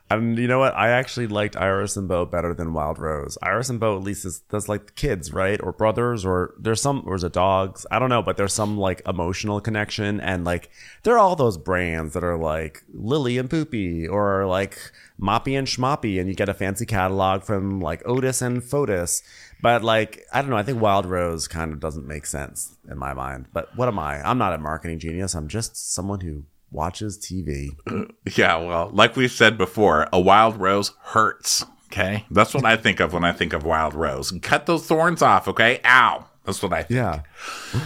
And 0.09 0.37
you 0.37 0.47
know 0.47 0.59
what? 0.59 0.75
I 0.75 0.89
actually 0.89 1.27
liked 1.27 1.55
Iris 1.55 1.97
and 1.97 2.07
Bo 2.07 2.25
better 2.25 2.53
than 2.53 2.73
Wild 2.73 2.99
Rose. 2.99 3.37
Iris 3.41 3.69
and 3.69 3.79
Bo 3.79 3.97
at 3.97 4.03
least 4.03 4.25
is 4.25 4.43
that's 4.49 4.69
like 4.69 4.95
kids, 4.95 5.33
right? 5.33 5.59
Or 5.63 5.71
brothers, 5.71 6.23
or 6.23 6.53
there's 6.59 6.81
some 6.81 7.03
or 7.07 7.15
is 7.15 7.23
it 7.23 7.33
dogs? 7.33 7.85
I 7.89 7.99
don't 7.99 8.09
know, 8.09 8.21
but 8.21 8.37
there's 8.37 8.53
some 8.53 8.77
like 8.77 9.01
emotional 9.07 9.59
connection 9.59 10.19
and 10.19 10.45
like 10.45 10.69
there 11.03 11.15
are 11.15 11.19
all 11.19 11.35
those 11.35 11.57
brands 11.57 12.13
that 12.13 12.23
are 12.23 12.37
like 12.37 12.83
Lily 12.93 13.37
and 13.37 13.49
Poopy 13.49 14.07
or 14.07 14.45
like 14.45 14.77
Moppy 15.19 15.57
and 15.57 15.67
Schmoppy, 15.67 16.19
and 16.19 16.27
you 16.27 16.35
get 16.35 16.49
a 16.49 16.53
fancy 16.53 16.85
catalog 16.85 17.43
from 17.43 17.79
like 17.79 18.01
Otis 18.05 18.41
and 18.41 18.61
Fotis. 18.61 19.23
But 19.61 19.83
like 19.83 20.25
I 20.31 20.41
don't 20.41 20.51
know, 20.51 20.57
I 20.57 20.63
think 20.63 20.81
Wild 20.81 21.05
Rose 21.05 21.47
kind 21.47 21.71
of 21.71 21.79
doesn't 21.79 22.05
make 22.05 22.25
sense 22.25 22.75
in 22.89 22.97
my 22.97 23.13
mind. 23.13 23.47
But 23.53 23.75
what 23.75 23.87
am 23.87 23.97
I? 23.97 24.21
I'm 24.21 24.37
not 24.37 24.53
a 24.53 24.57
marketing 24.57 24.99
genius. 24.99 25.33
I'm 25.33 25.47
just 25.47 25.93
someone 25.93 26.19
who 26.19 26.43
watches 26.73 27.17
TV. 27.17 27.69
Yeah, 28.35 28.55
well, 28.57 28.89
like 28.93 29.15
we've 29.15 29.31
said 29.31 29.57
before, 29.57 30.07
a 30.13 30.19
wild 30.19 30.57
rose 30.57 30.93
hurts. 31.01 31.65
Okay, 31.87 32.25
that's 32.31 32.53
what 32.53 32.65
I 32.65 32.75
think 32.77 32.99
of 32.99 33.13
when 33.13 33.23
I 33.25 33.31
think 33.33 33.53
of 33.53 33.63
wild 33.63 33.93
rose. 33.93 34.31
Cut 34.41 34.65
those 34.65 34.87
thorns 34.87 35.21
off. 35.21 35.47
Okay, 35.47 35.79
ow. 35.85 36.25
That's 36.45 36.61
what 36.63 36.73
I 36.73 36.83
think. 36.83 36.97
Yeah. 36.97 37.21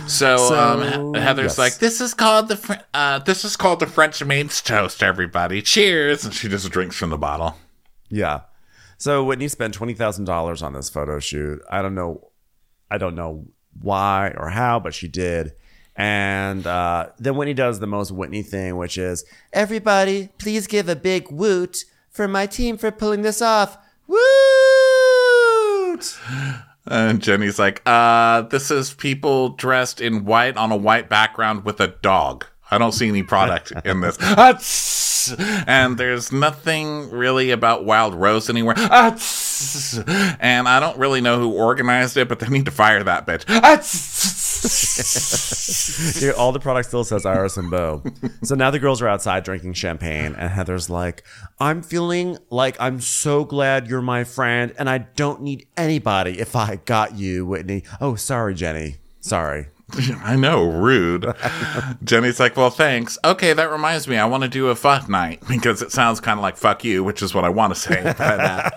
So, 0.07 0.37
So, 0.37 0.57
um, 0.57 1.13
Heather's 1.15 1.51
yes. 1.51 1.57
like, 1.57 1.77
"This 1.79 1.99
is 2.01 2.13
called 2.13 2.47
the 2.47 2.55
Fr- 2.55 2.73
uh, 2.93 3.19
this 3.19 3.43
is 3.45 3.55
called 3.57 3.79
the 3.79 3.87
French 3.87 4.23
maid's 4.23 4.61
toast. 4.61 5.03
Everybody, 5.03 5.61
cheers!" 5.61 6.23
And 6.23 6.33
she 6.33 6.47
just 6.47 6.69
drinks 6.69 6.95
from 6.95 7.09
the 7.09 7.17
bottle. 7.17 7.57
Yeah. 8.09 8.41
So 8.97 9.23
Whitney 9.23 9.47
spent 9.47 9.73
twenty 9.73 9.93
thousand 9.93 10.25
dollars 10.25 10.61
on 10.63 10.73
this 10.73 10.89
photo 10.89 11.19
shoot. 11.19 11.61
I 11.69 11.81
don't 11.81 11.93
know, 11.95 12.29
I 12.89 12.97
don't 12.97 13.15
know 13.15 13.47
why 13.79 14.33
or 14.37 14.49
how, 14.49 14.79
but 14.79 14.93
she 14.93 15.07
did. 15.07 15.53
And 15.97 16.65
uh, 16.67 17.07
then 17.17 17.35
Whitney 17.35 17.55
does 17.55 17.79
the 17.79 17.87
most 17.87 18.11
Whitney 18.11 18.43
thing, 18.43 18.77
which 18.77 18.97
is 18.99 19.25
everybody, 19.51 20.29
please 20.37 20.67
give 20.67 20.87
a 20.87 20.95
big 20.95 21.31
woot 21.31 21.85
for 22.09 22.27
my 22.27 22.45
team 22.45 22.77
for 22.77 22.91
pulling 22.91 23.23
this 23.23 23.41
off. 23.41 23.77
Woot! 24.07 24.19
And 26.85 27.21
Jenny's 27.21 27.59
like, 27.59 27.81
uh, 27.85 28.43
this 28.43 28.71
is 28.71 28.93
people 28.93 29.49
dressed 29.49 29.99
in 29.99 30.23
white 30.23 30.55
on 30.55 30.71
a 30.71 30.77
white 30.77 31.09
background 31.09 31.65
with 31.65 31.81
a 31.81 31.87
dog. 31.87 32.45
I 32.69 32.77
don't 32.77 32.91
see 32.91 33.07
any 33.09 33.23
product 33.23 33.73
in 33.85 34.01
this. 34.01 34.17
And 35.67 35.97
there's 35.97 36.31
nothing 36.31 37.09
really 37.09 37.51
about 37.51 37.85
Wild 37.85 38.13
Rose 38.13 38.49
anywhere. 38.49 38.75
And 38.77 40.67
I 40.67 40.79
don't 40.79 40.97
really 40.97 41.21
know 41.21 41.39
who 41.39 41.51
organized 41.51 42.17
it, 42.17 42.29
but 42.29 42.39
they 42.39 42.47
need 42.47 42.65
to 42.65 42.71
fire 42.71 43.03
that 43.03 43.25
bitch. 43.25 43.45
Yeah, 46.21 46.31
all 46.31 46.51
the 46.51 46.59
product 46.59 46.87
still 46.87 47.03
says 47.03 47.25
Iris 47.25 47.57
and 47.57 47.69
Bo. 47.69 48.03
so 48.43 48.55
now 48.55 48.71
the 48.71 48.79
girls 48.79 49.01
are 49.01 49.07
outside 49.07 49.43
drinking 49.43 49.73
champagne, 49.73 50.35
and 50.35 50.49
Heather's 50.49 50.89
like, 50.89 51.23
I'm 51.59 51.81
feeling 51.81 52.37
like 52.49 52.75
I'm 52.79 53.01
so 53.01 53.43
glad 53.43 53.87
you're 53.87 54.01
my 54.01 54.23
friend, 54.23 54.73
and 54.79 54.89
I 54.89 54.99
don't 54.99 55.41
need 55.41 55.67
anybody 55.75 56.39
if 56.39 56.55
I 56.55 56.77
got 56.77 57.15
you, 57.15 57.45
Whitney. 57.45 57.83
Oh, 57.99 58.15
sorry, 58.15 58.55
Jenny. 58.55 58.95
Sorry. 59.19 59.67
I 60.23 60.35
know, 60.35 60.69
rude. 60.69 61.33
Jenny's 62.03 62.39
like, 62.39 62.57
well, 62.57 62.69
thanks. 62.69 63.17
Okay, 63.23 63.53
that 63.53 63.71
reminds 63.71 64.07
me. 64.07 64.17
I 64.17 64.25
want 64.25 64.43
to 64.43 64.49
do 64.49 64.67
a 64.67 64.75
pho 64.75 64.99
night 65.07 65.41
because 65.47 65.81
it 65.81 65.91
sounds 65.91 66.19
kind 66.19 66.39
of 66.39 66.43
like 66.43 66.57
fuck 66.57 66.83
you, 66.83 67.03
which 67.03 67.21
is 67.21 67.33
what 67.33 67.45
I 67.45 67.49
want 67.49 67.73
to 67.73 67.79
say. 67.79 68.01
But, 68.17 68.39
uh, 68.39 68.69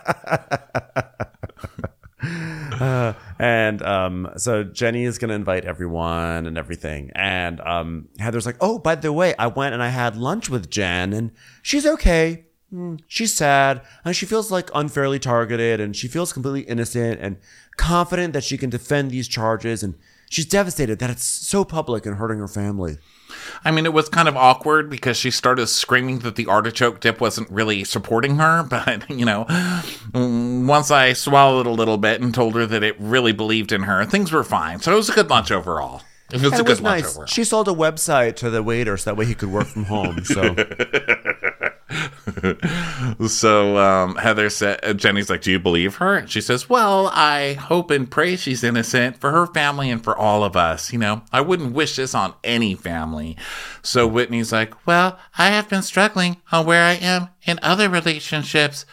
And 3.38 3.80
um, 3.82 4.30
so 4.36 4.64
Jenny 4.64 5.04
is 5.04 5.16
going 5.16 5.30
to 5.30 5.34
invite 5.34 5.64
everyone 5.64 6.46
and 6.46 6.58
everything. 6.58 7.10
And 7.14 7.58
um, 7.62 8.08
Heather's 8.18 8.44
like, 8.44 8.56
oh, 8.60 8.78
by 8.78 8.96
the 8.96 9.12
way, 9.14 9.34
I 9.38 9.46
went 9.46 9.72
and 9.72 9.82
I 9.82 9.88
had 9.88 10.14
lunch 10.14 10.50
with 10.50 10.68
Jen, 10.70 11.12
and 11.14 11.30
she's 11.62 11.86
okay. 11.86 12.44
Mm, 12.72 13.00
She's 13.08 13.34
sad, 13.34 13.80
and 14.04 14.14
she 14.14 14.26
feels 14.26 14.50
like 14.50 14.70
unfairly 14.74 15.18
targeted, 15.18 15.80
and 15.80 15.96
she 15.96 16.06
feels 16.06 16.32
completely 16.32 16.70
innocent 16.70 17.18
and 17.20 17.38
confident 17.76 18.32
that 18.34 18.44
she 18.44 18.56
can 18.58 18.70
defend 18.70 19.10
these 19.10 19.26
charges. 19.26 19.82
And 19.82 19.94
she's 20.30 20.46
devastated 20.46 20.98
that 21.00 21.10
it's 21.10 21.24
so 21.24 21.64
public 21.64 22.06
and 22.06 22.16
hurting 22.16 22.38
her 22.38 22.46
family. 22.46 22.98
I 23.64 23.70
mean, 23.70 23.86
it 23.86 23.92
was 23.92 24.08
kind 24.08 24.28
of 24.28 24.36
awkward 24.36 24.88
because 24.90 25.16
she 25.16 25.30
started 25.30 25.66
screaming 25.68 26.20
that 26.20 26.36
the 26.36 26.46
artichoke 26.46 27.00
dip 27.00 27.20
wasn't 27.20 27.50
really 27.50 27.84
supporting 27.84 28.36
her. 28.36 28.62
But, 28.68 29.08
you 29.10 29.24
know, 29.24 29.46
once 30.70 30.90
I 30.92 31.14
swallowed 31.14 31.66
a 31.66 31.70
little 31.70 31.98
bit 31.98 32.20
and 32.20 32.32
told 32.32 32.54
her 32.54 32.64
that 32.64 32.84
it 32.84 32.94
really 33.00 33.32
believed 33.32 33.72
in 33.72 33.82
her, 33.82 34.04
things 34.04 34.30
were 34.30 34.44
fine. 34.44 34.78
So 34.78 34.92
it 34.92 34.96
was 34.96 35.08
a 35.10 35.12
good 35.12 35.28
lunch 35.28 35.50
overall. 35.50 36.02
It 36.32 36.40
was 36.40 36.52
it 36.52 36.58
good 36.58 36.68
was 36.68 36.80
lunch 36.80 37.02
nice. 37.02 37.10
overall. 37.10 37.26
She 37.26 37.42
sold 37.42 37.66
a 37.66 37.72
website 37.72 38.36
to 38.36 38.50
the 38.50 38.62
waiter 38.62 38.96
so 38.96 39.10
that 39.10 39.16
way 39.16 39.26
he 39.26 39.34
could 39.34 39.50
work 39.50 39.66
from 39.66 39.84
home. 39.86 40.24
So 40.24 40.54
so 43.26 43.78
um, 43.78 44.14
Heather 44.14 44.48
said, 44.48 44.96
Jenny's 44.96 45.28
like, 45.28 45.42
"Do 45.42 45.50
you 45.50 45.58
believe 45.58 45.96
her?" 45.96 46.14
And 46.14 46.30
she 46.30 46.40
says, 46.40 46.70
"Well, 46.70 47.10
I 47.12 47.54
hope 47.54 47.90
and 47.90 48.08
pray 48.08 48.36
she's 48.36 48.62
innocent 48.62 49.16
for 49.16 49.32
her 49.32 49.48
family 49.48 49.90
and 49.90 50.04
for 50.04 50.16
all 50.16 50.44
of 50.44 50.56
us. 50.56 50.92
You 50.92 51.00
know, 51.00 51.22
I 51.32 51.40
wouldn't 51.40 51.74
wish 51.74 51.96
this 51.96 52.14
on 52.14 52.34
any 52.44 52.76
family." 52.76 53.36
So 53.82 54.06
Whitney's 54.06 54.52
like, 54.52 54.86
"Well, 54.86 55.18
I 55.36 55.48
have 55.48 55.68
been 55.68 55.82
struggling 55.82 56.36
on 56.52 56.64
where 56.64 56.84
I 56.84 56.92
am 56.92 57.30
in 57.44 57.58
other 57.60 57.88
relationships 57.88 58.86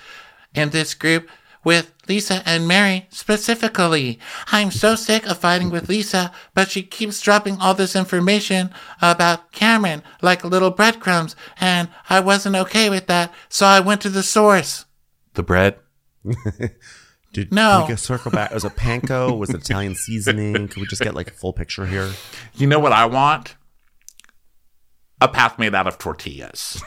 in 0.56 0.72
this 0.72 0.96
group." 0.96 1.30
With 1.64 1.94
Lisa 2.08 2.42
and 2.46 2.68
Mary 2.68 3.08
specifically. 3.10 4.20
I'm 4.54 4.72
so 4.72 4.96
sick 4.96 5.26
of 5.26 5.38
fighting 5.40 5.70
with 5.70 5.90
Lisa, 5.90 6.32
but 6.54 6.70
she 6.72 6.82
keeps 6.82 7.20
dropping 7.22 7.58
all 7.60 7.74
this 7.74 7.96
information 7.96 8.70
about 9.02 9.52
Cameron 9.52 10.02
like 10.22 10.44
little 10.46 10.72
breadcrumbs, 10.72 11.36
and 11.60 11.90
I 12.10 12.22
wasn't 12.22 12.56
okay 12.56 12.90
with 12.90 13.08
that, 13.08 13.34
so 13.50 13.66
I 13.66 13.82
went 13.82 14.02
to 14.02 14.10
the 14.10 14.24
source. 14.24 14.86
The 15.34 15.44
bread? 15.44 15.78
Did 17.34 17.54
No. 17.54 17.82
we 17.82 17.88
could 17.88 18.00
circle 18.00 18.32
back? 18.32 18.52
Was 18.54 18.64
it 18.66 18.76
panko? 18.76 19.38
Was 19.38 19.50
it 19.50 19.58
Italian 19.58 19.96
seasoning? 19.96 20.68
Could 20.70 20.78
we 20.78 20.88
just 20.88 21.02
get 21.02 21.14
like 21.16 21.28
a 21.30 21.34
full 21.34 21.54
picture 21.54 21.86
here? 21.86 22.12
You 22.56 22.68
know 22.68 22.80
what 22.80 22.94
I 22.94 23.06
want? 23.06 23.56
A 25.22 25.28
path 25.28 25.60
made 25.60 25.76
out 25.76 25.88
of 25.88 25.98
tortillas. 25.98 26.82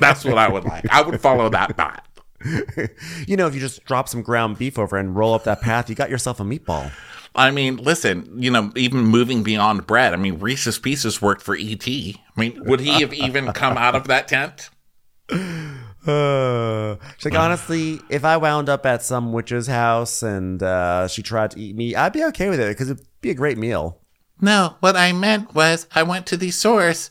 That's 0.00 0.24
what 0.24 0.38
I 0.38 0.48
would 0.48 0.64
like. 0.64 0.84
I 0.90 1.02
would 1.02 1.20
follow 1.20 1.48
that 1.50 1.76
path. 1.76 2.07
You 3.26 3.36
know, 3.36 3.46
if 3.46 3.54
you 3.54 3.60
just 3.60 3.84
drop 3.84 4.08
some 4.08 4.22
ground 4.22 4.58
beef 4.58 4.78
over 4.78 4.96
and 4.96 5.14
roll 5.14 5.34
up 5.34 5.44
that 5.44 5.60
path, 5.60 5.88
you 5.88 5.94
got 5.94 6.10
yourself 6.10 6.40
a 6.40 6.44
meatball. 6.44 6.92
I 7.34 7.50
mean, 7.50 7.76
listen, 7.76 8.30
you 8.36 8.50
know, 8.50 8.72
even 8.74 9.00
moving 9.00 9.42
beyond 9.42 9.86
bread, 9.86 10.14
I 10.14 10.16
mean, 10.16 10.38
Reese's 10.38 10.78
Pieces 10.78 11.20
worked 11.20 11.42
for 11.42 11.54
E.T. 11.54 12.16
I 12.36 12.40
mean, 12.40 12.64
would 12.64 12.80
he 12.80 13.00
have 13.00 13.12
even 13.12 13.52
come 13.52 13.76
out 13.76 13.94
of 13.94 14.06
that 14.08 14.28
tent? 14.28 14.70
Uh, 15.30 16.96
she's 17.16 17.26
like, 17.26 17.38
honestly, 17.38 18.00
if 18.08 18.24
I 18.24 18.36
wound 18.38 18.68
up 18.68 18.86
at 18.86 19.02
some 19.02 19.32
witch's 19.32 19.66
house 19.66 20.22
and 20.22 20.62
uh, 20.62 21.06
she 21.08 21.22
tried 21.22 21.52
to 21.52 21.60
eat 21.60 21.76
me, 21.76 21.94
I'd 21.94 22.12
be 22.12 22.24
okay 22.24 22.48
with 22.48 22.60
it 22.60 22.68
because 22.68 22.90
it'd 22.90 23.06
be 23.20 23.30
a 23.30 23.34
great 23.34 23.58
meal. 23.58 24.00
No, 24.40 24.76
what 24.80 24.96
I 24.96 25.12
meant 25.12 25.54
was 25.54 25.86
I 25.94 26.04
went 26.04 26.26
to 26.28 26.36
the 26.36 26.50
source. 26.50 27.10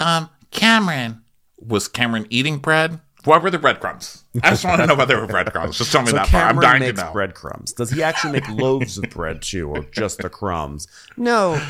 Um, 0.00 0.30
Cameron. 0.50 1.22
Was 1.60 1.88
Cameron 1.88 2.26
eating 2.30 2.58
bread? 2.58 3.00
What 3.28 3.42
were 3.42 3.50
the 3.50 3.58
breadcrumbs? 3.58 4.24
I 4.42 4.50
just 4.50 4.64
want 4.64 4.80
to 4.80 4.86
know 4.86 4.94
what 4.94 5.06
they 5.08 5.14
were 5.14 5.26
breadcrumbs. 5.26 5.76
Just 5.76 5.92
tell 5.92 6.00
me 6.00 6.08
So 6.08 6.16
that 6.16 6.28
part. 6.28 6.44
I'm 6.44 6.48
Cameron 6.54 6.62
dying 6.62 6.80
makes 6.80 6.98
to 7.00 7.06
know. 7.06 7.12
breadcrumbs. 7.12 7.72
Does 7.74 7.90
he 7.90 8.02
actually 8.02 8.32
make 8.32 8.48
loaves 8.50 8.96
of 8.96 9.10
bread 9.10 9.42
too, 9.42 9.68
or 9.68 9.82
just 9.92 10.18
the 10.18 10.30
crumbs? 10.30 10.88
No, 11.16 11.60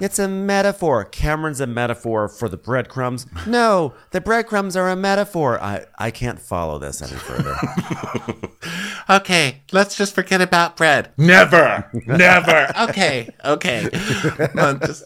it's 0.00 0.18
a 0.18 0.26
metaphor. 0.26 1.04
Cameron's 1.04 1.60
a 1.60 1.66
metaphor 1.66 2.28
for 2.28 2.48
the 2.48 2.56
breadcrumbs. 2.56 3.26
No, 3.46 3.92
the 4.12 4.20
breadcrumbs 4.22 4.74
are 4.74 4.88
a 4.88 4.96
metaphor. 4.96 5.60
I, 5.62 5.84
I 5.98 6.10
can't 6.10 6.40
follow 6.40 6.78
this 6.78 7.02
any 7.02 7.18
further. 7.18 7.56
Okay, 9.10 9.62
let's 9.72 9.96
just 9.96 10.14
forget 10.14 10.40
about 10.40 10.76
bread. 10.76 11.10
Never, 11.18 11.90
never. 12.06 12.70
Okay, 12.82 13.28
okay. 13.44 13.88
Just 14.80 15.04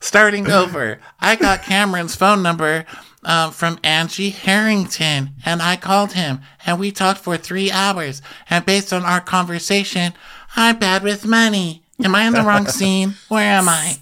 starting 0.00 0.50
over. 0.50 0.98
I 1.20 1.36
got 1.36 1.62
Cameron's 1.62 2.16
phone 2.16 2.42
number 2.42 2.84
um, 3.24 3.52
from 3.52 3.78
Angie 3.84 4.30
Harrington, 4.30 5.30
and 5.44 5.60
I 5.62 5.76
called 5.76 6.12
him, 6.12 6.40
and 6.64 6.78
we 6.78 6.90
talked 6.90 7.20
for 7.20 7.36
three 7.36 7.70
hours. 7.70 8.22
And 8.48 8.64
based 8.64 8.92
on 8.92 9.04
our 9.04 9.20
conversation, 9.20 10.14
I'm 10.56 10.78
bad 10.78 11.02
with 11.02 11.26
money. 11.26 11.82
Am 12.02 12.14
I 12.14 12.24
in 12.24 12.32
the 12.32 12.42
wrong 12.42 12.66
scene? 12.78 13.14
Where 13.28 13.52
am 13.52 13.68
I? 13.68 13.90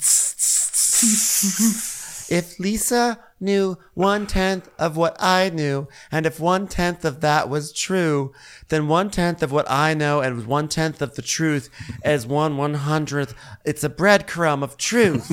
if 2.30 2.58
Lisa 2.58 3.18
knew 3.40 3.78
one 3.94 4.26
tenth 4.26 4.68
of 4.78 4.96
what 4.96 5.16
I 5.20 5.50
knew, 5.50 5.88
and 6.10 6.26
if 6.26 6.40
one 6.40 6.66
tenth 6.66 7.04
of 7.04 7.20
that 7.20 7.48
was 7.48 7.72
true, 7.72 8.32
then 8.68 8.88
one 8.88 9.10
tenth 9.10 9.42
of 9.42 9.52
what 9.52 9.70
I 9.70 9.94
know 9.94 10.20
and 10.20 10.46
one 10.46 10.68
tenth 10.68 11.00
of 11.02 11.14
the 11.14 11.22
truth 11.22 11.70
is 12.04 12.26
one 12.26 12.56
one 12.56 12.74
hundredth. 12.74 13.34
It's 13.64 13.84
a 13.84 13.88
breadcrumb 13.88 14.62
of 14.62 14.76
truth. 14.76 15.30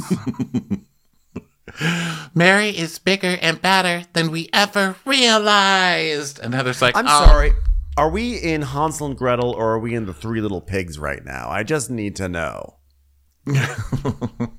Mary 2.34 2.70
is 2.70 3.00
bigger 3.00 3.38
and 3.42 3.62
badder 3.62 4.06
than 4.14 4.32
we 4.32 4.50
ever 4.54 4.96
realized. 5.06 6.40
And 6.40 6.54
Heather's 6.54 6.82
like, 6.82 6.96
I'm 6.96 7.06
"Oh, 7.08 7.26
sorry. 7.26 7.54
Are 7.98 8.10
we 8.10 8.38
in 8.38 8.62
Hansel 8.62 9.08
and 9.08 9.18
Gretel 9.18 9.52
or 9.52 9.74
are 9.74 9.80
we 9.80 9.96
in 9.96 10.06
the 10.06 10.14
Three 10.14 10.42
Little 10.42 10.62
Pigs 10.62 11.00
right 11.00 11.24
now? 11.24 11.50
I 11.50 11.64
just 11.64 11.90
need 11.90 12.16
to 12.18 12.28
know. 12.28 12.76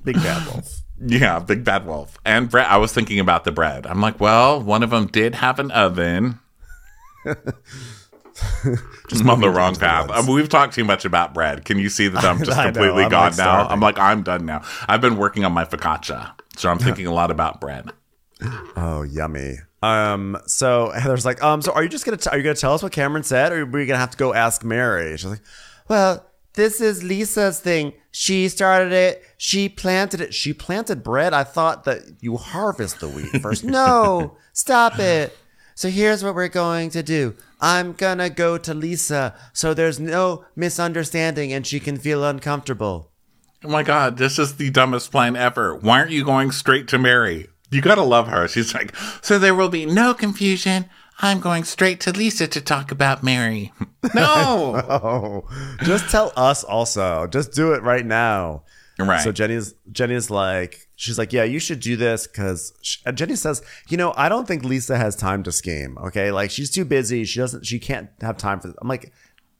Big 0.04 0.16
Bad 0.16 0.46
Wolf. 0.46 0.80
Yeah, 0.98 1.40
big 1.40 1.62
bad 1.62 1.84
wolf. 1.86 2.16
And 2.24 2.48
bread. 2.48 2.64
I 2.68 2.78
was 2.78 2.90
thinking 2.90 3.20
about 3.20 3.44
the 3.44 3.52
bread. 3.52 3.86
I'm 3.86 4.00
like, 4.00 4.18
well, 4.18 4.62
one 4.62 4.82
of 4.82 4.88
them 4.88 5.08
did 5.08 5.34
have 5.34 5.58
an 5.58 5.70
oven. 5.72 6.38
just 7.26 7.36
I'm 9.20 9.28
on 9.28 9.40
the 9.42 9.50
wrong 9.50 9.74
path. 9.74 10.10
I 10.10 10.22
mean, 10.22 10.34
we've 10.34 10.48
talked 10.48 10.72
too 10.74 10.84
much 10.84 11.04
about 11.04 11.34
bread. 11.34 11.66
Can 11.66 11.78
you 11.78 11.90
see 11.90 12.08
that 12.08 12.24
I'm 12.24 12.38
just 12.44 12.56
I 12.56 12.64
know, 12.64 12.72
completely 12.72 13.04
I'm, 13.04 13.10
gone 13.10 13.24
like, 13.24 13.36
now? 13.36 13.44
starving. 13.44 13.72
I'm 13.72 13.80
like, 13.80 13.98
I'm 13.98 14.22
done 14.22 14.46
now. 14.46 14.62
I've 14.88 15.02
been 15.02 15.18
working 15.18 15.44
on 15.44 15.52
my 15.52 15.66
focaccia, 15.66 16.32
so 16.56 16.70
I'm 16.70 16.78
thinking 16.78 17.06
a 17.06 17.12
lot 17.12 17.30
about 17.30 17.60
bread. 17.60 17.90
Oh, 18.76 19.02
yummy. 19.08 19.56
Um, 19.82 20.36
so 20.46 20.90
Heather's 20.90 21.24
like, 21.24 21.42
um, 21.42 21.62
so 21.62 21.72
are 21.72 21.82
you 21.82 21.88
just 21.88 22.04
gonna 22.04 22.16
t- 22.16 22.30
are 22.30 22.36
you 22.36 22.42
gonna 22.42 22.54
tell 22.54 22.74
us 22.74 22.82
what 22.82 22.92
Cameron 22.92 23.22
said, 23.22 23.52
or 23.52 23.62
are 23.62 23.66
we 23.66 23.86
gonna 23.86 23.98
have 23.98 24.10
to 24.10 24.16
go 24.16 24.34
ask 24.34 24.64
Mary? 24.64 25.16
She's 25.16 25.26
like, 25.26 25.42
well, 25.88 26.26
this 26.54 26.80
is 26.80 27.04
Lisa's 27.04 27.60
thing. 27.60 27.92
She 28.10 28.48
started 28.48 28.92
it. 28.92 29.22
She 29.36 29.68
planted 29.68 30.20
it. 30.20 30.34
She 30.34 30.52
planted 30.52 31.02
bread. 31.02 31.34
I 31.34 31.44
thought 31.44 31.84
that 31.84 32.02
you 32.20 32.36
harvest 32.36 33.00
the 33.00 33.08
wheat 33.08 33.42
first. 33.42 33.62
no, 33.64 34.36
stop 34.52 34.98
it. 34.98 35.36
So 35.74 35.90
here's 35.90 36.24
what 36.24 36.34
we're 36.34 36.48
going 36.48 36.88
to 36.90 37.02
do. 37.02 37.36
I'm 37.60 37.92
gonna 37.92 38.30
go 38.30 38.56
to 38.58 38.72
Lisa 38.74 39.34
so 39.52 39.74
there's 39.74 40.00
no 40.00 40.46
misunderstanding 40.56 41.52
and 41.52 41.66
she 41.66 41.78
can 41.78 41.98
feel 41.98 42.24
uncomfortable. 42.24 43.12
Oh 43.64 43.68
my 43.68 43.82
god, 43.82 44.16
this 44.18 44.38
is 44.38 44.56
the 44.56 44.70
dumbest 44.70 45.10
plan 45.10 45.36
ever. 45.36 45.74
Why 45.74 46.00
aren't 46.00 46.10
you 46.10 46.24
going 46.24 46.50
straight 46.52 46.88
to 46.88 46.98
Mary? 46.98 47.48
You 47.70 47.80
gotta 47.80 48.02
love 48.02 48.28
her. 48.28 48.46
She's 48.48 48.74
like, 48.74 48.94
so 49.22 49.38
there 49.38 49.54
will 49.54 49.68
be 49.68 49.86
no 49.86 50.14
confusion. 50.14 50.86
I'm 51.18 51.40
going 51.40 51.64
straight 51.64 52.00
to 52.00 52.12
Lisa 52.12 52.46
to 52.46 52.60
talk 52.60 52.90
about 52.92 53.22
Mary. 53.22 53.72
No. 54.14 55.44
Just 55.82 56.10
tell 56.10 56.32
us 56.36 56.62
also. 56.62 57.26
Just 57.26 57.52
do 57.52 57.72
it 57.72 57.82
right 57.82 58.06
now. 58.06 58.62
Right. 58.98 59.20
So 59.20 59.32
Jenny's 59.32 59.74
Jenny's 59.90 60.30
like, 60.30 60.88
she's 60.94 61.18
like, 61.18 61.32
yeah, 61.32 61.44
you 61.44 61.58
should 61.58 61.80
do 61.80 61.96
this 61.96 62.26
because 62.26 62.72
Jenny 63.14 63.36
says, 63.36 63.62
you 63.88 63.96
know, 63.96 64.14
I 64.16 64.28
don't 64.28 64.48
think 64.48 64.64
Lisa 64.64 64.96
has 64.96 65.16
time 65.16 65.42
to 65.42 65.52
scheme. 65.52 65.98
Okay, 65.98 66.30
like 66.30 66.50
she's 66.50 66.70
too 66.70 66.84
busy. 66.84 67.24
She 67.24 67.40
doesn't. 67.40 67.66
She 67.66 67.78
can't 67.78 68.08
have 68.20 68.36
time 68.38 68.60
for. 68.60 68.68
This. 68.68 68.76
I'm 68.80 68.88
like, 68.88 69.12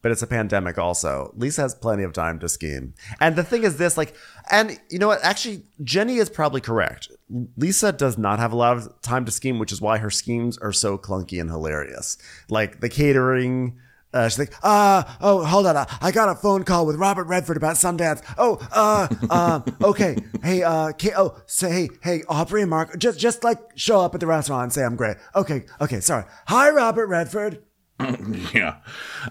but 0.07 0.12
it's 0.12 0.22
a 0.22 0.26
pandemic. 0.28 0.78
Also, 0.78 1.32
Lisa 1.36 1.62
has 1.62 1.74
plenty 1.74 2.04
of 2.04 2.12
time 2.12 2.38
to 2.38 2.48
scheme. 2.48 2.94
And 3.18 3.34
the 3.34 3.42
thing 3.42 3.64
is, 3.64 3.76
this 3.76 3.96
like, 3.96 4.14
and 4.48 4.78
you 4.88 5.00
know 5.00 5.09
what? 5.09 5.18
Actually, 5.24 5.64
Jenny 5.82 6.18
is 6.18 6.30
probably 6.30 6.61
correct. 6.61 7.11
Lisa 7.57 7.90
does 7.90 8.16
not 8.16 8.38
have 8.38 8.52
a 8.52 8.57
lot 8.57 8.76
of 8.76 9.02
time 9.02 9.24
to 9.24 9.32
scheme, 9.32 9.59
which 9.59 9.72
is 9.72 9.80
why 9.80 9.98
her 9.98 10.09
schemes 10.09 10.59
are 10.59 10.70
so 10.70 10.96
clunky 10.96 11.40
and 11.40 11.50
hilarious. 11.50 12.18
Like 12.48 12.78
the 12.78 12.88
catering. 12.88 13.80
Uh, 14.14 14.28
she's 14.28 14.38
like, 14.38 14.54
ah, 14.62 15.18
oh, 15.20 15.44
hold 15.44 15.66
on. 15.66 15.76
I, 15.76 15.88
I 16.00 16.12
got 16.12 16.28
a 16.28 16.36
phone 16.36 16.62
call 16.62 16.86
with 16.86 16.94
Robert 16.94 17.24
Redford 17.24 17.57
about 17.57 17.74
Sundance. 17.74 18.22
Oh, 18.38 18.64
uh, 18.70 19.09
uh, 19.28 19.61
okay. 19.82 20.16
Hey, 20.40 20.62
uh, 20.62 20.92
Ka- 20.92 21.14
oh, 21.16 21.40
say, 21.46 21.72
hey, 21.72 21.88
hey, 22.00 22.22
Aubrey 22.28 22.62
and 22.62 22.70
Mark, 22.70 22.96
just, 22.96 23.18
just 23.18 23.42
like 23.42 23.59
show 23.74 24.02
up 24.02 24.14
at 24.14 24.20
the 24.20 24.28
restaurant 24.28 24.62
and 24.62 24.72
say 24.72 24.84
I'm 24.84 24.94
great. 24.94 25.16
Okay, 25.34 25.64
okay, 25.80 25.98
sorry. 25.98 26.26
Hi, 26.46 26.70
Robert 26.70 27.09
Redford. 27.09 27.66
yeah. 28.53 28.76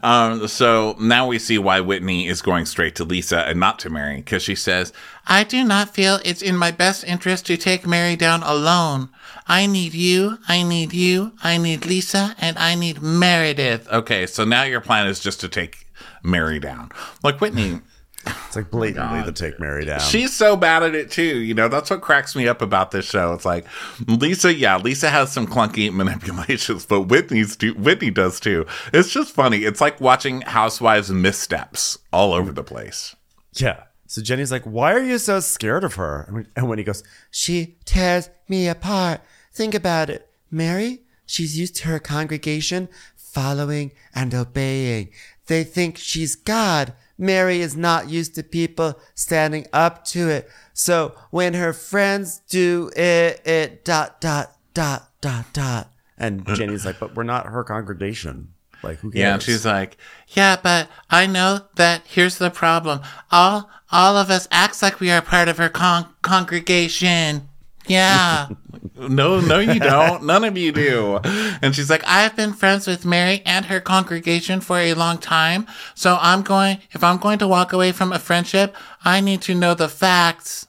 Um, 0.01 0.47
so 0.47 0.95
now 0.99 1.28
we 1.28 1.38
see 1.38 1.57
why 1.57 1.82
Whitney 1.82 2.28
is 2.28 2.41
going 2.41 2.66
straight 2.66 2.95
to 2.95 3.03
Lisa 3.03 3.47
and 3.47 3.59
not 3.59 3.78
to 3.80 3.89
Mary 3.89 4.18
because 4.18 4.41
she 4.41 4.55
says, 4.55 4.91
I 5.28 5.43
do 5.43 5.63
not 5.63 5.93
feel 5.93 6.20
it's 6.26 6.41
in 6.41 6.57
my 6.57 6.72
best 6.72 7.03
interest 7.03 7.45
to 7.47 7.57
take 7.57 7.86
Mary 7.86 8.16
down 8.16 8.41
alone. 8.41 9.09
I 9.47 9.68
need 9.68 9.93
you, 9.93 10.39
I 10.47 10.63
need 10.63 10.93
you, 10.93 11.34
I 11.43 11.57
need 11.57 11.86
Lisa, 11.86 12.36
and 12.39 12.57
I 12.57 12.74
need 12.74 13.01
Meredith. 13.01 13.88
Okay, 13.91 14.26
so 14.26 14.43
now 14.43 14.63
your 14.63 14.82
plan 14.82 15.05
is 15.05 15.20
just 15.20 15.39
to 15.41 15.49
take 15.49 15.86
Mary 16.24 16.59
down. 16.59 16.91
Like 17.24 17.39
Whitney. 17.41 17.82
It's 18.26 18.55
like 18.55 18.71
blatantly 18.71 19.19
oh 19.19 19.26
to 19.26 19.32
take 19.32 19.59
Mary 19.59 19.86
down. 19.86 19.99
She's 19.99 20.34
so 20.34 20.55
bad 20.55 20.84
at 20.84 20.95
it 20.95 21.11
too. 21.11 21.39
You 21.39 21.53
know, 21.53 21.67
that's 21.67 21.89
what 21.89 22.01
cracks 22.01 22.36
me 22.36 22.47
up 22.47 22.61
about 22.61 22.91
this 22.91 23.05
show. 23.05 23.34
It's 23.34 23.45
like 23.45 23.65
Lisa, 24.07 24.53
yeah, 24.53 24.78
Lisa 24.78 25.09
has 25.09 25.32
some 25.32 25.47
clunky 25.47 25.93
manipulations, 25.93 26.86
but 26.86 27.03
Whitney's 27.03 27.55
too, 27.55 27.73
Whitney 27.73 28.11
does 28.11 28.39
too. 28.39 28.65
It's 28.93 29.11
just 29.11 29.34
funny. 29.34 29.59
It's 29.59 29.82
like 29.82 29.99
watching 30.01 30.41
housewives 30.41 31.11
missteps 31.11 31.97
all 32.11 32.34
over 32.34 32.52
the 32.52 32.64
place. 32.64 33.15
Yeah. 33.53 33.84
So 34.07 34.22
Jenny's 34.22 34.52
like, 34.52 34.64
why 34.64 34.93
are 34.93 35.03
you 35.03 35.18
so 35.18 35.39
scared 35.39 35.84
of 35.84 35.95
her? 35.95 36.45
And 36.56 36.69
when 36.69 36.77
he 36.77 36.84
goes, 36.84 37.03
she 37.31 37.77
tears 37.85 38.30
me 38.47 38.68
apart. 38.68 39.22
Think 39.52 39.73
about 39.73 40.10
it. 40.10 40.30
Mary, 40.52 41.02
she's 41.26 41.57
used 41.57 41.76
to 41.77 41.88
her 41.88 41.99
congregation 41.99 42.88
following 43.15 43.91
and 44.14 44.34
obeying. 44.34 45.10
They 45.47 45.64
think 45.64 45.97
she's 45.97 46.35
God. 46.35 46.93
Mary 47.18 47.62
is 47.62 47.76
not 47.78 48.10
used 48.10 48.36
to 48.36 48.44
people 48.44 49.00
standing 49.14 49.66
up 49.72 50.04
to 50.06 50.30
it. 50.30 50.50
So 50.74 51.16
when 51.32 51.54
her 51.54 51.74
friends 51.74 52.42
do 52.50 52.92
it, 52.96 53.42
it 53.46 53.86
dot, 53.86 54.20
dot, 54.20 54.56
dot, 54.74 55.10
dot, 55.22 55.46
dot. 55.54 55.92
And 56.18 56.46
Jenny's 56.56 56.86
like, 56.86 57.00
but 57.00 57.16
we're 57.16 57.24
not 57.24 57.48
her 57.48 57.64
congregation. 57.64 58.54
Like, 58.84 59.00
who 59.00 59.12
cares? 59.12 59.20
Yeah, 59.20 59.34
and 59.34 59.42
she's 59.44 59.66
like, 59.66 59.98
"Yeah, 60.28 60.58
but 60.62 60.90
I 61.10 61.26
know 61.26 61.62
that 61.76 62.04
here's 62.06 62.38
the 62.38 62.52
problem. 62.52 63.02
All 63.32 63.70
all 63.92 64.16
of 64.16 64.30
us 64.30 64.48
acts 64.52 64.82
like 64.84 65.00
we 65.00 65.10
are 65.10 65.22
part 65.22 65.48
of 65.48 65.58
her 65.58 65.70
con- 65.70 66.08
congregation." 66.22 67.50
Yeah. 67.88 68.49
no, 68.98 69.40
no, 69.40 69.60
you 69.60 69.80
don't. 69.80 70.24
None 70.24 70.44
of 70.44 70.57
you 70.57 70.72
do. 70.72 71.20
And 71.62 71.76
she's 71.76 71.90
like, 71.90 72.03
I've 72.06 72.36
been 72.36 72.53
friends 72.53 72.88
with 72.88 73.06
Mary 73.06 73.41
and 73.45 73.66
her 73.66 73.80
congregation 73.80 74.62
for 74.62 74.78
a 74.78 74.94
long 74.94 75.18
time. 75.18 75.68
So 75.94 76.18
I'm 76.20 76.41
going, 76.41 76.80
if 76.91 77.03
I'm 77.03 77.18
going 77.18 77.40
to 77.40 77.48
walk 77.48 77.74
away 77.74 77.91
from 77.91 78.12
a 78.14 78.20
friendship, 78.20 78.76
I 79.03 79.22
need 79.22 79.41
to 79.44 79.56
know 79.56 79.74
the 79.74 79.90
facts. 79.90 80.68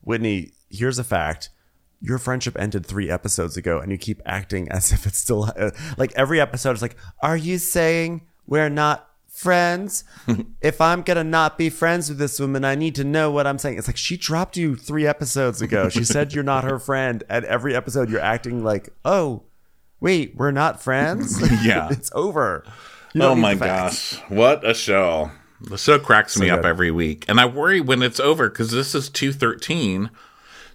Whitney, 0.00 0.52
here's 0.70 0.98
a 0.98 1.04
fact. 1.04 1.50
Your 2.00 2.18
friendship 2.18 2.56
ended 2.58 2.84
three 2.84 3.10
episodes 3.10 3.56
ago, 3.56 3.80
and 3.80 3.90
you 3.90 3.98
keep 3.98 4.20
acting 4.26 4.68
as 4.68 4.92
if 4.92 5.06
it's 5.06 5.18
still 5.18 5.50
uh, 5.56 5.70
like 5.96 6.12
every 6.12 6.40
episode 6.40 6.76
is 6.76 6.82
like, 6.82 6.96
Are 7.22 7.36
you 7.36 7.58
saying 7.58 8.26
we're 8.46 8.68
not 8.68 9.08
friends? 9.36 10.04
if 10.60 10.80
I'm 10.80 11.02
gonna 11.02 11.24
not 11.24 11.58
be 11.58 11.70
friends 11.70 12.08
with 12.08 12.18
this 12.18 12.40
woman, 12.40 12.64
I 12.64 12.74
need 12.74 12.94
to 12.96 13.04
know 13.04 13.30
what 13.30 13.46
I'm 13.46 13.58
saying. 13.58 13.78
It's 13.78 13.86
like 13.86 13.96
she 13.96 14.16
dropped 14.16 14.56
you 14.56 14.74
three 14.76 15.06
episodes 15.06 15.60
ago. 15.60 15.88
She 15.88 16.04
said 16.04 16.32
you're 16.32 16.42
not 16.44 16.64
her 16.64 16.78
friend, 16.78 17.22
and 17.28 17.44
every 17.44 17.74
episode 17.74 18.08
you're 18.10 18.20
acting 18.20 18.64
like, 18.64 18.88
Oh, 19.04 19.42
wait, 20.00 20.34
we're 20.36 20.50
not 20.50 20.82
friends? 20.82 21.40
Yeah. 21.62 21.88
it's 21.90 22.10
over. 22.14 22.64
You 23.14 23.22
Oh 23.22 23.34
my 23.34 23.54
gosh. 23.54 24.14
What 24.28 24.68
a 24.68 24.74
show. 24.74 25.30
The 25.60 25.78
show 25.78 25.98
cracks 25.98 26.38
me 26.38 26.48
So 26.48 26.54
up 26.54 26.64
every 26.64 26.90
week. 26.90 27.24
And 27.28 27.40
I 27.40 27.46
worry 27.46 27.80
when 27.80 28.02
it's 28.02 28.20
over 28.20 28.48
because 28.50 28.70
this 28.70 28.94
is 28.94 29.08
213. 29.08 30.10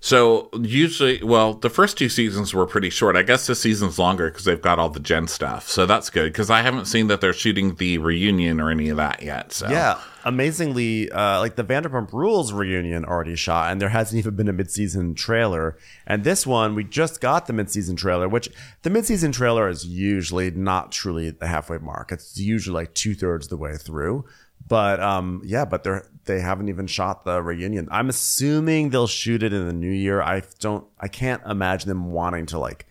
So 0.03 0.49
usually, 0.59 1.23
well, 1.23 1.53
the 1.53 1.69
first 1.69 1.95
two 1.95 2.09
seasons 2.09 2.55
were 2.55 2.65
pretty 2.65 2.89
short. 2.89 3.15
I 3.15 3.21
guess 3.21 3.45
this 3.45 3.61
season's 3.61 3.99
longer 3.99 4.31
because 4.31 4.45
they've 4.45 4.61
got 4.61 4.79
all 4.79 4.89
the 4.89 4.99
Jen 4.99 5.27
stuff. 5.27 5.67
So 5.67 5.85
that's 5.85 6.09
good 6.09 6.33
because 6.33 6.49
I 6.49 6.63
haven't 6.63 6.85
seen 6.85 7.05
that 7.07 7.21
they're 7.21 7.33
shooting 7.33 7.75
the 7.75 7.99
reunion 7.99 8.59
or 8.59 8.71
any 8.71 8.89
of 8.89 8.97
that 8.97 9.21
yet. 9.21 9.53
So 9.53 9.69
Yeah, 9.69 10.01
amazingly, 10.25 11.11
uh, 11.11 11.39
like 11.39 11.55
the 11.55 11.63
Vanderpump 11.63 12.13
Rules 12.13 12.51
reunion 12.51 13.05
already 13.05 13.35
shot, 13.35 13.71
and 13.71 13.79
there 13.79 13.89
hasn't 13.89 14.17
even 14.17 14.35
been 14.35 14.49
a 14.49 14.53
mid-season 14.53 15.13
trailer. 15.13 15.77
And 16.07 16.23
this 16.23 16.47
one, 16.47 16.73
we 16.73 16.83
just 16.83 17.21
got 17.21 17.45
the 17.45 17.53
mid-season 17.53 17.95
trailer, 17.95 18.27
which 18.27 18.49
the 18.81 18.89
mid-season 18.89 19.31
trailer 19.31 19.69
is 19.69 19.85
usually 19.85 20.49
not 20.49 20.91
truly 20.91 21.29
the 21.29 21.45
halfway 21.45 21.77
mark. 21.77 22.11
It's 22.11 22.39
usually 22.39 22.73
like 22.73 22.95
two 22.95 23.13
thirds 23.13 23.49
the 23.49 23.57
way 23.57 23.77
through. 23.77 24.25
But 24.67 24.99
um, 24.99 25.41
yeah, 25.45 25.65
but 25.65 25.83
they're 25.83 26.07
they 26.25 26.39
haven't 26.39 26.69
even 26.69 26.87
shot 26.87 27.25
the 27.25 27.41
reunion. 27.41 27.87
I'm 27.91 28.09
assuming 28.09 28.89
they'll 28.89 29.07
shoot 29.07 29.43
it 29.43 29.53
in 29.53 29.65
the 29.67 29.73
new 29.73 29.91
year. 29.91 30.21
I 30.21 30.43
don't, 30.59 30.85
I 30.99 31.07
can't 31.07 31.41
imagine 31.45 31.89
them 31.89 32.11
wanting 32.11 32.45
to 32.47 32.59
like 32.59 32.85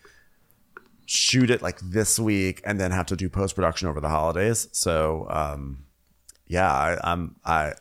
shoot 1.05 1.49
it 1.49 1.61
like 1.61 1.79
this 1.81 2.17
week 2.19 2.61
and 2.65 2.79
then 2.79 2.91
have 2.91 3.05
to 3.07 3.15
do 3.15 3.29
post 3.29 3.55
production 3.55 3.87
over 3.87 3.99
the 3.99 4.09
holidays. 4.09 4.67
So 4.71 5.27
um, 5.29 5.85
yeah, 6.47 6.71
I, 6.71 6.97
I'm 7.03 7.35
I. 7.45 7.73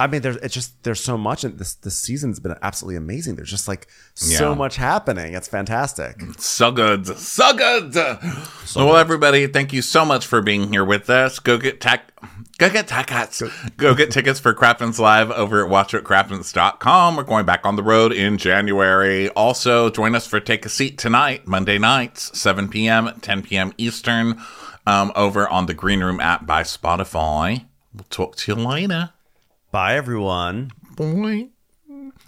I 0.00 0.08
mean, 0.08 0.22
there's 0.22 0.36
it's 0.38 0.52
just 0.52 0.82
there's 0.82 1.00
so 1.00 1.16
much, 1.16 1.44
and 1.44 1.56
this 1.56 1.74
this 1.74 1.96
season's 1.96 2.40
been 2.40 2.56
absolutely 2.62 2.96
amazing. 2.96 3.36
There's 3.36 3.48
just 3.50 3.68
like 3.68 3.86
so 4.14 4.50
Yeah. 4.50 4.54
much 4.56 4.74
happening. 4.74 5.34
It's 5.34 5.46
fantastic. 5.46 6.16
So 6.36 6.72
good. 6.72 7.06
So 7.06 7.56
good. 7.56 7.94
So 8.64 8.86
well, 8.86 8.96
everybody, 8.96 9.46
thank 9.46 9.72
you 9.72 9.82
so 9.82 10.04
much 10.04 10.26
for 10.26 10.42
being 10.42 10.68
here 10.72 10.84
with 10.84 11.08
us. 11.08 11.38
Go 11.38 11.58
get 11.58 11.80
tech. 11.80 12.10
Go 12.56 12.70
get 12.70 12.86
tickets. 12.86 13.42
Go 13.76 13.94
get 13.94 14.12
tickets 14.12 14.38
for 14.38 14.54
Crappens 14.54 15.00
Live 15.00 15.32
over 15.32 15.64
at 15.64 15.70
watchwhatcrappens.com. 15.70 17.16
We're 17.16 17.24
going 17.24 17.46
back 17.46 17.66
on 17.66 17.74
the 17.74 17.82
road 17.82 18.12
in 18.12 18.38
January. 18.38 19.28
Also, 19.30 19.90
join 19.90 20.14
us 20.14 20.26
for 20.26 20.38
Take 20.38 20.64
a 20.64 20.68
Seat 20.68 20.96
tonight, 20.96 21.48
Monday 21.48 21.78
nights, 21.78 22.38
7 22.38 22.68
p.m., 22.68 23.10
10 23.20 23.42
p.m. 23.42 23.72
Eastern, 23.76 24.40
um, 24.86 25.10
over 25.16 25.48
on 25.48 25.66
the 25.66 25.74
Green 25.74 26.00
Room 26.00 26.20
app 26.20 26.46
by 26.46 26.62
Spotify. 26.62 27.64
We'll 27.92 28.06
talk 28.08 28.36
to 28.36 28.52
you 28.54 28.62
later. 28.62 29.10
Bye, 29.72 29.96
everyone. 29.96 30.70
Boy. 30.94 31.48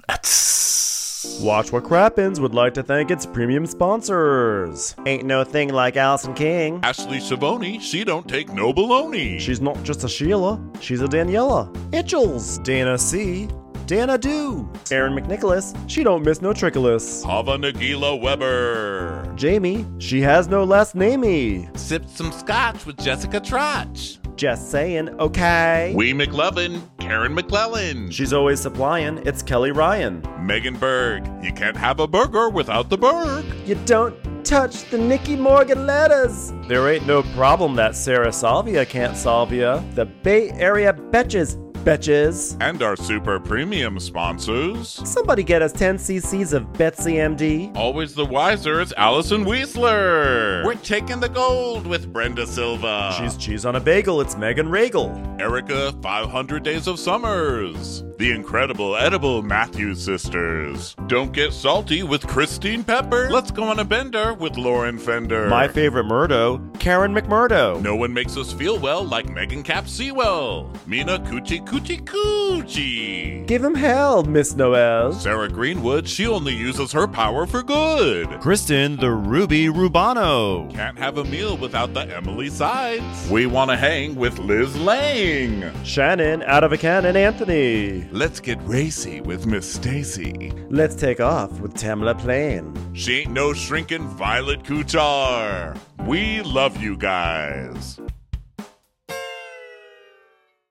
Watch 0.09 1.71
What 1.73 1.85
Crappens 1.85 2.41
would 2.41 2.55
like 2.55 2.75
to 2.75 2.83
thank 2.83 3.11
its 3.11 3.27
premium 3.27 3.67
sponsors. 3.67 4.95
Ain't 5.07 5.25
no 5.25 5.45
thing 5.45 5.73
like 5.73 5.97
Allison 5.97 6.35
King. 6.35 6.81
Ashley 6.83 7.19
Savoni, 7.19 7.81
she 7.81 8.05
don't 8.05 8.29
take 8.29 8.49
no 8.53 8.73
baloney. 8.73 9.39
She's 9.39 9.61
not 9.61 9.83
just 9.83 10.05
a 10.05 10.09
Sheila, 10.09 10.61
she's 10.81 11.03
a 11.03 11.07
Daniela. 11.07 11.73
Itchels. 11.93 12.63
Dana 12.63 12.97
C. 12.97 13.49
Dana 13.87 14.19
Do. 14.19 14.69
Aaron 14.91 15.15
McNicholas. 15.15 15.77
She 15.89 16.03
don't 16.03 16.25
miss 16.25 16.41
no 16.43 16.51
trickolas. 16.53 17.25
Hava 17.25 17.57
Nagila 17.57 18.21
Weber. 18.21 19.33
Jamie. 19.37 19.87
She 19.99 20.21
has 20.23 20.49
no 20.49 20.65
last 20.65 20.97
namey. 20.97 21.77
Sipped 21.79 22.09
some 22.11 22.33
scotch 22.33 22.85
with 22.87 22.97
Jessica 22.97 23.39
Trotch. 23.39 24.19
Just 24.37 24.71
saying, 24.71 25.09
okay. 25.19 25.95
We 25.97 26.13
McLevin, 26.13 26.83
Karen 26.99 27.35
McClellan. 27.35 28.11
She's 28.11 28.35
always 28.35 28.61
supplying. 28.61 29.27
It's 29.27 29.43
Kelly 29.43 29.71
Ryan. 29.71 30.23
Megan 30.41 30.77
Berg. 30.77 31.27
You 31.43 31.55
can't 31.55 31.77
have 31.77 32.01
a 32.01 32.07
burger 32.07 32.51
without 32.51 32.91
the 32.91 32.99
Berg. 32.99 33.47
You 33.65 33.77
don't 33.87 34.15
touch 34.45 34.89
the 34.91 34.99
Nicky 34.99 35.37
Morgan 35.37 35.87
letters. 35.87 36.53
There 36.69 36.87
ain't 36.93 37.07
no 37.07 37.23
problem 37.35 37.77
that 37.77 37.97
Sarah 37.97 38.31
Salvia 38.31 38.85
can't 38.85 39.17
solve 39.17 39.55
ya. 39.55 39.83
The 39.95 40.05
Bay 40.05 40.51
Area 40.51 40.93
betches, 40.93 41.57
betches. 41.87 42.57
And 42.61 42.83
our 42.83 42.97
super 42.97 43.39
premium 43.39 44.01
sponsors. 44.01 44.89
Somebody 44.89 45.45
get 45.45 45.63
us 45.63 45.73
10 45.73 45.99
cc's 45.99 46.53
of 46.53 46.71
Betsy 46.73 47.15
MD. 47.15 47.75
Always 47.77 48.13
the 48.15 48.27
wiser 48.27 48.81
it's 48.81 48.93
Allison 48.97 49.45
Weisler. 49.45 50.65
We're 50.65 50.75
taking 50.75 51.21
the 51.21 51.29
gold 51.29 51.87
with 51.87 52.13
Brenda 52.13 52.45
Silva. 52.47 53.15
She's 53.17 53.37
cheese 53.37 53.65
on 53.65 53.77
a 53.77 53.81
bagel. 53.81 54.21
It's 54.21 54.37
Megan 54.37 54.69
Regal. 54.69 55.11
Erica 55.39 55.93
500 56.03 56.63
Days 56.65 56.89
of 56.89 56.99
Summers. 56.99 58.03
The 58.19 58.33
incredible 58.33 58.97
edible 58.97 59.43
Matthews 59.43 60.03
sisters. 60.03 60.97
Don't 61.07 61.33
get 61.33 61.53
salty 61.53 62.03
with 62.03 62.27
Christine 62.27 62.83
Pepper. 62.83 63.29
Let's 63.31 63.51
go 63.51 63.65
on 63.65 63.79
a 63.79 63.85
bender 63.85 64.33
with 64.33 64.57
Lauren 64.57 64.99
Fender. 64.99 65.49
My 65.51 65.69
favorite 65.69 66.05
Murdo, 66.05 66.59
Karen 66.79 67.15
McMurdo. 67.15 67.81
No 67.83 67.95
one 67.95 68.15
makes 68.15 68.39
us 68.39 68.55
feel 68.55 68.79
well 68.79 69.05
like 69.05 69.29
Megan 69.29 69.63
Cap 69.63 69.87
Sewell. 69.87 70.73
Mina 70.87 71.19
Coochie 71.19 71.65
Coochie 71.77 72.03
Coochie. 72.05 73.47
Give 73.47 73.63
him 73.63 73.75
hell, 73.75 74.23
Miss 74.23 74.57
Noel. 74.57 75.13
Sarah 75.13 75.49
Greenwood, 75.51 76.09
she 76.09 76.27
only 76.27 76.55
uses 76.55 76.91
her 76.93 77.07
power 77.07 77.47
for 77.47 77.63
good. 77.63 78.41
Kristen, 78.41 78.97
the 78.97 79.11
Ruby 79.11 79.67
Rubano. 79.67 80.73
Can't 80.73 80.99
have 80.99 81.19
a 81.19 81.25
meal 81.25 81.55
without 81.59 81.93
the 81.93 82.01
Emily 82.01 82.49
sides. 82.49 83.31
We 83.31 83.45
want 83.45 83.71
to 83.71 83.77
hang 83.77 84.15
with 84.15 84.39
Liz 84.39 84.75
Lang. 84.79 85.71
Shannon, 85.85 86.43
out 86.45 86.65
of 86.65 86.73
a 86.73 86.79
cannon, 86.79 87.15
Anthony. 87.15 88.09
Let's 88.11 88.41
get 88.41 88.59
racy 88.63 89.21
with 89.21 89.45
Miss 89.45 89.71
Stacy. 89.71 90.53
Let's 90.71 90.95
take 90.95 91.21
off 91.21 91.61
with 91.61 91.75
Tamla 91.75 92.19
Plain. 92.19 92.73
She 92.95 93.21
ain't 93.21 93.33
no 93.33 93.53
shrinking 93.53 94.09
Violet 94.09 94.63
Kuchar. 94.63 95.79
We 96.07 96.41
love 96.41 96.81
you 96.81 96.97
guys. 96.97 98.01